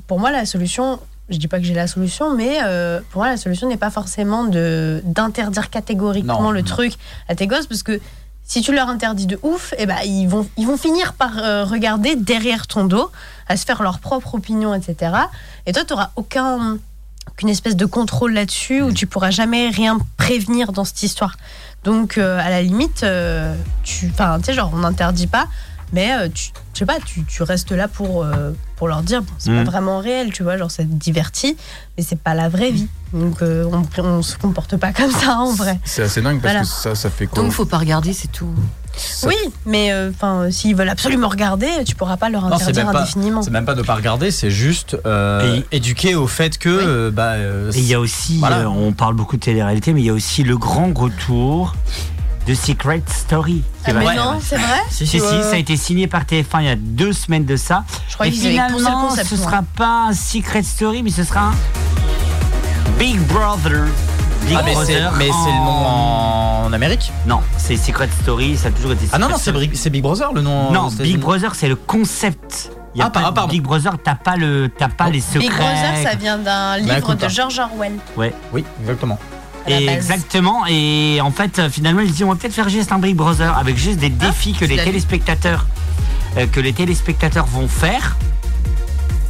pour 0.06 0.20
moi, 0.20 0.30
la 0.30 0.46
solution, 0.46 1.00
je 1.28 1.38
dis 1.38 1.48
pas 1.48 1.58
que 1.58 1.64
j'ai 1.64 1.74
la 1.74 1.88
solution, 1.88 2.32
mais 2.36 2.58
euh, 2.64 3.00
pour 3.10 3.20
moi, 3.22 3.30
la 3.30 3.36
solution 3.36 3.68
n'est 3.68 3.76
pas 3.76 3.90
forcément 3.90 4.44
de 4.44 5.02
d'interdire 5.04 5.70
catégoriquement 5.70 6.40
Non, 6.40 6.50
le 6.52 6.62
truc 6.62 6.92
à 7.28 7.34
tes 7.34 7.48
gosses, 7.48 7.66
parce 7.66 7.82
que 7.82 8.00
si 8.44 8.60
tu 8.62 8.72
leur 8.72 8.88
interdis 8.88 9.26
de 9.26 9.40
ouf, 9.42 9.74
eh 9.76 9.86
ben, 9.86 9.96
ils, 10.04 10.28
vont, 10.28 10.48
ils 10.56 10.68
vont 10.68 10.76
finir 10.76 11.14
par 11.14 11.38
euh, 11.38 11.64
regarder 11.64 12.14
derrière 12.14 12.68
ton 12.68 12.84
dos, 12.84 13.10
à 13.48 13.56
se 13.56 13.64
faire 13.64 13.82
leur 13.82 13.98
propre 13.98 14.35
opinion, 14.35 14.74
etc. 14.74 15.12
Et 15.66 15.73
toi, 15.73 15.85
tu 15.85 15.93
n'auras 15.93 16.10
aucun 16.16 16.78
qu'une 17.36 17.48
espèce 17.48 17.77
de 17.77 17.86
contrôle 17.86 18.32
là-dessus 18.32 18.82
où 18.82 18.93
tu 18.93 19.06
pourras 19.06 19.31
jamais 19.31 19.68
rien 19.68 19.98
prévenir 20.16 20.73
dans 20.73 20.85
cette 20.85 21.02
histoire. 21.02 21.36
Donc 21.85 22.18
euh, 22.18 22.39
à 22.39 22.51
la 22.51 22.62
limite, 22.62 23.02
euh, 23.02 23.55
tu, 23.82 24.09
enfin, 24.12 24.39
tu 24.39 24.47
sais, 24.47 24.52
genre 24.55 24.70
on 24.73 24.78
n'interdit 24.78 25.27
pas, 25.27 25.47
mais 25.93 26.12
euh, 26.14 26.28
tu, 26.32 26.51
je 26.73 26.78
sais 26.81 26.86
pas, 26.86 26.98
tu, 27.05 27.24
tu 27.24 27.43
restes 27.43 27.73
là 27.73 27.89
pour 27.89 28.23
euh, 28.24 28.52
pour 28.77 28.89
leur 28.89 29.02
dire, 29.02 29.23
bon, 29.23 29.32
c'est 29.39 29.51
Mm. 29.51 29.64
pas 29.64 29.70
vraiment 29.70 29.98
réel, 30.01 30.32
tu 30.32 30.43
vois, 30.43 30.56
genre 30.56 30.70
ça 30.70 30.82
te 30.82 30.89
divertit, 30.89 31.56
mais 31.97 32.02
c'est 32.05 32.18
pas 32.18 32.35
la 32.35 32.48
vraie 32.48 32.70
vie. 32.70 32.89
Donc 33.12 33.43
euh, 33.43 33.64
on, 33.73 34.02
on 34.05 34.23
se 34.23 34.36
comporte 34.36 34.77
pas 34.77 34.93
comme 34.94 35.10
ça 35.12 35.36
en 35.39 35.52
vrai. 35.52 35.78
C'est 35.85 36.02
assez 36.02 36.23
dingue 36.23 36.40
parce 36.40 36.52
Voilà. 36.55 36.60
que 36.60 36.66
ça, 36.66 36.94
ça 36.94 37.10
fait 37.10 37.27
quoi 37.27 37.43
Donc, 37.43 37.52
faut 37.52 37.66
pas 37.66 37.78
regarder, 37.78 38.12
c'est 38.12 38.28
tout. 38.32 38.52
Ça- 38.97 39.28
Oui, 39.28 39.36
mais 39.66 39.93
euh, 39.93 40.10
enfin, 40.14 40.51
s'ils 40.51 40.74
veulent 40.74 40.89
absolument 40.89 41.28
regarder, 41.28 41.68
tu 41.85 41.94
pourras 41.94 42.16
pas 42.16 42.28
leur 42.31 42.48
Non, 42.48 42.56
interdire 42.56 42.90
pas, 42.90 42.98
indéfiniment. 43.01 43.43
c'est 43.43 43.51
même 43.51 43.64
pas 43.66 43.74
de 43.74 43.82
pas 43.82 43.94
regarder, 43.94 44.31
c'est 44.31 44.51
juste 44.51 44.97
euh, 45.06 45.60
éduquer 45.73 46.14
au 46.14 46.27
fait 46.27 46.56
que. 46.59 46.68
euh, 46.68 47.10
bah, 47.10 47.32
euh, 47.35 47.70
Et 47.73 47.78
il 47.81 47.85
y 47.86 47.94
a 47.94 48.01
aussi, 48.01 48.39
Voilà. 48.39 48.60
euh, 48.60 48.66
on 48.66 48.93
parle 48.93 49.14
beaucoup 49.14 49.36
de 49.36 49.43
télé-réalité, 49.43 49.93
mais 49.93 50.01
il 50.01 50.06
y 50.06 50.10
a 50.10 50.14
aussi 50.14 50.43
le 50.44 50.56
grand 50.56 50.97
retour 50.97 51.74
de 52.47 52.55
Secret 52.55 53.02
Story. 53.12 53.62
Ah, 53.85 53.93
mais 53.93 54.14
non, 54.14 54.39
c'est 54.40 54.56
vrai 54.56 54.81
Si, 54.90 55.06
si, 55.06 55.18
ça 55.20 55.51
a 55.52 55.56
été 55.56 55.77
signé 55.77 56.06
par 56.06 56.23
TF1 56.24 56.60
il 56.60 56.66
y 56.66 56.68
a 56.68 56.77
deux 56.77 57.12
semaines 57.12 57.44
de 57.44 57.56
ça. 57.56 57.85
Je 58.09 58.14
croyais 58.14 58.32
Et 58.32 58.36
finalement, 58.36 59.09
concept, 59.09 59.28
ce 59.28 59.35
moi. 59.35 59.44
sera 59.44 59.62
pas 59.77 60.06
un 60.09 60.12
Secret 60.14 60.62
Story, 60.62 61.02
mais 61.02 61.10
ce 61.10 61.24
sera 61.24 61.40
un 61.48 61.55
Big 62.98 63.18
Brother. 63.27 63.86
Big 64.47 64.56
Ah, 64.59 64.62
mais 64.64 64.74
c'est 64.74 65.01
Brother 65.01 65.12
mais 65.18 65.24
c'est 65.27 65.51
le 65.51 65.64
nom 65.64 65.86
en. 65.86 66.45
En 66.66 66.72
Amérique 66.72 67.12
Non, 67.26 67.40
c'est 67.56 67.76
Secret 67.76 68.09
Story, 68.22 68.56
ça 68.56 68.68
a 68.68 68.70
toujours 68.72 68.93
été. 68.93 69.06
Ah 69.12 69.18
non, 69.18 69.28
non, 69.28 69.36
Secret 69.38 69.70
c'est. 69.74 69.90
Big, 69.90 70.02
Brother 70.02 70.32
le 70.34 70.43
nom. 70.43 70.72
Non, 70.72 70.86
aux 70.86 70.90
États-Unis. 70.90 71.12
Big 71.14 71.20
Brother, 71.22 71.55
c'est 71.55 71.68
le 71.68 71.76
concept. 71.76 72.70
Il 72.94 72.98
y 72.98 73.02
a 73.02 73.06
Ah, 73.06 73.10
pas 73.10 73.32
pardon. 73.32 73.47
Big 73.52 73.62
Brother, 73.62 73.93
t'as 74.02 74.14
pas 74.14 74.36
le, 74.36 74.68
t'as 74.76 74.88
pas 74.88 75.10
les 75.10 75.20
secrets. 75.20 75.40
Big 75.40 75.51
Brother, 75.51 76.02
ça 76.02 76.16
vient 76.16 76.38
d'un 76.38 76.78
livre 76.78 76.97
écoute 76.97 77.16
de 77.16 77.22
pas. 77.22 77.28
George 77.28 77.59
Orwell. 77.59 77.93
Ouais. 78.16 78.32
Oui, 78.52 78.64
exactement. 78.80 79.18
Et 79.68 79.86
exactement. 79.88 80.64
Et 80.68 81.18
en 81.22 81.30
fait, 81.30 81.59
euh, 81.59 81.68
finalement, 81.68 82.01
ils 82.01 82.10
disent 82.12 82.22
on 82.24 82.28
va 82.30 82.36
peut-être 82.36 82.55
faire 82.55 82.68
juste 82.68 82.93
un 82.93 82.98
Big 82.98 83.16
Brother 83.16 83.56
avec 83.59 83.76
juste 83.76 83.98
des 83.98 84.10
défis 84.10 84.52
que 84.55 84.64
les 84.64 84.76
téléspectateurs, 84.76 85.66
euh, 86.36 86.47
que 86.47 86.60
les 86.60 86.72
téléspectateurs 86.72 87.47
vont 87.47 87.66
faire, 87.68 88.16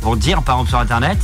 vont 0.02 0.14
dire 0.16 0.42
par 0.42 0.56
exemple 0.56 0.70
sur 0.70 0.78
Internet. 0.78 1.18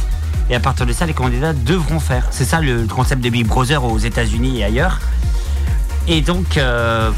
Et 0.50 0.54
à 0.56 0.60
partir 0.60 0.86
de 0.86 0.92
ça, 0.92 1.06
les 1.06 1.12
candidats 1.14 1.52
devront 1.52 2.00
faire. 2.00 2.26
C'est 2.30 2.44
ça 2.44 2.60
le 2.60 2.86
concept 2.86 3.22
de 3.22 3.30
Big 3.30 3.46
Brother 3.46 3.84
aux 3.84 3.98
États-Unis 3.98 4.60
et 4.60 4.64
ailleurs. 4.64 4.98
Et 6.08 6.20
donc, 6.20 6.56
euh, 6.56 7.10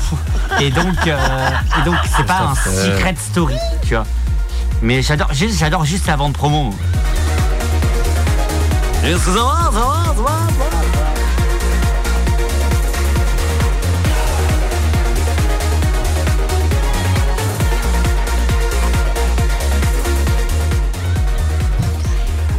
et 0.60 0.70
donc, 0.70 1.06
euh, 1.06 1.48
et 1.80 1.84
donc, 1.84 1.96
c'est 2.16 2.26
pas 2.26 2.52
un 2.52 2.54
secret 2.54 3.14
story, 3.18 3.56
tu 3.82 3.94
vois. 3.94 4.04
Mais 4.82 5.00
j'adore, 5.00 5.32
juste, 5.32 5.58
j'adore 5.58 5.84
juste 5.84 6.06
la 6.06 6.16
vente 6.16 6.34
promo. 6.34 6.74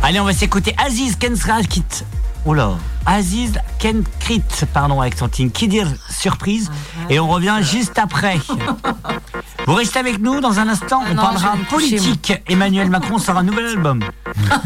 Allez, 0.02 0.20
on 0.20 0.26
va 0.26 0.34
s'écouter 0.34 0.76
Aziz 0.78 1.16
Kensrakit. 1.16 2.06
Oh 2.48 2.54
là, 2.54 2.74
Aziz 3.08 3.54
Kenkrit, 3.80 4.44
pardon, 4.72 5.02
avec 5.02 5.18
son 5.18 5.28
team. 5.28 5.50
Qui 5.50 5.68
dire 5.68 5.88
surprise 6.12 6.72
Et 7.10 7.20
on 7.20 7.28
revient 7.28 7.58
juste 7.62 7.98
après. 7.98 8.38
Vous 9.68 9.74
restez 9.74 9.98
avec 9.98 10.20
nous 10.20 10.42
dans 10.42 10.60
un 10.60 10.68
instant, 10.68 11.02
on 11.10 11.16
non, 11.16 11.24
parlera 11.24 11.56
politique. 11.68 12.34
Emmanuel 12.48 12.92
Macron 12.92 13.18
sort 13.18 13.38
un 13.38 13.44
nouvel 13.44 13.66
album. 13.66 14.04
Ah 14.52 14.62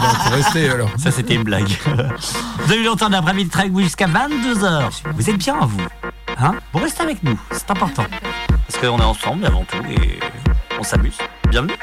bah, 0.00 0.08
faut 0.24 0.30
rester 0.30 0.70
alors. 0.70 0.90
Ça, 0.96 1.10
c'était 1.10 1.34
une 1.34 1.42
blague. 1.42 1.76
Vous 2.58 2.72
avez 2.72 2.80
eu 2.80 2.84
longtemps 2.84 3.10
d'après-midi 3.10 3.50
track 3.50 3.76
jusqu'à 3.78 4.06
22h. 4.06 4.90
Vous 5.16 5.30
êtes 5.30 5.38
bien, 5.38 5.56
vous 5.62 5.82
Hein? 6.38 6.54
Vous 6.72 6.80
restez 6.80 7.02
avec 7.02 7.22
nous, 7.22 7.38
c'est 7.50 7.70
important. 7.70 8.04
Parce 8.68 8.80
qu'on 8.80 8.98
est 8.98 9.04
ensemble 9.04 9.46
avant 9.46 9.64
tout 9.64 9.82
et 9.88 10.18
on 10.78 10.82
s'amuse. 10.82 11.18
Bienvenue. 11.50 11.74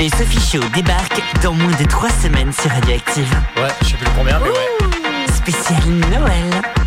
Les 0.00 0.08
Sophie 0.08 0.40
Show 0.40 0.64
débarquent 0.72 1.22
dans 1.42 1.52
moins 1.52 1.76
de 1.78 1.84
3 1.84 2.08
semaines 2.08 2.54
sur 2.54 2.70
Radioactive. 2.70 3.30
Ouais, 3.58 3.68
je 3.82 3.88
sais 3.88 3.96
plus 3.98 4.06
le 4.06 4.12
combien, 4.16 4.40
mais 4.40 4.48
ouais. 4.48 5.30
Spécial 5.30 5.78
Noël. 6.10 6.79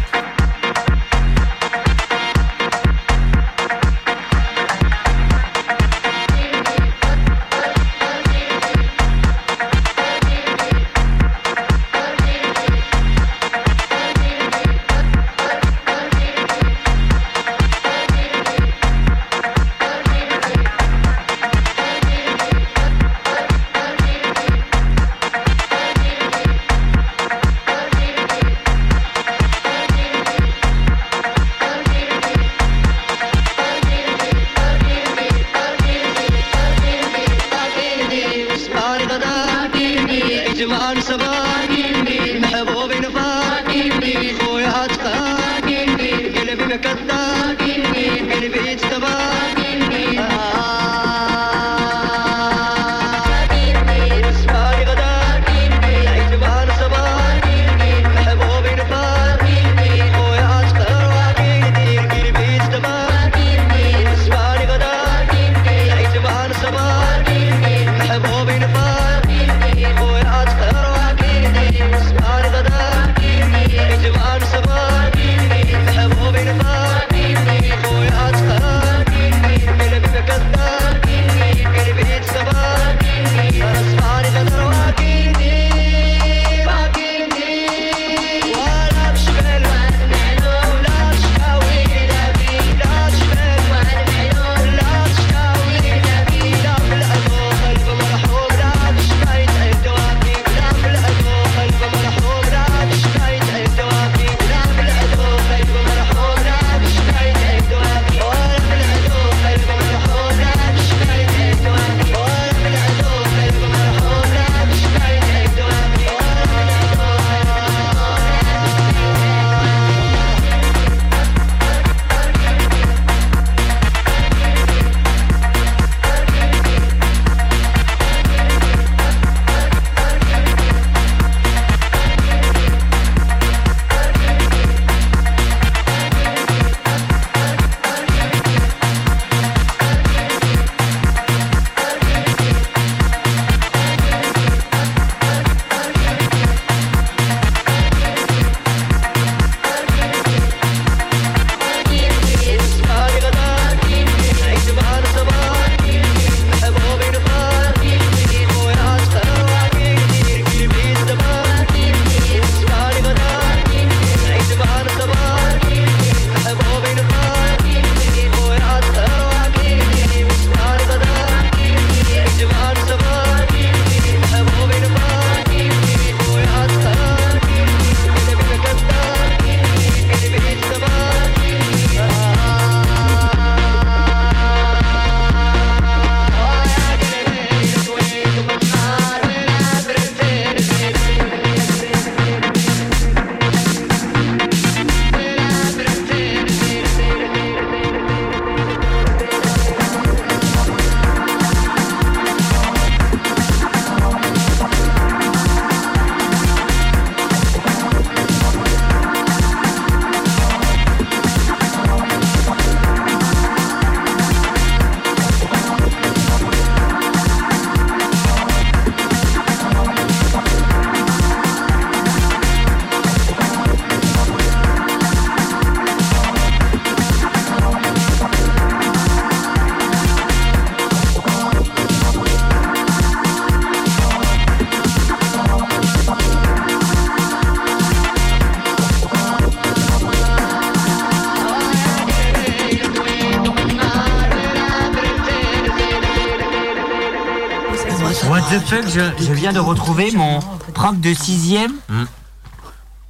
Je, 248.87 249.23
je 249.25 249.33
viens 249.33 249.53
de 249.53 249.59
retrouver 249.59 250.11
mon 250.11 250.39
prof 250.73 250.97
de 250.97 251.13
sixième 251.13 251.73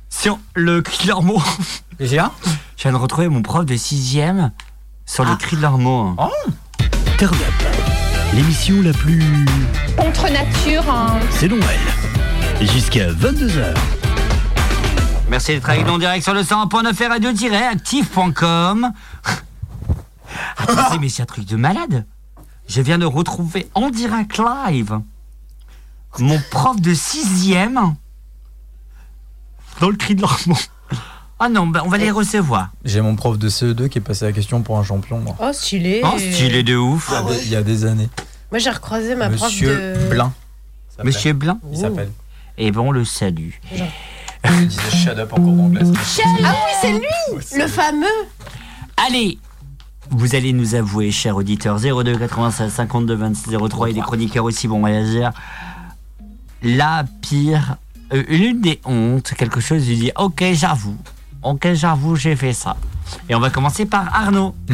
sur 0.10 0.40
le 0.56 0.82
cri 0.82 1.04
de 1.04 1.08
leur 1.08 1.22
mot. 1.24 1.42
Déjà? 2.00 2.32
Je 2.78 2.84
viens 2.84 2.92
de 2.92 2.98
retrouver 2.98 3.28
mon 3.30 3.42
prof 3.42 3.66
de 3.66 3.76
sixième 3.78 4.52
sur 5.06 5.26
le 5.26 5.36
cri 5.36 5.56
de 5.56 5.62
leur 5.62 5.78
mot. 5.78 6.16
Turn 7.18 7.34
Up, 7.36 7.76
l'émission 8.34 8.82
la 8.82 8.94
plus... 8.94 9.46
Contre 9.98 10.30
nature. 10.32 10.90
hein. 10.90 11.20
C'est 11.32 11.48
Noël. 11.48 11.80
Jusqu'à 12.62 13.12
22h. 13.12 13.74
Merci 15.30 15.54
d'être 15.54 15.70
avec 15.70 15.86
nous 15.88 15.94
en 15.94 15.98
direct 15.98 16.24
sur 16.24 16.34
le 16.34 16.42
100.9 16.42 17.02
et 17.04 17.08
radio-active.com. 17.08 18.92
Attendez, 20.58 20.98
mais 21.00 21.10
c'est 21.10 21.22
un 21.24 21.26
truc 21.26 21.46
de 21.46 21.56
malade. 21.56 22.06
Je 22.68 22.82
viens 22.82 22.98
de 22.98 23.06
retrouver 23.06 23.68
en 23.76 23.90
direct 23.90 24.38
live 24.40 25.00
mon 26.20 26.40
prof 26.52 26.80
de 26.80 26.94
sixième 26.94 27.96
dans 29.80 29.90
le 29.90 29.96
cri 29.96 30.16
de 30.16 30.22
leur 30.22 30.40
mot. 30.48 30.58
Ah 31.40 31.50
non, 31.50 31.68
bah, 31.68 31.82
on 31.84 31.90
va 31.90 31.98
les 31.98 32.12
recevoir. 32.12 32.70
J'ai 32.86 33.02
mon 33.02 33.16
prof 33.16 33.38
de 33.38 33.50
CE2 33.50 33.90
qui 33.90 33.98
est 33.98 34.02
passé 34.02 34.26
la 34.26 34.32
question 34.32 34.62
pour 34.62 34.78
un 34.78 34.84
champion. 34.84 35.20
moi. 35.20 35.36
Oh, 35.40 35.50
stylé. 35.52 36.02
Oh, 36.04 36.18
stylé 36.18 36.64
de 36.64 36.76
ouf. 36.76 37.12
Il 37.12 37.14
y 37.14 37.18
a 37.18 37.24
des, 37.24 37.44
il 37.46 37.52
y 37.52 37.56
a 37.56 37.64
des 37.64 37.86
années. 37.86 38.10
Moi, 38.52 38.60
j'ai 38.60 38.70
recroisé 38.70 39.16
ma 39.16 39.30
prof 39.30 39.42
Monsieur 39.52 39.96
de. 39.96 40.10
Blin. 40.10 40.32
Monsieur 41.04 41.34
Blin 41.34 41.60
Il 41.72 41.78
s'appelle. 41.78 42.12
Et 42.58 42.72
bon, 42.72 42.90
on 42.90 42.92
le 42.92 43.04
salue. 43.04 43.50
Il 44.46 44.68
disait 44.68 44.92
shut 44.92 45.18
up 45.18 45.34
en 45.34 45.36
cours 45.38 45.54
d'anglais. 45.54 45.82
Ah 45.84 46.56
oui, 46.66 46.74
c'est 46.82 46.92
lui 46.92 47.60
Le 47.62 47.68
fameux 47.68 48.06
Allez 49.08 49.40
vous 50.10 50.36
allez 50.36 50.54
nous 50.54 50.76
avouer, 50.76 51.12
chers 51.12 51.38
auditeurs, 51.38 51.80
02 51.80 52.18
96 52.18 52.72
52 52.72 53.16
26 53.16 53.58
03 53.70 53.90
et 53.90 53.94
des 53.94 54.02
chroniqueurs 54.02 54.44
aussi 54.44 54.68
vont 54.68 54.84
réagir. 54.84 55.32
La 56.64 57.04
pire, 57.22 57.78
euh, 58.14 58.24
l'une 58.28 58.62
des 58.62 58.80
hontes, 58.86 59.34
quelque 59.38 59.60
chose, 59.60 59.88
il 59.88 60.00
dit 60.00 60.12
Ok, 60.18 60.44
j'avoue. 60.54 60.98
Ok, 61.42 61.74
j'avoue, 61.74 62.16
j'ai 62.16 62.36
fait 62.36 62.54
ça. 62.54 62.78
Et 63.28 63.36
on 63.36 63.40
va 63.40 63.50
commencer 63.50 63.86
par 63.86 64.14
Arnaud. 64.16 64.56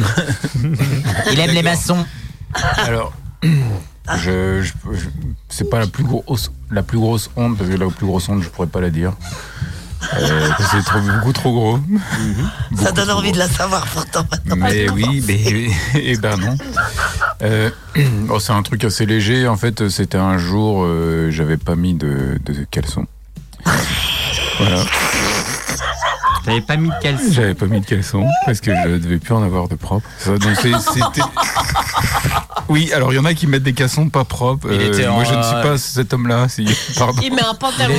il 1.32 1.38
aime 1.40 1.50
les 1.50 1.62
maçons. 1.62 2.04
Alors, 2.78 3.12
je, 3.42 4.62
je- 4.62 4.72
je- 4.92 5.08
c'est 5.48 5.68
pas 5.68 5.80
la 5.80 5.86
plus 5.88 6.04
grosse, 6.04 6.52
la 6.70 6.82
plus 6.82 6.98
grosse 6.98 7.28
honte 7.36 7.58
parce 7.58 7.68
que 7.68 7.74
la 7.76 7.88
plus 7.88 8.06
grosse 8.06 8.28
honte, 8.28 8.42
je 8.42 8.48
pourrais 8.48 8.68
pas 8.68 8.80
la 8.80 8.90
dire. 8.90 9.12
Euh, 10.18 10.48
c'est 10.70 10.82
trop, 10.84 11.00
beaucoup 11.00 11.32
trop 11.32 11.52
gros. 11.52 11.78
Ça 12.76 12.90
donne 12.92 13.10
envie 13.10 13.32
de 13.32 13.38
la 13.38 13.48
savoir 13.48 13.86
pourtant. 13.86 14.24
Mais 14.56 14.88
oui, 14.90 15.22
mais 15.26 15.70
eh 15.94 16.16
ben 16.16 16.36
non. 16.36 16.56
Euh, 17.42 17.70
oh, 18.30 18.40
c'est 18.40 18.52
un 18.52 18.62
truc 18.62 18.84
assez 18.84 19.06
léger. 19.06 19.46
En 19.46 19.56
fait, 19.56 19.88
c'était 19.88 20.18
un 20.18 20.38
jour, 20.38 20.82
euh, 20.84 21.30
j'avais 21.30 21.56
pas 21.58 21.76
mis 21.76 21.94
de, 21.94 22.38
de 22.44 22.64
caleçon. 22.70 23.06
Voilà. 24.58 24.84
T'avais 26.44 26.60
pas 26.62 26.76
mis 26.76 26.88
de 26.88 26.94
caleçon 27.02 27.24
J'avais 27.32 27.54
pas 27.54 27.66
mis 27.66 27.80
de 27.80 27.84
caleçon 27.86 28.26
parce 28.46 28.60
que 28.60 28.70
je 28.74 28.96
devais 28.96 29.18
plus 29.18 29.34
en 29.34 29.42
avoir 29.42 29.68
de 29.68 29.74
propre. 29.74 30.08
Ça, 30.18 30.38
donc 30.38 30.56
c'est- 30.56 30.72
c'était. 30.92 31.20
Oui, 32.70 32.90
alors 32.94 33.12
il 33.12 33.16
y 33.16 33.18
en 33.18 33.24
a 33.24 33.34
qui 33.34 33.46
mettent 33.48 33.64
des 33.64 33.72
caleçons 33.74 34.08
pas 34.08 34.24
propres. 34.24 34.68
Il 34.70 34.80
Euh, 34.80 34.86
était 34.92 35.06
en- 35.08 35.14
moi, 35.14 35.24
je 35.24 35.34
ne 35.34 35.42
suis 35.42 35.52
pas 35.54 35.76
cet 35.76 36.14
homme-là. 36.14 36.48
Si, 36.48 36.64
pardon. 36.96 37.20
Il 37.22 37.34
met 37.34 37.42
un 37.42 37.54
pantalon 37.54 37.94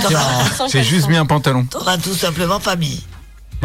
en- 0.60 0.68
J'ai 0.70 0.82
juste 0.84 1.10
mis 1.10 1.18
un 1.18 1.26
pantalon. 1.26 1.66
T'en 1.66 1.86
as 1.86 1.98
tout 1.98 2.14
simplement 2.16 2.60
pas 2.60 2.76
mis. 2.78 3.04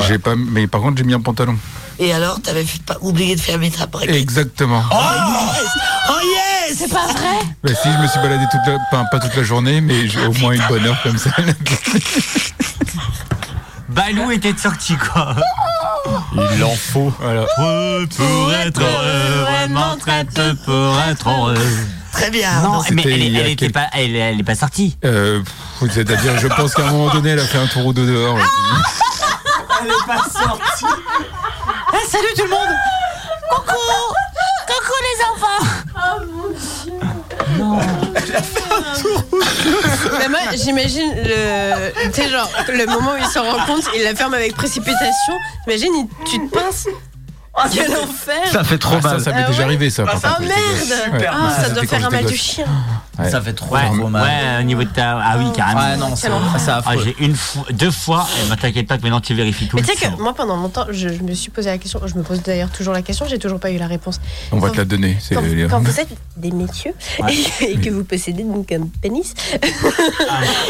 J'ai 0.09 0.19
pas, 0.19 0.35
mais 0.37 0.67
par 0.67 0.81
contre, 0.83 0.99
j'ai 0.99 1.05
mis 1.05 1.15
un 1.15 1.21
pantalon. 1.21 1.57
Et 1.99 2.13
alors, 2.13 2.41
t'avais 2.43 2.65
fait- 2.65 2.83
pas 2.83 2.99
oublié 3.01 3.35
de 3.37 3.41
fermer 3.41 3.71
ta 3.71 3.87
braguette. 3.87 4.15
Exactement. 4.17 4.83
Oh 4.91 4.95
yes 4.97 5.69
Oh 6.11 6.13
yes 6.23 6.77
C'est 6.77 6.93
pas 6.93 7.07
vrai 7.07 7.39
Bah, 7.63 7.71
si, 7.81 7.89
je 7.91 7.97
me 8.03 8.07
suis 8.09 8.19
baladé 8.19 8.45
toute 8.51 8.61
la, 8.67 8.77
enfin, 8.93 9.05
pas 9.11 9.21
toute 9.21 9.35
la 9.37 9.45
journée, 9.45 9.81
mais 9.81 10.09
j'ai 10.09 10.27
au 10.27 10.33
moins 10.35 10.53
une 10.53 10.63
bonne 10.69 10.85
heure 10.87 11.01
comme 11.05 11.17
ça. 11.19 11.31
Balou 13.89 14.31
était 14.33 14.57
sorti 14.57 14.97
quoi. 14.97 15.35
Il 16.57 16.65
en 16.65 16.75
faut. 16.75 17.13
Voilà. 17.21 17.45
Pour 17.57 18.53
être 18.53 18.81
heureux, 18.81 19.43
vraiment 19.43 19.97
très 19.97 20.25
peu 20.25 20.55
pour 20.65 20.99
être 21.09 21.29
heureux. 21.29 21.55
Très 22.13 22.31
bien. 22.31 22.63
Non, 22.63 22.83
mais 22.93 23.03
elle, 23.05 23.23
il 23.23 23.33
y 23.33 23.37
a 23.37 23.41
elle 23.41 23.47
était 23.49 23.67
quelques- 23.67 23.75
pas, 23.75 23.87
elle, 23.93 24.17
elle 24.17 24.41
est 24.41 24.45
pas 24.45 24.55
sortie. 24.55 24.97
Euh, 25.05 25.43
pff, 25.81 25.91
C'est-à-dire, 25.93 26.39
je 26.39 26.47
pense 26.49 26.75
qu'à 26.75 26.87
un 26.87 26.91
moment 26.93 27.13
donné, 27.13 27.31
elle 27.31 27.41
a 27.41 27.45
fait 27.45 27.59
un 27.59 27.67
tour 27.67 27.87
ou 27.87 27.93
deux 27.93 28.07
dehors. 28.07 28.39
Elle 29.83 29.89
est 29.89 30.07
pas 30.07 30.23
sortie. 30.31 30.87
Ah, 31.93 31.97
salut 32.09 32.25
tout 32.37 32.45
le 32.45 32.51
monde. 32.51 32.75
Coucou. 33.51 33.75
Coucou 34.67 34.95
les 35.03 35.25
enfants. 35.33 35.67
Oh 35.97 36.23
mon 36.33 36.49
dieu 36.49 36.96
Mais 40.19 40.29
moi, 40.29 40.39
j'imagine 40.55 41.13
le. 41.17 41.93
Tu 42.13 42.23
sais, 42.23 42.29
genre, 42.29 42.49
le 42.69 42.87
moment 42.87 43.13
où 43.13 43.17
il 43.19 43.27
s'en 43.27 43.43
rend 43.45 43.65
compte, 43.67 43.85
il 43.95 44.03
la 44.03 44.15
ferme 44.15 44.35
avec 44.35 44.55
précipitation. 44.55 45.35
J'imagine, 45.67 45.93
il- 45.97 46.09
tu 46.25 46.39
te 46.39 46.47
pinces. 46.55 46.87
Quel 47.73 47.91
enfer 47.97 48.47
Ça 48.53 48.65
fait 48.65 48.79
trop 48.79 48.97
Ah, 48.99 49.03
ça, 49.03 49.09
mal. 49.13 49.21
ça 49.21 49.33
m'est 49.33 49.43
Ah 49.45 49.47
déjà 49.49 49.59
ouais 49.61 49.65
arrivé, 49.65 49.89
ça. 49.91 50.05
par 50.05 50.17
Oh 50.17 50.43
merde 50.43 50.53
Ouais. 51.21 51.27
Ah, 51.29 51.51
ça 51.63 51.71
doit 51.71 51.85
faire 51.85 52.07
un 52.07 52.11
mal 52.11 52.25
de 52.25 52.29
gosse. 52.31 52.37
chien. 52.39 52.67
Ouais. 53.19 53.31
Ça 53.31 53.41
fait 53.41 53.55
trop, 53.55 53.75
mal. 53.75 53.93
ouais, 54.23 54.61
au 54.61 54.63
niveau 54.65 54.85
de 54.85 54.91
ta. 54.91 55.19
Ah 55.19 55.37
oui, 55.39 55.47
carrément. 55.55 55.81
Ouais, 55.81 55.97
non, 55.97 56.15
c'est 56.17 56.29
Ah, 56.31 56.77
affreux. 56.77 57.01
j'ai 57.03 57.17
une 57.25 57.35
fois, 57.35 57.65
deux 57.73 57.91
fois, 57.91 58.27
et 58.45 58.49
bah, 58.51 58.57
t'inquiète 58.61 58.87
pas 58.87 58.99
que 58.99 59.03
maintenant 59.03 59.23
tu 59.23 59.33
vérifies 59.35 59.69
tout 59.69 59.77
Mais 59.77 59.83
tu 59.83 59.95
sais 59.97 60.07
que 60.11 60.21
moi, 60.21 60.35
pendant 60.35 60.57
longtemps, 60.57 60.85
je, 60.91 61.09
je 61.09 61.23
me 61.23 61.33
suis 61.33 61.51
posé 61.51 61.71
la 61.71 61.79
question. 61.79 62.01
Je 62.05 62.15
me 62.15 62.23
pose 62.23 62.43
d'ailleurs 62.43 62.69
toujours 62.71 62.93
la 62.93 63.01
question. 63.01 63.25
J'ai 63.27 63.39
toujours 63.39 63.59
pas 63.59 63.71
eu 63.71 63.79
la 63.79 63.87
réponse. 63.87 64.21
On 64.53 64.59
va 64.59 64.69
te 64.71 64.77
la 64.77 64.85
donner. 64.85 65.17
c'est- 65.21 65.35
Quand, 65.35 65.43
quand 65.71 65.81
vous 65.81 65.99
êtes 66.01 66.09
des 66.37 66.51
messieurs 66.51 66.93
Ouais. 67.21 67.33
et, 67.63 67.79
que 67.81 67.89
vous 67.89 68.05
possédez 68.05 68.43
donc 68.43 68.71
un 68.71 68.87
pénis, 69.01 69.33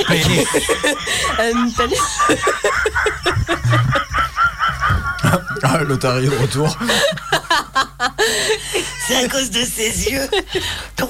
pénis. 0.08 0.46
un 1.38 1.68
pénis, 1.76 2.00
Ah, 5.62 5.78
L'otarie 5.78 6.26
de 6.26 6.36
retour. 6.36 6.76
C'est 9.06 9.24
à 9.24 9.28
cause 9.28 9.50
de 9.50 9.62
ses 9.62 10.10
yeux. 10.10 10.28
Ton 10.96 11.08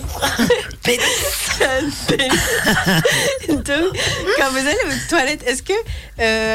pénis. 0.83 1.03
donc, 3.49 3.99
quand 4.39 4.51
vous 4.51 4.59
allez 4.59 4.79
aux 4.87 5.09
toilettes, 5.09 5.43
est-ce 5.47 5.63
que 5.63 5.73
euh, 6.21 6.55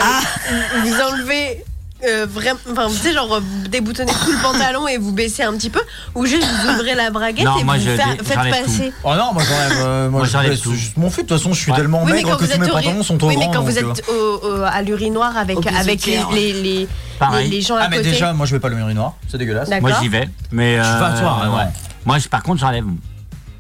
vous 0.84 1.02
enlevez 1.02 1.64
euh, 2.08 2.26
vraiment, 2.30 2.60
enfin, 2.72 2.88
vous 2.88 2.96
savez, 2.96 3.14
genre 3.14 3.34
euh, 3.36 3.40
déboutonnez 3.70 4.12
tout 4.26 4.32
le 4.32 4.42
pantalon 4.42 4.88
et 4.88 4.98
vous 4.98 5.12
baissez 5.12 5.44
un 5.44 5.54
petit 5.54 5.70
peu, 5.70 5.82
ou 6.16 6.26
juste 6.26 6.46
vous 6.46 6.70
ouvrez 6.74 6.96
la 6.96 7.10
braguette 7.12 7.46
Non, 7.46 7.58
et 7.60 7.64
moi, 7.64 7.78
vous 7.78 7.84
je 7.86 7.92
fa- 7.96 8.16
dé- 8.16 8.24
faites 8.24 8.34
j'enlève 8.38 8.66
passer. 8.66 8.94
Oh 9.04 9.14
non, 9.16 9.34
moi 9.34 9.44
j'enlève. 9.44 9.78
euh, 9.86 10.10
moi, 10.10 10.20
Moi, 10.20 10.28
je 10.28 10.32
j'enlève 10.32 10.60
tout. 10.60 10.74
juste 10.74 10.98
mon 10.98 11.10
fut. 11.10 11.24
De 11.24 11.28
toute 11.28 11.38
façon, 11.38 11.54
je 11.54 11.60
suis 11.60 11.72
tellement 11.74 12.00
Oui, 12.04 12.12
mais 12.12 12.18
maigre 12.18 12.30
quand 12.32 12.36
que 12.38 12.42
vous 12.42 12.48
tous 12.48 12.54
êtes 12.54 12.60
mes 12.60 12.70
au 12.72 12.76
ri- 12.76 12.84
pantalons 12.86 13.04
sont 13.04 13.18
trop 13.18 13.28
oui, 13.30 13.38
mais 13.38 13.46
quand 13.54 13.62
vous 13.64 13.80
donc, 13.80 14.00
êtes 14.00 14.06
au- 14.10 14.40
au- 14.48 14.64
à 14.64 14.82
l'urinoir 14.82 15.38
avec, 15.38 15.58
Au 15.58 15.64
avec 15.68 16.06
les, 16.06 16.20
les, 16.34 16.54
les, 16.54 16.88
Pareil. 17.20 17.50
les- 17.50 17.58
les 17.58 17.62
gens 17.62 17.76
à 17.76 17.82
Ah, 17.84 17.88
mais 17.90 17.98
côté. 17.98 18.12
déjà, 18.12 18.34
moi 18.34 18.46
je 18.46 18.54
vais 18.56 18.60
pas 18.60 18.70
le 18.70 18.78
urinoir. 18.78 19.14
C'est 19.30 19.38
dégueulasse. 19.38 19.70
D'accord. 19.70 19.90
Moi 19.90 19.98
j'y 20.02 20.08
vais. 20.10 20.28
Mais. 20.52 20.78
Je 20.78 20.84
suis 20.84 20.92
pas 21.00 21.08
à 21.08 21.20
toi, 21.20 21.42
euh, 21.46 21.58
ouais. 21.58 21.72
Moi, 22.06 22.18
je, 22.18 22.28
par 22.28 22.42
contre, 22.44 22.60
j'enlève. 22.60 22.86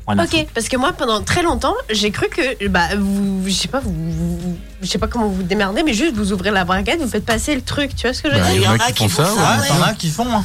Voilà. 0.08 0.24
Ok, 0.24 0.48
parce 0.54 0.68
que 0.68 0.76
moi 0.78 0.94
pendant 0.94 1.22
très 1.22 1.44
longtemps, 1.44 1.76
j'ai 1.92 2.10
cru 2.12 2.28
que 2.28 2.68
bah 2.68 2.88
vous, 2.98 3.44
je 3.46 3.52
sais 3.54 3.68
pas, 3.68 3.80
vous, 3.80 3.94
vous- 3.94 4.58
je 4.82 4.88
sais 4.88 4.98
pas 4.98 5.08
comment 5.08 5.28
vous 5.28 5.36
vous 5.36 5.44
démerdez, 5.44 5.84
mais 5.84 5.94
juste 5.94 6.16
vous 6.16 6.34
ouvrez 6.34 6.50
la 6.52 6.66
braguette, 6.66 7.00
vous 7.00 7.08
faites 7.08 7.26
passer 7.26 7.54
le 7.56 7.62
truc, 7.62 7.96
tu 7.96 8.08
vois 8.08 8.14
ce 8.14 8.22
que 8.24 8.30
je 8.30 8.36
veux 8.36 8.42
Bah, 8.42 8.48
dire? 8.52 8.56
il 8.62 8.64
y 8.64 8.68
en 8.68 8.74
a 8.74 8.92
qui 8.92 9.08
font 9.08 9.24
ça. 9.24 9.32
Ouais, 9.34 9.62
ouais. 9.62 9.68
t'en 9.68 9.82
as 9.84 9.94
qui 9.94 10.10
font. 10.10 10.28
hein. 10.36 10.44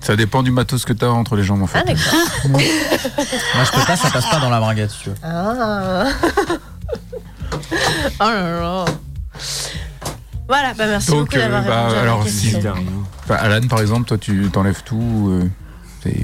Ça 0.00 0.16
dépend 0.16 0.42
du 0.42 0.50
matos 0.50 0.84
que 0.84 0.92
t'as 0.94 1.08
entre 1.08 1.36
les 1.36 1.44
jambes, 1.44 1.62
en 1.62 1.66
fait. 1.66 1.78
Ah 1.80 1.84
d'accord. 1.84 2.14
Moi 2.48 2.60
je 3.64 3.70
peux 3.78 3.84
pas, 3.86 3.96
ça 3.96 4.10
passe 4.10 4.26
pas 4.30 4.38
dans 4.40 4.50
la 4.50 4.60
braguette 4.60 4.90
si 4.90 4.98
tu 5.04 5.08
veux. 5.10 5.16
Ah. 5.22 6.06
oh 8.20 8.24
là 8.24 8.60
là. 8.60 8.84
Voilà, 10.48 10.74
bah 10.74 10.86
merci 10.86 11.10
Donc, 11.10 11.20
beaucoup 11.30 11.36
d'avoir 11.36 11.62
euh, 11.62 11.66
bah, 11.68 11.76
répondu 11.82 11.96
à 11.98 12.02
alors, 12.02 12.24
la 12.24 12.30
si, 12.30 12.52
question. 12.52 12.74
Enfin, 13.24 13.34
Alan, 13.34 13.66
par 13.68 13.80
exemple, 13.80 14.06
toi, 14.06 14.16
tu 14.16 14.48
t'enlèves 14.52 14.82
tout. 14.84 15.28
euh, 15.42 15.50
c'est 16.02 16.16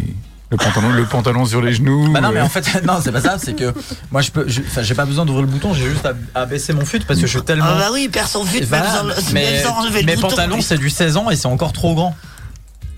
le 0.53 0.57
pantalon, 0.59 0.91
le 0.91 1.05
pantalon 1.07 1.45
sur 1.47 1.61
les 1.63 1.73
genoux. 1.73 2.09
Bah 2.13 2.21
non 2.21 2.31
mais 2.33 2.41
en 2.41 2.49
fait 2.49 2.83
non 2.87 3.01
c'est 3.03 3.11
pas 3.11 3.21
ça 3.23 3.37
c'est 3.39 3.55
que 3.55 3.73
moi 4.11 4.21
je 4.21 4.31
peux 4.31 4.47
j'ai 4.47 4.95
pas 4.95 5.05
besoin 5.07 5.25
d'ouvrir 5.25 5.47
le 5.47 5.51
bouton 5.51 5.73
j'ai 5.75 5.89
juste 5.89 6.07
à, 6.07 6.13
à 6.35 6.45
baisser 6.47 6.73
mon 6.75 6.85
fut 6.85 7.01
parce 7.01 7.19
que 7.19 7.27
je 7.27 7.33
suis 7.39 7.43
tellement 7.45 7.65
Ah 7.69 7.79
bah 7.79 7.89
oui, 7.93 8.03
il 8.05 8.11
perd 8.11 8.29
son 8.29 8.45
fut, 8.45 8.61
même 8.61 8.69
Voilà, 8.69 8.91
sans, 8.91 9.05
même 9.05 9.15
mais 9.33 9.63
sans 9.63 9.79
enlever 9.81 10.01
le 10.03 10.07
mes 10.07 10.15
bouton. 10.17 10.29
pantalons 10.29 10.61
c'est 10.61 10.79
du 10.79 10.91
16 10.91 11.17
ans 11.17 11.31
et 11.31 11.37
c'est 11.37 11.47
encore 11.49 11.73
trop 11.73 11.95
grand 11.95 12.15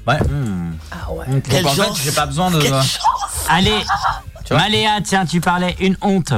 ouais 0.06 0.18
Ah 0.90 1.12
ouais. 1.12 1.26
donc 1.28 1.42
Quelle 1.48 1.66
en 1.66 1.70
fait 1.70 1.82
j'ai 2.04 2.12
pas 2.12 2.26
besoin 2.26 2.50
de 2.50 2.58
Quelle 2.60 2.70
chance. 2.72 2.98
Allez, 3.48 3.78
Maléa, 4.50 4.98
tiens, 5.02 5.24
tu 5.24 5.40
parlais 5.40 5.74
une 5.80 5.96
honte. 6.02 6.32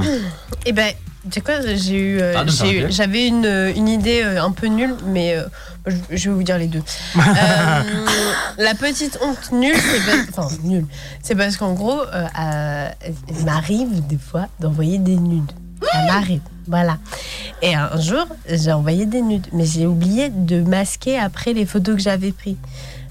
Et 0.64 0.72
ben, 0.72 0.92
tu 1.24 1.32
sais 1.32 1.40
quoi, 1.40 1.54
j'ai 1.74 1.94
eu, 1.98 2.18
euh, 2.20 2.34
Ah, 2.36 2.44
j'avais 2.90 3.26
une, 3.26 3.44
euh, 3.46 3.72
une 3.74 3.88
idée 3.88 4.22
euh, 4.22 4.44
un 4.44 4.52
peu 4.52 4.66
nulle, 4.68 4.94
mais 5.06 5.34
euh, 5.34 5.44
je, 5.86 5.96
je 6.10 6.28
vais 6.30 6.34
vous 6.34 6.42
dire 6.42 6.58
les 6.58 6.68
deux. 6.68 6.82
Euh, 7.16 7.82
la 8.58 8.74
petite 8.74 9.18
honte 9.20 9.52
nulle, 9.52 9.76
c'est 9.76 11.34
enfin 11.34 11.36
parce 11.36 11.56
qu'en 11.56 11.74
gros, 11.74 12.00
euh, 12.00 12.26
euh, 12.40 12.88
il 13.28 13.44
m'arrive 13.44 14.06
des 14.06 14.16
fois 14.16 14.46
d'envoyer 14.60 14.98
des 14.98 15.16
nudes. 15.16 15.52
Ça 15.92 16.02
m'arrive, 16.06 16.40
voilà. 16.66 16.98
Et 17.62 17.74
un 17.74 18.00
jour, 18.00 18.26
j'ai 18.48 18.72
envoyé 18.72 19.06
des 19.06 19.22
nudes, 19.22 19.46
mais 19.52 19.66
j'ai 19.66 19.86
oublié 19.86 20.30
de 20.30 20.62
masquer 20.62 21.18
après 21.18 21.52
les 21.52 21.66
photos 21.66 21.96
que 21.96 22.02
j'avais 22.02 22.32
prises. 22.32 22.56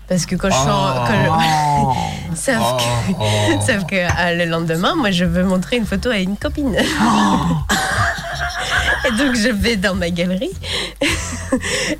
Parce 0.08 0.26
que 0.26 0.36
quand 0.36 0.50
je 0.50 0.56
suis 0.56 0.70
en. 0.70 1.06
quand 1.06 1.14
je- 1.14 2.36
Sauf 2.36 2.78
que, 2.78 2.84
Oh. 3.18 3.60
sauf 3.66 3.86
que 3.86 3.96
euh, 3.96 4.36
le 4.36 4.46
lendemain, 4.46 4.94
moi, 4.96 5.10
je 5.12 5.24
veux 5.26 5.44
montrer 5.44 5.78
une 5.78 5.86
photo 5.86 6.10
à 6.10 6.18
une 6.18 6.36
copine. 6.38 6.76
Et 9.08 9.12
donc, 9.12 9.36
je 9.36 9.50
vais 9.50 9.76
dans 9.78 9.96
ma 9.96 10.10
galerie. 10.10 10.52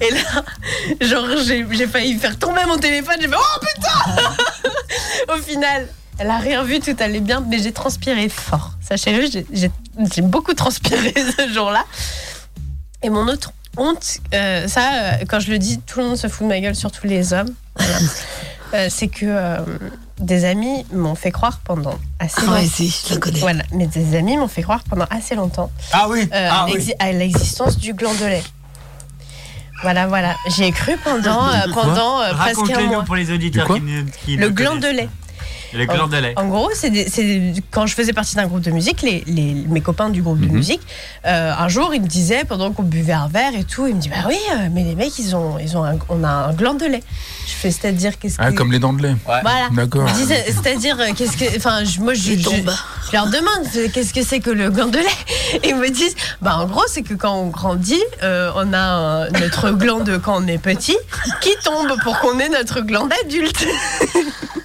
Et 0.02 0.10
là, 0.12 0.44
genre, 1.02 1.28
j'ai 1.46 1.66
j'ai 1.72 1.88
failli 1.88 2.16
faire 2.18 2.38
tomber 2.38 2.62
mon 2.68 2.78
téléphone. 2.78 3.16
J'ai 3.22 3.28
fait 3.28 3.36
Oh 3.38 3.60
putain 3.62 5.34
Au 5.34 5.38
final, 5.38 5.88
elle 6.18 6.30
a 6.32 6.38
rien 6.40 6.64
vu, 6.64 6.80
tout 6.80 6.96
allait 7.00 7.20
bien, 7.20 7.44
mais 7.48 7.60
j'ai 7.60 7.72
transpiré 7.72 8.28
fort. 8.30 8.72
Sachez-le, 8.82 9.28
j'ai 9.54 10.22
beaucoup 10.22 10.54
transpiré 10.54 11.14
ce 11.38 11.54
jour-là. 11.54 11.84
Et 13.04 13.10
mon 13.10 13.28
autre 13.28 13.52
honte, 13.78 14.18
euh, 14.34 14.68
ça, 14.68 14.82
euh, 14.94 15.12
quand 15.28 15.40
je 15.40 15.52
le 15.52 15.58
dis, 15.60 15.80
tout 15.80 16.00
le 16.00 16.06
monde 16.08 16.18
se 16.18 16.28
fout 16.28 16.44
de 16.44 16.50
ma 16.50 16.60
gueule, 16.60 16.76
surtout 16.76 17.08
les 17.08 17.34
hommes. 17.34 17.50
Voilà. 17.78 17.98
Euh, 18.74 18.88
c'est 18.90 19.08
que 19.08 19.26
euh, 19.28 19.60
des 20.20 20.44
amis 20.44 20.86
m'ont 20.92 21.14
fait 21.16 21.32
croire 21.32 21.60
pendant 21.64 21.98
assez 22.20 22.34
Ah 22.40 22.42
longtemps. 22.42 22.54
ouais, 22.56 22.66
si, 22.68 22.90
je 23.08 23.14
la 23.14 23.20
connais. 23.20 23.40
Voilà, 23.40 23.64
mais 23.72 23.86
des 23.86 24.16
amis 24.18 24.36
m'ont 24.38 24.48
fait 24.50 24.64
croire 24.64 24.84
pendant 24.90 25.06
assez 25.12 25.36
longtemps. 25.36 25.72
Ah 25.94 26.08
oui, 26.10 26.28
euh, 26.34 26.50
ah 26.52 26.64
à 26.64 26.68
l'exi- 26.68 26.94
à 27.00 27.12
l'existence 27.12 27.78
du 27.78 27.94
gland 27.94 28.14
de 28.16 28.26
lait. 28.26 28.44
Voilà, 29.84 30.08
voilà. 30.08 30.36
J'y 30.48 30.64
ai 30.64 30.72
cru 30.72 30.98
pendant, 30.98 31.48
euh, 31.48 31.60
pendant 31.74 32.20
euh, 32.22 32.34
presque 32.34 32.58
un 32.58 32.62
Racontez-nous 32.64 32.88
mois. 32.94 33.04
pour 33.04 33.16
les 33.16 33.32
auditeurs 33.32 33.68
qui, 33.68 33.82
ne- 33.82 34.04
qui 34.26 34.36
Le 34.36 34.50
gland 34.50 34.76
de 34.76 34.82
connaissent 34.82 34.96
lait. 34.96 35.10
Le 35.76 35.86
de 36.10 36.18
lait. 36.18 36.34
En 36.38 36.48
gros, 36.48 36.70
c'est 36.74 36.90
des- 36.90 37.08
c'est 37.10 37.24
des- 37.24 37.54
quand 37.72 37.86
je 37.86 37.94
faisais 37.96 38.14
partie 38.14 38.36
d'un 38.36 38.48
groupe 38.48 38.62
de 38.62 38.72
musique, 38.72 39.02
les, 39.02 39.24
les- 39.28 39.54
mes 39.68 39.82
copains 39.82 40.10
du 40.10 40.22
groupe 40.22 40.40
de 40.40 40.48
musique, 40.48 40.82
euh, 41.26 41.52
un 41.58 41.68
jour, 41.68 41.94
ils 41.94 42.02
me 42.02 42.08
disaient, 42.08 42.44
pendant 42.46 42.72
qu'on 42.72 42.84
buvait 42.84 43.14
un 43.14 43.28
verre 43.28 43.54
et 43.58 43.64
tout, 43.64 43.88
ils 43.88 43.96
me 43.96 44.02
disaient, 44.02 44.16
bah 44.16 44.26
oui, 44.28 44.38
euh, 44.54 44.68
mais 44.72 44.84
les 44.84 44.96
mecs, 44.96 45.18
ils 45.20 45.36
ont, 45.36 45.58
ils 45.60 45.76
ont 45.78 45.84
un- 45.84 45.98
on 46.10 46.24
a 46.24 46.30
un 46.30 46.54
gland 46.54 46.74
de 46.76 46.86
lait. 46.86 47.04
Je 47.48 47.54
fais, 47.54 47.72
c'est-à-dire, 47.72 48.18
qu'est-ce 48.18 48.38
que. 48.38 48.44
Ah, 48.44 48.52
comme 48.52 48.72
les 48.72 48.80
dents 48.80 48.94
de 48.94 49.04
lait. 49.04 49.16
Voilà. 49.26 49.70
D'accord. 49.72 50.08
Ils 50.10 50.16
disaient, 50.16 50.46
C'est-à-dire, 50.48 50.98
euh, 51.00 51.14
qu'est-ce 51.16 51.38
que. 51.38 51.58
Enfin, 51.58 51.84
je- 51.84 52.00
moi, 52.00 52.14
je, 52.14 52.22
je, 52.32 52.38
je 52.40 53.12
leur 53.14 53.28
demande, 53.28 53.66
c'est- 53.72 53.90
qu'est-ce 53.90 54.14
que 54.14 54.24
c'est 54.24 54.40
que 54.40 54.50
le 54.50 54.70
gland 54.72 54.88
de 54.88 54.98
lait? 54.98 55.60
Et 55.64 55.70
ils 55.70 55.76
me 55.76 55.90
disent, 55.90 56.16
bah, 56.42 56.58
en 56.58 56.66
gros, 56.66 56.84
c'est 56.88 57.02
que 57.04 57.14
quand 57.14 57.36
on 57.36 57.48
grandit, 57.48 58.02
euh, 58.24 58.52
on 58.56 58.74
a 58.74 58.80
un- 58.80 59.30
notre 59.32 59.72
gland 59.72 60.00
de 60.00 60.18
quand 60.18 60.42
on 60.44 60.48
est 60.48 60.58
petit 60.58 60.98
qui 61.42 61.52
tombe 61.64 61.94
pour 62.04 62.20
qu'on 62.20 62.40
ait 62.40 62.50
notre 62.50 62.82
gland 62.82 63.08
d'adulte. 63.08 63.66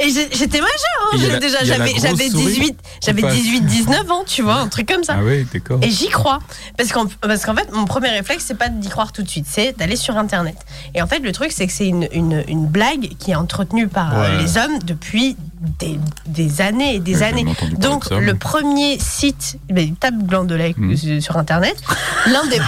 Et 0.00 0.08
j'étais 0.10 0.60
majeure, 0.60 1.10
hein, 1.12 1.16
la- 1.28 1.38
déjà 1.38 1.62
j'avais 1.62 1.90
grosse 1.90 2.02
j'avais 2.02 2.28
souris 2.30 2.44
18, 2.46 2.78
j'avais 3.04 3.22
qui 3.22 3.28
passe. 3.28 3.34
18 3.36 3.60
19 3.66 4.10
ans, 4.10 4.24
tu 4.26 4.42
vois, 4.42 4.54
un 4.56 4.68
truc 4.68 4.88
comme 4.88 5.04
ça. 5.04 5.16
Ah 5.18 5.22
oui, 5.22 5.46
d'accord. 5.52 5.78
Et 5.82 5.90
j'y 5.90 6.08
crois. 6.08 6.38
Parce 6.76 6.90
qu'en 6.90 7.06
parce 7.20 7.44
qu'en 7.44 7.54
fait, 7.54 7.70
mon 7.72 7.84
premier 7.84 8.08
réflexe, 8.08 8.44
c'est 8.48 8.56
pas 8.58 8.68
d'y 8.68 8.88
croire 8.88 9.12
tout 9.12 9.22
de 9.22 9.28
suite, 9.28 9.46
c'est 9.48 9.76
d'aller 9.78 9.96
sur 9.96 10.16
Internet. 10.16 10.56
Et 10.94 11.02
en 11.02 11.06
fait, 11.06 11.18
le 11.20 11.30
truc, 11.32 11.52
c'est 11.52 11.66
que 11.66 11.72
c'est 11.72 11.86
une, 11.86 12.08
une, 12.12 12.42
une 12.48 12.66
blague 12.66 13.10
qui 13.18 13.30
est 13.32 13.34
entretenue 13.36 13.86
par 13.88 14.16
euh, 14.18 14.20
Ouais. 14.38 14.42
les 14.42 14.56
hommes 14.58 14.78
depuis 14.82 15.36
des, 15.78 16.00
des 16.26 16.60
années 16.62 16.94
et 16.96 17.00
des 17.00 17.22
années. 17.22 17.44
Donc, 17.78 18.04
ça, 18.06 18.18
le 18.18 18.34
premier 18.34 18.98
site, 18.98 19.58
ben, 19.68 19.94
tape 19.94 20.14
gland 20.24 20.44
de 20.44 20.54
lait 20.54 20.74
Mhm. 20.76 21.20
sur 21.20 21.36
Internet, 21.36 21.76
l'un 22.26 22.46
des, 22.46 22.58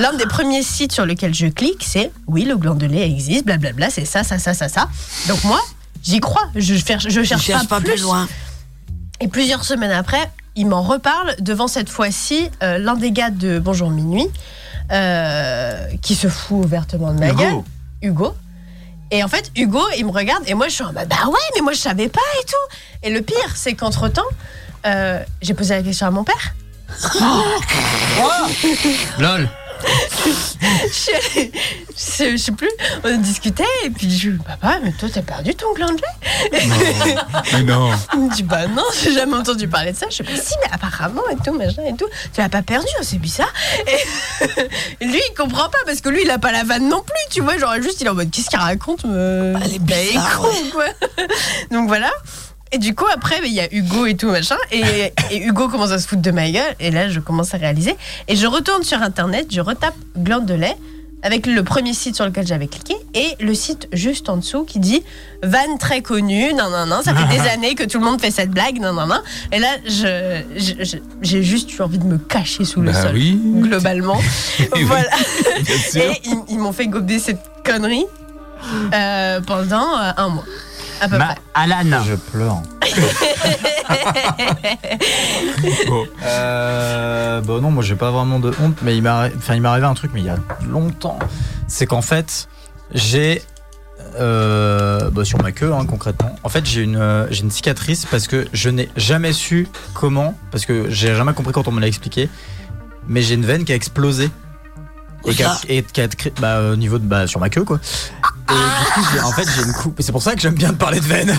l'un 0.00 0.12
des 0.14 0.26
premiers 0.26 0.62
sites 0.64 0.92
sur 0.92 1.06
lequel 1.06 1.32
je 1.34 1.46
clique, 1.46 1.84
c'est 1.86 2.10
oui, 2.26 2.44
le 2.44 2.56
gland 2.56 2.74
de 2.74 2.86
lait 2.86 3.08
existe, 3.08 3.44
blablabla, 3.46 3.90
c'est 3.90 4.04
ça, 4.04 4.24
ça, 4.24 4.38
ça, 4.38 4.54
ça, 4.54 4.68
ça. 4.68 4.88
Donc, 5.28 5.44
moi, 5.44 5.60
j'y 6.02 6.18
crois. 6.20 6.48
Je, 6.56 6.74
cherche- 6.74 7.08
je 7.08 7.22
cherche, 7.22 7.68
pas 7.68 7.80
plus 7.80 8.00
loin. 8.02 8.26
et 9.20 9.28
plusieurs 9.28 9.64
semaines 9.64 9.92
après, 9.92 10.28
il 10.56 10.66
m'en 10.66 10.82
reparle 10.82 11.36
devant 11.38 11.68
cette 11.68 11.88
fois-ci 11.88 12.50
euh, 12.62 12.76
l'un 12.78 12.94
des 12.96 13.12
gars 13.12 13.30
de 13.30 13.60
Bonjour 13.60 13.88
Minuit, 13.90 14.26
euh, 14.90 15.86
qui 16.02 16.14
se 16.16 16.28
fout 16.28 16.64
ouvertement 16.64 17.14
de 17.14 17.20
ma 17.20 17.28
Hugo. 17.30 17.38
gueule. 17.38 17.62
Hugo. 18.02 18.34
Et 19.12 19.22
en 19.22 19.28
fait, 19.28 19.52
Hugo, 19.54 19.82
il 19.98 20.06
me 20.06 20.10
regarde 20.10 20.42
et 20.46 20.54
moi 20.54 20.68
je 20.68 20.72
suis 20.74 20.84
en 20.84 20.92
mode 20.92 21.06
bah 21.06 21.26
ouais, 21.26 21.38
mais 21.54 21.60
moi 21.60 21.74
je 21.74 21.78
savais 21.78 22.08
pas 22.08 22.20
et 22.40 22.44
tout. 22.46 22.76
Et 23.02 23.10
le 23.10 23.20
pire, 23.20 23.52
c'est 23.54 23.74
qu'entre 23.74 24.08
temps, 24.08 24.22
j'ai 25.42 25.54
posé 25.54 25.74
la 25.74 25.82
question 25.82 26.06
à 26.06 26.10
mon 26.10 26.24
père. 26.24 26.54
Lol. 29.18 29.48
Je, 30.86 30.92
suis 30.92 31.12
allée- 31.14 31.52
je, 31.96 32.30
je 32.32 32.36
sais 32.36 32.52
plus, 32.52 32.70
on 33.04 33.16
discutait 33.18 33.64
et 33.84 33.90
puis 33.90 34.10
je 34.10 34.28
lui 34.30 34.38
dis 34.38 34.44
papa, 34.44 34.78
mais 34.82 34.92
toi 34.92 35.08
t'as 35.12 35.22
perdu 35.22 35.54
ton 35.54 35.72
gland 35.74 35.88
de 35.92 36.00
lait 36.00 36.60
Mais 37.52 37.62
non. 37.62 37.90
Il 38.14 38.20
me 38.20 38.34
dit 38.34 38.42
bah 38.42 38.66
non, 38.68 38.84
j'ai 39.02 39.12
jamais 39.12 39.34
entendu 39.36 39.68
parler 39.68 39.92
de 39.92 39.96
ça. 39.96 40.06
Je 40.10 40.22
bah 40.22 40.30
si, 40.34 40.54
mais 40.64 40.70
apparemment 40.72 41.22
et 41.30 41.36
tout, 41.44 41.52
machin 41.52 41.82
et 41.86 41.96
tout. 41.96 42.06
Tu 42.34 42.40
l'as 42.40 42.48
pas 42.48 42.62
perdu, 42.62 42.86
hein, 42.98 43.02
c'est 43.02 43.18
bizarre. 43.18 43.52
Et, 43.86 45.04
et 45.04 45.06
lui, 45.06 45.20
il 45.30 45.34
comprend 45.34 45.68
pas 45.68 45.78
parce 45.86 46.00
que 46.00 46.08
lui, 46.08 46.22
il 46.24 46.30
a 46.30 46.38
pas 46.38 46.52
la 46.52 46.64
vanne 46.64 46.88
non 46.88 47.02
plus, 47.02 47.14
tu 47.30 47.40
vois. 47.40 47.58
Genre 47.58 47.74
juste, 47.82 48.00
il 48.00 48.06
est 48.06 48.10
en 48.10 48.14
mode 48.14 48.30
qu'est-ce 48.30 48.48
qu'il 48.50 48.58
raconte 48.58 49.04
me... 49.04 49.54
Elle 49.64 49.74
est 49.74 49.78
Bah, 49.78 49.94
bizarre, 49.96 50.42
quoi. 50.72 50.84
Donc 51.70 51.88
voilà. 51.88 52.10
Et 52.72 52.78
du 52.78 52.94
coup, 52.94 53.04
après, 53.12 53.40
il 53.44 53.52
y 53.52 53.60
a 53.60 53.68
Hugo 53.72 54.06
et 54.06 54.14
tout, 54.16 54.30
machin. 54.30 54.56
Et, 54.70 55.12
et 55.30 55.38
Hugo 55.44 55.68
commence 55.68 55.90
à 55.92 55.98
se 55.98 56.08
foutre 56.08 56.22
de 56.22 56.30
ma 56.30 56.50
gueule. 56.50 56.74
Et 56.80 56.90
là, 56.90 57.08
je 57.08 57.20
commence 57.20 57.52
à 57.54 57.58
réaliser. 57.58 57.94
Et 58.28 58.36
je 58.36 58.46
retourne 58.46 58.82
sur 58.82 59.00
Internet, 59.02 59.48
je 59.50 59.60
retape 59.60 59.94
glande 60.18 60.46
de 60.46 60.54
lait 60.54 60.76
avec 61.24 61.46
le 61.46 61.62
premier 61.62 61.94
site 61.94 62.16
sur 62.16 62.24
lequel 62.24 62.44
j'avais 62.48 62.66
cliqué 62.66 62.96
et 63.14 63.36
le 63.38 63.54
site 63.54 63.86
juste 63.92 64.28
en 64.28 64.38
dessous 64.38 64.64
qui 64.64 64.80
dit 64.80 65.04
vanne 65.44 65.78
très 65.78 66.02
connue, 66.02 66.52
non, 66.52 66.68
non, 66.68 66.84
non, 66.84 67.00
ça 67.00 67.14
fait 67.14 67.32
des 67.32 67.40
années 67.48 67.76
que 67.76 67.84
tout 67.84 68.00
le 68.00 68.04
monde 68.04 68.20
fait 68.20 68.32
cette 68.32 68.50
blague, 68.50 68.80
non, 68.80 68.92
non, 68.92 69.06
non. 69.06 69.20
Et 69.52 69.60
là, 69.60 69.68
je, 69.86 70.42
j'ai 71.22 71.42
juste 71.44 71.72
eu 71.78 71.82
envie 71.82 71.98
de 71.98 72.06
me 72.06 72.18
cacher 72.18 72.64
sous 72.64 72.80
le 72.80 72.90
Bah 72.90 73.02
sol, 73.02 73.12
oui. 73.14 73.38
globalement. 73.60 74.18
Voilà. 74.84 75.10
Et 75.94 76.20
ils, 76.24 76.38
ils 76.48 76.58
m'ont 76.58 76.72
fait 76.72 76.88
gober 76.88 77.20
cette 77.20 77.38
connerie 77.64 78.04
euh, 78.92 79.40
pendant 79.42 79.96
euh, 79.98 80.10
un 80.16 80.28
mois. 80.28 80.44
À 81.02 81.08
peu 81.08 81.18
Ma- 81.18 81.34
Alan. 81.54 82.02
Je 82.04 82.14
pleure. 82.14 82.62
Euh, 86.24 87.40
bah 87.40 87.54
non, 87.60 87.70
moi 87.70 87.82
j'ai 87.82 87.94
pas 87.94 88.10
vraiment 88.10 88.38
de 88.38 88.52
honte, 88.62 88.76
mais 88.82 88.96
il 88.96 89.02
m'est 89.02 89.08
arri- 89.08 89.32
enfin, 89.36 89.54
il 89.54 89.62
m'est 89.62 89.68
arrivé 89.68 89.86
un 89.86 89.94
truc, 89.94 90.10
mais 90.14 90.20
il 90.20 90.26
y 90.26 90.30
a 90.30 90.36
longtemps. 90.68 91.18
C'est 91.68 91.86
qu'en 91.86 92.02
fait, 92.02 92.48
j'ai. 92.92 93.42
euh, 94.18 95.10
bah, 95.10 95.24
sur 95.24 95.40
ma 95.42 95.52
queue, 95.52 95.72
hein, 95.72 95.86
concrètement. 95.86 96.36
En 96.42 96.48
fait, 96.48 96.66
j'ai 96.66 96.82
une, 96.82 96.96
euh, 96.96 97.26
j'ai 97.30 97.42
une 97.42 97.50
cicatrice 97.50 98.06
parce 98.06 98.26
que 98.28 98.46
je 98.52 98.68
n'ai 98.70 98.90
jamais 98.96 99.32
su 99.32 99.68
comment, 99.94 100.36
parce 100.50 100.66
que 100.66 100.90
j'ai 100.90 101.14
jamais 101.14 101.32
compris 101.32 101.52
quand 101.52 101.68
on 101.68 101.72
me 101.72 101.80
l'a 101.80 101.86
expliqué, 101.88 102.28
mais 103.08 103.22
j'ai 103.22 103.34
une 103.34 103.46
veine 103.46 103.64
qui 103.64 103.72
a 103.72 103.76
explosé. 103.76 104.30
Et 105.24 105.34
qui 105.34 105.44
a, 105.44 105.56
et 105.68 105.82
qui 105.84 106.00
a 106.00 106.08
cré- 106.08 106.32
bah, 106.40 106.60
au 106.72 106.76
niveau 106.76 106.98
de. 106.98 107.04
Bah, 107.06 107.26
sur 107.26 107.40
ma 107.40 107.48
queue, 107.48 107.64
quoi. 107.64 107.78
Et 108.50 108.54
du 108.54 108.92
coup, 108.92 109.00
j'ai- 109.12 109.20
en 109.20 109.32
fait, 109.32 109.48
j'ai 109.56 109.62
une 109.62 109.72
coupe. 109.72 109.98
Et 110.00 110.02
c'est 110.02 110.12
pour 110.12 110.22
ça 110.22 110.34
que 110.34 110.40
j'aime 110.40 110.54
bien 110.54 110.70
te 110.70 110.74
parler 110.78 111.00
de 111.00 111.04
veine. 111.06 111.30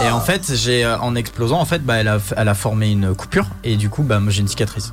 Et 0.00 0.10
en 0.10 0.20
fait, 0.20 0.52
j'ai 0.54 0.84
euh, 0.84 0.98
en 0.98 1.14
explosant, 1.14 1.60
en 1.60 1.64
fait, 1.64 1.84
bah, 1.84 1.94
elle 1.96 2.08
a, 2.08 2.18
elle 2.36 2.48
a 2.48 2.54
formé 2.54 2.90
une 2.90 3.14
coupure 3.14 3.46
et 3.64 3.76
du 3.76 3.88
coup, 3.90 4.02
bah, 4.02 4.18
moi, 4.20 4.32
j'ai 4.32 4.40
une 4.40 4.48
cicatrice. 4.48 4.92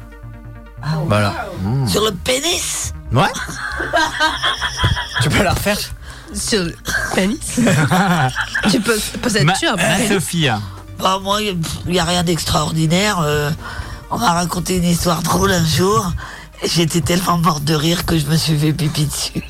Voilà. 1.08 1.34
Sur 1.88 2.04
le 2.06 2.12
pénis? 2.12 2.94
Ouais. 3.12 3.28
tu 5.22 5.30
peux 5.30 5.44
la 5.44 5.52
refaire? 5.54 5.78
Sur 6.34 6.64
le 6.64 6.76
pénis? 7.16 7.60
Tu 8.70 8.80
peux 8.80 8.98
poser 9.22 9.44
Ma- 9.44 9.54
dessus 9.54 9.68
un 9.68 10.08
Sophie. 10.08 10.48
Bah, 11.00 11.20
moi, 11.22 11.42
il 11.42 11.58
n'y 11.88 12.00
a 12.00 12.04
rien 12.04 12.24
d'extraordinaire. 12.24 13.20
euh, 13.22 13.50
on 14.12 14.18
m'a 14.18 14.32
raconté 14.34 14.78
une 14.78 14.84
histoire 14.86 15.22
drôle 15.24 15.52
un 15.52 15.66
jour. 15.66 16.12
et 16.62 16.68
J'étais 16.70 17.02
tellement 17.02 17.38
morte 17.38 17.64
de 17.64 17.74
rire 17.74 18.06
que 18.06 18.18
je 18.18 18.26
me 18.28 18.36
suis 18.38 18.58
fait 18.58 18.74
pipi 18.74 19.06
dessus. 19.06 19.44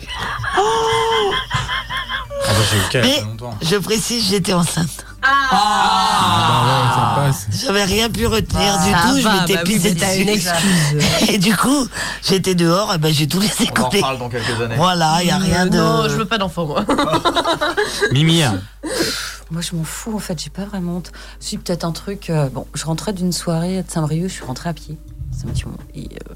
Ah 2.59 2.61
bah, 2.61 2.67
j'ai 2.91 2.99
eu 2.99 3.01
y 3.01 3.05
Mais 3.05 3.23
je 3.61 3.75
précise, 3.77 4.29
j'étais 4.29 4.53
enceinte. 4.53 5.05
Ah, 5.21 6.63
ouais, 6.65 6.95
ça 6.95 7.13
passe. 7.15 7.47
J'avais 7.65 7.83
rien 7.83 8.09
pu 8.09 8.25
retenir 8.25 8.77
Ah, 8.79 8.85
du 8.85 8.91
ça 8.91 8.97
tout, 9.01 9.19
je 9.21 9.27
m'étais 9.41 9.55
bah 9.55 9.61
oui, 9.65 9.79
dessus. 9.79 10.21
une 10.21 10.29
excuse. 10.29 11.29
Et 11.29 11.37
du 11.37 11.55
coup, 11.55 11.87
j'étais 12.23 12.55
dehors, 12.55 12.93
et 12.93 12.97
ben 12.97 13.13
j'ai 13.13 13.27
tout 13.27 13.39
laissé 13.39 13.69
On 13.77 13.81
en 13.81 13.89
reparle 13.89 14.19
dans 14.19 14.29
quelques 14.29 14.61
années. 14.61 14.75
Voilà, 14.75 15.17
il 15.21 15.25
n'y 15.25 15.31
a 15.31 15.37
rien 15.37 15.65
de. 15.67 15.77
Non, 15.77 16.03
je 16.09 16.15
veux 16.15 16.25
pas 16.25 16.37
d'enfant, 16.37 16.65
moi. 16.65 16.85
Mimi. 18.11 18.41
Moi, 19.51 19.61
je 19.61 19.75
m'en 19.75 19.83
fous, 19.83 20.15
en 20.15 20.19
fait, 20.19 20.41
j'ai 20.41 20.49
pas 20.51 20.65
vraiment 20.65 20.97
honte. 20.97 21.11
Si, 21.39 21.57
peut-être 21.57 21.83
un 21.83 21.91
truc. 21.91 22.29
euh, 22.29 22.49
bon, 22.49 22.67
je 22.73 22.85
rentrais 22.85 23.13
d'une 23.13 23.31
soirée 23.31 23.81
de 23.83 23.89
Saint-Brieuc, 23.89 24.27
je 24.29 24.33
suis 24.33 24.45
rentrée 24.45 24.69
à 24.69 24.73
pied. 24.73 24.97
C'est 25.35 25.47
un 25.47 25.51
petit 25.51 25.65
moment. 25.65 25.77
Et, 25.95 26.03
euh, 26.29 26.33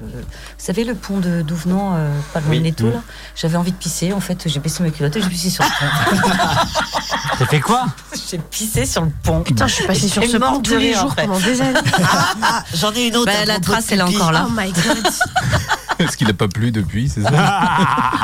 je- 0.00 0.18
vous 0.18 0.24
savez, 0.58 0.84
le 0.84 0.94
pont 0.94 1.18
de 1.18 1.42
Douvenant, 1.42 1.94
euh, 1.96 2.10
pas 2.32 2.40
loin 2.40 2.50
Oui. 2.50 2.58
de 2.58 2.62
Netto, 2.64 2.86
Mm. 2.86 2.92
là 2.92 3.02
J'avais 3.36 3.56
envie 3.56 3.72
de 3.72 3.76
pisser, 3.76 4.12
en 4.12 4.20
fait, 4.20 4.44
j'ai 4.46 4.60
baissé 4.60 4.82
ma 4.82 4.90
culotte 4.90 5.16
et 5.16 5.22
j'ai 5.22 5.28
pissé 5.28 5.50
sur 5.50 5.64
le 5.64 5.70
pont. 5.70 6.28
T'as 7.38 7.46
fait 7.46 7.60
quoi? 7.60 7.86
J'ai 8.30 8.38
pissé 8.38 8.84
sur 8.84 9.02
le 9.02 9.12
pont. 9.22 9.42
Putain, 9.42 9.66
je 9.68 9.74
suis 9.74 9.86
passée 9.86 10.08
sur 10.08 10.22
ce 10.24 10.36
pont 10.38 10.60
tous 10.60 10.76
les 10.76 10.92
jours 10.94 11.14
pendant 11.14 11.38
des 11.38 11.60
années. 11.60 11.78
Ah, 12.02 12.34
ah, 12.42 12.64
j'en 12.74 12.92
ai 12.94 13.06
une 13.08 13.16
autre. 13.16 13.26
Bah, 13.32 13.44
la 13.46 13.58
trace, 13.60 13.86
elle 13.92 14.00
est 14.00 14.02
encore 14.02 14.32
là. 14.32 14.46
Oh 14.48 14.52
my 14.56 14.72
god. 14.72 15.06
Est-ce 15.98 16.16
qu'il 16.16 16.28
a 16.28 16.32
pas 16.32 16.48
plu 16.48 16.70
depuis, 16.72 17.08
c'est 17.08 17.22
ça? 17.22 17.60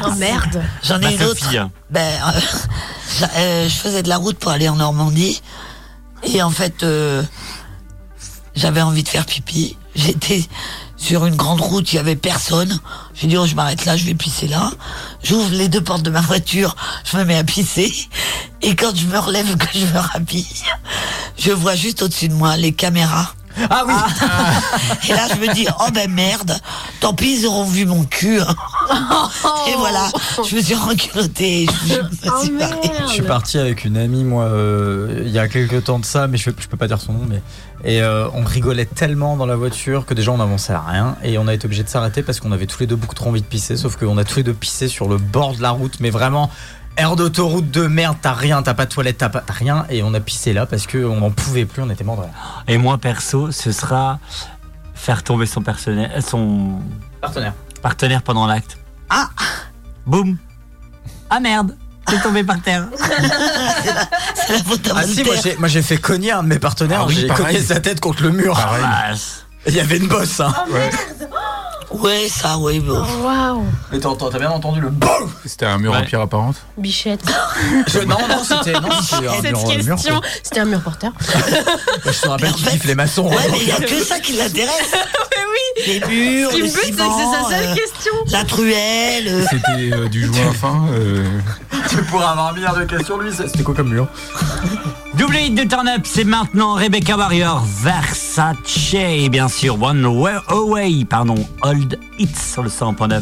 Oh 0.07 0.13
merde. 0.13 0.63
J'en 0.83 0.99
Ma 0.99 1.11
ai 1.11 1.15
une 1.17 1.23
autre. 1.25 1.39
Sophie. 1.39 1.59
Ben, 1.91 2.01
euh, 2.27 3.27
euh, 3.37 3.69
je 3.69 3.75
faisais 3.75 4.03
de 4.03 4.09
la 4.09 4.17
route 4.17 4.39
pour 4.39 4.51
aller 4.53 4.69
en 4.69 4.77
Normandie. 4.77 5.43
Et 6.25 6.43
en 6.43 6.51
fait, 6.51 6.83
euh, 6.83 7.23
j'avais 8.55 8.83
envie 8.83 9.03
de 9.03 9.09
faire 9.09 9.27
pipi. 9.27 9.77
J'étais 9.95 10.43
sur 11.05 11.26
une 11.26 11.36
grande 11.36 11.60
route, 11.60 11.93
il 11.93 11.97
y 11.97 11.98
avait 11.98 12.16
personne. 12.16 12.81
J'ai 13.14 13.26
dit, 13.26 13.36
oh, 13.36 13.47
je 13.47 13.55
m'arrête 13.55 13.85
là, 13.85 13.94
je 13.94 14.06
vais 14.06 14.14
pisser 14.14 14.48
là. 14.48 14.70
J'ouvre 15.22 15.51
les 15.51 15.68
deux 15.68 15.82
portes 15.82 16.02
de 16.02 16.09
ma 16.09 16.22
voiture, 16.22 16.74
je 17.05 17.18
me 17.18 17.24
mets 17.24 17.36
à 17.36 17.44
pisser. 17.44 17.93
Et 18.62 18.74
quand 18.74 18.97
je 18.97 19.05
me 19.05 19.18
relève, 19.18 19.55
que 19.59 19.78
je 19.78 19.85
me 19.85 19.98
rhabille, 19.98 20.47
je 21.36 21.51
vois 21.51 21.76
juste 21.76 22.01
au-dessus 22.01 22.28
de 22.28 22.35
moi 22.35 22.56
les 22.56 22.72
caméras. 22.72 23.35
Ah 23.70 23.85
oui 23.86 23.94
Et 25.09 25.12
là, 25.12 25.26
je 25.32 25.40
me 25.40 25.52
dis, 25.55 25.66
oh 25.81 25.90
ben 25.93 26.10
merde, 26.10 26.56
tant 27.01 27.14
pis, 27.14 27.39
ils 27.40 27.47
auront 27.47 27.64
vu 27.64 27.86
mon 27.86 28.05
cul. 28.05 28.40
hein. 28.40 28.55
Et 29.68 29.74
voilà, 29.76 30.09
je 30.48 30.56
me 30.56 30.60
suis 30.62 30.74
renculottée. 30.74 31.66
Je, 31.86 31.94
je 31.94 32.31
me 32.31 32.40
suis 32.40 32.51
barrée. 32.59 32.90
Je 33.06 33.12
suis 33.12 33.22
parti 33.22 33.59
avec 33.59 33.85
une 33.85 33.97
amie, 33.97 34.24
moi, 34.24 34.44
euh, 34.44 35.22
il 35.24 35.31
y 35.31 35.39
a 35.39 35.48
quelques 35.48 35.85
temps 35.85 35.98
de 35.98 36.05
ça, 36.05 36.26
mais 36.26 36.36
je, 36.36 36.51
je 36.59 36.66
peux 36.68 36.76
pas 36.76 36.89
dire 36.89 37.01
son 37.01 37.12
nom, 37.12 37.26
mais. 37.28 37.43
Et 37.86 38.01
euh, 38.01 38.28
on 38.32 38.43
rigolait 38.44 38.86
tellement 38.86 39.36
dans 39.36 39.44
la 39.44 39.56
voiture 39.56 40.06
que 40.06 40.14
déjà 40.14 40.32
on 40.32 40.39
n'avançait 40.39 40.72
à 40.72 40.81
rien. 40.81 41.16
Et 41.22 41.36
on 41.36 41.47
a 41.47 41.52
été 41.55 41.66
obligé 41.66 41.82
de 41.82 41.89
s'arrêter 41.89 42.22
parce 42.22 42.40
qu'on 42.40 42.51
avait 42.52 42.64
tous 42.66 42.81
les 42.81 42.86
deux 42.86 42.97
beaucoup 42.97 43.14
trop 43.14 43.28
envie 43.28 43.43
de 43.43 43.47
pisser. 43.47 43.76
Sauf 43.76 43.97
qu'on 43.97 44.16
a 44.16 44.24
tous 44.24 44.36
les 44.36 44.43
deux 44.43 44.55
pissé 44.55 44.89
sur 44.89 45.06
le 45.06 45.18
bord 45.18 45.55
de 45.55 45.60
la 45.62 45.70
route, 45.70 46.01
mais 46.01 46.09
vraiment. 46.10 46.51
Air 46.97 47.16
d'autoroute 47.16 47.71
de 47.73 47.87
merde, 47.89 48.16
t'as 48.23 48.35
rien, 48.35 48.62
t'as 48.62 48.75
pas 48.75 48.87
de 48.87 48.91
toilette, 48.93 49.19
t'as 49.19 49.29
pas 49.29 49.41
t'as 49.41 49.53
rien, 49.53 49.85
et 49.91 50.03
on 50.05 50.15
a 50.15 50.21
pissé 50.21 50.53
là 50.53 50.65
parce 50.65 50.87
qu'on 50.87 51.16
n'en 51.21 51.31
pouvait 51.31 51.65
plus, 51.65 51.83
on 51.83 51.91
était 51.91 52.05
mort 52.05 52.16
de. 52.19 52.73
Et 52.73 52.79
moi, 52.79 52.99
perso, 52.99 53.51
ce 53.51 53.73
sera 53.73 54.21
faire 54.95 55.23
tomber 55.25 55.47
son, 55.47 55.61
personnel, 55.62 56.23
son 56.23 56.79
Partenaire. 57.21 57.53
partenaire 57.83 58.23
pendant 58.23 58.47
l'acte. 58.47 58.79
Ah 59.11 59.29
Boum 60.07 60.37
Ah 61.31 61.41
merde 61.41 61.77
C'est 62.09 62.23
tombé 62.23 62.45
par 62.45 62.61
terre. 62.62 62.87
C'est 64.35 64.53
la 64.53 64.59
faute 64.62 64.89
à 64.89 64.93
Ah 64.99 65.03
si, 65.05 65.25
moi 65.25 65.35
j'ai, 65.43 65.57
moi 65.57 65.66
j'ai 65.69 65.83
fait 65.83 65.97
cogner 65.99 66.31
un 66.33 66.43
de 66.45 66.49
mes 66.49 66.59
partenaires, 66.61 67.01
Ah 67.03 67.07
oui, 67.09 67.15
j'ai 67.15 67.27
pareil. 67.27 67.45
cogné 67.47 67.61
sa 67.61 67.81
tête 67.81 67.99
contre 68.01 68.23
le 68.23 68.31
mur. 68.31 68.55
Pareil. 68.55 68.85
Il 69.66 69.75
y 69.75 69.81
avait 69.81 69.97
une 69.97 70.07
bosse, 70.09 70.41
hein. 70.41 70.55
Ouais, 72.01 72.29
ça, 72.29 72.59
ouais, 72.59 72.81
bon. 72.81 73.01
Waouh 73.23 73.65
Mais 73.93 73.99
t'as, 74.01 74.39
bien 74.39 74.51
entendu 74.51 74.81
le 74.81 74.91
BOUM 74.91 75.31
C'était 75.45 75.66
un 75.66 75.79
mur 75.79 75.95
en 75.95 76.03
pierre 76.03 76.21
apparente 76.23 76.57
Bichette. 76.77 77.21
Je- 77.87 78.01
Non, 78.01 78.19
non, 78.29 78.43
c'était, 78.43 78.73
non, 78.81 78.89
c'était 79.01 79.29
un 79.29 79.43
mur, 79.83 80.21
c'était 80.43 80.61
un 80.61 80.65
mur 80.65 80.81
porteur. 80.81 81.12
Je 82.05 82.21
te 82.21 82.29
rappelle 82.29 82.53
qu'il 82.53 82.66
kiffe 82.69 82.85
les 82.85 82.95
maçons. 82.95 83.29
Ouais, 83.29 83.37
hein. 83.39 83.49
mais 83.53 83.59
il 83.61 83.66
n'y 83.66 83.73
a 83.73 83.77
que 83.81 84.03
ça 84.05 84.19
qui 84.19 84.33
l'intéresse. 84.33 84.93
Mais 85.37 85.43
oui 85.47 85.85
Les 85.87 86.01
murs, 86.01 86.51
Ce 86.51 86.55
qui 86.57 86.61
le 86.62 86.66
me 86.66 86.73
bute, 86.73 86.81
c'est 86.85 86.91
que 86.91 86.97
c'est 86.97 87.43
sa 87.43 87.49
seule 87.51 87.69
euh, 87.69 87.75
question. 87.75 88.12
la 88.31 88.45
truelle. 88.45 89.29
euh, 89.29 89.45
C'était 89.51 89.93
euh, 89.93 90.09
du 90.09 90.27
joint 90.27 90.53
fin. 90.53 90.87
euh, 90.93 91.25
Tu 91.89 91.97
pourrais 92.05 92.25
avoir 92.27 92.49
un 92.49 92.53
milliard 92.53 92.77
de 92.77 92.85
questions, 92.85 93.19
lui, 93.19 93.31
c'était 93.33 93.62
quoi 93.62 93.75
comme 93.75 93.91
mur? 93.91 94.09
Double 95.19 95.36
hit 95.36 95.55
de 95.55 95.62
Turn 95.65 95.86
Up, 95.89 96.03
c'est 96.05 96.24
maintenant 96.24 96.74
Rebecca 96.74 97.16
Warrior, 97.16 97.65
Versace 97.82 98.95
et 98.95 99.28
bien 99.28 99.49
sûr 99.49 99.81
One 99.81 100.05
Way 100.05 100.35
Away, 100.49 101.05
pardon, 101.09 101.36
Old 101.62 101.99
Hits 102.19 102.28
sur 102.53 102.62
le 102.62 102.69
100.9. 102.69 103.20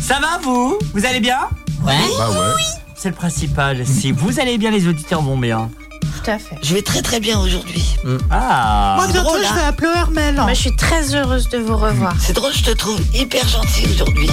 Ça 0.00 0.20
va 0.20 0.38
vous? 0.42 0.78
Vous 0.94 1.04
allez 1.04 1.20
bien? 1.20 1.38
Ouais. 1.84 1.94
Bah 2.16 2.30
ouais. 2.30 2.62
C'est 2.94 3.08
le 3.08 3.14
principal. 3.14 3.84
Si 3.86 4.12
vous 4.12 4.38
allez 4.38 4.56
bien, 4.56 4.70
les 4.70 4.86
auditeurs 4.86 5.22
vont 5.22 5.36
bien. 5.36 5.70
Tout 6.00 6.30
à 6.30 6.38
fait. 6.38 6.56
Je 6.62 6.74
vais 6.74 6.82
très 6.82 7.02
très 7.02 7.18
bien 7.18 7.40
aujourd'hui. 7.40 7.96
Ah 8.30 8.98
C'est 9.06 9.14
drôle, 9.18 9.40
hein. 9.44 9.62
appeler 9.66 9.90
Hermel. 9.94 10.34
Moi, 10.36 10.52
je 10.52 10.60
suis 10.60 10.76
très 10.76 11.14
heureuse 11.14 11.48
de 11.48 11.58
vous 11.58 11.76
revoir. 11.76 12.14
C'est 12.20 12.34
drôle, 12.34 12.52
je 12.52 12.62
te 12.62 12.70
trouve 12.70 13.00
hyper 13.14 13.46
gentil 13.48 13.86
aujourd'hui. 13.94 14.30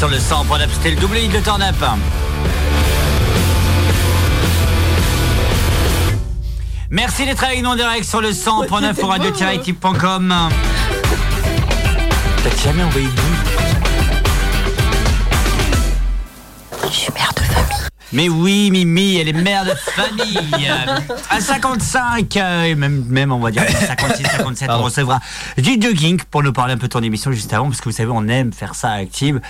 Sur 0.00 0.08
le 0.08 0.18
100 0.18 0.46
pour 0.46 0.56
c'était 0.72 0.92
le 0.92 0.96
double 0.96 1.16
de 1.30 1.40
Turn 1.40 1.60
Up. 1.60 1.74
Merci 6.88 7.26
d'être 7.26 7.44
avec 7.44 7.62
nous 7.62 7.68
en 7.68 7.76
direct 7.76 8.08
sur 8.08 8.22
le 8.22 8.30
100.9 8.30 8.94
pour 8.94 9.10
radio-équipe.com. 9.10 10.34
T'as 12.42 12.64
jamais 12.64 12.82
envoyé 12.82 13.08
de 13.08 13.49
Mais 18.12 18.28
oui, 18.28 18.70
Mimi, 18.70 19.16
elle 19.16 19.28
est 19.28 19.32
mère 19.32 19.64
de 19.64 19.70
famille. 19.74 20.68
À 21.30 21.40
55, 21.40 22.36
euh, 22.36 22.64
et 22.64 22.74
même, 22.74 23.04
même 23.08 23.30
on 23.32 23.38
va 23.38 23.50
dire 23.50 23.62
56, 23.86 24.24
57, 24.24 24.68
on 24.70 24.82
recevra 24.82 25.20
Gigi 25.56 25.94
King 25.94 26.20
pour 26.30 26.42
nous 26.42 26.52
parler 26.52 26.74
un 26.74 26.78
peu 26.78 26.88
de 26.88 26.92
ton 26.92 27.02
émission 27.02 27.30
juste 27.32 27.52
avant, 27.52 27.66
parce 27.66 27.80
que 27.80 27.88
vous 27.88 27.94
savez, 27.94 28.10
on 28.12 28.26
aime 28.28 28.52
faire 28.52 28.74
ça 28.74 28.90
à 28.90 28.94
Active. 28.96 29.40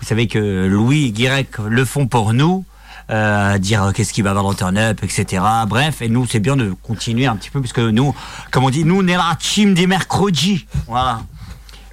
Vous 0.00 0.06
savez 0.06 0.26
que 0.26 0.66
Louis 0.66 1.06
et 1.06 1.10
Guirec 1.12 1.58
le 1.58 1.84
font 1.84 2.06
pour 2.06 2.32
nous. 2.32 2.64
euh, 3.10 3.58
dire 3.58 3.82
euh, 3.84 3.92
qu'est-ce 3.92 4.12
qu'il 4.12 4.22
va 4.22 4.30
avoir 4.30 4.44
dans 4.44 4.54
Turn 4.54 4.76
Up, 4.78 5.00
etc. 5.02 5.42
Bref, 5.66 6.00
et 6.02 6.08
nous, 6.08 6.26
c'est 6.26 6.38
bien 6.40 6.56
de 6.56 6.74
continuer 6.82 7.26
un 7.26 7.36
petit 7.36 7.50
peu, 7.50 7.60
parce 7.60 7.72
que 7.72 7.90
nous, 7.90 8.14
comme 8.52 8.64
on 8.64 8.70
dit, 8.70 8.84
nous, 8.84 9.00
on 9.02 9.06
est 9.08 9.16
la 9.16 9.36
team 9.40 9.74
des 9.74 9.86
mercredis. 9.88 10.66
Voilà. 10.86 11.22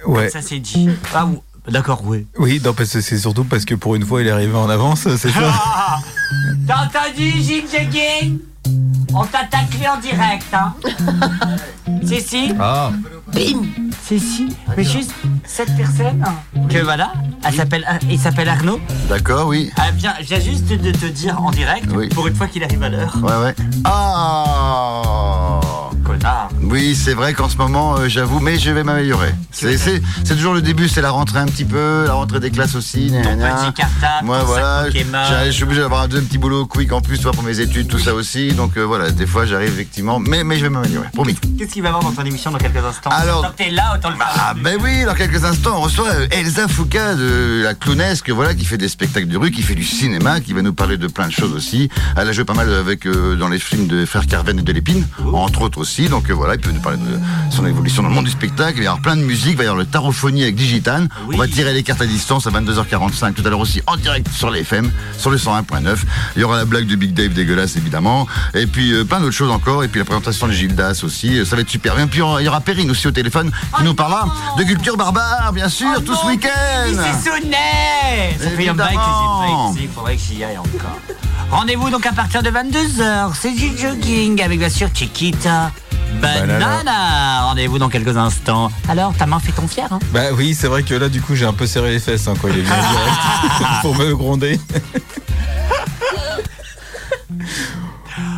Ouais. 0.06 0.28
Ça, 0.28 0.42
c'est 0.42 0.60
dit. 0.60 0.88
Ah, 1.14 1.26
D'accord, 1.70 2.02
oui. 2.04 2.26
Oui, 2.38 2.60
non, 2.64 2.72
parce 2.72 2.92
que 2.92 3.00
c'est 3.00 3.18
surtout 3.18 3.44
parce 3.44 3.64
que 3.64 3.74
pour 3.74 3.94
une 3.94 4.04
fois, 4.04 4.22
il 4.22 4.26
est 4.26 4.30
arrivé 4.30 4.54
en 4.54 4.68
avance, 4.68 5.00
c'est 5.16 5.30
ça 5.30 5.52
Ah 5.52 5.98
T'as 6.66 6.84
entendu, 6.84 7.30
Ginger 7.30 7.88
King 7.90 8.38
On 9.14 9.24
t'attaque 9.24 9.68
en 9.90 10.00
direct, 10.00 10.46
hein 10.52 10.74
Si, 12.04 12.20
si. 12.20 12.52
Ah. 12.58 12.90
Bim 13.32 13.66
Si, 14.02 14.18
si. 14.18 14.48
Mais 14.76 14.84
juste 14.84 15.12
cette 15.44 15.74
personne 15.76 16.24
que 16.70 16.78
voilà, 16.78 17.12
elle 17.44 17.54
s'appelle, 17.54 17.86
il 18.10 18.18
s'appelle 18.18 18.48
Arnaud. 18.48 18.80
D'accord, 19.08 19.48
oui. 19.48 19.70
Elle 19.86 19.94
vient, 19.94 20.14
vient 20.20 20.40
juste 20.40 20.68
de 20.68 20.90
te 20.90 21.06
dire 21.06 21.40
en 21.42 21.50
direct, 21.50 21.86
pour 22.14 22.26
une 22.26 22.34
fois 22.34 22.46
qu'il 22.46 22.64
arrive 22.64 22.82
à 22.82 22.88
l'heure. 22.88 23.16
Ouais, 23.22 23.36
ouais. 23.44 23.54
Ah 23.84 25.60
Connard. 26.18 26.48
Oui, 26.62 26.94
c'est 26.94 27.14
vrai 27.14 27.34
qu'en 27.34 27.48
ce 27.48 27.56
moment, 27.56 27.96
euh, 27.96 28.08
j'avoue, 28.08 28.40
mais 28.40 28.58
je 28.58 28.70
vais 28.70 28.84
m'améliorer. 28.84 29.34
C'est 29.52 30.00
toujours 30.36 30.54
le 30.54 30.62
début, 30.62 30.88
c'est 30.88 31.00
la 31.00 31.10
rentrée 31.10 31.38
un 31.38 31.46
petit 31.46 31.64
peu, 31.64 32.04
la 32.06 32.14
rentrée 32.14 32.40
des 32.40 32.50
classes 32.50 32.74
aussi. 32.74 33.10
gna, 33.10 33.22
gna, 33.22 33.34
gna. 33.36 33.54
petit 33.54 33.72
cartable, 33.74 34.24
Moi, 34.26 34.40
ton 34.40 34.46
voilà, 34.46 34.84
je 34.90 35.50
suis 35.50 35.62
obligé 35.64 35.80
d'avoir 35.80 36.02
un 36.02 36.08
petit 36.08 36.38
boulot 36.38 36.66
quick 36.66 36.92
en 36.92 37.00
plus, 37.00 37.18
toi, 37.20 37.32
pour 37.32 37.42
mes 37.42 37.60
études, 37.60 37.88
tout 37.88 37.98
ça 37.98 38.14
aussi. 38.14 38.52
Donc 38.52 38.76
euh, 38.76 38.82
voilà, 38.84 39.10
des 39.10 39.26
fois, 39.26 39.46
j'arrive 39.46 39.68
effectivement, 39.70 40.18
mais, 40.18 40.44
mais 40.44 40.56
je 40.58 40.62
vais 40.64 40.70
m'améliorer, 40.70 41.08
promis. 41.12 41.34
Qu'est-ce 41.58 41.72
qu'il 41.72 41.82
va 41.82 41.88
y 41.88 41.92
avoir 41.92 42.02
dans 42.04 42.12
ton 42.12 42.24
émission 42.24 42.50
dans 42.50 42.58
quelques 42.58 42.84
instants 42.84 43.10
Alors- 43.10 43.42
Tant 43.42 43.50
que 43.50 43.56
t'es 43.56 43.70
là, 43.70 43.94
autant 43.96 44.10
le 44.10 44.16
faire. 44.16 44.28
Ah 44.38 44.54
ben 44.54 44.76
oui, 44.82 45.04
dans 45.04 45.14
quelques 45.14 45.44
instants, 45.44 45.76
on 45.76 45.80
reçoit 45.82 46.08
euh, 46.08 46.26
Elsa 46.30 46.68
Foucault 46.68 47.16
de 47.16 47.62
la 47.62 47.74
clownesque, 47.74 48.30
voilà, 48.30 48.54
qui 48.54 48.64
fait 48.64 48.78
des 48.78 48.88
spectacles 48.88 49.28
de 49.28 49.36
rue, 49.36 49.50
qui 49.50 49.62
fait 49.62 49.74
du 49.74 49.84
cinéma, 49.84 50.40
qui 50.40 50.52
va 50.52 50.62
nous 50.62 50.72
parler 50.74 50.96
de 50.96 51.06
plein 51.06 51.26
de 51.28 51.32
choses 51.32 51.52
aussi. 51.54 51.88
Elle 52.16 52.28
a 52.28 52.32
joué 52.32 52.44
pas 52.44 52.54
mal 52.54 52.72
avec 52.72 53.06
euh, 53.06 53.36
dans 53.36 53.48
les 53.48 53.58
films 53.58 53.86
de 53.86 54.04
Frère 54.06 54.26
Carven 54.26 54.58
et 54.58 54.62
de 54.62 54.72
l'Épine, 54.72 55.06
entre 55.32 55.62
autres 55.62 55.78
aussi. 55.78 56.07
Donc 56.10 56.30
euh, 56.30 56.34
voilà, 56.34 56.54
il 56.54 56.60
peut 56.60 56.70
nous 56.70 56.80
parler 56.80 56.98
de 56.98 57.18
son 57.54 57.66
évolution 57.66 58.02
dans 58.02 58.08
le 58.08 58.14
monde 58.14 58.24
du 58.24 58.30
spectacle. 58.30 58.72
Il 58.76 58.78
va 58.78 58.84
y 58.84 58.86
avoir 58.86 59.00
plein 59.02 59.16
de 59.16 59.22
musique, 59.22 59.52
il 59.52 59.56
va 59.56 59.64
y 59.64 59.66
avoir 59.66 59.78
le 59.78 59.86
tarophonie 59.86 60.42
avec 60.42 60.54
Digitane. 60.54 61.08
On 61.32 61.36
va 61.36 61.46
tirer 61.48 61.72
les 61.74 61.82
cartes 61.82 62.00
à 62.02 62.06
distance 62.06 62.46
à 62.46 62.50
22h45 62.50 63.34
tout 63.34 63.42
à 63.46 63.50
l'heure 63.50 63.60
aussi 63.60 63.82
en 63.86 63.96
direct 63.96 64.28
sur 64.32 64.50
les 64.50 64.60
FM, 64.60 64.90
sur 65.18 65.30
le 65.30 65.36
101.9. 65.36 65.96
Il 66.36 66.40
y 66.40 66.44
aura 66.44 66.56
la 66.56 66.64
blague 66.64 66.86
de 66.86 66.96
Big 66.96 67.12
Dave 67.14 67.32
dégueulasse 67.32 67.76
évidemment, 67.76 68.26
et 68.54 68.66
puis 68.66 68.92
euh, 68.92 69.04
plein 69.04 69.20
d'autres 69.20 69.32
choses 69.32 69.50
encore, 69.50 69.84
et 69.84 69.88
puis 69.88 69.98
la 70.00 70.04
présentation 70.04 70.46
de 70.46 70.52
Gildas 70.52 71.00
aussi. 71.04 71.38
Euh, 71.38 71.44
Ça 71.44 71.56
va 71.56 71.62
être 71.62 71.70
super 71.70 71.94
bien. 71.96 72.06
Puis 72.06 72.18
il 72.20 72.44
y 72.44 72.48
aura- 72.48 72.58
Perrine 72.60 72.90
aussi 72.90 73.06
au 73.06 73.12
téléphone 73.12 73.50
qui 73.76 73.82
nous 73.84 73.94
parlera 73.94 74.26
de 74.58 74.64
culture 74.64 74.96
barbare, 74.96 75.52
bien 75.54 75.68
sûr, 75.68 76.02
tout 76.04 76.14
ce 76.14 76.26
week-end. 76.26 76.50
C'est 76.92 77.30
Sonnet 77.30 78.36
Ça 78.40 78.50
fait 78.50 78.68
un 78.68 78.74
bail 78.74 78.88
que 78.88 78.92
j'ai 78.94 78.98
pas 78.98 79.70
été, 79.72 79.82
il 79.84 79.88
faudrait 79.88 80.16
que 80.16 80.22
j'y 80.22 80.44
aille 80.44 80.58
encore. 80.58 80.98
Rendez-vous 81.50 81.90
donc 81.90 82.06
à 82.06 82.12
partir 82.12 82.42
de 82.42 82.50
22h, 82.50 83.32
c'est 83.34 83.52
du 83.52 83.76
jogging 83.76 84.42
avec 84.42 84.58
bien 84.58 84.68
sûr 84.68 84.88
Chiquita 84.92 85.72
Banana. 86.20 87.42
Rendez-vous 87.44 87.78
dans 87.78 87.88
quelques 87.88 88.16
instants. 88.16 88.70
Alors, 88.88 89.14
ta 89.14 89.26
main 89.26 89.38
fait 89.38 89.52
ton 89.52 89.66
fier, 89.66 89.86
hein 89.90 89.98
Bah 90.12 90.32
oui, 90.36 90.54
c'est 90.54 90.66
vrai 90.66 90.82
que 90.82 90.94
là, 90.94 91.08
du 91.08 91.20
coup, 91.22 91.34
j'ai 91.34 91.46
un 91.46 91.52
peu 91.52 91.66
serré 91.66 91.90
les 91.90 92.00
fesses 92.00 92.28
hein, 92.28 92.34
quand 92.40 92.48
il 92.48 92.58
est 92.58 92.62
venu 92.62 92.72
en 92.72 92.92
direct 92.92 93.80
pour 93.82 93.94
me 93.96 94.14
gronder. 94.14 94.60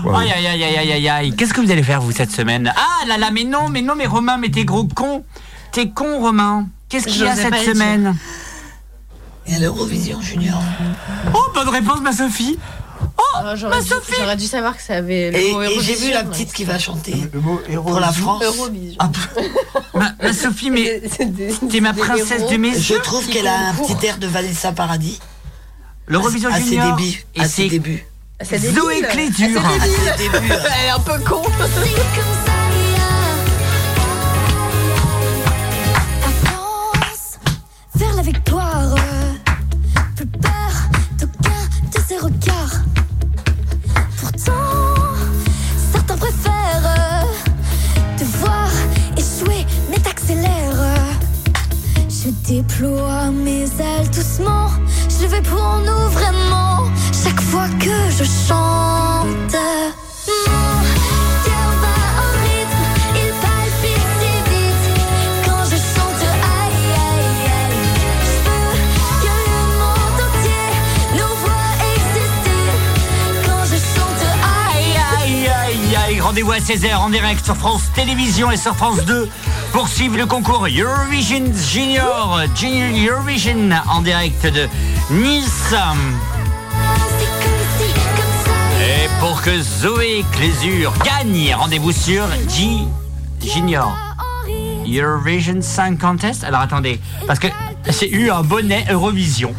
Wow. 0.05 0.17
Aïe 0.17 0.31
aïe 0.33 0.47
aïe 0.47 0.65
aïe 0.65 0.77
aïe 0.79 0.93
aïe 0.93 1.09
aïe. 1.09 1.37
Qu'est-ce 1.37 1.53
que 1.55 1.61
vous 1.61 1.71
allez 1.71 1.83
faire 1.83 2.01
vous 2.01 2.13
cette 2.13 2.31
semaine? 2.31 2.73
Ah 2.77 3.07
là 3.07 3.19
là, 3.19 3.31
mais 3.31 3.45
non, 3.45 3.69
mais 3.69 3.83
non, 3.83 3.95
mais 3.97 4.07
Romain, 4.07 4.37
mais 4.37 4.51
t'es 4.51 4.65
gros 4.65 4.85
con. 4.85 5.25
T'es 5.73 5.91
con, 5.91 6.21
Romain. 6.21 6.69
Qu'est-ce 6.89 7.07
qu'il 7.07 7.23
y 7.23 7.27
a 7.27 7.37
cette 7.37 7.57
semaine? 7.57 8.17
Il 9.47 9.55
y 9.55 9.57
a 9.57 9.61
l'Eurovision 9.61 10.21
Junior. 10.21 10.61
Oh, 11.35 11.51
bonne 11.55 11.69
réponse, 11.69 12.01
ma 12.01 12.13
Sophie. 12.13 12.59
Oh, 13.21 13.39
j'aurais, 13.55 13.83
dû, 13.83 13.91
j'aurais 14.19 14.37
dû 14.37 14.47
savoir 14.47 14.77
que 14.77 14.83
ça 14.83 14.95
avait 14.95 15.31
le 15.31 15.39
Et, 15.39 15.53
mot 15.53 15.63
et 15.63 15.81
j'ai 15.81 15.95
vu 15.95 16.11
la 16.11 16.25
petite 16.25 16.53
qui 16.53 16.65
va 16.65 16.79
chanter 16.79 17.15
pour 17.75 18.01
la 18.01 18.13
France. 18.13 18.43
Eurovision. 18.43 18.99
Ma, 19.95 20.13
ma 20.23 20.33
Sophie, 20.33 20.71
mais 20.71 21.03
t'es 21.71 21.81
ma 21.81 21.93
princesse 21.93 22.47
de 22.47 22.57
mes 22.57 22.79
Je 22.79 22.95
trouve 22.95 23.27
qu'elle 23.29 23.47
a 23.47 23.71
un 23.71 23.75
petit 23.75 24.07
air 24.07 24.19
de 24.19 24.27
Vanessa 24.27 24.73
Paradis. 24.73 25.21
L'Eurovision 26.07 26.51
à 26.51 26.61
ses 26.61 26.77
débuts. 26.77 27.25
Et 27.35 27.41
à 27.41 27.49
ses 27.49 27.69
débuts. 27.69 28.07
Zoé. 28.43 29.03
Ah, 29.05 29.11
À 29.11 29.17
ses 29.17 29.29
débuts. 30.31 30.53
Elle 30.53 30.87
est 30.87 30.91
un 30.91 31.01
peu 31.01 31.19
con. 31.25 31.43
vers 37.95 38.15
la 38.17 38.23
Je 52.23 52.29
déploie 52.53 53.31
mes 53.31 53.63
ailes 53.63 54.11
doucement. 54.15 54.69
Je 55.09 55.27
vais 55.27 55.41
pour 55.41 55.79
nous 55.79 56.09
vraiment. 56.11 56.85
Chaque 57.13 57.41
fois 57.41 57.67
que 57.79 58.11
je 58.11 58.25
chante. 58.25 59.57
Rendez-vous 76.31 76.53
à 76.53 76.59
16h 76.59 76.95
en 76.95 77.11
direct 77.11 77.45
sur 77.45 77.57
France 77.57 77.83
Télévisions 77.93 78.53
et 78.53 78.57
sur 78.57 78.77
France 78.77 79.05
2 79.05 79.29
pour 79.73 79.89
suivre 79.89 80.17
le 80.17 80.27
concours 80.27 80.69
Eurovision 80.69 81.43
Junior, 81.57 82.43
Junior 82.55 83.17
Eurovision 83.17 83.71
en 83.89 84.01
direct 84.01 84.47
de 84.47 84.69
Nice. 85.11 85.75
Et 88.81 89.09
pour 89.19 89.43
que 89.43 89.61
Zoé 89.61 90.25
Clésure 90.31 90.93
gagne, 91.05 91.53
rendez-vous 91.53 91.91
sur 91.91 92.23
G 92.49 92.79
Junior 93.43 93.93
Eurovision 94.87 95.61
Song 95.63 95.99
Contest. 95.99 96.45
Alors 96.45 96.61
attendez, 96.61 97.01
parce 97.27 97.41
que 97.41 97.49
j'ai 97.89 98.09
eu 98.09 98.31
un 98.31 98.45
bonnet 98.45 98.85
Eurovision. 98.89 99.53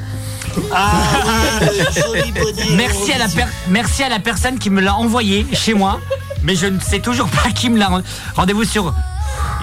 merci, 2.75 3.11
à 3.11 3.17
la 3.17 3.27
merci 3.67 4.03
à 4.03 4.09
la 4.09 4.19
personne 4.19 4.57
qui 4.57 4.69
me 4.69 4.79
l'a 4.79 4.95
envoyé 4.95 5.45
chez 5.53 5.73
moi, 5.73 5.99
mais 6.43 6.55
je 6.55 6.67
ne 6.67 6.79
sais 6.79 6.99
toujours 6.99 7.27
pas 7.29 7.49
qui 7.51 7.69
me 7.69 7.77
l'a. 7.77 7.89
Rendez-vous 8.35 8.63
sur 8.63 8.93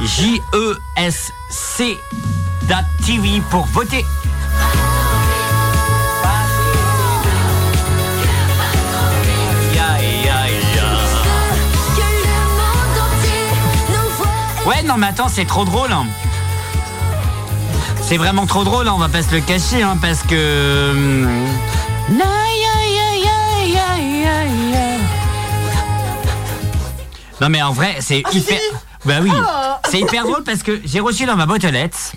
JESC.TV 0.00 0.52
pour 3.50 3.66
voter. 3.66 4.04
Ouais, 14.66 14.82
non, 14.82 14.96
mais 14.98 15.06
attends, 15.06 15.28
c'est 15.28 15.46
trop 15.46 15.64
drôle. 15.64 15.92
hein. 15.92 16.04
C'est 18.02 18.16
vraiment 18.16 18.46
trop 18.46 18.64
drôle, 18.64 18.88
hein, 18.88 18.92
on 18.94 18.98
va 18.98 19.08
pas 19.08 19.22
se 19.22 19.34
le 19.34 19.40
cacher, 19.40 19.82
hein, 19.82 19.96
parce 20.00 20.22
que. 20.22 20.92
Non, 27.40 27.48
mais 27.48 27.62
en 27.62 27.72
vrai, 27.72 27.96
c'est 28.00 28.22
hyper. 28.32 28.58
Bah 29.04 29.18
oui, 29.22 29.30
c'est 29.90 30.00
hyper 30.00 30.24
drôle 30.24 30.42
parce 30.42 30.62
que 30.62 30.80
j'ai 30.84 31.00
reçu 31.00 31.24
dans 31.24 31.36
ma 31.36 31.46
boîte 31.46 31.64
aux 31.64 31.70
lettres 31.70 32.12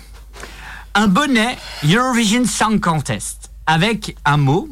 un 0.94 1.06
bonnet 1.06 1.56
Eurovision 1.84 2.44
Song 2.44 2.80
Contest 2.80 3.50
avec 3.66 4.16
un 4.24 4.36
mot 4.36 4.68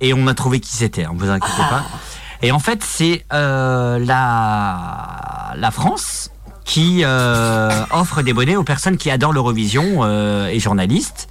et 0.00 0.14
on 0.14 0.26
a 0.26 0.34
trouvé 0.34 0.60
qui 0.60 0.72
c'était, 0.72 1.02
ne 1.02 1.18
vous 1.18 1.30
inquiétez 1.30 1.62
pas. 1.68 1.84
Et 2.42 2.50
en 2.50 2.58
fait, 2.58 2.82
c'est 2.82 3.24
euh, 3.32 3.98
la, 3.98 5.54
la 5.56 5.70
France 5.70 6.30
qui 6.64 7.02
euh, 7.04 7.84
offre 7.90 8.22
des 8.22 8.32
bonnets 8.32 8.56
aux 8.56 8.64
personnes 8.64 8.96
qui 8.96 9.10
adorent 9.10 9.32
l'Eurovision 9.32 10.00
euh, 10.02 10.48
et 10.48 10.58
journalistes 10.58 11.28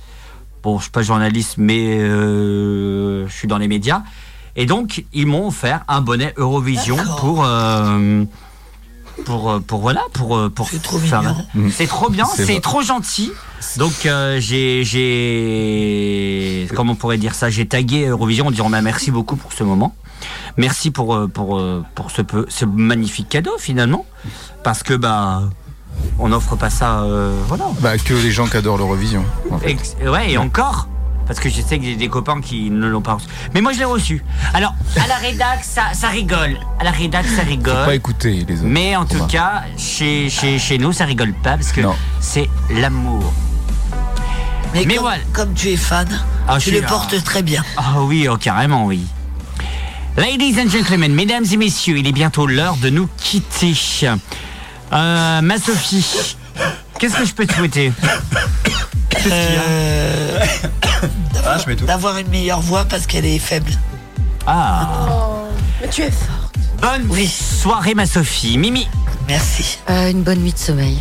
Bon, 0.63 0.77
je 0.77 0.83
suis 0.83 0.91
pas 0.91 1.01
journaliste, 1.01 1.55
mais 1.57 1.99
je 1.99 3.25
suis 3.29 3.47
dans 3.47 3.57
les 3.57 3.67
médias. 3.67 4.03
Et 4.55 4.65
donc, 4.65 5.05
ils 5.13 5.25
m'ont 5.27 5.47
offert 5.47 5.83
un 5.87 6.01
bonnet 6.01 6.33
Eurovision 6.37 6.97
pour. 7.19 7.43
euh, 7.45 8.23
pour, 9.25 9.51
euh, 9.51 9.59
pour 9.59 9.81
voilà 9.81 10.01
pour 10.13 10.35
euh, 10.37 10.49
pour 10.49 10.67
faire 10.69 11.21
la- 11.21 11.35
c'est 11.69 11.85
trop 11.85 12.09
bien 12.09 12.25
C'est 12.25 12.45
c'est 12.45 12.59
trop 12.61 12.81
gentil. 12.81 13.31
Donc 13.77 14.05
euh, 14.05 14.39
j'ai 14.39 14.83
j'ai 14.85 16.67
comment 16.75 16.93
on 16.93 16.95
pourrait 16.95 17.17
dire 17.17 17.35
ça? 17.35 17.49
J'ai 17.49 17.67
tagué 17.67 18.07
Eurovision 18.07 18.47
en 18.47 18.51
disant 18.51 18.69
bah, 18.69 18.81
merci 18.81 19.11
beaucoup 19.11 19.35
pour 19.35 19.53
ce 19.53 19.63
moment. 19.63 19.95
Merci 20.57 20.91
pour 20.91 21.13
euh, 21.15 21.27
pour 21.27 21.61
pour 21.93 22.09
ce 22.09 22.21
peu 22.23 22.45
ce 22.49 22.65
magnifique 22.65 23.29
cadeau 23.29 23.51
finalement. 23.59 24.05
Parce 24.63 24.81
que 24.81 24.93
bah 24.93 25.43
on 26.17 26.29
n'offre 26.29 26.55
pas 26.55 26.69
ça 26.69 27.01
euh, 27.01 27.35
voilà. 27.47 27.65
Bah, 27.81 27.97
que 27.97 28.13
les 28.13 28.31
gens 28.31 28.47
qui 28.47 28.57
adorent 28.57 28.77
l'Eurovision. 28.77 29.23
en 29.51 29.59
fait. 29.59 29.77
Ouais, 30.07 30.31
et 30.31 30.37
encore 30.37 30.87
parce 31.31 31.39
que 31.39 31.47
je 31.49 31.61
sais 31.61 31.79
que 31.79 31.85
j'ai 31.85 31.95
des 31.95 32.09
copains 32.09 32.41
qui 32.41 32.69
ne 32.69 32.87
l'ont 32.87 32.99
pas 33.01 33.13
reçu. 33.13 33.27
Mais 33.53 33.61
moi, 33.61 33.71
je 33.71 33.77
l'ai 33.79 33.85
reçu. 33.85 34.21
Alors, 34.53 34.73
à 35.01 35.07
la 35.07 35.15
rédac, 35.15 35.63
ça, 35.63 35.83
ça 35.93 36.09
rigole. 36.09 36.57
À 36.77 36.83
la 36.83 36.91
rédac, 36.91 37.25
ça 37.25 37.43
Faut 37.43 37.49
rigole. 37.49 37.85
pas 37.85 37.95
écouter 37.95 38.43
les 38.45 38.55
autres. 38.55 38.65
Mais 38.67 38.97
en 38.97 39.05
tout 39.05 39.25
cas, 39.27 39.63
chez, 39.77 40.29
chez, 40.29 40.59
chez 40.59 40.77
nous, 40.77 40.91
ça 40.91 41.05
rigole 41.05 41.31
pas 41.41 41.51
parce 41.55 41.71
que 41.71 41.79
c'est 42.19 42.49
l'amour. 42.69 43.31
Mais, 44.73 44.83
Mais 44.85 44.95
comme, 44.95 45.03
voilà. 45.03 45.23
comme 45.31 45.53
tu 45.53 45.69
es 45.69 45.77
fan, 45.77 46.07
Ah, 46.49 46.57
tu 46.59 46.71
le 46.71 46.81
là. 46.81 46.87
portes 46.89 47.23
très 47.23 47.43
bien. 47.43 47.63
Ah 47.77 48.01
oui, 48.01 48.27
oh, 48.29 48.35
carrément, 48.35 48.85
oui. 48.85 49.01
Ladies 50.17 50.59
and 50.59 50.69
gentlemen, 50.69 51.13
mesdames 51.13 51.45
et 51.49 51.55
messieurs, 51.55 51.97
il 51.97 52.07
est 52.07 52.11
bientôt 52.11 52.45
l'heure 52.45 52.75
de 52.75 52.89
nous 52.89 53.07
quitter. 53.17 53.73
Euh, 54.91 55.41
ma 55.41 55.57
Sophie, 55.57 56.35
qu'est-ce 56.99 57.15
que 57.15 57.25
je 57.25 57.33
peux 57.33 57.45
te 57.45 57.53
souhaiter 57.53 57.91
Euh, 59.31 60.39
Ah, 61.45 61.57
je 61.57 61.67
mets 61.69 61.75
tout. 61.75 61.85
D'avoir 61.85 62.17
une 62.17 62.27
meilleure 62.29 62.61
voix 62.61 62.85
parce 62.85 63.05
qu'elle 63.07 63.25
est 63.25 63.39
faible. 63.39 63.71
Ah. 64.47 64.87
Mais 65.81 65.87
tu 65.89 66.01
es 66.03 66.11
forte. 66.11 66.55
Bonne 66.81 67.09
soirée, 67.27 67.93
ma 67.93 68.05
Sophie. 68.05 68.57
Mimi. 68.57 68.87
Merci. 69.27 69.79
Euh, 69.89 70.09
une 70.09 70.23
bonne 70.23 70.39
nuit 70.39 70.53
de 70.53 70.57
sommeil. 70.57 70.99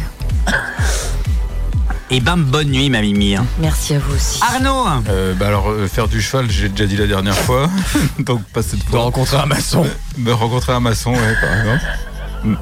Et 2.11 2.21
ben, 2.21 2.37
bonne 2.37 2.69
nuit, 2.71 2.91
ma 2.91 3.01
Mimi. 3.03 3.37
hein. 3.37 3.47
Merci 3.61 3.95
à 3.95 3.99
vous 4.01 4.15
aussi. 4.15 4.41
Arnaud 4.43 4.85
Euh, 5.09 5.33
bah 5.35 5.47
alors, 5.47 5.71
euh, 5.71 5.87
faire 5.87 6.09
du 6.09 6.21
cheval, 6.21 6.51
j'ai 6.51 6.69
déjà 6.69 6.87
dit 6.87 6.97
la 6.97 7.07
dernière 7.07 7.37
fois. 7.37 7.71
Donc, 8.19 8.43
pas 8.53 8.63
cette 8.63 8.83
fois. 8.83 8.93
De 8.99 9.05
rencontrer 9.05 9.37
un 9.37 9.47
maçon. 9.47 9.87
De 10.19 10.33
rencontrer 10.33 10.73
un 10.73 10.81
maçon, 10.81 11.13
ouais, 11.13 11.35
par 11.41 11.57
exemple. 11.57 12.59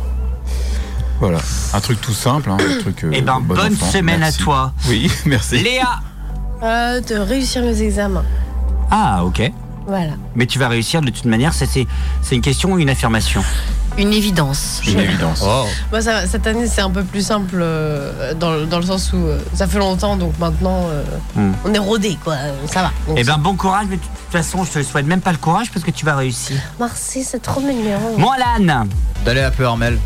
Voilà. 1.21 1.39
Un 1.75 1.81
truc 1.81 2.01
tout 2.01 2.13
simple. 2.13 2.51
Hein, 2.51 2.57
un 2.61 2.81
truc, 2.81 3.05
euh, 3.05 3.11
Eh 3.13 3.23
ben, 3.23 3.41
bon 3.41 3.55
bonne 3.55 3.73
enfant. 3.75 3.91
semaine 3.91 4.21
Merci. 4.21 4.41
à 4.41 4.45
toi. 4.45 4.73
Oui, 4.89 5.11
merci. 5.27 5.59
Léa 5.59 6.01
Euh, 6.63 7.01
de 7.01 7.15
réussir 7.17 7.63
mes 7.63 7.83
examens. 7.83 8.25
Ah, 8.91 9.25
ok. 9.25 9.53
Voilà. 9.87 10.13
Mais 10.35 10.47
tu 10.47 10.59
vas 10.59 10.69
réussir 10.69 11.01
de 11.01 11.11
toute 11.11 11.25
manière, 11.25 11.55
ça, 11.55 11.65
c'est 11.67 11.87
c'est 12.23 12.35
une 12.35 12.43
question 12.43 12.73
ou 12.73 12.79
une 12.79 12.91
affirmation? 12.91 13.43
Une 13.97 14.13
évidence. 14.13 14.81
Une 14.87 15.01
évidence. 15.01 15.43
Oh. 15.45 15.65
Moi, 15.91 16.01
ça- 16.03 16.27
cette 16.27 16.47
année, 16.47 16.67
c'est 16.69 16.83
un 16.83 16.91
peu 16.91 17.03
plus 17.03 17.23
simple 17.27 17.57
euh, 17.61 18.33
dans, 18.35 18.53
le- 18.53 18.67
dans 18.67 18.79
le 18.79 18.85
sens 18.85 19.13
où 19.13 19.17
euh, 19.17 19.41
ça 19.55 19.67
fait 19.67 19.79
longtemps, 19.79 20.17
donc 20.17 20.39
maintenant, 20.39 20.87
euh, 20.89 21.03
Hmm. 21.35 21.53
on 21.65 21.73
est 21.75 21.79
rodé, 21.79 22.17
quoi. 22.23 22.37
Ça 22.71 22.83
va. 22.83 22.93
Donc, 23.09 23.17
Eh 23.19 23.25
ben, 23.25 23.39
bon 23.39 23.55
courage, 23.57 23.87
mais 23.91 23.97
de 23.97 24.03
toute 24.03 24.31
façon, 24.33 24.63
je 24.65 24.79
te 24.79 24.83
souhaite 24.85 25.07
même 25.07 25.21
pas 25.21 25.33
le 25.33 25.39
courage 25.39 25.71
parce 25.73 25.85
que 25.85 25.91
tu 25.91 26.05
vas 26.05 26.15
réussir. 26.17 26.57
Merci, 26.79 27.25
c'est 27.25 27.41
trop 27.43 27.61
mignon. 27.61 27.99
Moi, 28.19 28.37
Lan 28.39 28.85
D'aller 29.25 29.41
à 29.41 29.51
peu 29.51 29.65
Hermel. 29.65 29.99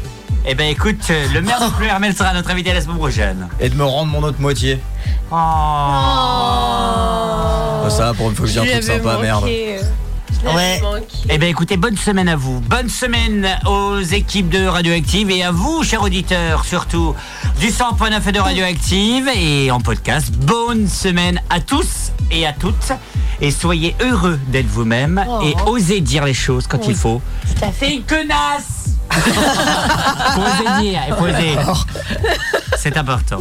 Eh 0.44 0.55
ben, 0.55 0.69
écoute, 0.69 0.98
euh, 1.10 1.27
le 1.32 1.40
maire 1.40 1.60
de 1.60 1.73
Pleuhermel 1.77 2.14
sera 2.16 2.32
notre 2.35 2.51
invité 2.51 2.73
la 2.73 2.81
semaine 2.81 2.97
prochaine. 2.98 3.48
Et 3.60 3.69
de 3.69 3.74
me 3.77 3.85
rendre 3.85 4.10
mon 4.10 4.23
autre 4.24 4.40
moitié. 4.40 4.78
Oh. 5.31 5.36
Oh, 7.85 7.90
ça 7.90 8.06
va 8.06 8.14
pour 8.14 8.28
une 8.28 8.35
fois 8.36 8.47
que 8.47 8.52
je 8.52 8.60
dis 8.60 8.69
un 8.69 8.73
truc 8.73 8.82
sympa, 8.82 9.19
merde. 9.20 9.44
Ouais. 10.44 10.82
Eh 11.28 11.39
bien 11.39 11.48
écoutez, 11.48 11.77
bonne 11.77 11.97
semaine 11.97 12.28
à 12.28 12.35
vous. 12.35 12.60
Bonne 12.60 12.89
semaine 12.89 13.47
aux 13.66 14.01
équipes 14.01 14.48
de 14.48 14.66
Radioactive 14.66 15.31
et 15.31 15.44
à 15.44 15.52
vous, 15.52 15.85
chers 15.85 16.02
auditeurs, 16.02 16.64
surtout 16.64 17.14
du 17.60 17.69
100.9 17.69 18.28
et 18.28 18.32
de 18.32 18.40
Radioactive 18.40 19.28
et 19.36 19.70
en 19.70 19.78
podcast. 19.81 20.32
Bonne 20.32 20.89
semaine 20.89 21.40
à 21.48 21.60
tous 21.60 22.10
et 22.32 22.44
à 22.44 22.52
toutes. 22.52 22.90
Et 23.40 23.52
soyez 23.52 23.94
heureux 24.01 24.39
d'être 24.48 24.66
vous-même 24.66 25.24
Oh. 25.28 25.40
et 25.44 25.55
osez 25.66 26.01
dire 26.01 26.24
les 26.24 26.35
choses 26.35 26.66
quand 26.66 26.89
il 26.89 26.97
faut. 26.97 27.23
Tout 27.47 27.64
à 27.64 27.70
fait. 27.70 27.94
Une 27.94 28.02
connasse 28.02 28.82
oser 29.11 30.83
dire, 30.83 31.01
oser. 31.20 31.57
C'est 32.79 32.97
important. 32.97 33.39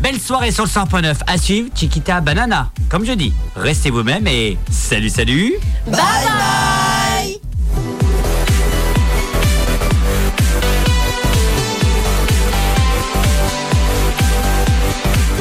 Belle 0.00 0.20
soirée 0.20 0.50
sur 0.50 0.64
le 0.64 0.70
100.9. 0.70 1.14
À 1.26 1.38
suivre, 1.38 1.68
Chiquita 1.74 2.20
Banana. 2.20 2.70
Comme 2.88 3.04
je 3.04 3.12
dis, 3.12 3.32
restez 3.56 3.90
vous-même 3.90 4.26
et 4.26 4.58
salut, 4.70 5.08
salut. 5.10 5.54
Bye 5.86 5.98
bye 5.98 7.40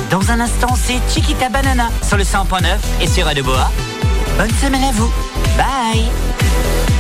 Dans 0.10 0.30
un 0.30 0.40
instant, 0.42 0.76
c'est 0.76 1.00
Chiquita 1.12 1.50
Banana 1.50 1.90
sur 2.08 2.18
le 2.18 2.24
100.9 2.24 2.66
et 3.02 3.08
sur 3.08 3.26
Radio 3.26 3.44
Boa. 3.44 3.72
Bonne 4.38 4.52
semaine 4.62 4.84
à 4.84 4.92
vous. 4.92 5.12
Bye. 5.58 6.93